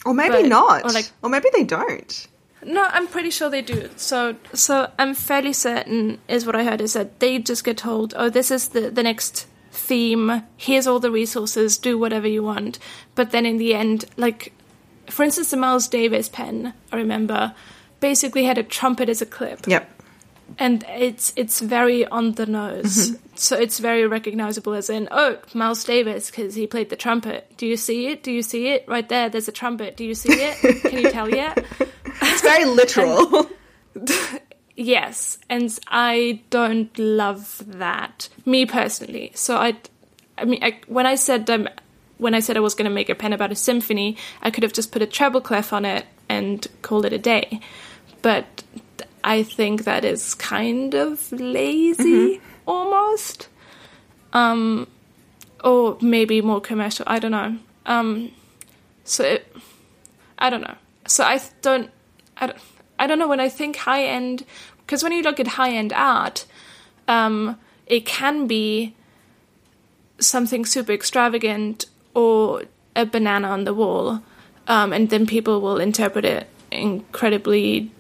Or 0.06 0.14
maybe 0.14 0.36
But- 0.44 0.48
not. 0.48 0.84
or 0.86 0.92
like- 0.92 1.12
or 1.22 1.30
maybe 1.30 1.48
they 1.54 1.64
don't. 1.64 2.28
No, 2.66 2.84
I'm 2.92 3.08
pretty 3.08 3.30
sure 3.30 3.50
they 3.50 3.62
do. 3.62 3.90
So, 3.96 4.36
so 4.54 4.90
I'm 5.00 5.14
fairly 5.14 5.54
certain 5.54 6.20
is 6.28 6.46
what 6.46 6.56
I 6.56 6.64
heard 6.64 6.82
is 6.82 6.94
that 6.94 7.20
they 7.20 7.40
just 7.40 7.64
get 7.64 7.78
told, 7.78 8.14
"Oh, 8.18 8.30
this 8.30 8.52
is 8.52 8.70
the 8.70 8.90
the 8.90 9.04
next 9.04 9.48
theme. 9.72 10.44
Here's 10.58 10.88
all 10.88 11.00
the 11.00 11.12
resources. 11.12 11.78
Do 11.78 11.98
whatever 11.98 12.28
you 12.28 12.44
want." 12.44 12.80
But 13.16 13.32
then 13.32 13.46
in 13.46 13.58
the 13.58 13.74
end, 13.74 14.06
like 14.18 14.54
for 15.10 15.24
instance, 15.24 15.52
the 15.52 15.58
Miles 15.58 15.88
Davis 15.88 16.30
pen, 16.30 16.74
I 16.92 16.96
remember, 16.98 17.54
basically 18.00 18.46
had 18.46 18.58
a 18.58 18.64
trumpet 18.64 19.10
as 19.10 19.22
a 19.22 19.26
clip, 19.26 19.68
Yep. 19.68 19.90
and 20.60 20.86
it's 20.90 21.34
it's 21.36 21.60
very 21.60 22.06
on 22.08 22.34
the 22.34 22.46
nose. 22.46 23.10
Mm-hmm. 23.12 23.20
So 23.36 23.58
it's 23.58 23.80
very 23.80 24.06
recognizable 24.06 24.74
as 24.76 24.90
in, 24.92 25.08
oh, 25.10 25.38
Miles 25.56 25.84
Davis 25.84 26.30
because 26.30 26.54
he 26.54 26.68
played 26.68 26.90
the 26.92 26.96
trumpet. 26.96 27.52
Do 27.58 27.66
you 27.66 27.76
see 27.78 28.08
it? 28.08 28.22
Do 28.22 28.32
you 28.32 28.44
see 28.44 28.68
it 28.68 28.86
right 28.88 29.10
there? 29.10 29.28
There's 29.28 29.48
a 29.48 29.52
trumpet. 29.52 29.98
Do 29.98 30.06
you 30.06 30.14
see 30.14 30.32
it? 30.34 30.82
Can 30.84 31.00
you 31.00 31.10
tell 31.10 31.28
yet? 31.30 31.66
It's 32.22 32.42
very 32.42 32.66
literal. 32.66 33.50
Yes, 34.76 35.38
and 35.50 35.78
I 35.88 36.42
don't 36.50 36.98
love 36.98 37.62
that. 37.68 38.28
Me 38.46 38.66
personally. 38.66 39.32
So 39.36 39.58
I, 39.58 39.78
I 40.36 40.46
mean, 40.46 40.64
I, 40.64 40.80
when 40.88 41.06
I 41.06 41.14
said 41.14 41.48
um, 41.50 41.70
when 42.18 42.34
I 42.34 42.40
said 42.40 42.58
I 42.58 42.60
was 42.60 42.74
going 42.74 42.86
to 42.86 42.94
make 42.94 43.10
a 43.10 43.16
pen 43.16 43.34
about 43.34 43.52
a 43.52 43.56
symphony, 43.56 44.18
I 44.42 44.50
could 44.50 44.64
have 44.64 44.74
just 44.74 44.92
put 44.92 45.02
a 45.02 45.06
treble 45.06 45.42
clef 45.42 45.74
on 45.74 45.86
it 45.86 46.06
and 46.28 46.66
called 46.82 47.06
it 47.06 47.14
a 47.14 47.20
day. 47.20 47.60
But 48.24 48.64
I 49.24 49.44
think 49.44 49.84
that 49.84 50.04
is 50.04 50.34
kind 50.34 50.96
of 50.96 51.32
lazy, 51.32 52.42
almost. 52.66 53.50
Um, 54.32 54.88
or 55.64 55.98
maybe 56.02 56.42
more 56.42 56.62
commercial. 56.62 57.06
I 57.08 57.20
don't 57.20 57.32
know. 57.32 57.58
Um, 57.86 58.32
so 59.04 59.24
it, 59.24 59.56
I 60.40 60.50
don't 60.50 60.62
know. 60.62 60.76
So 61.08 61.24
I 61.24 61.40
don't. 61.62 61.92
I 62.38 62.48
don't. 62.48 62.60
I 63.00 63.08
don't 63.08 63.20
know 63.20 63.28
when 63.28 63.40
I 63.40 63.50
think 63.50 63.76
high 63.76 64.04
end, 64.04 64.46
because 64.86 65.04
when 65.04 65.12
you 65.12 65.24
look 65.24 65.40
at 65.40 65.48
high 65.48 65.72
end 65.72 65.92
art, 65.94 66.46
um, 67.08 67.60
it 67.88 68.06
can 68.06 68.48
be 68.48 68.96
something 70.20 70.66
super 70.66 70.94
extravagant 70.94 71.86
or 72.14 72.64
a 72.96 73.06
banana 73.06 73.50
on 73.50 73.64
the 73.64 73.74
wall, 73.74 74.22
um, 74.68 74.94
and 74.94 75.10
then 75.10 75.26
people 75.26 75.60
will 75.60 75.80
interpret 75.80 76.24
it 76.24 76.48
incredibly. 76.72 77.92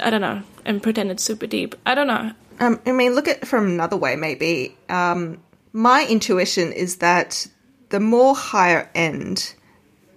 I 0.00 0.10
don't 0.10 0.20
know, 0.20 0.42
and 0.64 0.82
pretend 0.82 1.10
it's 1.10 1.24
super 1.24 1.46
deep. 1.46 1.74
I 1.86 1.94
don't 1.94 2.06
know. 2.06 2.32
Um, 2.60 2.80
I 2.86 2.92
mean, 2.92 3.14
look 3.14 3.28
at 3.28 3.38
it 3.38 3.46
from 3.48 3.66
another 3.66 3.96
way, 3.96 4.14
maybe. 4.16 4.76
Um, 4.88 5.38
my 5.72 6.06
intuition 6.08 6.72
is 6.72 6.96
that 6.96 7.46
the 7.88 8.00
more 8.00 8.34
higher 8.34 8.90
end 8.94 9.54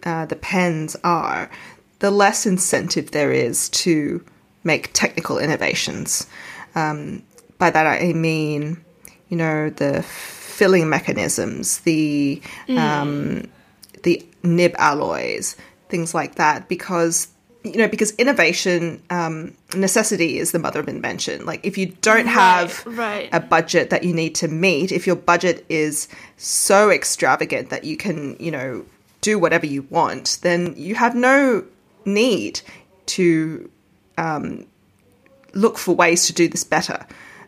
uh, 0.03 0.25
the 0.25 0.35
pens 0.35 0.95
are, 1.03 1.49
the 2.01 2.11
less 2.11 2.45
incentive 2.45 3.11
there 3.11 3.31
is 3.31 3.69
to 3.69 4.23
make 4.63 4.91
technical 4.91 5.37
innovations. 5.37 6.27
Um, 6.75 7.23
by 7.59 7.69
that 7.69 7.85
I 7.85 8.13
mean, 8.13 8.83
you 9.29 9.37
know, 9.37 9.69
the 9.69 10.01
filling 10.03 10.89
mechanisms, 10.89 11.79
the 11.81 12.41
um, 12.69 13.47
the 14.03 14.25
nib 14.43 14.75
alloys, 14.79 15.55
things 15.89 16.13
like 16.15 16.35
that, 16.35 16.67
because 16.67 17.27
you 17.63 17.77
know, 17.77 17.87
because 17.87 18.11
innovation, 18.15 19.03
um, 19.11 19.55
necessity 19.75 20.39
is 20.39 20.51
the 20.51 20.57
mother 20.57 20.79
of 20.79 20.87
invention. 20.87 21.45
Like, 21.45 21.63
if 21.63 21.77
you 21.77 21.95
don't 22.01 22.25
have 22.25 22.83
right. 22.87 23.29
a 23.31 23.39
budget 23.39 23.91
that 23.91 24.03
you 24.03 24.15
need 24.15 24.33
to 24.35 24.47
meet, 24.47 24.91
if 24.91 25.05
your 25.05 25.15
budget 25.15 25.63
is 25.69 26.07
so 26.37 26.89
extravagant 26.89 27.69
that 27.69 27.83
you 27.83 27.97
can, 27.97 28.35
you 28.39 28.49
know, 28.49 28.83
do 29.21 29.37
whatever 29.37 29.67
you 29.67 29.83
want, 29.91 30.39
then 30.41 30.73
you 30.75 30.95
have 30.95 31.13
no 31.13 31.63
need 32.05 32.61
to 33.07 33.69
um, 34.17 34.65
look 35.53 35.77
for 35.77 35.95
ways 35.95 36.27
to 36.27 36.33
do 36.33 36.47
this 36.47 36.63
better, 36.63 37.05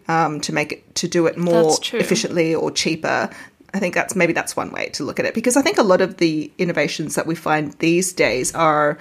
um, 0.07 0.41
to 0.41 0.53
make 0.53 0.71
it 0.71 0.95
to 0.95 1.07
do 1.07 1.25
it 1.27 1.37
more 1.37 1.77
efficiently 1.93 2.53
or 2.55 2.71
cheaper. 2.71 3.29
I 3.73 3.79
think 3.79 3.95
that's 3.95 4.15
maybe 4.15 4.33
that's 4.33 4.55
one 4.55 4.71
way 4.71 4.89
to 4.93 5.03
look 5.03 5.19
at 5.19 5.25
it 5.25 5.33
because 5.33 5.57
I 5.57 5.61
think 5.63 5.77
a 5.77 5.83
lot 5.83 6.01
of 6.01 6.17
the 6.17 6.51
innovations 6.57 7.15
that 7.15 7.25
we 7.25 7.35
find 7.35 7.73
these 7.73 8.13
days 8.13 8.53
are 8.53 8.99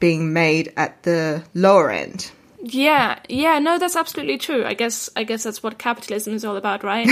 being 0.00 0.32
made 0.32 0.72
at 0.76 1.02
the 1.04 1.42
lower 1.54 1.90
end. 1.90 2.30
Yeah, 2.60 3.20
yeah, 3.28 3.60
no, 3.60 3.78
that's 3.78 3.94
absolutely 3.94 4.36
true. 4.38 4.64
I 4.64 4.74
guess 4.74 5.08
I 5.14 5.22
guess 5.22 5.44
that's 5.44 5.62
what 5.62 5.78
capitalism 5.78 6.34
is 6.34 6.44
all 6.44 6.56
about, 6.56 6.82
right? 6.82 7.06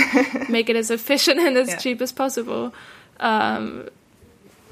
Make 0.48 0.68
it 0.68 0.74
as 0.76 0.90
efficient 0.90 1.38
and 1.38 1.56
as 1.56 1.68
Yeah. 1.68 1.76
cheap 1.76 2.02
as 2.02 2.10
possible. 2.12 2.74
Um, 3.20 3.88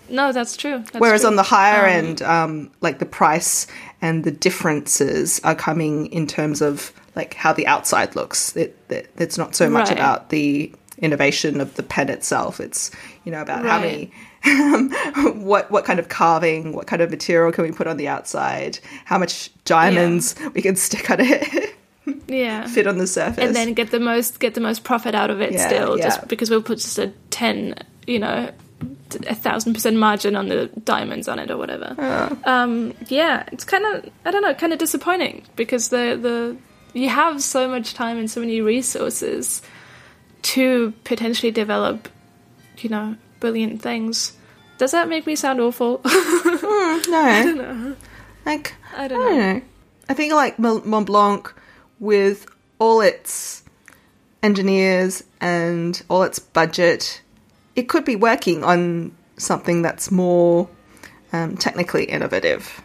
no, 0.09 0.33
that's 0.33 0.57
true. 0.57 0.79
That's 0.79 0.99
Whereas 1.01 1.23
true. 1.23 1.31
on 1.31 1.37
the 1.37 1.43
higher 1.43 1.85
Um, 1.87 1.91
end, 2.07 2.23
um, 2.23 2.71
like 2.81 2.99
the 2.99 3.07
price 3.07 3.67
and 4.03 4.25
the 4.25 4.31
differences 4.31 5.41
are 5.45 5.55
coming 5.55 6.07
in 6.07 6.27
terms 6.27 6.61
of 6.63 6.93
like 7.17 7.35
how 7.35 7.53
the 7.53 7.67
outside 7.67 8.17
looks. 8.17 8.57
It, 8.57 8.77
it, 8.89 9.11
it's 9.17 9.39
not 9.39 9.55
so 9.55 9.69
much 9.71 9.89
Right. 9.89 9.97
about 9.99 10.31
the 10.31 10.73
innovation 10.99 11.61
of 11.61 11.75
the 11.75 11.83
pen 11.83 12.09
itself. 12.09 12.61
It's 12.61 12.91
you 13.25 13.33
know 13.33 13.41
about 13.43 13.65
how 13.65 13.81
many, 13.81 14.13
what 15.45 15.71
what 15.71 15.85
kind 15.85 15.99
of 15.99 16.09
carving, 16.09 16.73
what 16.73 16.87
kind 16.87 17.03
of 17.03 17.11
material 17.11 17.53
can 17.53 17.65
we 17.65 17.73
put 17.73 17.87
on 17.87 17.97
the 17.97 18.09
outside, 18.09 18.79
how 19.05 19.19
much 19.19 19.51
diamonds 19.65 20.35
we 20.55 20.63
can 20.63 20.77
stick 20.87 21.11
on 21.11 21.19
it, 21.21 21.75
yeah, 22.27 22.67
fit 22.67 22.87
on 22.87 22.99
the 22.99 23.07
surface, 23.07 23.43
and 23.45 23.55
then 23.57 23.75
get 23.75 23.91
the 23.91 24.01
most 24.01 24.41
get 24.41 24.55
the 24.55 24.61
most 24.61 24.85
profit 24.85 25.15
out 25.15 25.31
of 25.31 25.41
it 25.41 25.53
Yeah, 25.53 25.67
still, 25.67 25.99
yeah. 25.99 26.05
just 26.05 26.29
because 26.29 26.51
we'll 26.51 26.63
put 26.63 26.79
just 26.79 26.99
a 26.99 27.13
ten, 27.31 27.75
you 28.07 28.19
know, 28.19 28.51
a 29.27 29.35
thousand 29.35 29.75
percent 29.75 29.97
margin 29.97 30.37
on 30.37 30.49
the 30.49 30.67
diamonds 30.85 31.29
on 31.29 31.39
it 31.39 31.51
or 31.51 31.57
whatever. 31.57 31.95
Um, 32.45 32.95
yeah, 33.09 33.45
it's 33.53 33.65
kind 33.65 33.85
of 33.87 34.11
I 34.25 34.31
don't 34.31 34.43
know, 34.43 34.55
kind 34.55 34.73
of 34.73 34.79
disappointing 34.79 35.45
because 35.57 35.89
the 35.91 36.19
the 36.21 36.57
you 36.99 37.09
have 37.09 37.43
so 37.43 37.69
much 37.69 37.95
time 37.95 38.19
and 38.19 38.31
so 38.31 38.41
many 38.41 38.61
resources 38.61 39.63
to 40.43 40.93
potentially 41.05 41.51
develop, 41.51 42.09
you 42.79 42.89
know, 42.91 43.17
brilliant 43.41 43.83
things. 43.83 44.33
Does 44.79 44.91
that 44.93 45.09
make 45.09 45.27
me 45.27 45.37
sound 45.37 45.61
awful? 45.61 46.01
no, 46.05 47.97
like 48.47 48.75
I 48.97 49.05
I 49.05 49.09
don't 49.09 49.19
don't 49.21 49.39
know. 49.39 49.53
know. 49.55 49.63
I 50.09 50.15
think 50.15 50.33
like 50.35 50.57
Montblanc, 50.59 51.53
with 51.99 52.47
all 52.79 53.01
its 53.01 53.63
engineers 54.43 55.25
and 55.41 56.03
all 56.11 56.23
its 56.23 56.39
budget, 56.39 57.23
it 57.77 57.89
could 57.89 58.05
be 58.05 58.17
working 58.17 58.65
on 58.65 59.15
something 59.37 59.83
that's 59.83 60.11
more 60.11 60.69
um, 61.33 61.57
technically 61.57 62.05
innovative. 62.05 62.81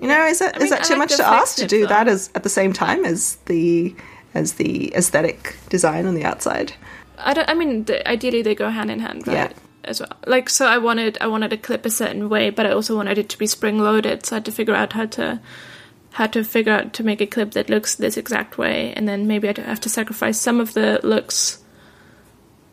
You 0.00 0.08
know, 0.08 0.26
is 0.26 0.40
that 0.40 0.54
I 0.54 0.58
is 0.58 0.62
mean, 0.64 0.70
that 0.70 0.84
too 0.84 0.92
like 0.94 0.98
much 0.98 1.16
to 1.16 1.26
ask 1.26 1.56
to 1.56 1.66
do 1.66 1.86
that 1.86 2.06
as 2.06 2.30
at 2.34 2.42
the 2.42 2.48
same 2.48 2.72
time 2.72 3.04
as 3.04 3.36
the 3.46 3.94
as 4.34 4.54
the 4.54 4.94
aesthetic 4.94 5.56
design 5.68 6.06
on 6.06 6.14
the 6.14 6.24
outside? 6.24 6.74
I 7.18 7.32
don't. 7.32 7.48
I 7.48 7.54
mean, 7.54 7.84
the, 7.84 8.06
ideally 8.06 8.42
they 8.42 8.54
go 8.54 8.68
hand 8.68 8.90
in 8.90 9.00
hand, 9.00 9.26
right? 9.26 9.34
Yeah. 9.34 9.52
As 9.84 10.00
well. 10.00 10.12
Like, 10.26 10.50
so 10.50 10.66
I 10.66 10.78
wanted 10.78 11.16
I 11.20 11.28
wanted 11.28 11.52
a 11.52 11.56
clip 11.56 11.86
a 11.86 11.90
certain 11.90 12.28
way, 12.28 12.50
but 12.50 12.66
I 12.66 12.72
also 12.72 12.94
wanted 12.94 13.18
it 13.18 13.28
to 13.30 13.38
be 13.38 13.46
spring 13.46 13.78
loaded. 13.78 14.26
So 14.26 14.36
I 14.36 14.36
had 14.36 14.44
to 14.44 14.52
figure 14.52 14.74
out 14.74 14.92
how 14.92 15.06
to 15.06 15.40
how 16.10 16.26
to 16.26 16.44
figure 16.44 16.72
out 16.72 16.92
to 16.94 17.04
make 17.04 17.20
a 17.20 17.26
clip 17.26 17.52
that 17.52 17.70
looks 17.70 17.94
this 17.94 18.16
exact 18.16 18.58
way, 18.58 18.92
and 18.94 19.08
then 19.08 19.26
maybe 19.26 19.48
I'd 19.48 19.58
have 19.58 19.80
to 19.80 19.88
sacrifice 19.88 20.38
some 20.38 20.60
of 20.60 20.74
the 20.74 21.00
looks 21.02 21.62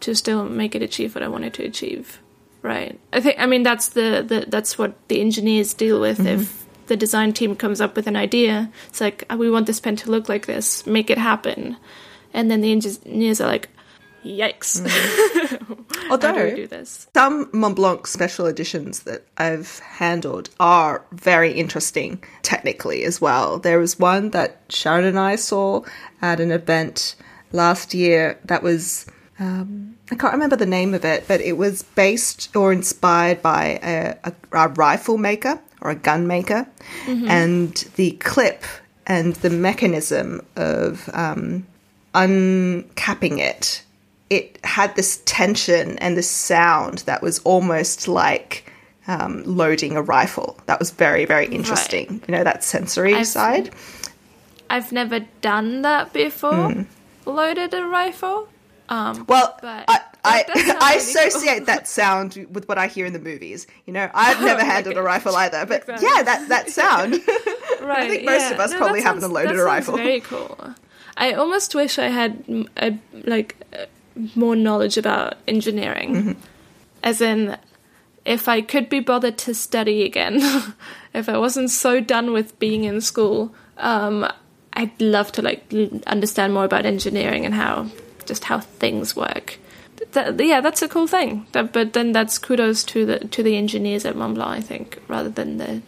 to 0.03 0.15
still 0.15 0.45
make 0.45 0.75
it 0.75 0.81
achieve 0.81 1.15
what 1.15 1.23
I 1.23 1.27
wanted 1.27 1.53
to 1.55 1.63
achieve. 1.63 2.19
Right. 2.61 2.99
I 3.11 3.19
think. 3.19 3.39
I 3.39 3.45
mean, 3.45 3.63
that's 3.63 3.89
the, 3.89 4.23
the 4.25 4.45
that's 4.47 4.77
what 4.77 4.95
the 5.09 5.19
engineers 5.19 5.73
deal 5.73 5.99
with. 5.99 6.19
Mm-hmm. 6.19 6.41
If 6.41 6.65
the 6.87 6.95
design 6.95 7.33
team 7.33 7.55
comes 7.55 7.81
up 7.81 7.95
with 7.95 8.07
an 8.07 8.15
idea, 8.15 8.71
it's 8.87 9.01
like 9.01 9.25
"Oh, 9.29 9.37
we 9.37 9.51
want 9.51 9.67
this 9.67 9.79
pen 9.79 9.95
to 9.97 10.11
look 10.11 10.29
like 10.29 10.45
this, 10.45 10.85
make 10.85 11.09
it 11.09 11.17
happen, 11.17 11.77
and 12.33 12.49
then 12.49 12.61
the 12.61 12.71
engineers 12.71 13.41
are 13.41 13.47
like, 13.47 13.67
"Yikes! 14.23 14.81
Mm-hmm. 14.81 15.73
Do 15.93 15.99
we 16.03 16.09
Although 16.09 16.55
do 16.55 16.67
this?" 16.67 17.07
Some 17.13 17.51
Montblanc 17.51 18.07
special 18.07 18.45
editions 18.45 19.03
that 19.03 19.25
I've 19.37 19.79
handled 19.79 20.49
are 20.59 21.03
very 21.11 21.51
interesting 21.51 22.23
technically 22.43 23.03
as 23.03 23.19
well. 23.19 23.59
There 23.59 23.79
was 23.79 23.99
one 23.99 24.29
that 24.31 24.61
Sharon 24.69 25.03
and 25.05 25.19
I 25.19 25.35
saw 25.35 25.83
at 26.21 26.39
an 26.39 26.51
event 26.51 27.15
last 27.51 27.93
year 27.93 28.39
that 28.45 28.63
was. 28.63 29.05
Um, 29.43 29.97
I 30.11 30.15
can't 30.15 30.33
remember 30.33 30.55
the 30.55 30.65
name 30.65 30.93
of 30.93 31.03
it, 31.05 31.25
but 31.27 31.41
it 31.41 31.57
was 31.57 31.83
based 31.83 32.55
or 32.55 32.71
inspired 32.71 33.41
by 33.41 33.79
a, 33.83 34.15
a, 34.23 34.33
a 34.51 34.67
rifle 34.69 35.17
maker 35.17 35.59
or 35.81 35.91
a 35.91 35.95
gun 35.95 36.27
maker, 36.27 36.67
and 37.07 37.73
the 37.95 38.11
clip 38.11 38.63
and 39.05 39.35
the 39.37 39.49
mechanism 39.49 40.45
of 40.55 41.09
um, 41.13 41.65
uncapping 42.15 43.39
it, 43.39 43.83
it 44.29 44.59
had 44.63 44.95
this 44.95 45.21
tension 45.25 45.97
and 45.99 46.15
this 46.17 46.29
sound 46.29 46.99
that 46.99 47.21
was 47.21 47.39
almost 47.39 48.07
like 48.07 48.71
um, 49.07 49.43
loading 49.45 49.97
a 49.97 50.01
rifle. 50.01 50.57
That 50.67 50.79
was 50.79 50.91
very, 50.91 51.25
very 51.25 51.47
interesting. 51.47 52.21
You 52.27 52.31
know, 52.35 52.43
that 52.43 52.63
sensory 52.63 53.15
I've- 53.15 53.25
side. 53.25 53.71
I've 54.69 54.91
never 54.91 55.19
done 55.41 55.81
that 55.83 56.13
before. 56.13 56.85
loaded 57.25 57.73
a 57.73 57.85
rifle. 57.85 58.47
Um, 58.93 59.25
Well, 59.27 59.57
but 59.61 59.85
I 59.87 59.99
I, 60.25 60.43
that 60.47 60.77
I 60.81 60.93
associate 61.03 61.57
cool. 61.57 61.65
that 61.65 61.87
sound 61.87 62.45
with 62.51 62.67
what 62.69 62.77
I 62.77 62.87
hear 62.87 63.05
in 63.05 63.13
the 63.13 63.19
movies. 63.31 63.67
You 63.85 63.93
know, 63.93 64.09
I've 64.13 64.41
never 64.41 64.63
handled 64.63 64.97
a 64.97 65.01
rifle 65.01 65.35
either, 65.35 65.65
but 65.65 65.81
Exactly. 65.81 66.07
yeah, 66.07 66.23
that 66.23 66.49
that 66.49 66.69
sound. 66.81 67.13
right. 67.81 68.09
think 68.09 68.23
most 68.25 68.41
yeah. 68.41 68.51
of 68.53 68.59
us 68.59 68.71
No, 68.71 68.77
probably 68.77 69.01
haven't 69.01 69.29
loaded 69.31 69.57
a 69.59 69.63
rifle. 69.63 69.97
Very 69.97 70.21
cool. 70.21 70.57
I 71.17 71.33
almost 71.33 71.75
wish 71.75 71.99
I 71.99 72.07
had 72.07 72.43
a, 72.77 72.97
like 73.25 73.55
more 74.35 74.55
knowledge 74.55 74.97
about 74.97 75.35
engineering, 75.47 76.15
Mm-hmm. 76.15 76.31
as 77.03 77.21
in 77.21 77.57
if 78.25 78.47
I 78.47 78.61
could 78.61 78.87
be 78.89 78.99
bothered 79.01 79.37
to 79.39 79.53
study 79.53 80.03
again, 80.05 80.39
if 81.13 81.27
I 81.27 81.37
wasn't 81.37 81.69
so 81.71 81.99
done 81.99 82.31
with 82.31 82.57
being 82.59 82.85
in 82.85 83.01
school, 83.01 83.53
um, 83.77 84.25
I'd 84.73 84.99
love 85.01 85.31
to 85.33 85.41
like 85.41 85.61
understand 86.07 86.53
more 86.53 86.63
about 86.65 86.85
engineering 86.85 87.45
and 87.45 87.53
how 87.53 87.87
just 88.25 88.45
how 88.45 88.59
things 88.59 89.15
work. 89.15 89.59
That, 90.11 90.39
yeah, 90.39 90.61
that's 90.61 90.81
a 90.81 90.87
cool 90.87 91.07
thing. 91.07 91.45
That, 91.53 91.71
but 91.71 91.93
then 91.93 92.11
that's 92.11 92.37
kudos 92.37 92.83
to 92.85 93.05
the 93.05 93.19
to 93.19 93.43
the 93.43 93.55
engineers 93.55 94.05
at 94.05 94.15
Montblanc, 94.15 94.47
I 94.47 94.61
think, 94.61 94.99
rather 95.07 95.29
than 95.29 95.57
the 95.57 95.81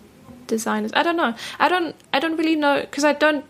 designers. 0.48 0.92
I 0.94 1.04
don't 1.04 1.18
know. 1.18 1.36
I 1.60 1.70
don't. 1.70 1.96
I 2.14 2.20
don't 2.20 2.38
really 2.38 2.56
know 2.56 2.82
because 2.82 3.04
I 3.04 3.14
don't 3.14 3.46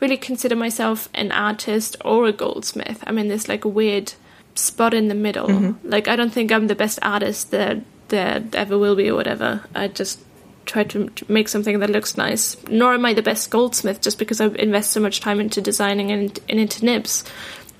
really 0.00 0.16
consider 0.16 0.56
myself 0.56 1.08
an 1.14 1.32
artist 1.32 1.96
or 2.04 2.26
a 2.26 2.32
goldsmith. 2.32 3.02
I'm 3.06 3.18
in 3.18 3.28
this 3.28 3.48
like 3.48 3.64
weird 3.64 4.12
spot 4.54 4.94
in 4.94 5.08
the 5.08 5.14
middle. 5.14 5.48
Mm-hmm. 5.48 5.88
Like 5.88 6.08
I 6.08 6.16
don't 6.16 6.32
think 6.32 6.52
I'm 6.52 6.66
the 6.66 6.74
best 6.74 6.98
artist 7.02 7.50
that 7.50 7.78
there 8.08 8.42
ever 8.52 8.78
will 8.78 8.96
be 8.96 9.10
or 9.10 9.14
whatever. 9.14 9.62
I 9.74 9.88
just 9.88 10.20
try 10.64 10.84
to 10.84 11.08
to 11.08 11.32
make 11.32 11.48
something 11.48 11.78
that 11.78 11.90
looks 11.90 12.16
nice. 12.16 12.56
Nor 12.68 12.94
am 12.94 13.04
I 13.04 13.14
the 13.14 13.22
best 13.22 13.50
goldsmith 13.50 14.00
just 14.00 14.18
because 14.18 14.40
I 14.40 14.46
invest 14.46 14.90
so 14.90 15.00
much 15.00 15.20
time 15.20 15.40
into 15.40 15.60
designing 15.60 16.10
and, 16.10 16.38
and 16.48 16.60
into 16.60 16.84
nibs. 16.84 17.24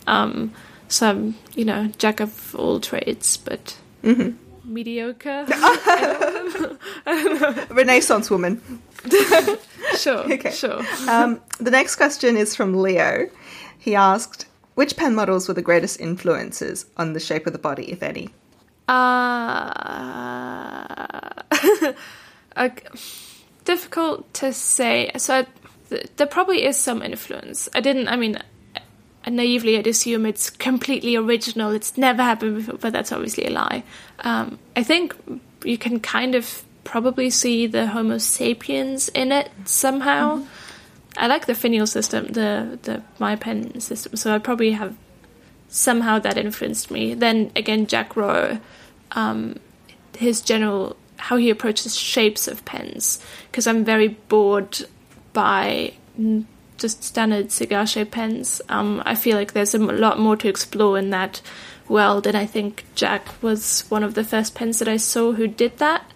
Um, 0.07 0.53
so 0.89 1.11
I'm, 1.11 1.35
you 1.55 1.65
know, 1.65 1.89
jack 1.99 2.21
of 2.21 2.55
all 2.55 2.81
trades, 2.81 3.37
but 3.37 3.77
mediocre. 4.65 5.47
Renaissance 7.71 8.31
woman. 8.31 8.61
sure, 9.97 10.33
Okay. 10.33 10.51
sure. 10.51 10.81
Um, 11.09 11.41
the 11.59 11.71
next 11.71 11.97
question 11.97 12.37
is 12.37 12.55
from 12.57 12.75
Leo. 12.81 13.29
He 13.79 13.95
asked, 13.95 14.47
which 14.75 14.97
pen 14.97 15.15
models 15.15 15.49
were 15.49 15.55
the 15.55 15.63
greatest 15.63 16.01
influences 16.01 16.87
on 16.97 17.13
the 17.13 17.21
shape 17.21 17.47
of 17.47 17.53
the 17.53 17.59
body, 17.59 17.91
if 17.91 18.03
any? 18.03 18.31
Uh, 18.89 19.73
difficult 23.65 24.33
to 24.35 24.53
say. 24.53 25.11
So 25.17 25.39
I, 25.39 25.47
th- 25.91 26.07
there 26.17 26.27
probably 26.27 26.65
is 26.65 26.77
some 26.77 27.03
influence. 27.03 27.69
I 27.75 27.81
didn't. 27.81 28.09
I 28.09 28.17
mean, 28.17 28.39
naively, 29.31 29.77
I'd 29.77 29.87
assume 29.87 30.27
it's 30.27 30.51
completely 30.51 31.17
original. 31.17 31.71
It's 31.71 31.97
never 31.97 32.23
happened 32.23 32.57
before, 32.57 32.79
but 32.79 32.93
that's 32.93 33.13
obviously 33.13 33.47
a 33.47 33.51
lie. 33.51 33.83
Um, 34.21 34.59
I 34.77 34.83
think 34.83 35.15
you 35.65 35.79
can 35.79 36.01
kind 36.01 36.35
of 36.35 36.65
probably 36.85 37.31
see 37.31 37.67
the 37.67 37.89
Homo 37.89 38.19
sapiens 38.19 39.09
in 39.09 39.33
it 39.33 39.51
somehow. 39.65 40.45
I 41.17 41.27
like 41.27 41.47
the 41.47 41.55
finial 41.55 41.87
system, 41.87 42.27
the 42.27 42.79
the 42.83 43.03
my 43.19 43.37
pen 43.37 43.81
system. 43.81 44.17
So 44.17 44.35
I 44.35 44.39
probably 44.39 44.73
have 44.73 44.95
somehow 45.69 46.19
that 46.21 46.39
influenced 46.39 46.91
me. 46.91 47.15
Then 47.15 47.51
again, 47.57 47.87
Jack 47.87 48.17
Row, 48.17 48.59
um, 49.13 49.59
his 50.17 50.41
general 50.41 50.97
how 51.17 51.37
he 51.37 51.51
approaches 51.51 51.99
shapes 51.99 52.47
of 52.47 52.65
pens, 52.65 53.19
because 53.51 53.67
I'm 53.67 53.85
very 53.85 54.09
bored 54.09 54.79
by 55.33 55.95
mm, 56.21 56.45
just 56.79 57.03
standard 57.03 57.53
cigar 57.53 57.87
shaped 57.87 58.13
pens. 58.13 58.61
Um, 58.69 59.03
I 59.05 59.15
feel 59.15 59.37
like 59.37 59.53
there's 59.53 59.75
a 59.75 59.79
lot 59.79 60.19
more 60.19 60.37
to 60.37 60.49
explore 60.49 60.99
in 60.99 61.11
that 61.11 61.41
world, 61.89 62.27
and 62.27 62.37
I 62.37 62.47
think 62.47 62.85
Jack 62.95 63.43
was 63.43 63.85
one 63.89 64.03
of 64.03 64.15
the 64.15 64.25
first 64.25 64.55
pens 64.55 64.79
that 64.79 64.89
I 64.89 64.97
saw 64.97 65.33
who 65.33 65.47
did 65.47 65.79
that. 65.79 66.11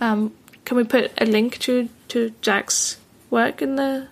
Um, 0.00 0.32
can 0.64 0.76
we 0.76 0.84
put 0.84 1.12
a 1.18 1.24
link 1.24 1.58
to 1.60 1.88
to 2.08 2.32
Jack's 2.40 2.98
work 3.30 3.62
in 3.62 3.76
the 3.76 4.08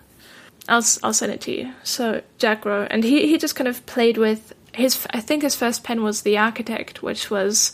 I'll 0.67 0.83
I'll 1.03 1.13
send 1.13 1.31
it 1.31 1.41
to 1.41 1.51
you. 1.51 1.73
So 1.83 2.21
Jack 2.37 2.65
Row, 2.65 2.87
and 2.89 3.03
he 3.03 3.27
he 3.27 3.37
just 3.37 3.55
kind 3.55 3.67
of 3.67 3.85
played 3.85 4.17
with 4.17 4.53
his. 4.73 5.05
I 5.11 5.19
think 5.19 5.43
his 5.43 5.55
first 5.55 5.83
pen 5.83 6.03
was 6.03 6.21
the 6.21 6.37
Architect, 6.37 7.03
which 7.03 7.29
was 7.29 7.73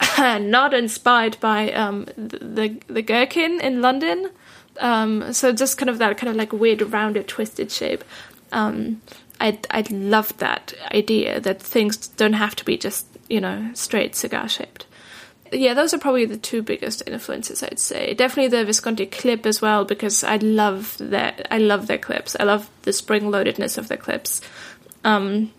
not 0.18 0.74
inspired 0.74 1.38
by 1.40 1.72
um, 1.72 2.06
the 2.16 2.78
the 2.88 3.02
gherkin 3.02 3.60
in 3.60 3.80
London. 3.80 4.30
Um, 4.80 5.32
so 5.32 5.52
just 5.52 5.78
kind 5.78 5.90
of 5.90 5.98
that 5.98 6.18
kind 6.18 6.30
of 6.30 6.36
like 6.36 6.52
weird 6.52 6.82
rounded 6.82 7.28
twisted 7.28 7.70
shape. 7.70 8.04
Um, 8.52 9.02
I 9.40 9.58
I 9.70 9.84
loved 9.90 10.38
that 10.38 10.74
idea 10.92 11.40
that 11.40 11.60
things 11.60 11.96
don't 12.08 12.34
have 12.34 12.56
to 12.56 12.64
be 12.64 12.76
just 12.76 13.06
you 13.28 13.40
know 13.40 13.70
straight 13.74 14.14
cigar 14.14 14.48
shaped. 14.48 14.86
Yeah, 15.52 15.74
those 15.74 15.94
are 15.94 15.98
probably 15.98 16.24
the 16.24 16.36
two 16.36 16.62
biggest 16.62 17.02
influences 17.06 17.62
I'd 17.62 17.78
say. 17.78 18.14
Definitely 18.14 18.48
the 18.48 18.64
Visconti 18.64 19.06
clip 19.06 19.46
as 19.46 19.62
well 19.62 19.84
because 19.84 20.24
I 20.24 20.36
love 20.36 20.96
that. 20.98 21.46
I 21.50 21.58
love 21.58 21.86
their 21.86 21.98
clips. 21.98 22.36
I 22.38 22.44
love 22.44 22.68
the 22.82 22.92
spring 22.92 23.24
loadedness 23.24 23.78
of 23.78 23.88
the 23.88 23.96
clips, 23.96 24.40
um, 25.04 25.52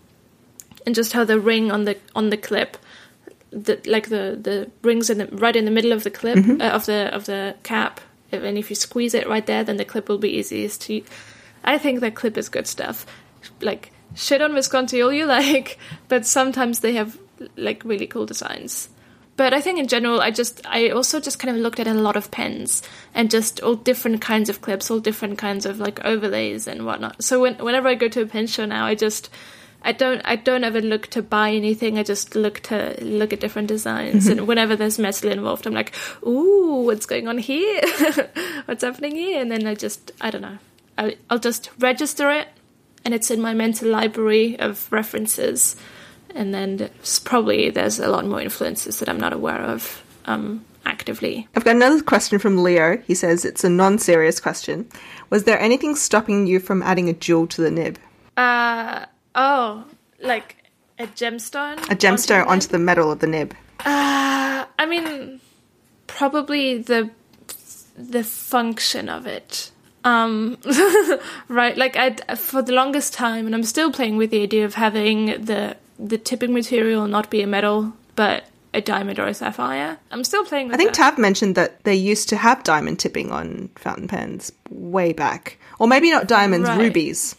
and 0.84 0.94
just 0.94 1.12
how 1.12 1.24
the 1.24 1.40
ring 1.40 1.70
on 1.70 1.84
the 1.84 1.96
on 2.14 2.30
the 2.30 2.36
clip, 2.36 2.76
the 3.50 3.80
like 3.86 4.08
the 4.08 4.38
the 4.40 4.70
rings 4.82 5.10
in 5.10 5.18
the 5.18 5.26
right 5.28 5.56
in 5.56 5.64
the 5.64 5.70
middle 5.70 5.92
of 5.92 6.04
the 6.04 6.10
clip 6.10 6.36
uh, 6.60 6.64
of 6.64 6.86
the 6.86 7.14
of 7.14 7.24
the 7.24 7.56
cap. 7.62 8.00
And 8.32 8.58
if 8.58 8.70
you 8.70 8.76
squeeze 8.76 9.14
it 9.14 9.28
right 9.28 9.46
there, 9.46 9.64
then 9.64 9.76
the 9.76 9.84
clip 9.84 10.08
will 10.08 10.18
be 10.18 10.36
easiest 10.36 10.82
to. 10.82 11.02
I 11.64 11.78
think 11.78 12.00
that 12.00 12.14
clip 12.14 12.36
is 12.36 12.48
good 12.48 12.66
stuff. 12.66 13.06
Like 13.60 13.92
shit 14.14 14.42
on 14.42 14.54
Visconti 14.54 15.02
all 15.02 15.12
you 15.12 15.26
like, 15.38 15.78
but 16.08 16.26
sometimes 16.26 16.80
they 16.80 16.94
have 16.94 17.18
like 17.56 17.84
really 17.84 18.06
cool 18.06 18.26
designs. 18.26 18.88
But 19.36 19.54
I 19.54 19.60
think 19.60 19.78
in 19.78 19.86
general, 19.86 20.20
I 20.20 20.32
just 20.32 20.66
I 20.66 20.88
also 20.88 21.20
just 21.20 21.38
kind 21.38 21.54
of 21.54 21.62
looked 21.62 21.78
at 21.78 21.86
a 21.86 21.94
lot 21.94 22.16
of 22.16 22.32
pens 22.32 22.82
and 23.14 23.30
just 23.30 23.60
all 23.60 23.76
different 23.76 24.20
kinds 24.20 24.50
of 24.50 24.60
clips, 24.60 24.90
all 24.90 24.98
different 24.98 25.38
kinds 25.38 25.64
of 25.64 25.78
like 25.78 26.04
overlays 26.04 26.66
and 26.66 26.84
whatnot. 26.84 27.22
So 27.22 27.40
when, 27.40 27.54
whenever 27.54 27.86
I 27.86 27.94
go 27.94 28.08
to 28.08 28.22
a 28.22 28.26
pen 28.26 28.48
show 28.48 28.64
now, 28.64 28.84
I 28.84 28.96
just 28.96 29.30
I 29.82 29.92
don't 29.92 30.20
I 30.24 30.36
don't 30.36 30.64
ever 30.64 30.80
look 30.80 31.06
to 31.08 31.22
buy 31.22 31.50
anything. 31.50 31.98
I 31.98 32.02
just 32.02 32.34
look 32.34 32.60
to 32.64 32.96
look 33.00 33.32
at 33.32 33.40
different 33.40 33.68
designs. 33.68 34.26
And 34.26 34.46
whenever 34.46 34.76
there's 34.76 34.98
metal 34.98 35.30
involved, 35.30 35.66
I'm 35.66 35.74
like, 35.74 35.94
ooh, 36.26 36.82
what's 36.84 37.06
going 37.06 37.28
on 37.28 37.38
here? 37.38 37.80
what's 38.66 38.82
happening 38.82 39.16
here? 39.16 39.40
And 39.40 39.50
then 39.50 39.66
I 39.66 39.74
just 39.74 40.12
I 40.20 40.30
don't 40.30 40.42
know. 40.42 40.58
I, 40.96 41.16
I'll 41.30 41.38
just 41.38 41.70
register 41.78 42.30
it, 42.32 42.48
and 43.04 43.14
it's 43.14 43.30
in 43.30 43.40
my 43.40 43.54
mental 43.54 43.88
library 43.88 44.58
of 44.58 44.90
references 44.90 45.76
and 46.34 46.54
then 46.54 46.76
there's 46.76 47.18
probably 47.18 47.70
there's 47.70 47.98
a 47.98 48.08
lot 48.08 48.26
more 48.26 48.40
influences 48.40 48.98
that 48.98 49.08
I'm 49.08 49.20
not 49.20 49.32
aware 49.32 49.60
of 49.60 50.02
um, 50.26 50.64
actively. 50.84 51.48
I've 51.54 51.64
got 51.64 51.76
another 51.76 52.02
question 52.02 52.38
from 52.38 52.62
Leo. 52.62 52.98
He 52.98 53.14
says 53.14 53.44
it's 53.44 53.64
a 53.64 53.68
non 53.68 53.98
serious 53.98 54.40
question. 54.40 54.88
Was 55.30 55.44
there 55.44 55.58
anything 55.58 55.96
stopping 55.96 56.46
you 56.46 56.60
from 56.60 56.82
adding 56.82 57.08
a 57.08 57.12
jewel 57.12 57.46
to 57.48 57.62
the 57.62 57.70
nib? 57.70 57.98
Uh 58.36 59.06
oh, 59.38 59.84
like 60.20 60.56
a 60.98 61.06
gemstone. 61.06 61.78
A 61.90 61.96
gemstone 61.96 62.40
onto 62.40 62.50
onto 62.50 62.68
the 62.68 62.78
metal 62.78 63.10
of 63.12 63.20
the 63.20 63.26
nib. 63.26 63.54
Uh, 63.80 64.66
I 64.78 64.86
mean, 64.86 65.40
probably 66.06 66.78
the 66.78 67.10
the 67.96 68.24
function 68.24 69.08
of 69.08 69.26
it. 69.26 69.70
Um, 70.04 70.58
right, 71.48 71.76
like 71.76 71.96
I 71.96 72.16
for 72.34 72.62
the 72.62 72.72
longest 72.72 73.12
time, 73.14 73.46
and 73.46 73.54
I'm 73.54 73.64
still 73.64 73.90
playing 73.92 74.16
with 74.16 74.30
the 74.30 74.42
idea 74.42 74.64
of 74.64 74.74
having 74.74 75.26
the 75.44 75.76
the 75.98 76.18
tipping 76.18 76.52
material 76.52 77.06
not 77.06 77.30
be 77.30 77.42
a 77.42 77.46
metal, 77.46 77.92
but 78.16 78.44
a 78.74 78.80
diamond 78.80 79.18
or 79.18 79.26
a 79.26 79.34
sapphire. 79.34 79.98
I'm 80.10 80.24
still 80.24 80.44
playing 80.44 80.68
with 80.68 80.74
I 80.74 80.76
think 80.76 80.90
that. 80.90 81.12
Tav 81.12 81.18
mentioned 81.18 81.54
that 81.54 81.82
they 81.84 81.94
used 81.94 82.28
to 82.28 82.36
have 82.36 82.62
diamond 82.64 82.98
tipping 82.98 83.32
on 83.32 83.70
fountain 83.76 84.08
pens 84.08 84.52
way 84.70 85.12
back. 85.12 85.58
Or 85.78 85.88
maybe 85.88 86.10
not 86.10 86.28
diamonds, 86.28 86.68
Right. 86.68 86.78
rubies 86.78 87.34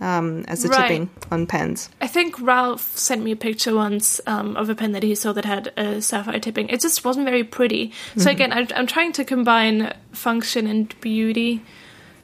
um, 0.00 0.44
as 0.48 0.62
the 0.62 0.68
Right. 0.68 0.88
tipping 0.88 1.10
on 1.30 1.46
pens. 1.46 1.88
I 2.00 2.06
think 2.06 2.40
Ralph 2.40 2.96
sent 2.96 3.22
me 3.22 3.32
a 3.32 3.36
picture 3.36 3.74
once 3.74 4.20
um, 4.26 4.56
of 4.56 4.68
a 4.68 4.74
pen 4.74 4.92
that 4.92 5.02
he 5.02 5.14
saw 5.14 5.32
that 5.32 5.44
had 5.44 5.72
a 5.76 6.02
sapphire 6.02 6.38
tipping. 6.38 6.68
It 6.68 6.80
just 6.80 7.04
wasn't 7.04 7.24
very 7.26 7.44
pretty. 7.44 7.92
So 8.16 8.30
again, 8.30 8.52
I, 8.52 8.66
I'm 8.76 8.86
trying 8.86 9.12
to 9.12 9.24
combine 9.24 9.94
function 10.12 10.66
and 10.66 10.94
beauty, 11.00 11.62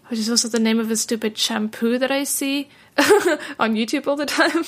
which 0.08 0.18
is 0.20 0.28
also 0.28 0.48
the 0.48 0.58
name 0.60 0.78
of 0.80 0.90
a 0.90 0.96
stupid 0.96 1.38
shampoo 1.38 1.98
that 1.98 2.10
I 2.10 2.24
see 2.24 2.68
on 3.58 3.74
YouTube 3.74 4.06
all 4.06 4.16
the 4.16 4.26
time. 4.26 4.64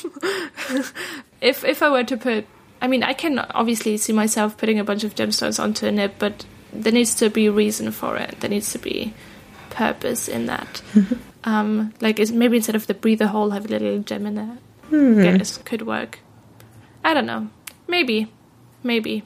if 1.40 1.64
if 1.64 1.82
I 1.82 1.90
were 1.90 2.04
to 2.04 2.16
put, 2.16 2.46
I 2.80 2.86
mean, 2.86 3.02
I 3.02 3.12
can 3.12 3.38
obviously 3.38 3.96
see 3.98 4.12
myself 4.14 4.56
putting 4.56 4.78
a 4.78 4.84
bunch 4.84 5.04
of 5.04 5.14
gemstones 5.14 5.62
onto 5.62 5.86
a 5.86 5.92
nib, 5.92 6.12
but 6.18 6.46
there 6.72 6.92
needs 6.92 7.14
to 7.16 7.28
be 7.28 7.46
a 7.46 7.52
reason 7.52 7.92
for 7.92 8.16
it. 8.16 8.40
There 8.40 8.50
needs 8.50 8.72
to 8.72 8.78
be 8.78 9.12
purpose 9.70 10.26
in 10.28 10.46
that. 10.46 10.80
um, 11.44 11.92
like 12.00 12.18
is 12.18 12.32
maybe 12.32 12.56
instead 12.56 12.74
of 12.74 12.86
the 12.86 12.94
breather 12.94 13.28
hole, 13.28 13.50
have 13.50 13.66
a 13.66 13.68
little 13.68 13.98
gem 14.00 14.26
in 14.26 14.34
there. 14.34 14.58
Guess 14.90 15.58
could 15.58 15.82
work. 15.82 16.20
I 17.04 17.14
don't 17.14 17.26
know. 17.26 17.48
Maybe, 17.88 18.30
maybe, 18.82 19.22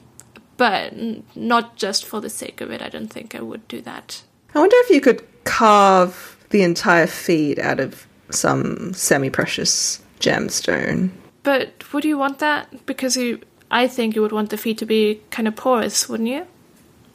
but 0.57 0.93
n- 0.93 1.23
not 1.35 1.75
just 1.75 2.05
for 2.05 2.19
the 2.19 2.29
sake 2.29 2.61
of 2.61 2.71
it. 2.71 2.81
I 2.81 2.89
don't 2.89 3.07
think 3.07 3.35
I 3.35 3.41
would 3.41 3.67
do 3.67 3.81
that. 3.81 4.23
I 4.53 4.59
wonder 4.59 4.75
if 4.79 4.89
you 4.89 4.99
could 5.01 5.25
carve 5.43 6.37
the 6.49 6.63
entire 6.63 7.07
feed 7.07 7.59
out 7.59 7.79
of 7.79 8.07
some 8.31 8.93
semi 8.93 9.29
precious 9.29 10.01
gemstone. 10.19 11.11
But 11.43 11.93
would 11.93 12.03
you 12.05 12.17
want 12.17 12.39
that? 12.39 12.85
Because 12.85 13.15
you, 13.15 13.39
I 13.71 13.87
think 13.87 14.15
you 14.15 14.21
would 14.21 14.31
want 14.31 14.49
the 14.49 14.57
feed 14.57 14.77
to 14.79 14.85
be 14.85 15.21
kind 15.31 15.47
of 15.47 15.55
porous, 15.55 16.09
wouldn't 16.09 16.29
you? 16.29 16.45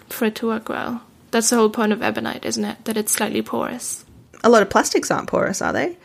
For 0.09 0.27
it 0.27 0.37
to 0.37 0.47
work 0.47 0.69
well. 0.69 1.03
That's 1.31 1.51
the 1.51 1.57
whole 1.57 1.71
point 1.71 1.93
of 1.93 2.03
ebonite, 2.03 2.45
isn't 2.45 2.65
it? 2.65 2.85
That 2.85 2.97
it's 2.97 3.13
slightly 3.13 3.43
porous. 3.43 4.04
A 4.45 4.49
lot 4.49 4.63
of 4.63 4.71
plastics 4.71 5.11
aren't 5.11 5.27
porous, 5.29 5.61
are 5.61 5.73
they? 5.73 5.97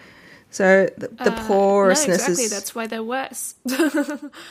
So 0.51 0.89
the, 0.97 1.09
the 1.09 1.31
Uh, 1.31 1.47
porousness 1.47 2.07
no, 2.07 2.13
exactly. 2.15 2.43
is. 2.45 2.49
That's 2.51 2.73
why 2.73 2.87
they're 2.87 3.03
worse. 3.03 3.53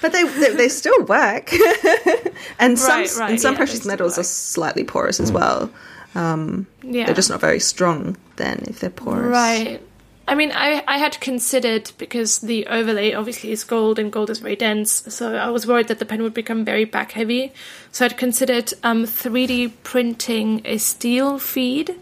But 0.01 0.13
they, 0.13 0.23
they 0.23 0.55
they 0.55 0.69
still 0.69 1.05
work, 1.07 1.51
and 2.61 2.79
some 2.79 3.01
Right, 3.01 3.17
right, 3.17 3.31
and 3.31 3.41
some 3.41 3.55
yeah, 3.55 3.59
precious 3.59 3.85
metals 3.85 4.17
are 4.19 4.23
slightly 4.23 4.85
porous 4.85 5.19
as 5.19 5.33
well. 5.33 5.71
Um, 6.15 6.67
yeah. 6.83 7.07
They're 7.07 7.15
just 7.17 7.31
not 7.31 7.41
very 7.41 7.59
strong 7.61 8.17
then 8.37 8.65
if 8.69 8.79
they're 8.81 8.91
porous. 8.91 9.27
Right. 9.27 9.81
I 10.29 10.35
mean, 10.35 10.53
I, 10.53 10.85
I 10.87 10.99
had 10.99 11.19
considered 11.21 11.91
because 11.97 12.41
the 12.41 12.67
overlay 12.67 13.15
obviously 13.15 13.51
is 13.51 13.65
gold 13.65 13.99
and 13.99 14.13
gold 14.13 14.29
is 14.31 14.41
very 14.41 14.57
dense, 14.57 15.03
so 15.09 15.35
I 15.35 15.49
was 15.51 15.67
worried 15.67 15.89
that 15.89 15.99
the 15.99 16.05
pen 16.05 16.23
would 16.23 16.35
become 16.35 16.65
very 16.67 16.85
back 16.85 17.13
heavy. 17.13 17.51
So 17.93 18.05
I'd 18.05 18.19
considered 18.19 18.73
um, 18.85 19.05
3D 19.05 19.73
printing 19.85 20.61
a 20.65 20.77
steel 20.79 21.39
feed 21.39 21.97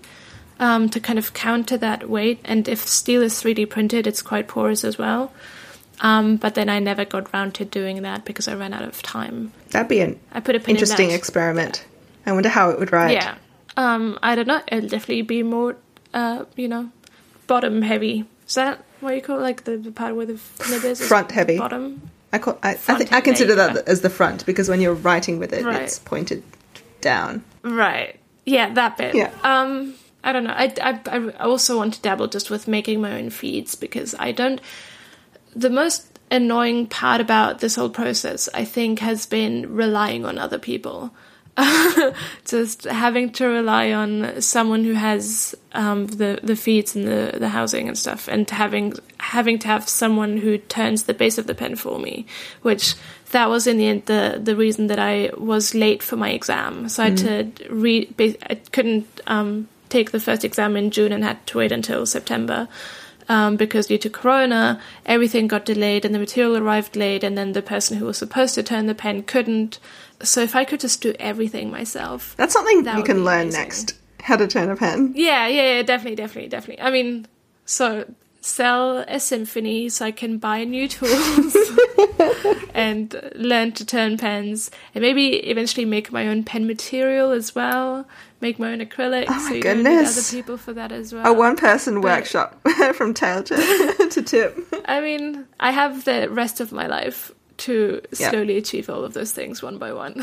um, 0.58 0.88
to 0.90 1.00
kind 1.00 1.18
of 1.18 1.32
counter 1.32 1.76
that 1.76 2.08
weight. 2.08 2.40
And 2.44 2.68
if 2.68 2.86
steel 2.86 3.22
is 3.22 3.34
3D 3.34 3.68
printed, 3.68 4.06
it's 4.06 4.22
quite 4.22 4.48
porous 4.48 4.84
as 4.84 4.98
well. 4.98 5.32
Um, 6.00 6.36
but 6.36 6.54
then 6.54 6.68
I 6.68 6.78
never 6.78 7.04
got 7.04 7.32
round 7.32 7.54
to 7.54 7.64
doing 7.64 8.02
that 8.02 8.24
because 8.24 8.48
I 8.48 8.54
ran 8.54 8.74
out 8.74 8.82
of 8.82 9.02
time. 9.02 9.52
That'd 9.70 9.88
be 9.88 10.00
an 10.00 10.20
I 10.32 10.40
put 10.40 10.54
a 10.54 10.70
interesting 10.70 11.10
experiment. 11.10 11.84
I 12.26 12.32
wonder 12.32 12.48
how 12.48 12.70
it 12.70 12.78
would 12.78 12.92
ride. 12.92 13.12
Yeah. 13.12 13.36
Um, 13.76 14.18
I 14.22 14.34
don't 14.34 14.46
know. 14.46 14.60
It'll 14.68 14.88
definitely 14.88 15.22
be 15.22 15.42
more, 15.42 15.76
uh, 16.12 16.44
you 16.56 16.68
know, 16.68 16.90
bottom 17.46 17.82
heavy. 17.82 18.26
Is 18.46 18.54
that 18.56 18.84
what 19.00 19.14
you 19.14 19.22
call 19.22 19.38
it? 19.38 19.42
like 19.42 19.64
the, 19.64 19.76
the 19.76 19.90
part 19.90 20.16
where 20.16 20.26
the 20.26 20.40
nib 20.70 20.84
is? 20.84 21.06
Front 21.06 21.30
heavy. 21.30 21.58
Bottom. 21.58 22.10
I, 22.32 22.38
call, 22.38 22.58
I, 22.62 22.70
I, 22.70 22.74
think, 22.74 23.12
I 23.12 23.20
consider 23.20 23.54
that 23.54 23.88
as 23.88 24.00
the 24.00 24.10
front 24.10 24.44
because 24.44 24.68
when 24.68 24.80
you're 24.80 24.94
writing 24.94 25.38
with 25.38 25.52
it, 25.52 25.64
Right. 25.64 25.82
it's 25.82 25.98
pointed 25.98 26.42
down. 27.00 27.44
Right. 27.62 28.18
Yeah, 28.44 28.72
that 28.74 28.96
bit. 28.96 29.14
Yeah. 29.14 29.30
Um, 29.42 29.94
I 30.26 30.32
don't 30.32 30.42
know. 30.42 30.54
I, 30.54 30.74
I, 30.82 31.00
I 31.06 31.30
also 31.38 31.78
want 31.78 31.94
to 31.94 32.02
dabble 32.02 32.26
just 32.26 32.50
with 32.50 32.66
making 32.66 33.00
my 33.00 33.12
own 33.12 33.30
feeds 33.30 33.76
because 33.76 34.12
I 34.18 34.32
don't. 34.32 34.60
The 35.54 35.70
most 35.70 36.18
annoying 36.32 36.88
part 36.88 37.20
about 37.20 37.60
this 37.60 37.76
whole 37.76 37.90
process, 37.90 38.48
I 38.52 38.64
think, 38.64 38.98
has 38.98 39.24
been 39.24 39.72
relying 39.72 40.26
on 40.26 40.36
other 40.36 40.58
people. 40.58 41.14
just 42.44 42.84
having 42.84 43.30
to 43.30 43.46
rely 43.46 43.92
on 43.92 44.42
someone 44.42 44.84
who 44.84 44.92
has 44.94 45.54
um, 45.72 46.06
the 46.08 46.40
the 46.42 46.56
feeds 46.56 46.94
and 46.94 47.06
the, 47.06 47.38
the 47.38 47.48
housing 47.48 47.86
and 47.86 47.96
stuff, 47.96 48.28
and 48.28 48.50
having 48.50 48.94
having 49.18 49.60
to 49.60 49.68
have 49.68 49.88
someone 49.88 50.36
who 50.38 50.58
turns 50.58 51.04
the 51.04 51.14
base 51.14 51.38
of 51.38 51.46
the 51.46 51.54
pen 51.54 51.76
for 51.76 52.00
me, 52.00 52.26
which 52.62 52.94
that 53.30 53.48
was 53.48 53.66
in 53.66 53.78
the 53.78 53.86
end 53.86 54.04
the 54.04 54.38
the 54.42 54.56
reason 54.56 54.88
that 54.88 54.98
I 54.98 55.30
was 55.38 55.72
late 55.72 56.02
for 56.02 56.16
my 56.16 56.30
exam. 56.30 56.90
So 56.90 57.04
I 57.04 57.10
had 57.10 57.18
to 57.18 57.52
re 57.70 58.06
ba- 58.16 58.50
I 58.50 58.56
couldn't 58.56 59.06
um, 59.26 59.68
take 59.88 60.10
the 60.10 60.20
first 60.20 60.44
exam 60.44 60.76
in 60.76 60.90
June 60.90 61.12
and 61.12 61.22
had 61.24 61.46
to 61.48 61.58
wait 61.58 61.72
until 61.72 62.06
September. 62.06 62.68
Um, 63.28 63.56
because 63.56 63.88
due 63.88 63.98
to 63.98 64.08
Corona, 64.10 64.80
everything 65.04 65.48
got 65.48 65.64
delayed 65.64 66.04
and 66.04 66.14
the 66.14 66.18
material 66.20 66.56
arrived 66.56 66.94
late, 66.94 67.24
and 67.24 67.36
then 67.36 67.52
the 67.52 67.62
person 67.62 67.98
who 67.98 68.04
was 68.06 68.16
supposed 68.18 68.54
to 68.54 68.62
turn 68.62 68.86
the 68.86 68.94
pen 68.94 69.24
couldn't. 69.24 69.80
So 70.22 70.40
if 70.42 70.54
I 70.54 70.64
could 70.64 70.78
just 70.80 71.02
do 71.02 71.12
everything 71.18 71.70
myself, 71.70 72.34
That's 72.36 72.52
something 72.52 72.84
That 72.84 72.96
you 72.98 73.02
can 73.02 73.24
learn 73.24 73.42
amazing. 73.48 73.60
next. 73.60 73.94
How 74.22 74.36
to 74.36 74.46
turn 74.46 74.70
a 74.70 74.76
pen. 74.76 75.12
yeah, 75.16 75.46
yeah, 75.48 75.74
yeah, 75.76 75.82
definitely, 75.82 76.16
definitely, 76.16 76.48
definitely. 76.48 76.84
I 76.84 76.90
mean, 76.90 77.26
so 77.64 78.04
sell 78.40 78.98
a 79.08 79.18
symphony 79.18 79.88
so 79.88 80.04
I 80.04 80.12
can 80.12 80.38
buy 80.38 80.62
new 80.62 80.86
tools 80.96 81.56
and 82.74 83.14
learn 83.34 83.72
to 83.72 83.84
turn 83.84 84.18
pens, 84.18 84.70
and 84.94 85.02
maybe 85.02 85.34
eventually 85.50 85.84
make 85.84 86.12
my 86.12 86.28
own 86.28 86.44
pen 86.44 86.66
material 86.66 87.30
as 87.32 87.54
well. 87.54 88.06
Make 88.40 88.58
my 88.58 88.72
own 88.72 88.80
acrylic. 88.80 89.26
Oh 89.28 89.32
my 89.34 89.48
so 89.48 89.54
you 89.54 89.62
don't 89.62 89.78
need 89.78 89.84
goodness. 89.84 90.30
other 90.30 90.36
people 90.38 90.56
for 90.58 90.72
that 90.74 90.92
as 90.92 91.12
well. 91.12 91.26
A 91.26 91.32
one 91.32 91.56
person 91.56 92.02
workshop 92.02 92.60
from 92.94 93.14
tail 93.14 93.42
to, 93.44 94.08
to 94.10 94.22
tip. 94.22 94.58
I 94.84 95.00
mean, 95.00 95.46
I 95.58 95.70
have 95.70 96.04
the 96.04 96.28
rest 96.30 96.60
of 96.60 96.70
my 96.70 96.86
life 96.86 97.32
to 97.58 98.02
slowly 98.12 98.58
achieve 98.58 98.90
all 98.90 99.04
of 99.04 99.14
those 99.14 99.32
things 99.32 99.62
one 99.62 99.78
by 99.78 99.92
one. 99.92 100.22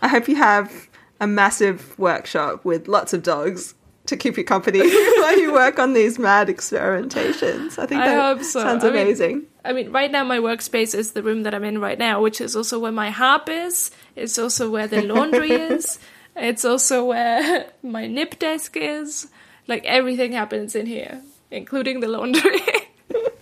I 0.00 0.06
hope 0.08 0.28
you 0.28 0.36
have 0.36 0.88
a 1.20 1.26
massive 1.26 1.98
workshop 1.98 2.64
with 2.64 2.86
lots 2.86 3.12
of 3.12 3.24
dogs 3.24 3.74
to 4.06 4.16
keep 4.16 4.38
you 4.38 4.44
company 4.44 4.78
while 4.78 5.38
you 5.38 5.52
work 5.52 5.80
on 5.80 5.92
these 5.92 6.18
mad 6.18 6.46
experimentations. 6.48 7.78
I 7.78 7.86
think 7.86 8.00
that 8.02 8.44
so. 8.44 8.60
sounds 8.62 8.84
I 8.84 8.90
mean- 8.90 9.02
amazing. 9.02 9.46
I 9.64 9.72
mean, 9.72 9.90
right 9.90 10.10
now 10.10 10.24
my 10.24 10.38
workspace 10.38 10.94
is 10.94 11.12
the 11.12 11.22
room 11.22 11.42
that 11.42 11.52
I'm 11.54 11.64
in 11.64 11.78
right 11.78 11.98
now, 11.98 12.22
which 12.22 12.40
is 12.40 12.56
also 12.56 12.78
where 12.78 12.92
my 12.92 13.10
harp 13.10 13.50
is. 13.50 13.90
It's 14.16 14.38
also 14.38 14.70
where 14.70 14.86
the 14.86 15.02
laundry 15.02 15.50
is. 15.50 15.98
It's 16.38 16.64
also 16.64 17.04
where 17.04 17.66
my 17.82 18.06
nib 18.06 18.38
desk 18.38 18.76
is. 18.76 19.28
Like 19.66 19.84
everything 19.84 20.32
happens 20.32 20.74
in 20.74 20.86
here, 20.86 21.20
including 21.50 22.00
the 22.00 22.08
laundry. 22.08 22.60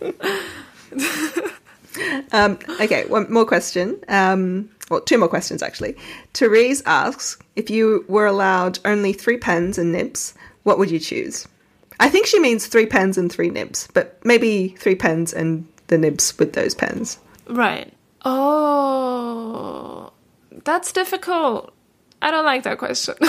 Um, 2.33 2.59
okay, 2.81 3.07
one 3.07 3.33
more 3.33 3.47
question. 3.47 3.99
Um, 4.09 4.69
well, 4.91 5.01
two 5.01 5.19
more 5.19 5.29
questions 5.29 5.63
actually. 5.63 5.97
Therese 6.35 6.83
asks 6.85 7.39
if 7.57 7.71
you 7.71 8.05
were 8.09 8.27
allowed 8.27 8.79
only 8.85 9.13
three 9.13 9.39
pens 9.39 9.79
and 9.79 9.93
nibs, 9.93 10.35
what 10.65 10.79
would 10.79 10.91
you 10.91 10.99
choose? 10.99 11.49
I 11.99 12.11
think 12.11 12.27
she 12.27 12.39
means 12.39 12.67
three 12.67 12.87
pens 12.87 13.17
and 13.17 13.33
three 13.33 13.49
nibs, 13.49 13.89
but 13.95 14.23
maybe 14.25 14.75
three 14.79 14.95
pens 14.95 15.33
and 15.33 15.67
the 15.87 15.97
nibs 15.97 16.39
with 16.39 16.53
those 16.53 16.75
pens. 16.75 17.19
right. 17.49 17.93
Oh, 18.29 20.13
that's 20.65 20.93
difficult. 20.93 21.73
I 22.23 22.31
don't 22.31 22.45
like 22.45 22.63
that 22.65 22.79
question. 22.79 23.15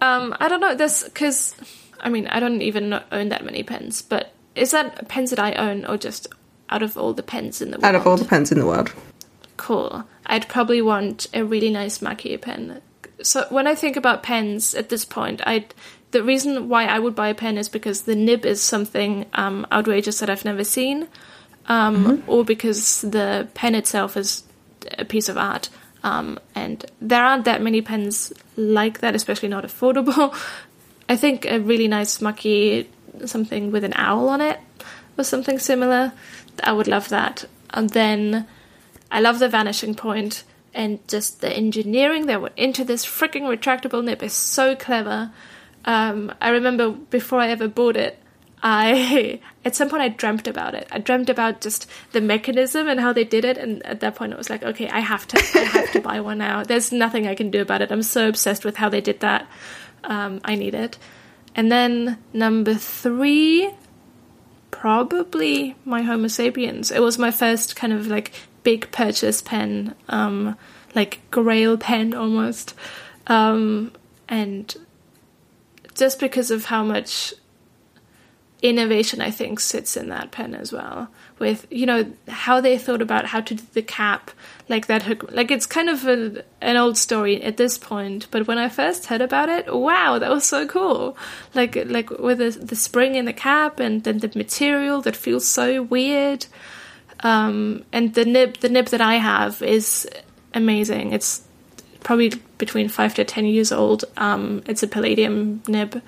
um, 0.00 0.36
I 0.38 0.48
don't 0.48 0.60
know 0.60 0.74
this 0.74 1.04
because, 1.04 1.54
I 2.00 2.08
mean, 2.08 2.26
I 2.28 2.40
don't 2.40 2.62
even 2.62 3.00
own 3.10 3.28
that 3.30 3.44
many 3.44 3.62
pens. 3.62 4.02
But 4.02 4.32
is 4.54 4.70
that 4.72 5.08
pens 5.08 5.30
that 5.30 5.38
I 5.38 5.52
own, 5.52 5.84
or 5.84 5.96
just 5.96 6.28
out 6.70 6.82
of 6.82 6.96
all 6.96 7.12
the 7.12 7.22
pens 7.22 7.60
in 7.60 7.70
the 7.70 7.78
world? 7.78 7.84
Out 7.84 7.94
of 7.94 8.06
all 8.06 8.16
the 8.16 8.24
pens 8.24 8.52
in 8.52 8.58
the 8.58 8.66
world. 8.66 8.92
Cool. 9.56 10.04
I'd 10.26 10.48
probably 10.48 10.82
want 10.82 11.26
a 11.32 11.44
really 11.44 11.70
nice 11.70 11.98
maki-e 11.98 12.36
pen. 12.36 12.80
So 13.22 13.46
when 13.50 13.66
I 13.66 13.74
think 13.74 13.96
about 13.96 14.22
pens 14.22 14.74
at 14.74 14.88
this 14.88 15.04
point, 15.04 15.40
I 15.46 15.66
the 16.10 16.22
reason 16.22 16.68
why 16.68 16.86
I 16.86 17.00
would 17.00 17.16
buy 17.16 17.28
a 17.28 17.34
pen 17.34 17.58
is 17.58 17.68
because 17.68 18.02
the 18.02 18.14
nib 18.14 18.46
is 18.46 18.62
something 18.62 19.26
um, 19.34 19.66
outrageous 19.72 20.20
that 20.20 20.30
I've 20.30 20.44
never 20.44 20.62
seen, 20.62 21.08
um, 21.66 22.22
or 22.28 22.44
because 22.44 23.00
the 23.00 23.48
pen 23.54 23.74
itself 23.74 24.16
is 24.16 24.44
a 24.96 25.04
piece 25.04 25.28
of 25.28 25.36
art. 25.36 25.70
Um, 26.04 26.38
and 26.54 26.84
there 27.00 27.24
aren't 27.24 27.46
that 27.46 27.62
many 27.62 27.80
pens 27.80 28.32
like 28.56 29.00
that, 29.00 29.14
especially 29.14 29.48
not 29.48 29.64
affordable. 29.64 30.36
I 31.08 31.16
think 31.16 31.46
a 31.46 31.58
really 31.58 31.88
nice 31.88 32.18
maki-e, 32.18 32.88
something 33.26 33.72
with 33.72 33.84
an 33.84 33.94
owl 33.96 34.28
on 34.28 34.40
it, 34.40 34.60
or 35.16 35.24
something 35.24 35.58
similar. 35.58 36.12
I 36.62 36.72
would 36.72 36.86
love 36.86 37.08
that. 37.08 37.46
And 37.70 37.90
then 37.90 38.46
I 39.10 39.20
love 39.20 39.38
the 39.38 39.48
vanishing 39.48 39.94
point 39.94 40.44
and 40.74 41.06
just 41.08 41.40
the 41.40 41.50
engineering 41.50 42.26
that 42.26 42.42
went 42.42 42.54
into 42.56 42.84
this 42.84 43.06
freaking 43.06 43.42
retractable 43.42 44.04
nib 44.04 44.22
is 44.22 44.34
so 44.34 44.76
clever. 44.76 45.30
Um, 45.86 46.34
I 46.40 46.50
remember 46.50 46.90
before 46.90 47.40
I 47.40 47.48
ever 47.48 47.68
bought 47.68 47.96
it, 47.96 48.18
I 48.64 49.40
at 49.64 49.76
some 49.76 49.90
point 49.90 50.02
I 50.02 50.08
dreamt 50.08 50.48
about 50.48 50.74
it. 50.74 50.88
I 50.90 50.98
dreamt 50.98 51.28
about 51.28 51.60
just 51.60 51.88
the 52.12 52.20
mechanism 52.20 52.88
and 52.88 52.98
how 52.98 53.12
they 53.12 53.24
did 53.24 53.44
it, 53.44 53.58
and 53.58 53.84
at 53.86 54.00
that 54.00 54.16
point 54.16 54.32
it 54.32 54.38
was 54.38 54.50
like, 54.50 54.64
okay, 54.64 54.88
I 54.88 55.00
have 55.00 55.28
to, 55.28 55.38
I 55.38 55.64
have 55.64 55.92
to 55.92 56.00
buy 56.02 56.20
one 56.20 56.38
now. 56.38 56.64
There's 56.64 56.90
nothing 56.90 57.28
I 57.28 57.34
can 57.34 57.50
do 57.50 57.60
about 57.60 57.82
it. 57.82 57.92
I'm 57.92 58.02
so 58.02 58.28
obsessed 58.28 58.64
with 58.64 58.76
how 58.76 58.88
they 58.88 59.02
did 59.02 59.20
that. 59.20 59.46
Um, 60.02 60.40
I 60.44 60.54
need 60.54 60.74
it. 60.74 60.98
And 61.54 61.70
then 61.70 62.18
number 62.32 62.74
three, 62.74 63.70
probably 64.70 65.76
my 65.84 66.02
Homo 66.02 66.28
sapiens. 66.28 66.90
It 66.90 67.00
was 67.00 67.18
my 67.18 67.30
first 67.30 67.76
kind 67.76 67.92
of 67.92 68.08
like 68.08 68.32
big 68.64 68.90
purchase 68.90 69.40
pen, 69.40 69.94
um, 70.08 70.56
like 70.94 71.20
grail 71.30 71.76
pen 71.76 72.14
almost. 72.14 72.74
Um, 73.26 73.92
and 74.28 74.74
just 75.94 76.18
because 76.18 76.50
of 76.50 76.64
how 76.64 76.82
much 76.82 77.34
innovation 78.64 79.20
I 79.20 79.30
think 79.30 79.60
sits 79.60 79.94
in 79.94 80.08
that 80.08 80.30
pen 80.30 80.54
as 80.54 80.72
well. 80.72 81.08
With 81.38 81.66
you 81.70 81.84
know 81.84 82.10
how 82.28 82.60
they 82.62 82.78
thought 82.78 83.02
about 83.02 83.26
how 83.26 83.42
to 83.42 83.54
do 83.54 83.62
the 83.74 83.82
cap, 83.82 84.30
like 84.68 84.86
that 84.86 85.02
hook. 85.02 85.30
Like 85.30 85.50
it's 85.50 85.66
kind 85.66 85.90
of 85.90 86.06
a, 86.06 86.42
an 86.62 86.76
old 86.76 86.96
story 86.96 87.42
at 87.42 87.58
this 87.58 87.76
point, 87.76 88.26
but 88.30 88.46
when 88.46 88.56
I 88.56 88.70
first 88.70 89.06
heard 89.06 89.20
about 89.20 89.50
it, 89.50 89.72
wow, 89.74 90.18
that 90.18 90.30
was 90.30 90.44
so 90.44 90.66
cool. 90.66 91.16
Like 91.52 91.76
like 91.84 92.10
with 92.10 92.38
the, 92.38 92.50
the 92.50 92.76
spring 92.76 93.16
in 93.16 93.26
the 93.26 93.34
cap 93.34 93.80
and 93.80 94.02
then 94.02 94.18
the 94.18 94.32
material 94.34 95.02
that 95.02 95.14
feels 95.14 95.46
so 95.46 95.82
weird. 95.82 96.46
Um, 97.20 97.84
and 97.92 98.14
the 98.14 98.24
nib 98.24 98.56
the 98.58 98.70
nib 98.70 98.86
that 98.86 99.02
I 99.02 99.16
have 99.16 99.60
is 99.60 100.08
amazing. 100.54 101.12
It's 101.12 101.42
probably 102.02 102.32
between 102.56 102.88
five 102.88 103.14
to 103.14 103.24
ten 103.24 103.44
years 103.44 103.72
old. 103.72 104.06
Um, 104.16 104.62
it's 104.66 104.82
a 104.82 104.88
palladium 104.88 105.62
nib, 105.68 106.00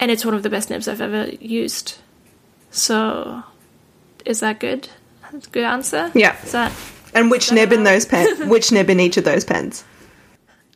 and 0.00 0.10
it's 0.10 0.24
one 0.24 0.34
of 0.34 0.42
the 0.42 0.50
best 0.50 0.70
nibs 0.70 0.88
I've 0.88 1.00
ever 1.00 1.28
used. 1.40 1.98
So, 2.70 3.42
is 4.24 4.40
that 4.40 4.60
good? 4.60 4.88
That's 5.32 5.46
a 5.46 5.50
good 5.50 5.64
answer. 5.64 6.10
Yeah. 6.14 6.36
Is 6.42 6.52
that? 6.52 6.72
And 7.14 7.30
which 7.30 7.50
nib 7.50 7.72
in 7.72 7.84
those 7.84 8.04
pens? 8.04 8.38
which 8.48 8.72
nib 8.72 8.90
in 8.90 9.00
each 9.00 9.16
of 9.16 9.24
those 9.24 9.44
pens? 9.44 9.84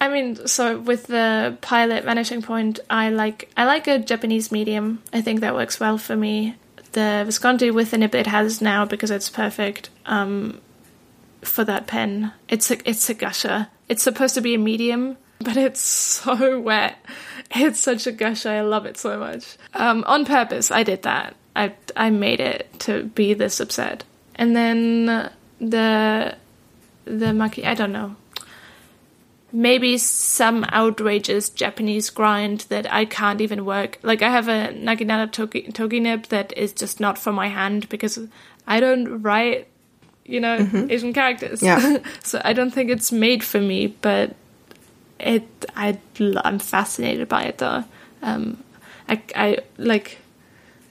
I 0.00 0.08
mean, 0.08 0.46
so 0.46 0.78
with 0.78 1.08
the 1.08 1.58
pilot 1.60 2.04
vanishing 2.04 2.40
point, 2.40 2.80
I 2.88 3.10
like 3.10 3.50
I 3.56 3.66
like 3.66 3.86
a 3.86 3.98
Japanese 3.98 4.50
medium. 4.50 5.02
I 5.12 5.20
think 5.20 5.40
that 5.40 5.54
works 5.54 5.78
well 5.78 5.98
for 5.98 6.16
me. 6.16 6.56
The 6.92 7.22
Visconti 7.26 7.70
with 7.70 7.90
the 7.90 7.98
nib 7.98 8.14
it 8.14 8.26
has 8.26 8.62
now 8.62 8.86
because 8.86 9.10
it's 9.10 9.28
perfect 9.28 9.90
um, 10.06 10.60
for 11.42 11.64
that 11.64 11.86
pen. 11.86 12.32
It's 12.48 12.70
a 12.70 12.88
it's 12.88 13.10
a 13.10 13.14
gusher. 13.14 13.68
It's 13.88 14.02
supposed 14.02 14.34
to 14.36 14.40
be 14.40 14.54
a 14.54 14.58
medium, 14.58 15.18
but 15.38 15.58
it's 15.58 15.80
so 15.82 16.58
wet. 16.58 16.96
It's 17.52 17.80
such 17.80 18.06
a 18.06 18.12
gusher. 18.12 18.50
I 18.50 18.60
love 18.60 18.86
it 18.86 18.96
so 18.96 19.18
much. 19.18 19.56
Um, 19.74 20.04
on 20.06 20.24
purpose, 20.24 20.70
I 20.70 20.82
did 20.82 21.02
that. 21.02 21.34
I 21.56 21.74
I 21.96 22.10
made 22.10 22.40
it 22.40 22.68
to 22.80 23.04
be 23.04 23.34
this 23.34 23.60
upset. 23.60 24.04
And 24.36 24.54
then 24.54 25.30
the 25.60 26.36
the 27.04 27.26
maki. 27.26 27.64
I 27.64 27.74
don't 27.74 27.92
know 27.92 28.16
maybe 29.52 29.98
some 29.98 30.64
outrageous 30.72 31.48
Japanese 31.50 32.10
grind 32.10 32.60
that 32.68 32.92
I 32.92 33.04
can't 33.04 33.40
even 33.40 33.64
work. 33.64 33.98
Like 34.02 34.22
I 34.22 34.30
have 34.30 34.48
a 34.48 34.72
Naginata 34.72 35.30
togi, 35.30 35.70
togi 35.72 36.00
nib 36.00 36.24
that 36.26 36.56
is 36.56 36.72
just 36.72 37.00
not 37.00 37.18
for 37.18 37.32
my 37.32 37.48
hand 37.48 37.88
because 37.88 38.18
I 38.66 38.80
don't 38.80 39.22
write, 39.22 39.68
you 40.24 40.40
know, 40.40 40.58
mm-hmm. 40.58 40.90
Asian 40.90 41.12
characters. 41.12 41.62
Yeah. 41.62 41.98
so 42.22 42.40
I 42.44 42.52
don't 42.52 42.70
think 42.70 42.90
it's 42.90 43.12
made 43.12 43.42
for 43.42 43.60
me, 43.60 43.88
but 43.88 44.34
it 45.20 45.46
I 45.76 45.98
I'm 46.44 46.58
fascinated 46.58 47.28
by 47.28 47.44
it 47.44 47.58
though. 47.58 47.84
Um, 48.22 48.62
I 49.08 49.22
I 49.34 49.58
like 49.76 50.18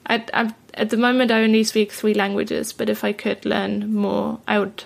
I 0.06 0.24
I'm 0.32 0.54
at 0.74 0.90
the 0.90 0.96
moment 0.96 1.30
I 1.30 1.42
only 1.42 1.64
speak 1.64 1.92
three 1.92 2.14
languages, 2.14 2.72
but 2.72 2.88
if 2.88 3.04
I 3.04 3.12
could 3.12 3.44
learn 3.44 3.92
more, 3.92 4.40
I 4.46 4.58
would 4.58 4.84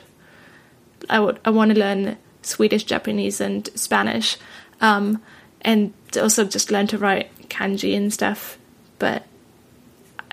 I 1.09 1.21
would 1.21 1.41
I 1.45 1.51
want 1.51 1.73
to 1.73 1.79
learn 1.79 2.17
Swedish, 2.43 2.85
Japanese, 2.85 3.41
and 3.41 3.69
Spanish, 3.75 4.37
um, 4.81 5.23
and 5.63 5.93
also 6.17 6.45
just 6.45 6.71
learn 6.71 6.87
to 6.89 6.99
write 6.99 7.31
kanji 7.49 7.97
and 7.97 8.13
stuff. 8.13 8.59
But 8.99 9.25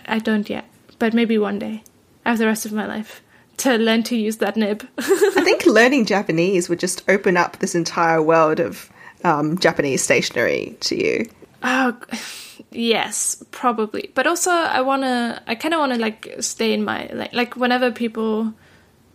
I 0.05 0.19
don't 0.19 0.49
yet. 0.49 0.65
But 0.99 1.13
maybe 1.13 1.37
one 1.37 1.59
day. 1.59 1.83
I 2.25 2.29
have 2.29 2.37
the 2.37 2.45
rest 2.45 2.65
of 2.67 2.73
my 2.73 2.85
life 2.85 3.21
to 3.57 3.77
learn 3.77 4.03
to 4.03 4.15
use 4.15 4.37
that 4.37 4.55
nib. 4.55 4.87
I 4.97 5.41
think 5.43 5.65
learning 5.65 6.05
Japanese 6.05 6.69
would 6.69 6.79
just 6.79 7.03
open 7.07 7.37
up 7.37 7.57
this 7.57 7.73
entire 7.73 8.21
world 8.21 8.59
of 8.59 8.90
um, 9.23 9.57
Japanese 9.57 10.03
stationery 10.03 10.77
to 10.81 10.95
you. 10.95 11.29
Oh, 11.63 11.97
yes, 12.71 13.43
probably. 13.51 14.11
But 14.13 14.27
also, 14.27 14.51
I 14.51 14.81
wanna. 14.81 15.41
I 15.47 15.55
kind 15.55 15.73
of 15.73 15.79
want 15.79 15.93
to 15.93 15.99
like 15.99 16.35
stay 16.39 16.73
in 16.73 16.83
my 16.83 17.09
like 17.13 17.33
like 17.33 17.55
whenever 17.55 17.91
people 17.91 18.53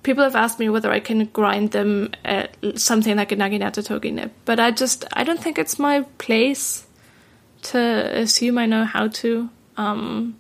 people 0.07 0.23
have 0.23 0.37
asked 0.37 0.61
me 0.61 0.69
whether 0.69 0.93
I 0.93 1.01
can 1.01 1.25
grind 1.27 1.73
them 1.73 2.13
at 2.25 2.57
something 2.77 3.17
like 3.17 3.33
a 3.33 3.37
Naginata 3.37 4.13
nib, 4.13 4.31
but 4.45 4.61
I 4.61 4.71
just 4.71 5.05
I 5.13 5.25
don't 5.25 5.43
think 5.43 5.59
it's 5.59 5.79
my 5.81 6.03
place 6.19 6.87
to 7.63 7.79
assume 7.79 8.57
I 8.57 8.67
know 8.67 8.85
how 8.85 9.09
to. 9.09 9.51
Um, 9.77 10.37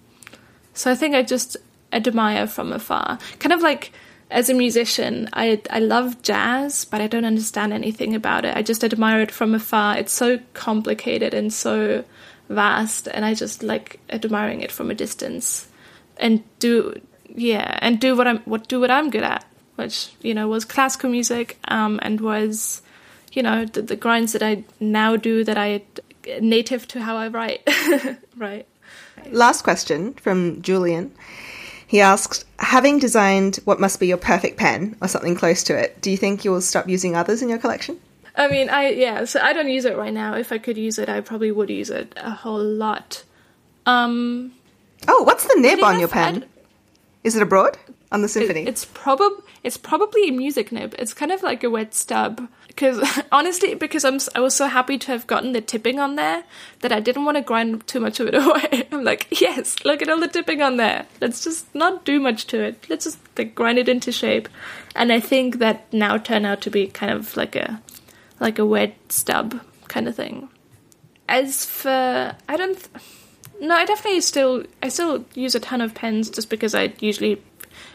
so 0.72 0.90
I 0.90 0.94
think 0.94 1.16
I 1.16 1.22
just 1.22 1.56
admire 1.93 2.47
from 2.47 2.72
afar, 2.72 3.18
kind 3.40 3.52
of 3.52 3.60
like 3.60 3.93
as 4.36 4.50
a 4.50 4.54
musician, 4.54 5.28
I 5.32 5.60
I 5.70 5.80
love 5.80 6.20
jazz, 6.22 6.84
but 6.84 7.00
I 7.00 7.06
don't 7.06 7.24
understand 7.24 7.72
anything 7.72 8.14
about 8.14 8.44
it. 8.44 8.56
I 8.56 8.62
just 8.62 8.84
admire 8.84 9.22
it 9.22 9.30
from 9.30 9.54
afar. 9.54 9.96
It's 9.96 10.12
so 10.12 10.38
complicated 10.52 11.32
and 11.32 11.52
so 11.52 12.04
vast, 12.50 13.08
and 13.08 13.24
I 13.24 13.34
just 13.34 13.62
like 13.62 13.98
admiring 14.10 14.60
it 14.60 14.70
from 14.70 14.90
a 14.90 14.94
distance, 14.94 15.68
and 16.18 16.44
do 16.58 17.00
yeah, 17.34 17.78
and 17.80 17.98
do 17.98 18.14
what 18.14 18.26
I'm 18.26 18.40
what 18.40 18.68
do 18.68 18.78
what 18.78 18.90
I'm 18.90 19.10
good 19.10 19.24
at 19.24 19.44
which 19.76 20.10
you 20.22 20.34
know 20.34 20.48
was 20.48 20.64
classical 20.64 21.10
music 21.10 21.58
um, 21.68 22.00
and 22.02 22.20
was 22.20 22.82
you 23.32 23.42
know 23.42 23.64
the, 23.64 23.82
the, 23.82 23.96
grinds 23.96 24.32
that 24.32 24.42
I 24.42 24.64
now 24.80 25.16
do 25.16 25.44
that 25.44 25.56
I 25.56 25.82
native 26.40 26.88
to 26.88 27.00
how 27.02 27.16
I 27.16 27.28
write. 27.28 27.68
right. 28.36 28.66
Last 29.30 29.62
question 29.62 30.14
from 30.14 30.62
Julian. 30.62 31.14
He 31.86 32.00
asked, 32.00 32.44
having 32.58 32.98
designed 32.98 33.56
what 33.64 33.80
must 33.80 34.00
be 34.00 34.06
your 34.06 34.16
perfect 34.16 34.56
pen 34.56 34.96
or 35.00 35.08
something 35.08 35.36
close 35.36 35.62
to 35.64 35.78
it, 35.78 36.00
do 36.00 36.10
you 36.10 36.16
think 36.16 36.44
you 36.44 36.50
will 36.50 36.60
stop 36.60 36.88
using 36.88 37.14
others 37.14 37.42
in 37.42 37.48
your 37.48 37.58
collection? 37.58 38.00
I 38.34 38.48
mean, 38.48 38.68
I 38.68 38.90
yeah, 38.90 39.24
so 39.24 39.40
I 39.40 39.52
don't 39.52 39.68
use 39.68 39.84
it 39.84 39.96
right 39.96 40.12
now. 40.12 40.34
If 40.34 40.52
I 40.52 40.58
could 40.58 40.76
use 40.76 40.98
it, 40.98 41.08
I 41.08 41.20
probably 41.20 41.50
would 41.50 41.70
use 41.70 41.88
it 41.90 42.12
a 42.16 42.30
whole 42.30 42.62
lot. 42.62 43.24
Um 43.86 44.52
Oh, 45.08 45.22
what's 45.22 45.44
the 45.44 45.58
nib 45.60 45.82
on 45.82 45.98
your 45.98 46.08
pen? 46.08 46.44
Is 47.22 47.36
it 47.36 47.42
a 47.42 47.46
broad? 47.46 47.78
on 48.12 48.22
the 48.22 48.28
symphony. 48.28 48.62
It, 48.62 48.68
it's 48.68 48.84
probably 48.84 49.44
it's 49.62 49.76
probably 49.76 50.28
a 50.28 50.32
music 50.32 50.72
nib. 50.72 50.94
It's 50.98 51.14
kind 51.14 51.32
of 51.32 51.42
like 51.42 51.64
a 51.64 51.70
wet 51.70 51.94
stub 51.94 52.48
because 52.77 53.23
honestly, 53.32 53.74
because 53.74 54.05
I'm 54.05 54.20
I 54.35 54.40
was 54.40 54.55
so 54.55 54.69
happy 54.69 54.98
to 54.98 55.07
have 55.09 55.27
gotten 55.27 55.53
the 55.53 55.61
tipping 55.61 55.98
on 55.98 56.15
there 56.15 56.44
that 56.81 56.93
I 56.93 57.01
didn't 57.01 57.24
want 57.24 57.39
to 57.39 57.43
grind 57.43 57.86
too 57.86 57.98
much 57.98 58.20
of 58.20 58.28
it 58.28 58.35
away. 58.35 58.86
I'm 58.93 59.03
like, 59.03 59.40
yes, 59.40 59.85
look 59.85 60.03
at 60.03 60.09
all 60.09 60.20
the 60.20 60.28
tipping 60.28 60.62
on 60.62 60.77
there. 60.77 61.07
Let's 61.20 61.43
just 61.43 61.74
not 61.74 62.05
do 62.05 62.20
much 62.20 62.47
to 62.48 62.62
it. 62.62 62.86
Let's 62.89 63.05
just 63.05 63.19
like, 63.36 63.55
grind 63.55 63.78
it 63.78 63.89
into 63.89 64.12
shape. 64.12 64.48
And 64.94 65.12
I 65.12 65.19
think 65.19 65.59
that 65.59 65.93
now 65.93 66.19
turned 66.19 66.47
out 66.47 66.61
to 66.62 66.70
be 66.70 66.86
kind 66.86 67.12
of 67.12 67.36
like 67.36 67.57
a 67.57 67.82
like 68.39 68.59
a 68.59 68.66
wet 68.66 68.94
stub 69.09 69.61
kind 69.89 70.07
of 70.07 70.15
thing. 70.15 70.48
As 71.28 71.65
for 71.65 72.36
I 72.48 72.57
don't. 72.57 72.78
Th- 72.78 73.05
no, 73.59 73.74
I 73.74 73.86
definitely 73.86 74.20
still 74.20 74.65
I 74.82 74.90
still 74.90 75.24
use 75.35 75.55
a 75.55 75.61
ton 75.61 75.81
of 75.81 75.94
pens 75.94 76.28
just 76.28 76.51
because 76.51 76.74
I 76.74 76.93
usually 77.01 77.43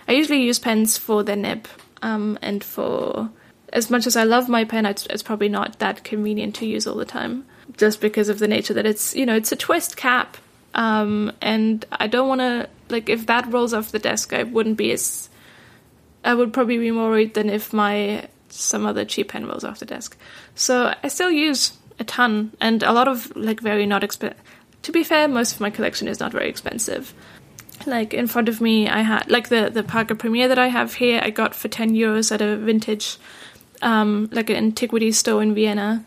I 0.08 0.14
usually 0.14 0.41
use 0.41 0.58
pens 0.58 0.98
for 0.98 1.24
the 1.24 1.36
nib, 1.36 1.68
um, 2.02 2.40
and 2.41 2.64
for 2.64 3.30
as 3.73 3.89
much 3.89 4.06
as 4.06 4.15
I 4.15 4.23
love 4.23 4.49
my 4.49 4.64
pen, 4.64 4.85
it's, 4.85 5.06
it's, 5.07 5.23
probably 5.23 5.49
not 5.49 5.80
that 5.80 6.03
convenient 6.03 6.56
to 6.56 6.65
use 6.65 6.85
all 6.85 6.95
the 6.95 7.06
time, 7.06 7.45
just 7.77 8.02
because 8.02 8.30
of 8.30 8.39
the 8.39 8.48
nature 8.48 8.73
that 8.73 8.85
it's 8.85 9.15
you 9.15 9.26
know 9.26 9.35
it's 9.35 9.52
a 9.52 9.56
twist 9.56 9.98
cap, 9.98 10.38
um, 10.73 11.31
and 11.41 11.85
I 11.91 12.07
don't 12.07 12.27
want 12.27 12.41
to 12.41 12.69
like 12.89 13.10
if 13.10 13.26
that 13.27 13.52
rolls 13.52 13.73
off 13.73 13.91
the 13.91 13.99
desk, 13.99 14.34
I 14.34 14.43
wouldn't 14.43 14.77
be 14.77 14.91
as 14.91 15.30
I 16.23 16.34
would 16.34 16.53
probably 16.53 16.77
be 16.77 16.91
more 16.91 17.10
worried 17.10 17.34
than 17.34 17.49
if 17.49 17.73
my 17.73 18.27
some 18.49 18.85
other 18.85 19.06
cheap 19.06 19.30
pen 19.30 19.45
rolls 19.45 19.64
off 19.64 19.80
the 19.80 19.85
desk. 19.85 20.18
So 20.56 20.93
I 21.03 21.07
still 21.07 21.31
use 21.31 21.77
a 21.99 22.03
ton 22.03 22.52
and 22.60 22.84
a 22.84 22.91
lot 22.91 23.07
of 23.07 23.34
like 23.35 23.61
very 23.61 23.85
not 23.85 24.03
expensive. 24.03 24.39
To 24.84 24.91
be 24.91 25.03
fair, 25.03 25.27
most 25.27 25.53
of 25.53 25.61
my 25.61 25.69
collection 25.69 26.07
is 26.07 26.19
not 26.19 26.31
very 26.31 26.49
expensive 26.49 27.14
like 27.88 28.14
in 28.14 28.27
front 28.27 28.48
of 28.48 28.61
me 28.61 28.88
i 28.88 29.02
had 29.02 29.30
like 29.30 29.49
the 29.49 29.69
the 29.73 29.81
parker 29.81 30.14
premier 30.14 30.48
that 30.48 30.60
i 30.60 30.68
have 30.68 30.93
here 30.93 31.19
i 31.23 31.31
got 31.31 31.56
for 31.56 31.68
10 31.68 31.93
euros 31.95 32.31
at 32.31 32.41
a 32.41 32.56
vintage 32.57 33.18
um 33.82 34.30
like 34.32 34.49
an 34.49 34.56
antiquity 34.56 35.12
store 35.12 35.41
in 35.41 35.53
vienna 35.53 36.03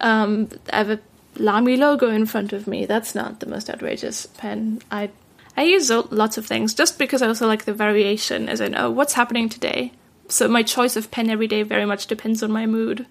um 0.00 0.48
i 0.72 0.76
have 0.76 0.90
a 0.90 1.00
lamy 1.38 1.76
logo 1.76 2.08
in 2.08 2.26
front 2.26 2.52
of 2.52 2.66
me. 2.66 2.84
That's 2.86 3.14
not 3.14 3.40
the 3.40 3.46
most 3.46 3.70
outrageous 3.70 4.26
pen. 4.26 4.80
I 4.90 5.10
i 5.56 5.62
use 5.62 5.90
lots 5.90 6.38
of 6.38 6.46
things 6.46 6.74
just 6.74 6.98
because 6.98 7.20
i 7.22 7.26
also 7.26 7.46
like 7.46 7.64
the 7.64 7.74
variation 7.74 8.48
as 8.48 8.60
in, 8.60 8.72
know 8.72 8.90
what's 8.90 9.14
happening 9.14 9.48
today? 9.48 9.92
So 10.28 10.46
my 10.46 10.62
choice 10.62 10.96
of 10.96 11.10
pen 11.10 11.30
every 11.30 11.46
day 11.46 11.62
very 11.62 11.86
much 11.86 12.06
depends 12.06 12.42
on 12.42 12.52
my 12.52 12.66
mood. 12.66 13.06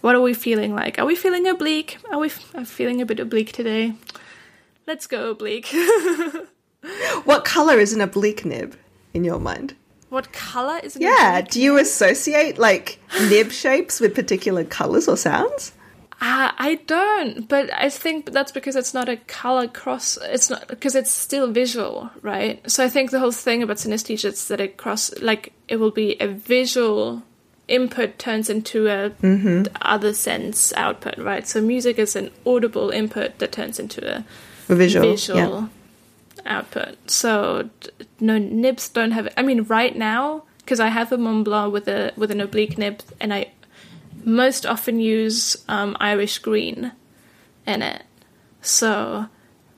What 0.00 0.14
are 0.14 0.20
we 0.20 0.34
feeling 0.34 0.74
like? 0.74 0.98
Are 0.98 1.04
we 1.04 1.16
feeling 1.16 1.46
oblique? 1.46 1.98
Are 2.10 2.18
we 2.18 2.28
f- 2.28 2.66
feeling 2.66 3.02
a 3.02 3.06
bit 3.06 3.20
oblique 3.20 3.52
today? 3.52 3.94
Let's 4.86 5.06
go 5.06 5.30
oblique. 5.30 5.74
What 7.24 7.44
color 7.44 7.78
is 7.78 7.92
an 7.92 8.00
oblique 8.00 8.46
nib 8.46 8.74
in 9.12 9.24
your 9.24 9.38
mind? 9.38 9.74
What 10.10 10.32
color 10.32 10.80
is 10.82 10.96
an 10.96 11.02
Yeah, 11.02 11.40
do 11.40 11.62
you 11.62 11.78
associate 11.78 12.58
like 12.58 12.98
nib 13.28 13.52
shapes 13.62 14.00
with 14.00 14.14
particular 14.14 14.64
colors 14.64 15.08
or 15.08 15.16
sounds? 15.16 15.72
Uh, 16.20 16.52
I 16.58 16.80
don't, 16.86 17.48
but 17.48 17.72
I 17.72 17.88
think 17.88 18.32
that's 18.32 18.52
because 18.52 18.76
it's 18.76 18.92
not 18.92 19.08
a 19.08 19.16
color 19.16 19.68
cross. 19.68 20.18
It's 20.20 20.50
not 20.50 20.68
because 20.68 20.94
it's 20.94 21.10
still 21.10 21.50
visual, 21.50 22.10
right? 22.20 22.60
So 22.70 22.84
I 22.84 22.88
think 22.88 23.10
the 23.10 23.20
whole 23.20 23.32
thing 23.32 23.62
about 23.62 23.78
synesthesia 23.78 24.26
is 24.26 24.48
that 24.48 24.60
it 24.60 24.76
cross, 24.76 25.10
like 25.22 25.54
it 25.68 25.76
will 25.76 25.92
be 25.92 26.16
a 26.20 26.26
visual 26.26 27.22
input 27.68 28.18
turns 28.18 28.50
into 28.50 28.88
a 28.88 29.10
mm-hmm. 29.10 29.72
other 29.80 30.12
sense 30.12 30.74
output, 30.74 31.16
right? 31.18 31.46
So 31.48 31.62
music 31.62 31.98
is 31.98 32.16
an 32.16 32.30
audible 32.44 32.90
input 32.90 33.38
that 33.38 33.52
turns 33.52 33.78
into 33.78 34.04
a, 34.16 34.24
a 34.68 34.74
visual, 34.74 35.12
visual 35.12 35.38
yeah 35.38 35.68
output. 36.46 37.10
So 37.10 37.70
no 38.18 38.38
nibs 38.38 38.88
don't 38.88 39.12
have. 39.12 39.28
I 39.36 39.42
mean, 39.42 39.62
right 39.64 39.96
now 39.96 40.44
because 40.70 40.78
I 40.78 40.86
have 40.86 41.10
a 41.10 41.16
Montblanc 41.16 41.72
with 41.72 41.88
a 41.88 42.12
with 42.16 42.30
an 42.30 42.40
oblique 42.40 42.78
nib, 42.78 43.02
and 43.20 43.34
I 43.34 43.50
most 44.24 44.64
often 44.64 45.00
use 45.00 45.56
um, 45.66 45.96
Irish 45.98 46.38
green 46.38 46.92
in 47.66 47.82
it. 47.82 48.04
So 48.62 49.26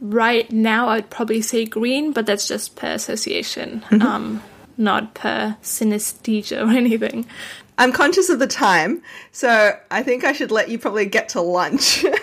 right 0.03 0.53
now 0.53 0.91
I'd 0.91 1.09
probably 1.09 1.41
say 1.41 1.65
green, 1.65 2.13
but 2.13 2.27
that's 2.27 2.47
just 2.47 2.77
per 2.77 2.89
association, 2.89 3.81
mm-hmm. 3.89 4.03
um, 4.03 4.43
not 4.77 5.15
per 5.15 5.57
synesthesia 5.63 6.61
or 6.63 6.71
anything. 6.77 7.25
I'm 7.79 7.93
conscious 7.93 8.29
of 8.29 8.39
the 8.39 8.47
time, 8.47 9.03
so 9.31 9.79
I 9.91 10.03
think 10.03 10.25
I 10.25 10.35
should 10.35 10.51
let 10.51 10.69
you 10.69 10.79
probably 10.79 11.07
get 11.07 11.31
to 11.31 11.41
lunch. 11.41 12.05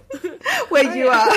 Where 0.68 0.94
you 0.96 1.08
are. 1.08 1.28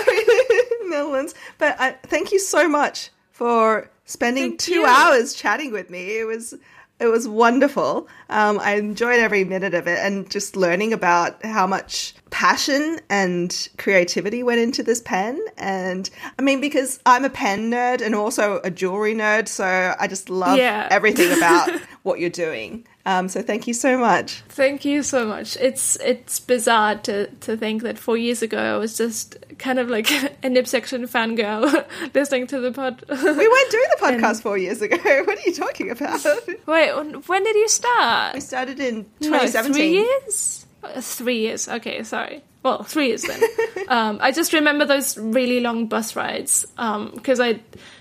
Netherlands. 0.89 1.33
But 1.57 1.75
uh, 1.79 1.93
thank 2.03 2.31
you 2.31 2.39
so 2.39 2.67
much 2.67 3.09
for 3.31 3.89
spending 4.05 4.51
Thank 4.51 4.59
two 4.59 4.73
you. 4.75 4.85
hours 4.85 5.33
chatting 5.33 5.71
with 5.71 5.89
me. 5.89 6.17
It 6.19 6.25
was 6.25 6.53
it 6.97 7.07
was 7.07 7.27
wonderful. 7.27 8.07
Um, 8.29 8.57
I 8.59 8.75
enjoyed 8.75 9.19
every 9.19 9.43
minute 9.43 9.73
of 9.73 9.85
it, 9.85 9.99
and 9.99 10.29
just 10.31 10.55
learning 10.55 10.93
about 10.93 11.43
how 11.43 11.67
much 11.67 12.15
passion 12.29 12.99
and 13.09 13.67
creativity 13.77 14.43
went 14.43 14.61
into 14.61 14.81
this 14.81 15.01
pen. 15.01 15.43
And 15.57 16.09
I 16.39 16.41
mean, 16.41 16.61
because 16.61 16.99
I'm 17.05 17.25
a 17.25 17.29
pen 17.29 17.69
nerd 17.69 17.99
and 18.01 18.15
also 18.15 18.61
a 18.63 18.71
jewelry 18.71 19.13
nerd, 19.13 19.49
so 19.49 19.93
I 19.99 20.07
just 20.07 20.29
love 20.29 20.57
Yeah. 20.57 20.87
everything 20.89 21.35
about 21.37 21.69
what 22.03 22.19
you're 22.21 22.29
doing. 22.29 22.87
Um, 23.07 23.29
so 23.29 23.43
thank 23.43 23.67
you 23.67 23.73
so 23.75 23.99
much. 23.99 24.41
Thank 24.49 24.83
you 24.83 25.03
so 25.03 25.27
much. 25.27 25.57
It's 25.57 25.95
it's 25.97 26.39
bizarre 26.39 26.95
to 27.03 27.27
to 27.27 27.55
think 27.55 27.83
that 27.83 27.99
four 27.99 28.17
years 28.17 28.41
ago 28.41 28.57
I 28.57 28.77
was 28.77 28.97
just 28.97 29.37
kind 29.59 29.77
of 29.77 29.89
like 29.89 30.09
a 30.43 30.49
Nib 30.49 30.67
Section 30.67 31.03
fangirl 31.07 31.85
listening 32.15 32.47
to 32.47 32.59
the 32.59 32.71
pod. 32.71 33.03
We 33.07 33.15
weren't 33.15 33.71
doing 33.71 33.89
the 33.91 33.99
podcast 34.01 34.41
four 34.41 34.57
years 34.57 34.81
ago. 34.81 34.97
What 34.97 35.37
are 35.37 35.41
you 35.45 35.53
talking 35.53 35.91
about? 35.91 36.25
Wait, 36.65 36.91
when 37.27 37.43
did 37.43 37.55
you 37.55 37.67
start? 37.69 38.33
We 38.33 38.41
started 38.41 38.79
in 38.79 39.05
No, 39.21 39.37
2017. 39.39 39.73
three 39.73 39.91
years? 39.91 40.65
Uh, 40.83 41.01
Three 41.01 41.39
years. 41.39 41.67
Okay, 41.67 42.01
sorry. 42.03 42.43
Well, 42.63 42.81
three 42.83 43.07
years 43.09 43.21
then. 43.21 43.41
um, 43.89 44.17
I 44.21 44.31
just 44.31 44.51
remember 44.51 44.85
those 44.85 45.15
really 45.17 45.59
long 45.59 45.85
bus 45.85 46.15
rides 46.15 46.65
because 46.75 47.39
I 47.39 47.59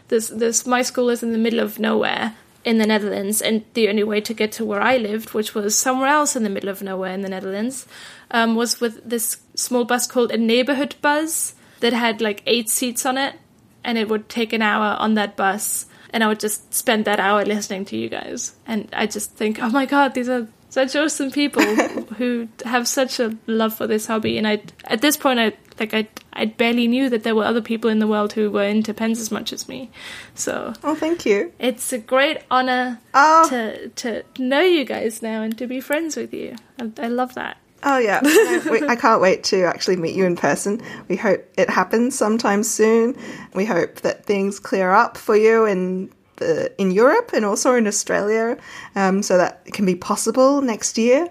this 0.08 0.28
this 0.28 0.66
my 0.66 0.80
school 0.80 1.10
is 1.10 1.22
in 1.22 1.32
the 1.32 1.38
middle 1.38 1.60
of 1.60 1.78
nowhere 1.78 2.34
in 2.64 2.78
the 2.78 2.86
Netherlands, 2.86 3.42
and 3.42 3.64
the 3.74 3.88
only 3.88 4.04
way 4.04 4.20
to 4.20 4.34
get 4.34 4.52
to 4.52 4.64
where 4.64 4.80
I 4.80 4.96
lived, 4.96 5.34
which 5.34 5.54
was 5.54 5.76
somewhere 5.76 6.08
else 6.08 6.34
in 6.34 6.42
the 6.42 6.50
middle 6.50 6.70
of 6.70 6.82
nowhere 6.82 7.12
in 7.12 7.22
the 7.22 7.28
Netherlands, 7.28 7.86
um, 8.30 8.54
was 8.54 8.80
with 8.80 9.08
this 9.08 9.38
small 9.54 9.84
bus 9.84 10.06
called 10.06 10.32
a 10.32 10.38
neighborhood 10.38 10.96
bus 11.02 11.54
that 11.80 11.92
had 11.92 12.20
like 12.20 12.42
eight 12.46 12.70
seats 12.70 13.04
on 13.04 13.18
it, 13.18 13.34
and 13.82 13.98
it 13.98 14.08
would 14.08 14.28
take 14.28 14.52
an 14.52 14.62
hour 14.62 14.96
on 14.98 15.14
that 15.14 15.36
bus 15.36 15.86
and 16.14 16.22
I 16.22 16.28
would 16.28 16.38
just 16.38 16.72
spend 16.72 17.06
that 17.06 17.18
hour 17.18 17.44
listening 17.44 17.84
to 17.86 17.96
you 17.96 18.08
guys. 18.08 18.54
And 18.68 18.88
I 18.92 19.06
just 19.06 19.32
think, 19.32 19.60
oh 19.60 19.68
my 19.68 19.84
god, 19.84 20.14
these 20.14 20.28
are 20.28 20.46
such 20.70 20.94
awesome 20.94 21.32
people 21.32 21.62
who 22.18 22.48
have 22.64 22.86
such 22.86 23.18
a 23.18 23.36
love 23.48 23.74
for 23.74 23.88
this 23.88 24.06
hobby. 24.06 24.38
And 24.38 24.46
I, 24.46 24.62
at 24.84 25.00
this 25.00 25.16
point, 25.16 25.40
I 25.40 25.54
like 25.80 25.92
I, 25.94 26.08
I 26.32 26.44
barely 26.46 26.86
knew 26.88 27.08
that 27.10 27.22
there 27.24 27.34
were 27.34 27.44
other 27.44 27.60
people 27.62 27.90
in 27.90 27.98
the 27.98 28.06
world 28.06 28.32
who 28.32 28.50
were 28.50 28.62
into 28.64 28.94
pens 28.94 29.18
as 29.20 29.30
much 29.30 29.52
as 29.52 29.68
me. 29.68 29.90
So 30.34 30.72
Oh, 30.82 30.94
thank 30.94 31.26
you. 31.26 31.52
it's 31.58 31.92
a 31.92 31.98
great 31.98 32.38
honor 32.50 33.00
Oh. 33.12 33.48
to 33.48 33.88
to 33.88 34.22
know 34.38 34.60
you 34.60 34.84
guys 34.84 35.22
now 35.22 35.42
and 35.42 35.56
to 35.58 35.66
be 35.66 35.80
friends 35.80 36.16
with 36.16 36.32
you. 36.32 36.56
I, 36.80 36.90
I 36.98 37.06
love 37.08 37.34
that. 37.34 37.56
Oh 37.86 37.98
yeah, 37.98 38.20
we, 38.70 38.86
I 38.88 38.96
can't 38.96 39.20
wait 39.20 39.44
to 39.44 39.64
actually 39.64 39.96
meet 39.96 40.14
you 40.14 40.24
in 40.24 40.36
person. 40.36 40.80
We 41.08 41.16
hope 41.16 41.44
it 41.58 41.68
happens 41.68 42.16
sometime 42.16 42.62
soon. 42.62 43.14
We 43.54 43.66
hope 43.66 43.96
that 43.96 44.24
things 44.24 44.58
clear 44.58 44.90
up 44.92 45.18
for 45.18 45.36
you 45.36 45.66
in 45.66 46.10
the 46.36 46.72
in 46.80 46.90
Europe 46.90 47.30
and 47.34 47.44
also 47.44 47.74
in 47.74 47.86
Australia, 47.86 48.56
um, 48.96 49.22
so 49.22 49.36
that 49.36 49.60
it 49.66 49.74
can 49.74 49.84
be 49.84 49.94
possible 49.96 50.62
next 50.62 50.96
year. 50.96 51.28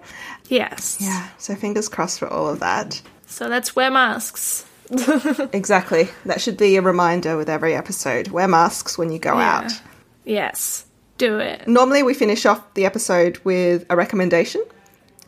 Yes. 0.48 0.98
Yeah, 1.02 1.28
so 1.40 1.56
fingers 1.56 1.90
crossed 1.90 2.20
for 2.20 2.28
all 2.28 2.48
of 2.48 2.60
that. 2.60 3.02
So 3.34 3.48
let's 3.48 3.76
wear 3.76 3.90
masks. 3.90 4.66
Exactly. 5.54 6.10
That 6.26 6.40
should 6.40 6.56
be 6.58 6.76
a 6.76 6.82
reminder 6.82 7.36
with 7.36 7.50
every 7.50 7.74
episode. 7.74 8.28
Wear 8.28 8.48
masks 8.48 8.96
when 8.98 9.12
you 9.12 9.18
go 9.18 9.34
Yeah. 9.34 9.58
out. 9.58 9.72
Yes. 10.24 10.86
Do 11.18 11.40
it. 11.40 11.68
Normally, 11.68 12.04
we 12.04 12.14
finish 12.14 12.46
off 12.46 12.62
the 12.76 12.86
episode 12.86 13.40
with 13.44 13.86
a 13.90 13.96
recommendation 13.96 14.62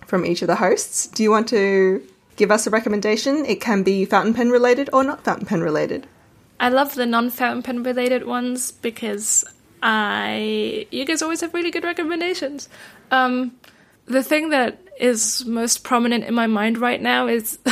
from 0.06 0.24
each 0.26 0.42
of 0.44 0.48
the 0.48 0.56
hosts. 0.56 1.08
Do 1.08 1.24
you 1.24 1.32
want 1.32 1.48
to 1.50 2.02
give 2.36 2.52
us 2.52 2.68
a 2.68 2.70
recommendation? 2.70 3.44
It 3.46 3.60
can 3.60 3.82
be 3.82 4.06
fountain 4.06 4.34
pen 4.36 4.50
related 4.52 4.90
or 4.94 5.04
not 5.04 5.24
fountain 5.24 5.48
pen 5.48 5.62
related. 5.62 6.06
I 6.60 6.70
love 6.70 6.94
the 6.94 7.06
non-fountain 7.08 7.64
pen 7.64 7.82
related 7.84 8.26
ones 8.28 8.72
because 8.72 9.44
I 9.82 10.86
you 10.92 11.06
guys 11.06 11.22
always 11.24 11.42
have 11.42 11.54
really 11.56 11.72
good 11.72 11.84
recommendations. 11.84 12.70
Um, 13.10 13.54
the 14.06 14.22
thing 14.24 14.50
that 14.50 14.80
is 15.00 15.44
most 15.46 15.84
prominent 15.84 16.24
in 16.24 16.34
my 16.34 16.48
mind 16.48 16.78
right 16.78 17.02
now 17.02 17.28
is 17.28 17.58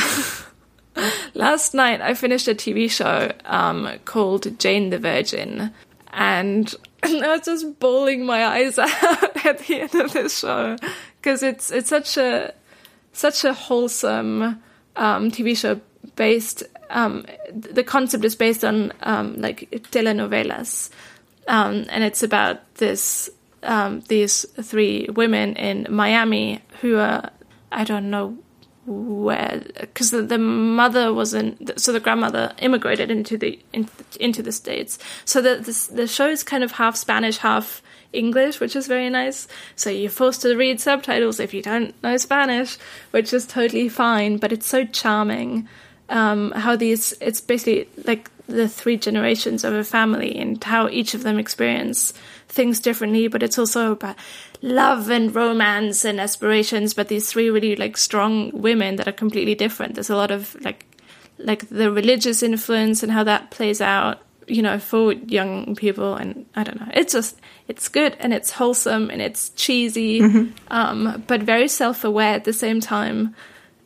last 1.34 1.74
night 1.74 2.00
I 2.00 2.14
finished 2.14 2.48
a 2.48 2.54
TV 2.54 2.90
show 2.90 3.32
um, 3.44 3.88
called 4.04 4.58
Jane 4.58 4.90
the 4.90 4.98
Virgin, 4.98 5.72
and 6.12 6.74
I 7.02 7.36
was 7.36 7.42
just 7.44 7.78
bawling 7.78 8.24
my 8.24 8.46
eyes 8.46 8.78
out 8.78 9.46
at 9.46 9.58
the 9.60 9.82
end 9.82 9.94
of 9.94 10.12
this 10.12 10.38
show 10.38 10.76
because 11.16 11.42
it's 11.42 11.70
it's 11.70 11.88
such 11.88 12.16
a 12.16 12.54
such 13.12 13.44
a 13.44 13.52
wholesome 13.52 14.62
um, 14.96 15.30
TV 15.30 15.56
show 15.56 15.80
based. 16.16 16.62
Um, 16.90 17.24
the 17.52 17.82
concept 17.82 18.24
is 18.24 18.36
based 18.36 18.64
on 18.64 18.92
um, 19.02 19.40
like 19.40 19.68
telenovelas, 19.90 20.90
um, 21.48 21.86
and 21.88 22.04
it's 22.04 22.22
about 22.22 22.74
this 22.74 23.30
um, 23.62 24.00
these 24.08 24.46
three 24.62 25.08
women 25.14 25.56
in 25.56 25.86
Miami 25.90 26.60
who 26.80 26.98
are 26.98 27.30
I 27.72 27.84
don't 27.84 28.10
know 28.10 28.38
where 28.86 29.62
because 29.80 30.10
the, 30.10 30.22
the 30.22 30.38
mother 30.38 31.12
wasn't 31.12 31.78
so 31.80 31.92
the 31.92 32.00
grandmother 32.00 32.52
immigrated 32.58 33.10
into 33.10 33.38
the 33.38 33.58
in, 33.72 33.88
into 34.20 34.42
the 34.42 34.52
states. 34.52 34.98
So 35.24 35.40
the 35.40 35.56
this, 35.56 35.86
the 35.86 36.06
show 36.06 36.28
is 36.28 36.42
kind 36.42 36.62
of 36.62 36.72
half 36.72 36.96
Spanish 36.96 37.38
half 37.38 37.82
English 38.12 38.60
which 38.60 38.76
is 38.76 38.86
very 38.86 39.08
nice. 39.08 39.48
So 39.76 39.90
you're 39.90 40.10
forced 40.10 40.42
to 40.42 40.54
read 40.56 40.80
subtitles 40.80 41.40
if 41.40 41.54
you 41.54 41.62
don't 41.62 41.94
know 42.02 42.16
Spanish 42.16 42.76
which 43.10 43.32
is 43.32 43.46
totally 43.46 43.88
fine 43.88 44.36
but 44.36 44.52
it's 44.52 44.66
so 44.66 44.84
charming 44.84 45.68
um, 46.10 46.52
how 46.52 46.76
these 46.76 47.14
it's 47.20 47.40
basically 47.40 47.88
like 48.04 48.30
the 48.46 48.68
three 48.68 48.98
generations 48.98 49.64
of 49.64 49.72
a 49.72 49.84
family 49.84 50.36
and 50.36 50.62
how 50.62 50.88
each 50.88 51.14
of 51.14 51.22
them 51.22 51.38
experience 51.38 52.12
things 52.48 52.78
differently 52.78 53.26
but 53.26 53.42
it's 53.42 53.58
also 53.58 53.92
about 53.92 54.16
love 54.64 55.10
and 55.10 55.34
romance 55.34 56.06
and 56.06 56.18
aspirations 56.18 56.94
but 56.94 57.08
these 57.08 57.30
three 57.30 57.50
really 57.50 57.76
like 57.76 57.98
strong 57.98 58.50
women 58.50 58.96
that 58.96 59.06
are 59.06 59.12
completely 59.12 59.54
different. 59.54 59.94
There's 59.94 60.08
a 60.08 60.16
lot 60.16 60.30
of 60.30 60.56
like 60.62 60.86
like 61.36 61.68
the 61.68 61.92
religious 61.92 62.42
influence 62.42 63.02
and 63.02 63.12
how 63.12 63.24
that 63.24 63.50
plays 63.50 63.82
out 63.82 64.22
you 64.48 64.62
know 64.62 64.78
for 64.78 65.12
young 65.12 65.76
people. 65.76 66.14
And 66.14 66.46
i 66.56 66.64
don't 66.64 66.80
know. 66.80 66.88
It's 66.94 67.12
just 67.12 67.38
it's 67.68 67.88
good 67.88 68.16
and 68.18 68.32
it's 68.32 68.52
wholesome 68.52 69.10
and 69.10 69.20
it's 69.20 69.50
cheesy 69.50 70.22
um 70.68 71.22
but 71.26 71.42
very 71.42 71.68
self-aware 71.68 72.34
at 72.34 72.44
the 72.44 72.54
same 72.54 72.80
time. 72.80 73.34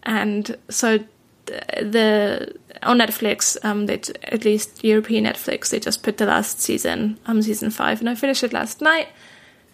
And 0.05 0.57
so 0.69 1.01
the 1.47 2.55
on 2.85 2.99
Netflix, 2.99 3.57
um, 3.65 3.87
they 3.87 4.01
at 4.23 4.45
least 4.45 4.85
European 4.85 5.25
Netflix, 5.25 5.71
they 5.71 5.81
just 5.81 6.05
put 6.05 6.19
the 6.19 6.27
last 6.27 6.61
season, 6.61 7.19
um, 7.27 7.43
season 7.43 7.71
five, 7.71 7.99
and 7.99 8.09
I 8.09 8.15
finished 8.15 8.45
it 8.45 8.53
last 8.53 8.81
night, 8.81 9.09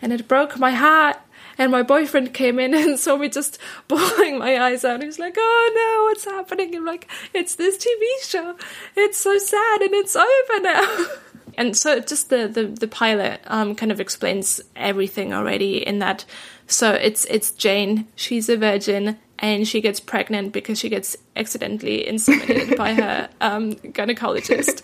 and 0.05 0.13
it 0.13 0.29
broke 0.29 0.59
my 0.59 0.71
heart. 0.71 1.17
And 1.57 1.73
my 1.73 1.83
boyfriend 1.83 2.35
came 2.35 2.59
in 2.59 2.75
and 2.75 2.99
saw 2.99 3.17
me 3.17 3.29
just 3.29 3.59
bawling 3.89 4.39
my 4.39 4.61
eyes 4.61 4.85
out. 4.85 5.01
He 5.01 5.07
was 5.07 5.19
like, 5.19 5.35
"Oh 5.37 5.73
no, 5.75 6.05
what's 6.05 6.25
happening?" 6.25 6.77
I'm 6.77 6.85
like, 6.85 7.11
"It's 7.33 7.57
this 7.57 7.79
TV 7.79 8.29
show. 8.29 8.57
It's 8.95 9.19
so 9.19 9.39
sad, 9.39 9.81
and 9.83 9.95
it's 9.95 10.15
over 10.15 10.61
now." 10.61 11.07
and 11.57 11.77
so 11.77 12.01
just 12.01 12.29
the 12.29 12.47
the, 12.49 12.67
the 12.67 12.89
pilot 12.89 13.41
um, 13.47 13.75
kind 13.75 13.91
of 13.91 14.01
explains 14.01 14.61
everything 14.77 15.33
already 15.33 15.85
in 15.85 16.01
that. 16.01 16.25
So 16.67 16.93
it's 16.93 17.25
it's 17.27 17.51
Jane. 17.53 18.09
She's 18.15 18.49
a 18.49 18.57
virgin 18.57 19.19
and 19.39 19.67
she 19.67 19.81
gets 19.81 20.01
pregnant 20.01 20.53
because 20.53 20.79
she 20.79 20.89
gets 20.89 21.17
accidentally 21.37 22.05
inseminated 22.09 22.77
by 22.77 22.95
her 22.95 23.29
um, 23.41 23.75
gynecologist. 23.75 24.83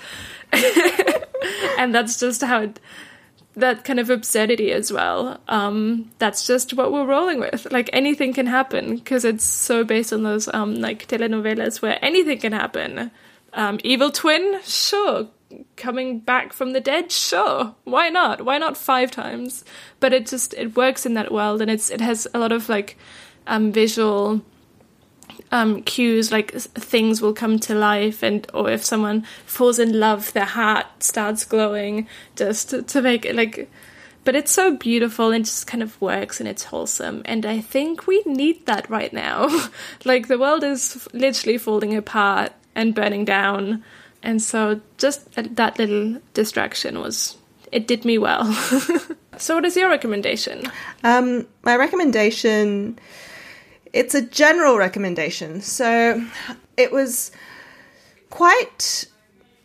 and 1.79 1.95
that's 1.95 2.19
just 2.19 2.43
how 2.43 2.63
it, 2.63 2.81
that 3.57 3.85
kind 3.85 3.99
of 3.99 4.11
absurdity 4.11 4.73
as 4.73 4.93
well. 4.93 5.41
Um, 5.49 6.11
that's 6.19 6.47
just 6.47 6.75
what 6.75 6.93
we're 6.93 7.07
rolling 7.07 7.41
with. 7.41 7.71
Like 7.71 7.91
anything 7.93 8.33
can 8.33 8.47
happen 8.47 8.97
because 8.97 9.25
it's 9.25 9.45
so 9.45 9.85
based 9.85 10.13
on 10.13 10.23
those 10.23 10.49
um, 10.53 10.77
like 10.77 11.09
telenovelas 11.09 11.83
where 11.83 11.99
anything 12.03 12.39
can 12.39 12.53
happen. 12.53 13.11
Um, 13.53 13.81
evil 13.83 14.11
twin, 14.11 14.61
sure. 14.65 15.29
Coming 15.77 16.21
back 16.21 16.53
from 16.53 16.73
the 16.73 16.81
dead, 16.81 17.11
sure. 17.11 17.75
Why 17.83 18.09
not? 18.09 18.45
Why 18.45 18.59
not 18.59 18.77
five 18.77 19.11
times? 19.11 19.65
But 19.99 20.13
it 20.13 20.27
just 20.27 20.55
it 20.55 20.77
works 20.77 21.05
in 21.05 21.15
that 21.15 21.33
world, 21.33 21.61
and 21.61 21.69
it's 21.69 21.91
it 21.91 22.01
has 22.01 22.29
a 22.33 22.39
lot 22.39 22.53
of 22.53 22.69
like 22.69 22.97
um, 23.49 23.73
visual 23.73 24.43
um, 25.53 25.83
cues, 25.83 26.31
like 26.31 26.53
things 26.53 27.21
will 27.21 27.33
come 27.33 27.59
to 27.61 27.75
life, 27.75 28.23
and 28.23 28.47
or 28.55 28.71
if 28.71 28.85
someone 28.85 29.25
falls 29.47 29.79
in 29.79 29.99
love, 29.99 30.33
their 30.33 30.45
heart 30.45 30.87
starts 31.01 31.45
glowing, 31.45 32.07
just 32.37 32.71
to, 32.71 32.83
to 32.83 33.03
make 33.03 33.25
it 33.25 33.35
like. 33.35 33.71
But 34.23 34.37
it's 34.37 34.53
so 34.53 34.77
beautiful 34.77 35.31
and 35.33 35.47
just 35.47 35.67
kind 35.67 35.83
of 35.83 35.99
works 36.01 36.41
and 36.41 36.49
it's 36.49 36.65
wholesome, 36.65 37.23
and 37.25 37.47
I 37.47 37.61
think 37.61 38.07
we 38.07 38.23
need 38.27 38.67
that 38.67 38.89
right 38.91 39.13
now. 39.13 39.49
like 40.05 40.29
the 40.29 40.39
world 40.39 40.63
is 40.63 41.09
literally 41.13 41.59
falling 41.59 41.97
apart 41.97 42.53
and 42.75 42.95
burning 42.95 43.25
down, 43.25 43.83
and 44.23 44.41
so 44.43 44.81
just 44.99 45.33
that- 45.35 45.57
that 45.57 45.79
little 45.79 46.21
distraction 46.35 47.01
was 47.01 47.37
it 47.73 47.87
did 47.87 48.05
me 48.05 48.19
well. 48.19 48.53
so, 49.39 49.55
what 49.55 49.65
is 49.65 49.77
your 49.77 49.89
recommendation? 49.89 50.71
Um, 51.05 51.47
my 51.63 51.77
recommendation, 51.77 52.99
it's 53.93 54.15
a 54.15 54.23
general 54.23 54.79
recommendation. 54.79 55.61
So 55.61 56.25
it 56.77 56.93
was 56.93 57.33
quite 58.31 59.07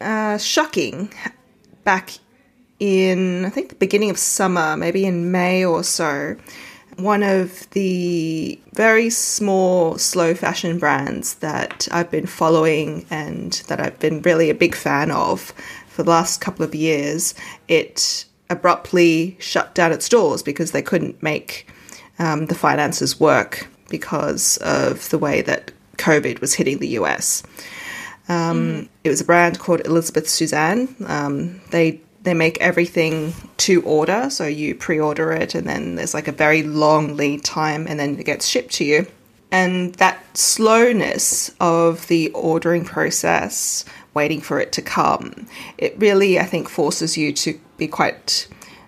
uh, 0.02 0.38
shocking 0.38 1.14
back 1.84 2.12
in, 2.80 3.46
I 3.46 3.50
think, 3.50 3.70
the 3.70 3.76
beginning 3.76 4.10
of 4.10 4.18
summer, 4.18 4.76
maybe 4.76 5.06
in 5.06 5.32
May 5.32 5.64
or 5.64 5.84
so, 5.84 6.36
one 6.98 7.24
of 7.24 7.70
the 7.72 8.60
very 8.74 9.10
small 9.10 9.98
slow 9.98 10.34
fashion 10.34 10.80
brands 10.80 11.36
that 11.36 11.88
I've 11.92 12.10
been 12.10 12.26
following 12.26 13.06
and 13.10 13.54
that 13.68 13.80
I've 13.80 14.00
been 14.00 14.22
really 14.22 14.50
a 14.50 14.56
big 14.56 14.76
fan 14.76 15.12
of 15.12 15.54
for 15.88 16.04
the 16.04 16.10
last 16.10 16.42
couple 16.42 16.66
of 16.66 16.76
years, 16.76 17.36
it 17.68 18.26
abruptly 18.50 19.38
shut 19.40 19.74
down 19.76 19.92
its 19.92 20.08
doors 20.08 20.44
because 20.44 20.72
they 20.72 20.82
couldn't 20.82 21.22
make 21.22 21.68
um, 22.20 22.46
the 22.46 22.56
finances 22.56 23.20
work 23.20 23.68
because 23.90 24.58
of 24.58 25.10
the 25.10 25.18
way 25.18 25.42
that 25.42 25.72
COVID 25.98 26.42
was 26.42 26.54
hitting 26.54 26.80
the 26.80 26.90
US. 27.00 27.44
Um, 28.28 28.58
mm. 28.58 28.90
It 29.04 29.10
was 29.10 29.22
a 29.22 29.26
brand 29.26 29.60
called 29.60 29.82
Elizabeth 29.86 30.26
Suzann. 30.26 31.10
Um, 31.10 31.62
they 31.72 32.02
they 32.24 32.34
make 32.34 32.60
everything 32.60 33.34
to 33.58 33.84
order, 33.84 34.30
so 34.32 34.48
you 34.48 34.74
pre-order 34.74 35.32
it, 35.32 35.54
and 35.54 35.68
then 35.68 35.96
there's 35.96 36.16
like 36.16 36.28
a 36.28 36.32
very 36.32 36.64
long 36.64 37.16
lead 37.16 37.44
time, 37.44 37.86
and 37.88 38.00
then 38.00 38.18
it 38.20 38.26
gets 38.26 38.48
shipped 38.48 38.74
to 38.74 38.84
you. 38.84 39.06
And 39.52 39.94
that 39.96 40.36
slowness 40.36 41.54
of 41.60 42.08
the 42.08 42.32
ordering 42.32 42.84
process, 42.84 43.86
waiting 44.16 44.42
for 44.42 44.60
it 44.60 44.72
to 44.74 44.82
come, 44.82 45.48
it 45.78 45.96
really, 46.00 46.40
I 46.40 46.46
think, 46.46 46.68
forces 46.68 47.16
you 47.16 47.32
to 47.34 47.60
be 47.78 47.88
quite 47.88 48.48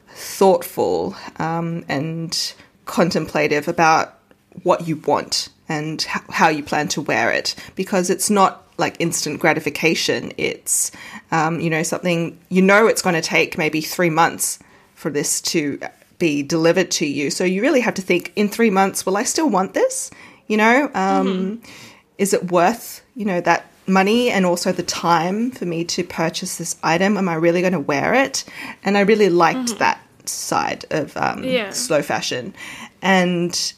thoughtful 0.09 1.15
um, 1.37 1.85
and 1.87 2.53
contemplative 2.85 3.67
about 3.67 4.16
what 4.63 4.87
you 4.87 4.97
want 5.05 5.49
and 5.69 6.01
how 6.03 6.47
you 6.47 6.63
plan 6.63 6.87
to 6.87 7.01
wear 7.01 7.31
it 7.31 7.55
because 7.75 8.09
it's 8.09 8.29
not 8.29 8.63
like 8.77 8.95
instant 8.99 9.39
gratification. 9.39 10.31
It's, 10.37 10.91
um, 11.31 11.59
you 11.59 11.69
know, 11.69 11.83
something 11.83 12.37
you 12.49 12.61
know 12.61 12.87
it's 12.87 13.01
going 13.01 13.15
to 13.15 13.21
take 13.21 13.57
maybe 13.57 13.81
three 13.81 14.09
months 14.09 14.59
for 14.95 15.09
this 15.09 15.41
to 15.41 15.79
be 16.19 16.43
delivered 16.43 16.91
to 16.91 17.05
you. 17.05 17.29
So 17.29 17.43
you 17.43 17.61
really 17.61 17.81
have 17.81 17.93
to 17.95 18.01
think 18.01 18.31
in 18.35 18.49
three 18.49 18.69
months, 18.69 19.05
will 19.05 19.17
I 19.17 19.23
still 19.23 19.49
want 19.49 19.73
this? 19.73 20.09
You 20.47 20.57
know, 20.57 20.85
um, 20.93 21.27
mm-hmm. 21.27 21.71
is 22.17 22.33
it 22.33 22.51
worth, 22.51 23.03
you 23.15 23.25
know, 23.25 23.41
that 23.41 23.71
money 23.85 24.29
and 24.29 24.45
also 24.45 24.71
the 24.71 24.83
time 24.83 25.51
for 25.51 25.65
me 25.65 25.83
to 25.85 26.03
purchase 26.03 26.57
this 26.57 26.77
item? 26.83 27.17
Am 27.17 27.29
I 27.29 27.35
really 27.35 27.61
going 27.61 27.73
to 27.73 27.79
wear 27.79 28.13
it? 28.13 28.43
And 28.83 28.97
I 28.97 29.01
really 29.01 29.29
liked 29.29 29.69
mm-hmm. 29.69 29.79
that 29.79 30.01
side 30.25 30.85
of 30.91 31.15
um, 31.17 31.43
yeah. 31.43 31.71
slow 31.71 32.01
fashion. 32.01 32.53
And 33.01 33.73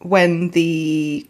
when 0.00 0.50
the 0.50 1.26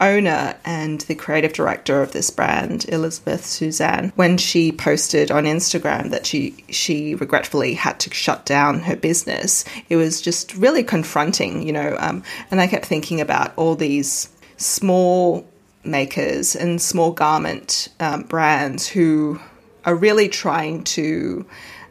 owner 0.00 0.54
and 0.64 1.00
the 1.02 1.14
creative 1.14 1.52
director 1.52 2.02
of 2.02 2.12
this 2.12 2.30
brand, 2.30 2.86
Elizabeth 2.88 3.42
Suzann, 3.42 4.12
when 4.16 4.36
she 4.36 4.72
posted 4.72 5.30
on 5.30 5.44
Instagram 5.44 6.10
that 6.10 6.26
she 6.26 6.54
she 6.68 7.14
regretfully 7.14 7.74
had 7.74 7.98
to 8.00 8.12
shut 8.12 8.44
down 8.44 8.80
her 8.80 8.96
business, 8.96 9.64
it 9.88 9.96
was 9.96 10.20
just 10.20 10.54
really 10.56 10.82
confronting, 10.82 11.66
you 11.66 11.72
know. 11.72 11.96
Um, 11.98 12.22
and 12.50 12.60
I 12.60 12.66
kept 12.66 12.86
thinking 12.86 13.20
about 13.20 13.52
all 13.56 13.74
these 13.74 14.28
small 14.56 15.46
makers 15.84 16.56
and 16.56 16.82
small 16.82 17.12
garment 17.12 17.88
um, 18.00 18.22
brands 18.22 18.86
who 18.86 19.40
are 19.84 19.94
really 19.94 20.28
trying 20.28 20.82
to 20.82 21.46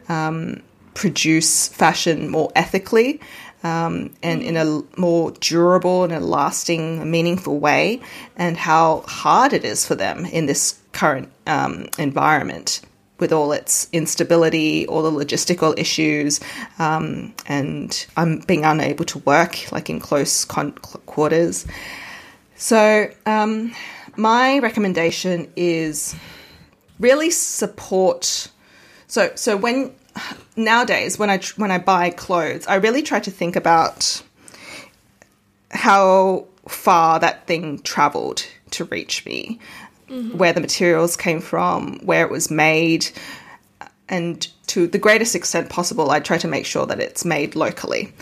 um, 0.08 0.62
produce 0.94 1.68
fashion 1.68 2.28
more 2.28 2.50
ethically 2.54 3.20
um, 3.66 4.10
and 4.22 4.42
in 4.42 4.56
a 4.56 4.82
more 4.96 5.32
durable 5.32 6.04
and 6.04 6.12
a 6.12 6.20
lasting, 6.20 7.10
meaningful 7.10 7.58
way, 7.58 8.00
and 8.36 8.56
how 8.56 9.00
hard 9.06 9.52
it 9.52 9.64
is 9.64 9.84
for 9.84 9.96
them 9.96 10.24
in 10.26 10.46
this 10.46 10.78
current 10.92 11.28
um, 11.46 11.86
environment 11.98 12.80
with 13.18 13.32
all 13.32 13.50
its 13.52 13.88
instability, 13.92 14.86
all 14.86 15.02
the 15.02 15.10
logistical 15.10 15.76
issues, 15.78 16.38
um, 16.78 17.34
and 17.46 18.06
I'm 18.16 18.40
being 18.40 18.64
unable 18.64 19.06
to 19.06 19.18
work 19.20 19.72
like 19.72 19.90
in 19.90 20.00
close 20.00 20.44
con- 20.44 20.72
quarters. 21.06 21.66
So, 22.56 23.10
um, 23.24 23.74
my 24.16 24.58
recommendation 24.60 25.50
is 25.56 26.14
really 27.00 27.30
support. 27.30 28.48
So, 29.08 29.32
so 29.34 29.56
when 29.56 29.92
nowadays 30.56 31.18
when 31.18 31.30
I 31.30 31.40
when 31.56 31.70
I 31.70 31.78
buy 31.78 32.10
clothes, 32.10 32.66
I 32.66 32.76
really 32.76 33.02
try 33.02 33.20
to 33.20 33.30
think 33.30 33.56
about 33.56 34.22
how 35.70 36.46
far 36.68 37.18
that 37.20 37.46
thing 37.46 37.80
traveled 37.80 38.46
to 38.72 38.84
reach 38.84 39.24
me, 39.24 39.60
mm-hmm. 40.08 40.36
where 40.36 40.52
the 40.52 40.60
materials 40.60 41.16
came 41.16 41.40
from, 41.40 41.98
where 42.00 42.24
it 42.24 42.30
was 42.30 42.50
made, 42.50 43.08
and 44.08 44.46
to 44.68 44.86
the 44.86 44.98
greatest 44.98 45.34
extent 45.34 45.68
possible, 45.68 46.10
I 46.10 46.20
try 46.20 46.38
to 46.38 46.48
make 46.48 46.66
sure 46.66 46.86
that 46.86 47.00
it's 47.00 47.24
made 47.24 47.56
locally. 47.56 48.12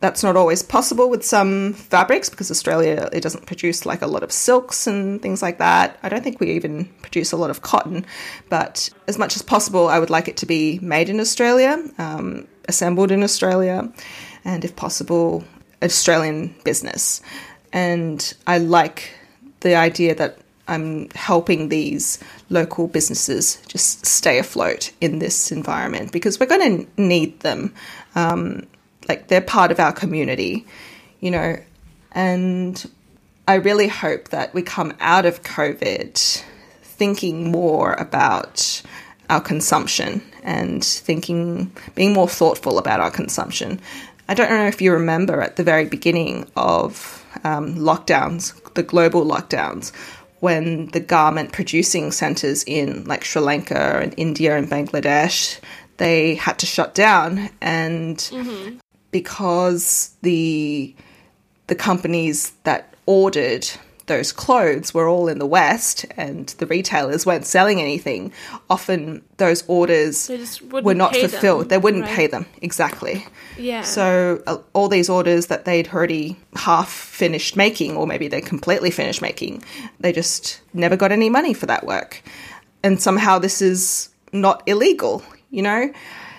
That's 0.00 0.22
not 0.22 0.36
always 0.36 0.62
possible 0.62 1.08
with 1.08 1.24
some 1.24 1.72
fabrics 1.72 2.28
because 2.28 2.50
Australia 2.50 3.08
it 3.12 3.22
doesn't 3.22 3.46
produce 3.46 3.86
like 3.86 4.02
a 4.02 4.06
lot 4.06 4.22
of 4.22 4.30
silks 4.30 4.86
and 4.86 5.22
things 5.22 5.40
like 5.40 5.58
that. 5.58 5.98
I 6.02 6.10
don't 6.10 6.22
think 6.22 6.38
we 6.38 6.50
even 6.52 6.84
produce 7.00 7.32
a 7.32 7.36
lot 7.36 7.48
of 7.48 7.62
cotton, 7.62 8.04
but 8.50 8.90
as 9.08 9.18
much 9.18 9.36
as 9.36 9.42
possible, 9.42 9.88
I 9.88 9.98
would 9.98 10.10
like 10.10 10.28
it 10.28 10.36
to 10.38 10.46
be 10.46 10.78
made 10.82 11.08
in 11.08 11.18
Australia, 11.18 11.82
um, 11.98 12.46
assembled 12.68 13.10
in 13.10 13.22
Australia, 13.22 13.90
and 14.44 14.64
if 14.64 14.76
possible, 14.76 15.44
Australian 15.82 16.54
business. 16.64 17.22
And 17.72 18.34
I 18.46 18.58
like 18.58 19.14
the 19.60 19.76
idea 19.76 20.14
that 20.14 20.38
I'm 20.68 21.08
helping 21.10 21.68
these 21.68 22.18
local 22.50 22.88
businesses 22.88 23.62
just 23.68 24.04
stay 24.04 24.38
afloat 24.38 24.92
in 25.00 25.20
this 25.20 25.52
environment 25.52 26.12
because 26.12 26.40
we're 26.40 26.46
going 26.46 26.86
to 26.86 27.02
need 27.02 27.40
them. 27.40 27.72
Um, 28.14 28.66
like 29.08 29.28
they're 29.28 29.40
part 29.40 29.70
of 29.70 29.80
our 29.80 29.92
community, 29.92 30.66
you 31.20 31.30
know. 31.30 31.56
And 32.12 32.90
I 33.48 33.54
really 33.56 33.88
hope 33.88 34.28
that 34.30 34.54
we 34.54 34.62
come 34.62 34.94
out 35.00 35.26
of 35.26 35.42
COVID 35.42 36.42
thinking 36.82 37.50
more 37.50 37.92
about 37.94 38.82
our 39.28 39.40
consumption 39.40 40.22
and 40.42 40.84
thinking, 40.84 41.70
being 41.94 42.12
more 42.12 42.28
thoughtful 42.28 42.78
about 42.78 43.00
our 43.00 43.10
consumption. 43.10 43.80
I 44.28 44.34
don't 44.34 44.50
know 44.50 44.66
if 44.66 44.80
you 44.80 44.92
remember 44.92 45.40
at 45.40 45.56
the 45.56 45.62
very 45.62 45.84
beginning 45.84 46.50
of 46.56 47.24
um, 47.44 47.76
lockdowns, 47.76 48.54
the 48.74 48.82
global 48.82 49.24
lockdowns, 49.24 49.92
when 50.40 50.88
the 50.88 51.00
garment 51.00 51.52
producing 51.52 52.12
centers 52.12 52.62
in 52.64 53.04
like 53.04 53.24
Sri 53.24 53.42
Lanka 53.42 54.00
and 54.02 54.14
India 54.16 54.56
and 54.56 54.68
Bangladesh, 54.68 55.60
they 55.98 56.34
had 56.34 56.58
to 56.58 56.66
shut 56.66 56.94
down 56.94 57.48
and 57.60 58.16
mm-hmm 58.16 58.78
because 59.10 60.14
the 60.22 60.94
the 61.66 61.74
companies 61.74 62.52
that 62.62 62.94
ordered 63.06 63.68
those 64.06 64.32
clothes 64.32 64.94
were 64.94 65.08
all 65.08 65.28
in 65.28 65.38
the 65.38 65.46
West 65.46 66.06
and 66.16 66.48
the 66.58 66.66
retailers 66.66 67.26
weren't 67.26 67.44
selling 67.44 67.80
anything, 67.80 68.32
often 68.70 69.22
those 69.36 69.64
orders 69.66 70.30
were 70.70 70.94
not 70.94 71.14
fulfilled. 71.14 71.62
Them, 71.62 71.68
they 71.68 71.78
wouldn't 71.78 72.04
right? 72.04 72.14
pay 72.14 72.26
them. 72.26 72.46
Exactly. 72.62 73.26
Yeah. 73.58 73.82
So 73.82 74.42
uh, 74.46 74.58
all 74.72 74.88
these 74.88 75.08
orders 75.08 75.46
that 75.46 75.64
they'd 75.64 75.88
already 75.92 76.36
half 76.54 76.88
finished 76.88 77.56
making, 77.56 77.96
or 77.96 78.06
maybe 78.06 78.28
they 78.28 78.40
completely 78.40 78.90
finished 78.90 79.22
making, 79.22 79.64
they 79.98 80.12
just 80.12 80.60
never 80.72 80.96
got 80.96 81.10
any 81.10 81.28
money 81.28 81.52
for 81.52 81.66
that 81.66 81.84
work. 81.84 82.22
And 82.82 83.02
somehow 83.02 83.38
this 83.38 83.60
is 83.60 84.10
not 84.32 84.62
illegal, 84.66 85.22
you 85.50 85.62
know? 85.62 85.92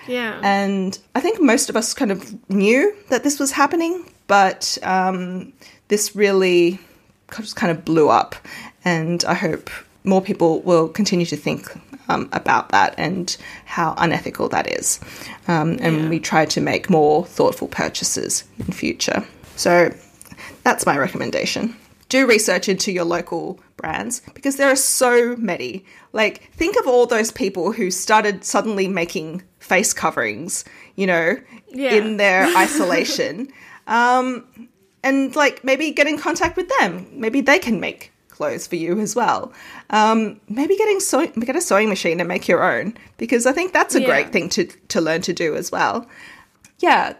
Yeah. 0.08 0.40
And 0.42 0.98
I 1.14 1.20
think 1.20 1.40
most 1.40 1.68
of 1.70 1.76
us 1.76 1.94
kind 1.94 2.10
of 2.10 2.50
knew 2.50 2.94
that 3.08 3.22
this 3.22 3.38
was 3.38 3.52
happening, 3.52 4.10
but 4.26 4.78
um, 4.82 5.52
this 5.88 6.16
really 6.16 6.78
just 7.36 7.56
kind 7.56 7.70
of 7.70 7.84
blew 7.84 8.08
up. 8.08 8.34
And 8.84 9.24
I 9.24 9.34
hope 9.34 9.70
more 10.04 10.22
people 10.22 10.60
will 10.62 10.88
continue 10.88 11.26
to 11.26 11.36
think 11.36 11.70
um, 12.08 12.28
about 12.32 12.70
that 12.70 12.94
and 12.96 13.36
how 13.66 13.94
unethical 13.98 14.48
that 14.48 14.66
is. 14.72 14.98
Um, 15.46 15.78
and 15.80 16.02
yeah. 16.02 16.08
we 16.08 16.18
try 16.20 16.46
to 16.46 16.60
make 16.60 16.88
more 16.88 17.24
thoughtful 17.24 17.68
purchases 17.68 18.44
in 18.58 18.72
future. 18.72 19.24
So 19.56 19.94
that's 20.64 20.86
my 20.86 20.96
recommendation. 20.96 21.76
Do 22.08 22.26
research 22.26 22.68
into 22.68 22.90
your 22.90 23.04
local 23.04 23.60
brands 23.76 24.22
because 24.34 24.56
there 24.56 24.70
are 24.70 24.76
so 24.76 25.36
many. 25.36 25.84
Like, 26.12 26.50
think 26.52 26.76
of 26.78 26.86
all 26.86 27.06
those 27.06 27.30
people 27.30 27.72
who 27.72 27.90
started 27.90 28.44
suddenly 28.44 28.88
making 28.88 29.42
face 29.58 29.92
coverings, 29.92 30.64
you 30.96 31.06
know, 31.06 31.36
yeah. 31.68 31.94
in 31.94 32.16
their 32.16 32.44
isolation. 32.56 33.48
Um, 33.86 34.68
and 35.02 35.34
like 35.36 35.62
maybe 35.64 35.90
get 35.90 36.06
in 36.06 36.18
contact 36.18 36.56
with 36.56 36.68
them. 36.78 37.06
Maybe 37.12 37.40
they 37.40 37.58
can 37.58 37.80
make 37.80 38.12
clothes 38.28 38.66
for 38.66 38.76
you 38.76 39.00
as 39.00 39.16
well. 39.16 39.52
Um, 39.90 40.40
maybe 40.48 40.76
getting 40.76 41.00
sew- 41.00 41.26
get 41.26 41.56
a 41.56 41.60
sewing 41.60 41.88
machine 41.88 42.20
and 42.20 42.28
make 42.28 42.48
your 42.48 42.62
own 42.62 42.96
because 43.16 43.46
I 43.46 43.52
think 43.52 43.72
that's 43.72 43.94
a 43.94 44.00
yeah. 44.00 44.06
great 44.06 44.32
thing 44.32 44.48
to 44.50 44.66
to 44.66 45.00
learn 45.00 45.22
to 45.22 45.32
do 45.32 45.56
as 45.56 45.72
well. 45.72 46.06
Yeah, 46.78 47.14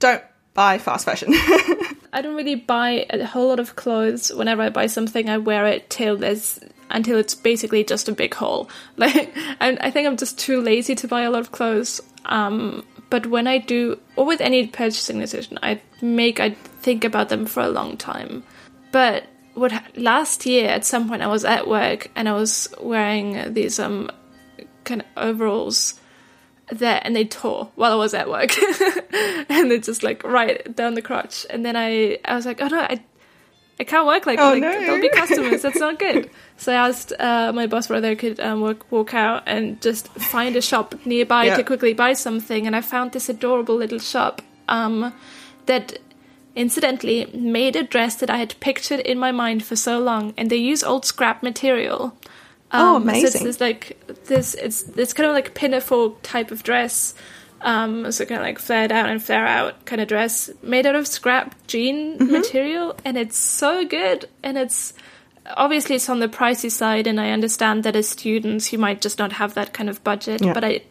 don't 0.00 0.22
buy 0.54 0.78
fast 0.78 1.04
fashion. 1.04 1.32
I 2.12 2.22
don't 2.22 2.36
really 2.36 2.54
buy 2.54 3.06
a 3.10 3.24
whole 3.24 3.48
lot 3.48 3.60
of 3.60 3.76
clothes. 3.76 4.32
Whenever 4.32 4.62
I 4.62 4.70
buy 4.70 4.86
something, 4.86 5.28
I 5.28 5.38
wear 5.38 5.66
it 5.66 5.90
till 5.90 6.16
there's 6.16 6.60
until 6.90 7.18
it's 7.18 7.34
basically 7.34 7.84
just 7.84 8.08
a 8.08 8.12
big 8.12 8.34
hole. 8.34 8.70
Like, 8.96 9.36
and 9.60 9.78
I 9.80 9.90
think 9.90 10.06
I'm 10.06 10.16
just 10.16 10.38
too 10.38 10.60
lazy 10.60 10.94
to 10.96 11.08
buy 11.08 11.22
a 11.22 11.30
lot 11.30 11.40
of 11.40 11.52
clothes. 11.52 12.00
Um, 12.24 12.84
but 13.10 13.26
when 13.26 13.46
I 13.46 13.58
do, 13.58 13.98
or 14.16 14.26
with 14.26 14.40
any 14.40 14.66
purchasing 14.66 15.20
decision, 15.20 15.58
I 15.62 15.80
make, 16.02 16.40
I 16.40 16.50
think 16.80 17.04
about 17.04 17.28
them 17.28 17.46
for 17.46 17.62
a 17.62 17.68
long 17.68 17.96
time. 17.96 18.42
But 18.90 19.24
what 19.54 19.72
last 19.96 20.46
year 20.46 20.68
at 20.68 20.84
some 20.84 21.08
point 21.08 21.22
I 21.22 21.26
was 21.26 21.44
at 21.44 21.68
work 21.68 22.10
and 22.14 22.28
I 22.28 22.32
was 22.32 22.68
wearing 22.80 23.52
these 23.54 23.78
um 23.78 24.10
kind 24.84 25.02
of 25.02 25.06
overalls 25.16 25.98
there 26.70 27.00
and 27.04 27.14
they 27.16 27.24
tore 27.24 27.70
while 27.76 27.92
I 27.92 27.96
was 27.96 28.14
at 28.14 28.28
work 28.28 28.50
and 29.48 29.70
they're 29.70 29.78
just 29.78 30.02
like 30.02 30.22
right 30.24 30.74
down 30.76 30.94
the 30.94 31.02
crotch 31.02 31.46
and 31.50 31.64
then 31.64 31.76
I 31.76 32.18
I 32.24 32.34
was 32.34 32.46
like 32.46 32.60
oh 32.60 32.68
no 32.68 32.78
I 32.80 33.02
I 33.80 33.84
can't 33.84 34.06
work 34.08 34.26
like, 34.26 34.40
Oh, 34.40 34.50
like 34.50 34.60
no. 34.62 34.72
there'll 34.72 35.00
be 35.00 35.08
customers 35.08 35.62
that's 35.62 35.78
not 35.78 35.98
good 36.00 36.28
so 36.56 36.72
I 36.72 36.88
asked 36.88 37.12
uh, 37.18 37.52
my 37.54 37.66
boss 37.68 37.88
whether 37.88 38.08
I 38.08 38.16
could 38.16 38.40
um, 38.40 38.60
walk, 38.60 38.90
walk 38.90 39.14
out 39.14 39.44
and 39.46 39.80
just 39.80 40.08
find 40.08 40.56
a 40.56 40.60
shop 40.60 40.94
nearby 41.06 41.44
Yeah. 41.44 41.56
to 41.58 41.62
quickly 41.62 41.94
buy 41.94 42.14
something 42.14 42.66
and 42.66 42.74
I 42.74 42.80
found 42.80 43.12
this 43.12 43.28
adorable 43.28 43.76
little 43.76 44.00
shop 44.00 44.42
um, 44.68 45.14
that 45.66 45.98
incidentally 46.56 47.26
made 47.26 47.76
a 47.76 47.84
dress 47.84 48.16
that 48.16 48.30
I 48.30 48.38
had 48.38 48.58
pictured 48.58 48.98
in 49.00 49.16
my 49.16 49.30
mind 49.30 49.62
for 49.64 49.76
so 49.76 50.00
long, 50.00 50.34
and 50.36 50.50
they 50.50 50.56
use 50.56 50.82
old 50.82 51.04
scrap 51.04 51.40
material. 51.40 52.16
Oh, 52.72 52.96
Um, 52.96 53.04
So 53.08 53.14
it's 53.14 53.34
amazing. 53.40 53.56
like 53.60 53.98
this. 54.26 54.54
It's 54.54 54.84
it's 54.96 55.12
kind 55.12 55.28
of 55.28 55.34
like 55.34 55.48
a 55.48 55.52
pinafore 55.52 56.16
type 56.22 56.50
of 56.50 56.62
dress. 56.62 57.14
Um, 57.60 58.12
so 58.12 58.24
kind 58.24 58.40
of 58.40 58.46
like 58.46 58.58
flare 58.60 58.86
down 58.86 59.08
and 59.08 59.20
flare 59.22 59.44
out 59.46 59.84
kind 59.84 60.00
of 60.00 60.06
dress 60.06 60.48
made 60.62 60.86
out 60.86 60.94
of 60.94 61.06
scrap 61.08 61.54
jean 61.66 62.18
Mm-hmm. 62.18 62.32
material, 62.32 62.94
and 63.04 63.16
it's 63.18 63.36
so 63.38 63.84
good. 63.84 64.28
And 64.44 64.56
it's 64.58 64.92
obviously 65.56 65.96
it's 65.96 66.08
on 66.08 66.20
the 66.20 66.28
pricey 66.28 66.70
side, 66.70 67.06
and 67.06 67.18
I 67.20 67.30
understand 67.30 67.82
that 67.84 67.96
as 67.96 68.08
students 68.08 68.72
you 68.72 68.78
might 68.78 69.00
just 69.00 69.18
not 69.18 69.32
have 69.32 69.54
that 69.54 69.72
kind 69.72 69.88
of 69.90 70.04
budget, 70.04 70.40
Yeah. 70.44 70.52
but 70.52 70.64
I 70.64 70.82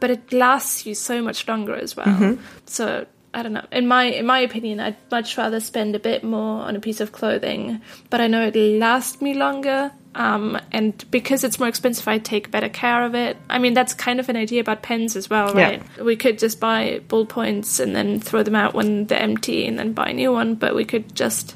but 0.00 0.10
it 0.10 0.32
lasts 0.32 0.86
you 0.86 0.94
so 0.94 1.20
much 1.20 1.46
longer 1.48 1.74
as 1.74 1.96
well. 1.96 2.06
Mm-hmm. 2.06 2.40
So 2.66 3.04
I 3.34 3.42
don't 3.42 3.52
know. 3.52 3.66
In 3.72 3.86
my 3.86 4.04
in 4.04 4.24
my 4.24 4.38
opinion, 4.38 4.80
I'd 4.80 4.96
much 5.10 5.36
rather 5.36 5.60
spend 5.60 5.94
a 5.94 5.98
bit 5.98 6.22
more 6.24 6.62
on 6.62 6.76
a 6.76 6.80
piece 6.80 7.00
of 7.00 7.10
clothing, 7.12 7.82
but 8.08 8.20
I 8.20 8.28
know 8.28 8.46
it'll 8.46 8.78
last 8.78 9.20
me 9.20 9.34
longer. 9.34 9.90
Um, 10.18 10.60
and 10.72 11.08
because 11.12 11.44
it's 11.44 11.58
more 11.60 11.68
expensive, 11.68 12.06
I 12.08 12.18
take 12.18 12.50
better 12.50 12.68
care 12.68 13.04
of 13.04 13.14
it. 13.14 13.36
I 13.48 13.58
mean, 13.58 13.72
that's 13.72 13.94
kind 13.94 14.18
of 14.18 14.28
an 14.28 14.36
idea 14.36 14.60
about 14.60 14.82
pens 14.82 15.14
as 15.14 15.30
well, 15.30 15.56
Yeah. 15.56 15.62
right? 15.62 16.04
We 16.04 16.16
could 16.16 16.38
just 16.40 16.58
buy 16.58 17.00
ballpoints 17.08 17.78
and 17.78 17.94
then 17.94 18.18
throw 18.20 18.42
them 18.42 18.56
out 18.56 18.74
when 18.74 19.06
they're 19.06 19.22
empty, 19.22 19.64
and 19.66 19.78
then 19.78 19.92
buy 19.92 20.08
a 20.08 20.12
new 20.12 20.32
one. 20.32 20.56
But 20.56 20.74
we 20.74 20.84
could 20.84 21.14
just 21.14 21.54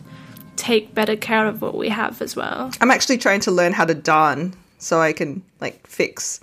take 0.55 0.95
better 0.95 1.17
care 1.17 1.47
of 1.49 1.61
what 1.61 1.77
we 1.77 1.89
have 1.89 2.23
as 2.23 2.37
well. 2.37 2.71
I'm 2.81 2.91
actually 2.93 3.19
trying 3.19 3.41
to 3.41 3.51
learn 3.51 3.73
how 3.73 3.85
to 3.85 3.95
darn 3.95 4.55
so 4.79 5.01
I 5.01 5.13
can 5.13 5.43
like 5.61 5.85
fix 5.87 6.39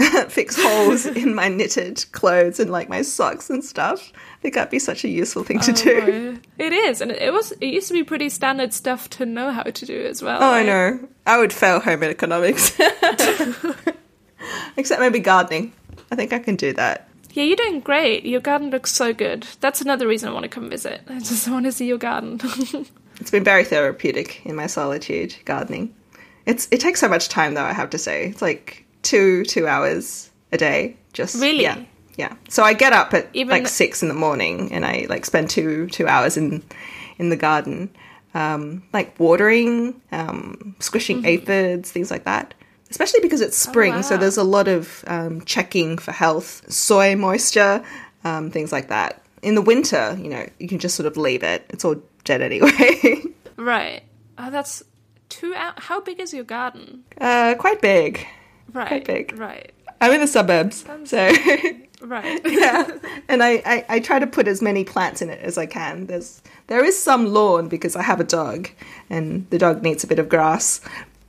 fix 0.28 0.56
holes 0.60 1.06
in 1.06 1.34
my 1.34 1.48
knitted 1.48 2.04
clothes 2.12 2.60
and 2.60 2.70
like 2.70 2.88
my 2.88 3.02
socks 3.02 3.50
and 3.50 3.64
stuff. 3.64 4.12
I 4.14 4.40
think 4.40 4.54
that'd 4.54 4.70
be 4.70 4.78
such 4.78 5.04
a 5.04 5.08
useful 5.08 5.44
thing 5.44 5.60
to 5.60 5.72
oh, 5.72 5.74
do. 5.74 6.38
Oh, 6.38 6.40
It 6.58 6.72
is, 6.72 7.00
and 7.00 7.10
it 7.10 7.32
was. 7.32 7.52
It 7.52 7.66
used 7.66 7.88
to 7.88 7.94
be 7.94 8.02
pretty 8.04 8.28
standard 8.28 8.72
stuff 8.72 9.10
to 9.10 9.26
know 9.26 9.50
how 9.50 9.64
to 9.64 9.86
do 9.86 10.04
as 10.06 10.22
well. 10.22 10.42
Oh, 10.42 10.50
I 10.50 10.62
know. 10.62 11.08
I 11.26 11.38
would 11.38 11.52
fail 11.52 11.80
home 11.80 12.02
economics. 12.02 12.78
Except 14.76 15.00
maybe 15.00 15.18
gardening. 15.18 15.72
I 16.10 16.16
think 16.16 16.32
I 16.32 16.38
can 16.38 16.56
do 16.56 16.72
that. 16.74 17.08
Yeah, 17.32 17.44
you're 17.44 17.56
doing 17.56 17.80
great. 17.80 18.24
Your 18.24 18.40
garden 18.40 18.70
looks 18.70 18.90
so 18.90 19.12
good. 19.12 19.46
That's 19.60 19.80
another 19.80 20.08
reason 20.08 20.28
I 20.28 20.32
want 20.32 20.44
to 20.44 20.48
come 20.48 20.68
visit. 20.68 21.02
I 21.08 21.20
just 21.20 21.48
want 21.48 21.66
to 21.66 21.72
see 21.72 21.86
your 21.86 21.98
garden. 21.98 22.40
It's 23.20 23.30
been 23.30 23.44
very 23.44 23.64
therapeutic 23.64 24.44
in 24.46 24.56
my 24.56 24.66
solitude 24.66 25.36
gardening. 25.44 25.94
It's 26.46 26.66
it 26.70 26.80
takes 26.80 27.00
so 27.00 27.08
much 27.08 27.28
time 27.28 27.54
though, 27.54 27.64
I 27.64 27.74
have 27.74 27.90
to 27.90 27.98
say. 27.98 28.28
It's 28.28 28.40
like 28.40 28.86
two 29.02 29.44
two 29.44 29.66
hours 29.66 30.30
a 30.52 30.56
day. 30.56 30.96
Just 31.12 31.40
Really? 31.40 31.62
yeah. 31.62 31.84
Yeah. 32.16 32.34
So 32.48 32.62
I 32.62 32.74
get 32.74 32.92
up 32.92 33.14
at 33.14 33.28
Even- 33.32 33.50
like 33.50 33.68
six 33.68 34.02
in 34.02 34.08
the 34.08 34.14
morning 34.14 34.72
and 34.72 34.84
I 34.84 35.06
like 35.08 35.24
spend 35.24 35.48
two 35.50 35.86
two 35.88 36.06
hours 36.06 36.36
in 36.36 36.62
in 37.18 37.28
the 37.30 37.36
garden. 37.36 37.90
Um, 38.32 38.84
like 38.92 39.18
watering, 39.18 40.00
um, 40.12 40.76
squishing 40.78 41.24
aphids, 41.24 41.90
things 41.90 42.12
like 42.12 42.24
that. 42.26 42.54
Especially 42.88 43.18
because 43.20 43.40
it's 43.40 43.56
spring, 43.56 44.04
so 44.04 44.14
wow. 44.14 44.20
there's 44.20 44.36
a 44.36 44.44
lot 44.44 44.68
of 44.68 45.04
um, 45.08 45.40
checking 45.44 45.98
for 45.98 46.12
health, 46.12 46.62
soil 46.72 47.16
moisture, 47.16 47.82
um, 48.22 48.50
things 48.52 48.70
like 48.70 48.86
that. 48.88 49.20
In 49.42 49.56
the 49.56 49.62
winter, 49.62 50.16
you 50.20 50.28
know, 50.28 50.46
you 50.60 50.68
can 50.68 50.78
just 50.78 50.94
sort 50.94 51.06
of 51.08 51.16
leave 51.16 51.42
it. 51.42 51.66
It's 51.70 51.84
all 51.84 51.96
dead 52.24 52.40
anyway. 52.40 53.22
right. 53.56 54.02
Oh, 54.38 54.50
that's 54.50 54.84
two 55.28 55.52
out. 55.54 55.80
How 55.80 56.00
big 56.00 56.20
is 56.20 56.32
your 56.32 56.44
garden? 56.44 57.04
Uh, 57.20 57.54
quite 57.58 57.80
big. 57.80 58.26
Right. 58.72 59.32
Right. 59.36 59.72
I'm 60.00 60.12
in 60.12 60.20
the 60.20 60.26
suburbs, 60.26 60.84
so 61.04 61.32
Right. 62.02 62.40
yeah. 62.46 62.88
And 63.28 63.42
I, 63.42 63.62
I, 63.66 63.84
I 63.88 64.00
try 64.00 64.18
to 64.18 64.26
put 64.26 64.48
as 64.48 64.62
many 64.62 64.84
plants 64.84 65.20
in 65.20 65.28
it 65.28 65.40
as 65.42 65.58
I 65.58 65.66
can. 65.66 66.06
There's 66.06 66.40
there 66.68 66.82
is 66.84 67.00
some 67.00 67.26
lawn 67.26 67.68
because 67.68 67.94
I 67.96 68.02
have 68.02 68.20
a 68.20 68.24
dog, 68.24 68.70
and 69.10 69.46
the 69.50 69.58
dog 69.58 69.82
needs 69.82 70.02
a 70.02 70.06
bit 70.06 70.18
of 70.18 70.28
grass, 70.28 70.80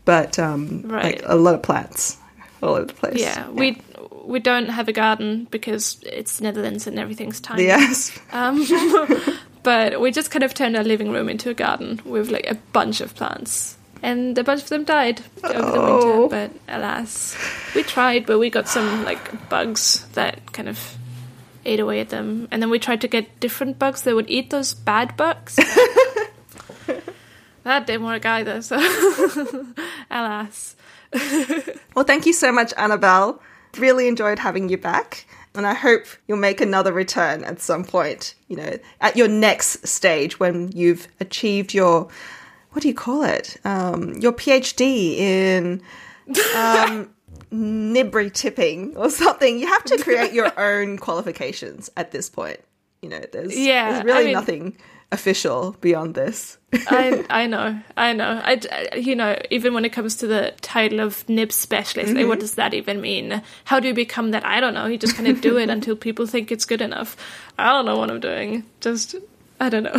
but 0.05 0.39
um, 0.39 0.83
Right. 0.83 1.03
like 1.17 1.21
a 1.25 1.35
lot 1.35 1.55
of 1.55 1.61
plants 1.61 2.17
all 2.63 2.75
over 2.75 2.85
the 2.85 2.93
place. 2.93 3.19
Yeah, 3.19 3.49
we 3.49 3.81
we 4.23 4.39
don't 4.39 4.69
have 4.69 4.87
a 4.87 4.93
garden 4.93 5.47
because 5.51 5.99
it's 6.05 6.37
the 6.37 6.43
Netherlands 6.43 6.87
and 6.87 6.97
everything's 6.97 7.41
tiny. 7.41 7.63
yes. 7.63 8.17
Um, 8.31 8.65
but 9.63 9.99
we 9.99 10.11
just 10.11 10.31
kind 10.31 10.43
of 10.43 10.53
turned 10.53 10.77
our 10.77 10.83
living 10.83 11.11
room 11.11 11.27
into 11.27 11.49
a 11.49 11.53
garden 11.53 11.99
with 12.05 12.29
like 12.29 12.49
a 12.49 12.55
bunch 12.71 13.01
of 13.01 13.13
plants. 13.15 13.77
And 14.03 14.37
a 14.37 14.43
bunch 14.43 14.63
of 14.63 14.69
them 14.69 14.83
died 14.83 15.21
over 15.43 15.53
the 15.71 15.77
Oh. 15.77 16.27
winter, 16.27 16.51
but 16.67 16.75
alas. 16.75 17.37
We 17.75 17.83
tried, 17.83 18.25
but 18.25 18.39
we 18.39 18.49
got 18.49 18.67
some 18.67 19.05
like 19.05 19.47
bugs 19.49 20.05
that 20.13 20.51
kind 20.53 20.67
of 20.67 20.95
ate 21.65 21.79
away 21.79 21.99
at 21.99 22.09
them. 22.09 22.47
And 22.51 22.61
then 22.61 22.69
we 22.71 22.79
tried 22.79 23.01
to 23.01 23.07
get 23.07 23.39
different 23.39 23.77
bugs 23.77 24.01
that 24.03 24.15
would 24.15 24.29
eat 24.29 24.49
those 24.49 24.73
bad 24.73 25.15
bugs. 25.17 25.55
that 27.63 27.85
didn't 27.85 28.05
work 28.05 28.25
either, 28.25 28.61
so 28.61 28.77
alas. 30.11 30.75
Well, 31.93 32.05
thank 32.05 32.25
you 32.25 32.31
so 32.33 32.51
much, 32.53 32.73
Anabelle. 32.75 33.39
Really 33.77 34.07
enjoyed 34.07 34.39
having 34.39 34.69
you 34.69 34.77
back. 34.77 35.25
And 35.53 35.67
I 35.67 35.73
hope 35.73 36.05
you'll 36.27 36.37
make 36.37 36.61
another 36.61 36.93
return 36.93 37.43
at 37.43 37.59
some 37.59 37.83
point, 37.83 38.33
you 38.47 38.55
know, 38.55 38.77
at 39.01 39.17
your 39.17 39.27
next 39.27 39.85
stage 39.85 40.39
when 40.39 40.71
you've 40.71 41.09
achieved 41.19 41.73
your, 41.73 42.07
what 42.71 42.81
do 42.81 42.87
you 42.87 42.93
call 42.93 43.23
it? 43.23 43.57
Um, 43.65 44.13
your 44.15 44.33
PhD 44.33 45.17
in 45.17 45.81
um, 46.55 47.09
nib 47.51 48.11
retipping 48.11 48.95
or 48.97 49.09
something. 49.09 49.59
You 49.59 49.67
have 49.67 49.83
to 49.85 49.97
create 49.97 50.33
your 50.33 50.51
own 50.59 50.97
qualifications 50.97 51.89
at 51.97 52.11
this 52.11 52.29
point. 52.29 52.59
You 53.01 53.09
know, 53.09 53.21
there's, 53.31 53.57
Yeah, 53.57 53.91
there's 53.93 54.03
really 54.05 54.19
I 54.21 54.23
mean- 54.25 54.33
nothing 54.33 54.77
official 55.13 55.75
beyond 55.81 56.15
this. 56.15 56.57
I 56.87 57.25
I 57.29 57.45
know, 57.47 57.77
I 57.97 58.13
know. 58.13 58.39
I, 58.45 58.61
you 58.95 59.13
know, 59.13 59.37
even 59.49 59.73
when 59.73 59.83
it 59.83 59.89
comes 59.91 60.15
to 60.17 60.27
the 60.27 60.53
title 60.61 61.01
of 61.01 61.27
nib 61.27 61.51
specialist, 61.51 62.13
like, 62.13 62.27
what 62.27 62.39
does 62.39 62.55
that 62.55 62.73
even 62.73 63.01
mean? 63.01 63.41
How 63.65 63.81
do 63.81 63.89
you 63.89 63.93
become 63.93 64.31
that? 64.31 64.45
I 64.45 64.61
don't 64.61 64.73
know. 64.73 64.85
You 64.85 64.97
just 64.97 65.15
kind 65.17 65.27
of 65.27 65.41
do 65.41 65.57
it 65.57 65.69
until 65.69 65.97
people 65.97 66.25
think 66.27 66.49
it's 66.49 66.63
good 66.63 66.79
enough. 66.79 67.17
I 67.59 67.71
don't 67.73 67.85
know 67.85 67.97
what 67.97 68.09
I'm 68.09 68.21
doing. 68.21 68.63
Just 68.79 69.15
I 69.59 69.67
don't 69.67 69.83
know. 69.83 69.97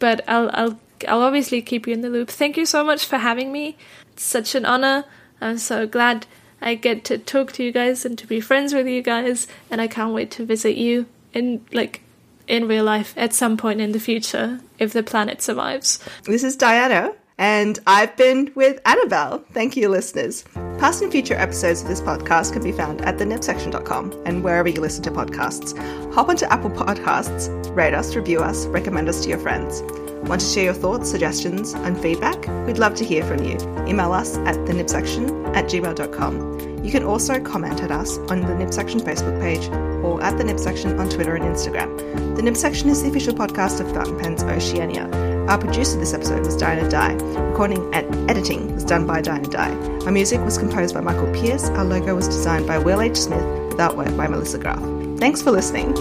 But 0.00 0.28
I'll 0.28 0.50
I'll 0.52 0.80
I'll 1.06 1.22
obviously 1.22 1.62
keep 1.62 1.86
you 1.86 1.92
in 1.92 2.00
the 2.00 2.10
loop. 2.10 2.28
Thank 2.28 2.56
you 2.56 2.66
so 2.66 2.84
much 2.84 3.06
for 3.06 3.18
having 3.18 3.52
me. 3.52 3.76
It's 4.12 4.24
such 4.24 4.54
an 4.54 4.64
honor. 4.64 5.04
I'm 5.40 5.58
so 5.58 5.86
glad 5.86 6.26
I 6.60 6.74
get 6.74 7.04
to 7.04 7.18
talk 7.18 7.52
to 7.52 7.64
you 7.64 7.72
guys 7.72 8.04
and 8.04 8.16
to 8.18 8.26
be 8.26 8.40
friends 8.40 8.72
with 8.72 8.86
you 8.86 9.02
guys, 9.02 9.46
and 9.70 9.80
I 9.80 9.86
can't 9.86 10.14
wait 10.14 10.30
to 10.32 10.46
visit 10.46 10.76
you 10.76 11.06
in 11.32 11.64
like 11.72 12.00
in 12.46 12.68
real 12.68 12.84
life 12.84 13.14
at 13.16 13.32
some 13.32 13.56
point 13.56 13.80
in 13.80 13.92
the 13.92 14.00
future 14.00 14.60
if 14.78 14.92
the 14.92 15.02
planet 15.02 15.42
survives. 15.42 15.98
This 16.24 16.44
is 16.44 16.56
Diana, 16.56 17.12
and 17.38 17.78
I've 17.86 18.16
been 18.16 18.52
with 18.54 18.82
Anabelle. 18.84 19.44
Thank 19.52 19.76
you, 19.76 19.88
listeners. 19.88 20.44
Past 20.78 21.02
and 21.02 21.10
future 21.10 21.34
episodes 21.34 21.82
of 21.82 21.88
this 21.88 22.00
podcast 22.00 22.52
can 22.52 22.62
be 22.62 22.72
found 22.72 23.02
at 23.02 23.18
thenibsection.com 23.18 24.22
and 24.24 24.44
wherever 24.44 24.68
you 24.68 24.80
listen 24.80 25.02
to 25.04 25.10
podcasts. 25.10 25.76
Hop 26.14 26.28
onto 26.28 26.46
Apple 26.46 26.70
Podcasts, 26.70 27.74
rate 27.74 27.94
us, 27.94 28.14
review 28.14 28.40
us, 28.40 28.66
recommend 28.66 29.08
us 29.08 29.22
to 29.22 29.28
your 29.28 29.38
friends. 29.38 29.82
Want 30.28 30.40
to 30.40 30.46
share 30.46 30.64
your 30.64 30.74
thoughts, 30.74 31.10
suggestions, 31.10 31.74
and 31.74 32.00
feedback? 32.00 32.46
We'd 32.66 32.78
love 32.78 32.94
to 32.96 33.04
hear 33.04 33.24
from 33.24 33.44
you. 33.44 33.56
Email 33.86 34.12
us 34.12 34.36
at 34.38 34.56
thenibsection 34.66 35.54
at 35.54 35.66
gmail.com. 35.66 36.84
You 36.84 36.90
can 36.90 37.04
also 37.04 37.40
comment 37.40 37.82
at 37.82 37.90
us 37.90 38.18
on 38.30 38.40
the 38.40 38.54
Nib 38.54 38.72
Section 38.72 39.00
Facebook 39.00 39.40
page 39.40 39.66
or 40.04 40.22
at 40.22 40.36
the 40.36 40.44
Nib 40.44 40.58
Section 40.58 40.98
on 40.98 41.08
Twitter 41.08 41.34
and 41.34 41.44
Instagram. 41.44 42.36
The 42.36 42.42
Nib 42.42 42.56
Section 42.56 42.90
is 42.90 43.02
the 43.02 43.08
official 43.08 43.34
podcast 43.34 43.80
of 43.80 43.90
Fountain 43.92 44.18
Pens 44.18 44.42
Oceania. 44.42 45.08
Our 45.48 45.58
producer 45.58 45.98
this 45.98 46.14
episode 46.14 46.44
was 46.44 46.56
Diana 46.56 46.88
Dai. 46.90 47.12
Recording 47.14 47.94
and 47.94 48.30
editing 48.30 48.74
was 48.74 48.84
done 48.84 49.06
by 49.06 49.20
Diana 49.20 49.48
Dai. 49.48 49.70
Our 50.04 50.12
music 50.12 50.40
was 50.40 50.58
composed 50.58 50.94
by 50.94 51.00
Michael 51.00 51.32
Pearce. 51.32 51.68
Our 51.70 51.84
logo 51.84 52.14
was 52.14 52.28
designed 52.28 52.66
by 52.66 52.78
Will 52.78 53.00
H. 53.00 53.16
Smith 53.16 53.44
with 53.68 53.78
artwork 53.78 54.16
by 54.16 54.26
Melissa 54.26 54.58
Graf. 54.58 54.80
Thanks 55.18 55.42
for 55.42 55.50
listening. 55.50 55.94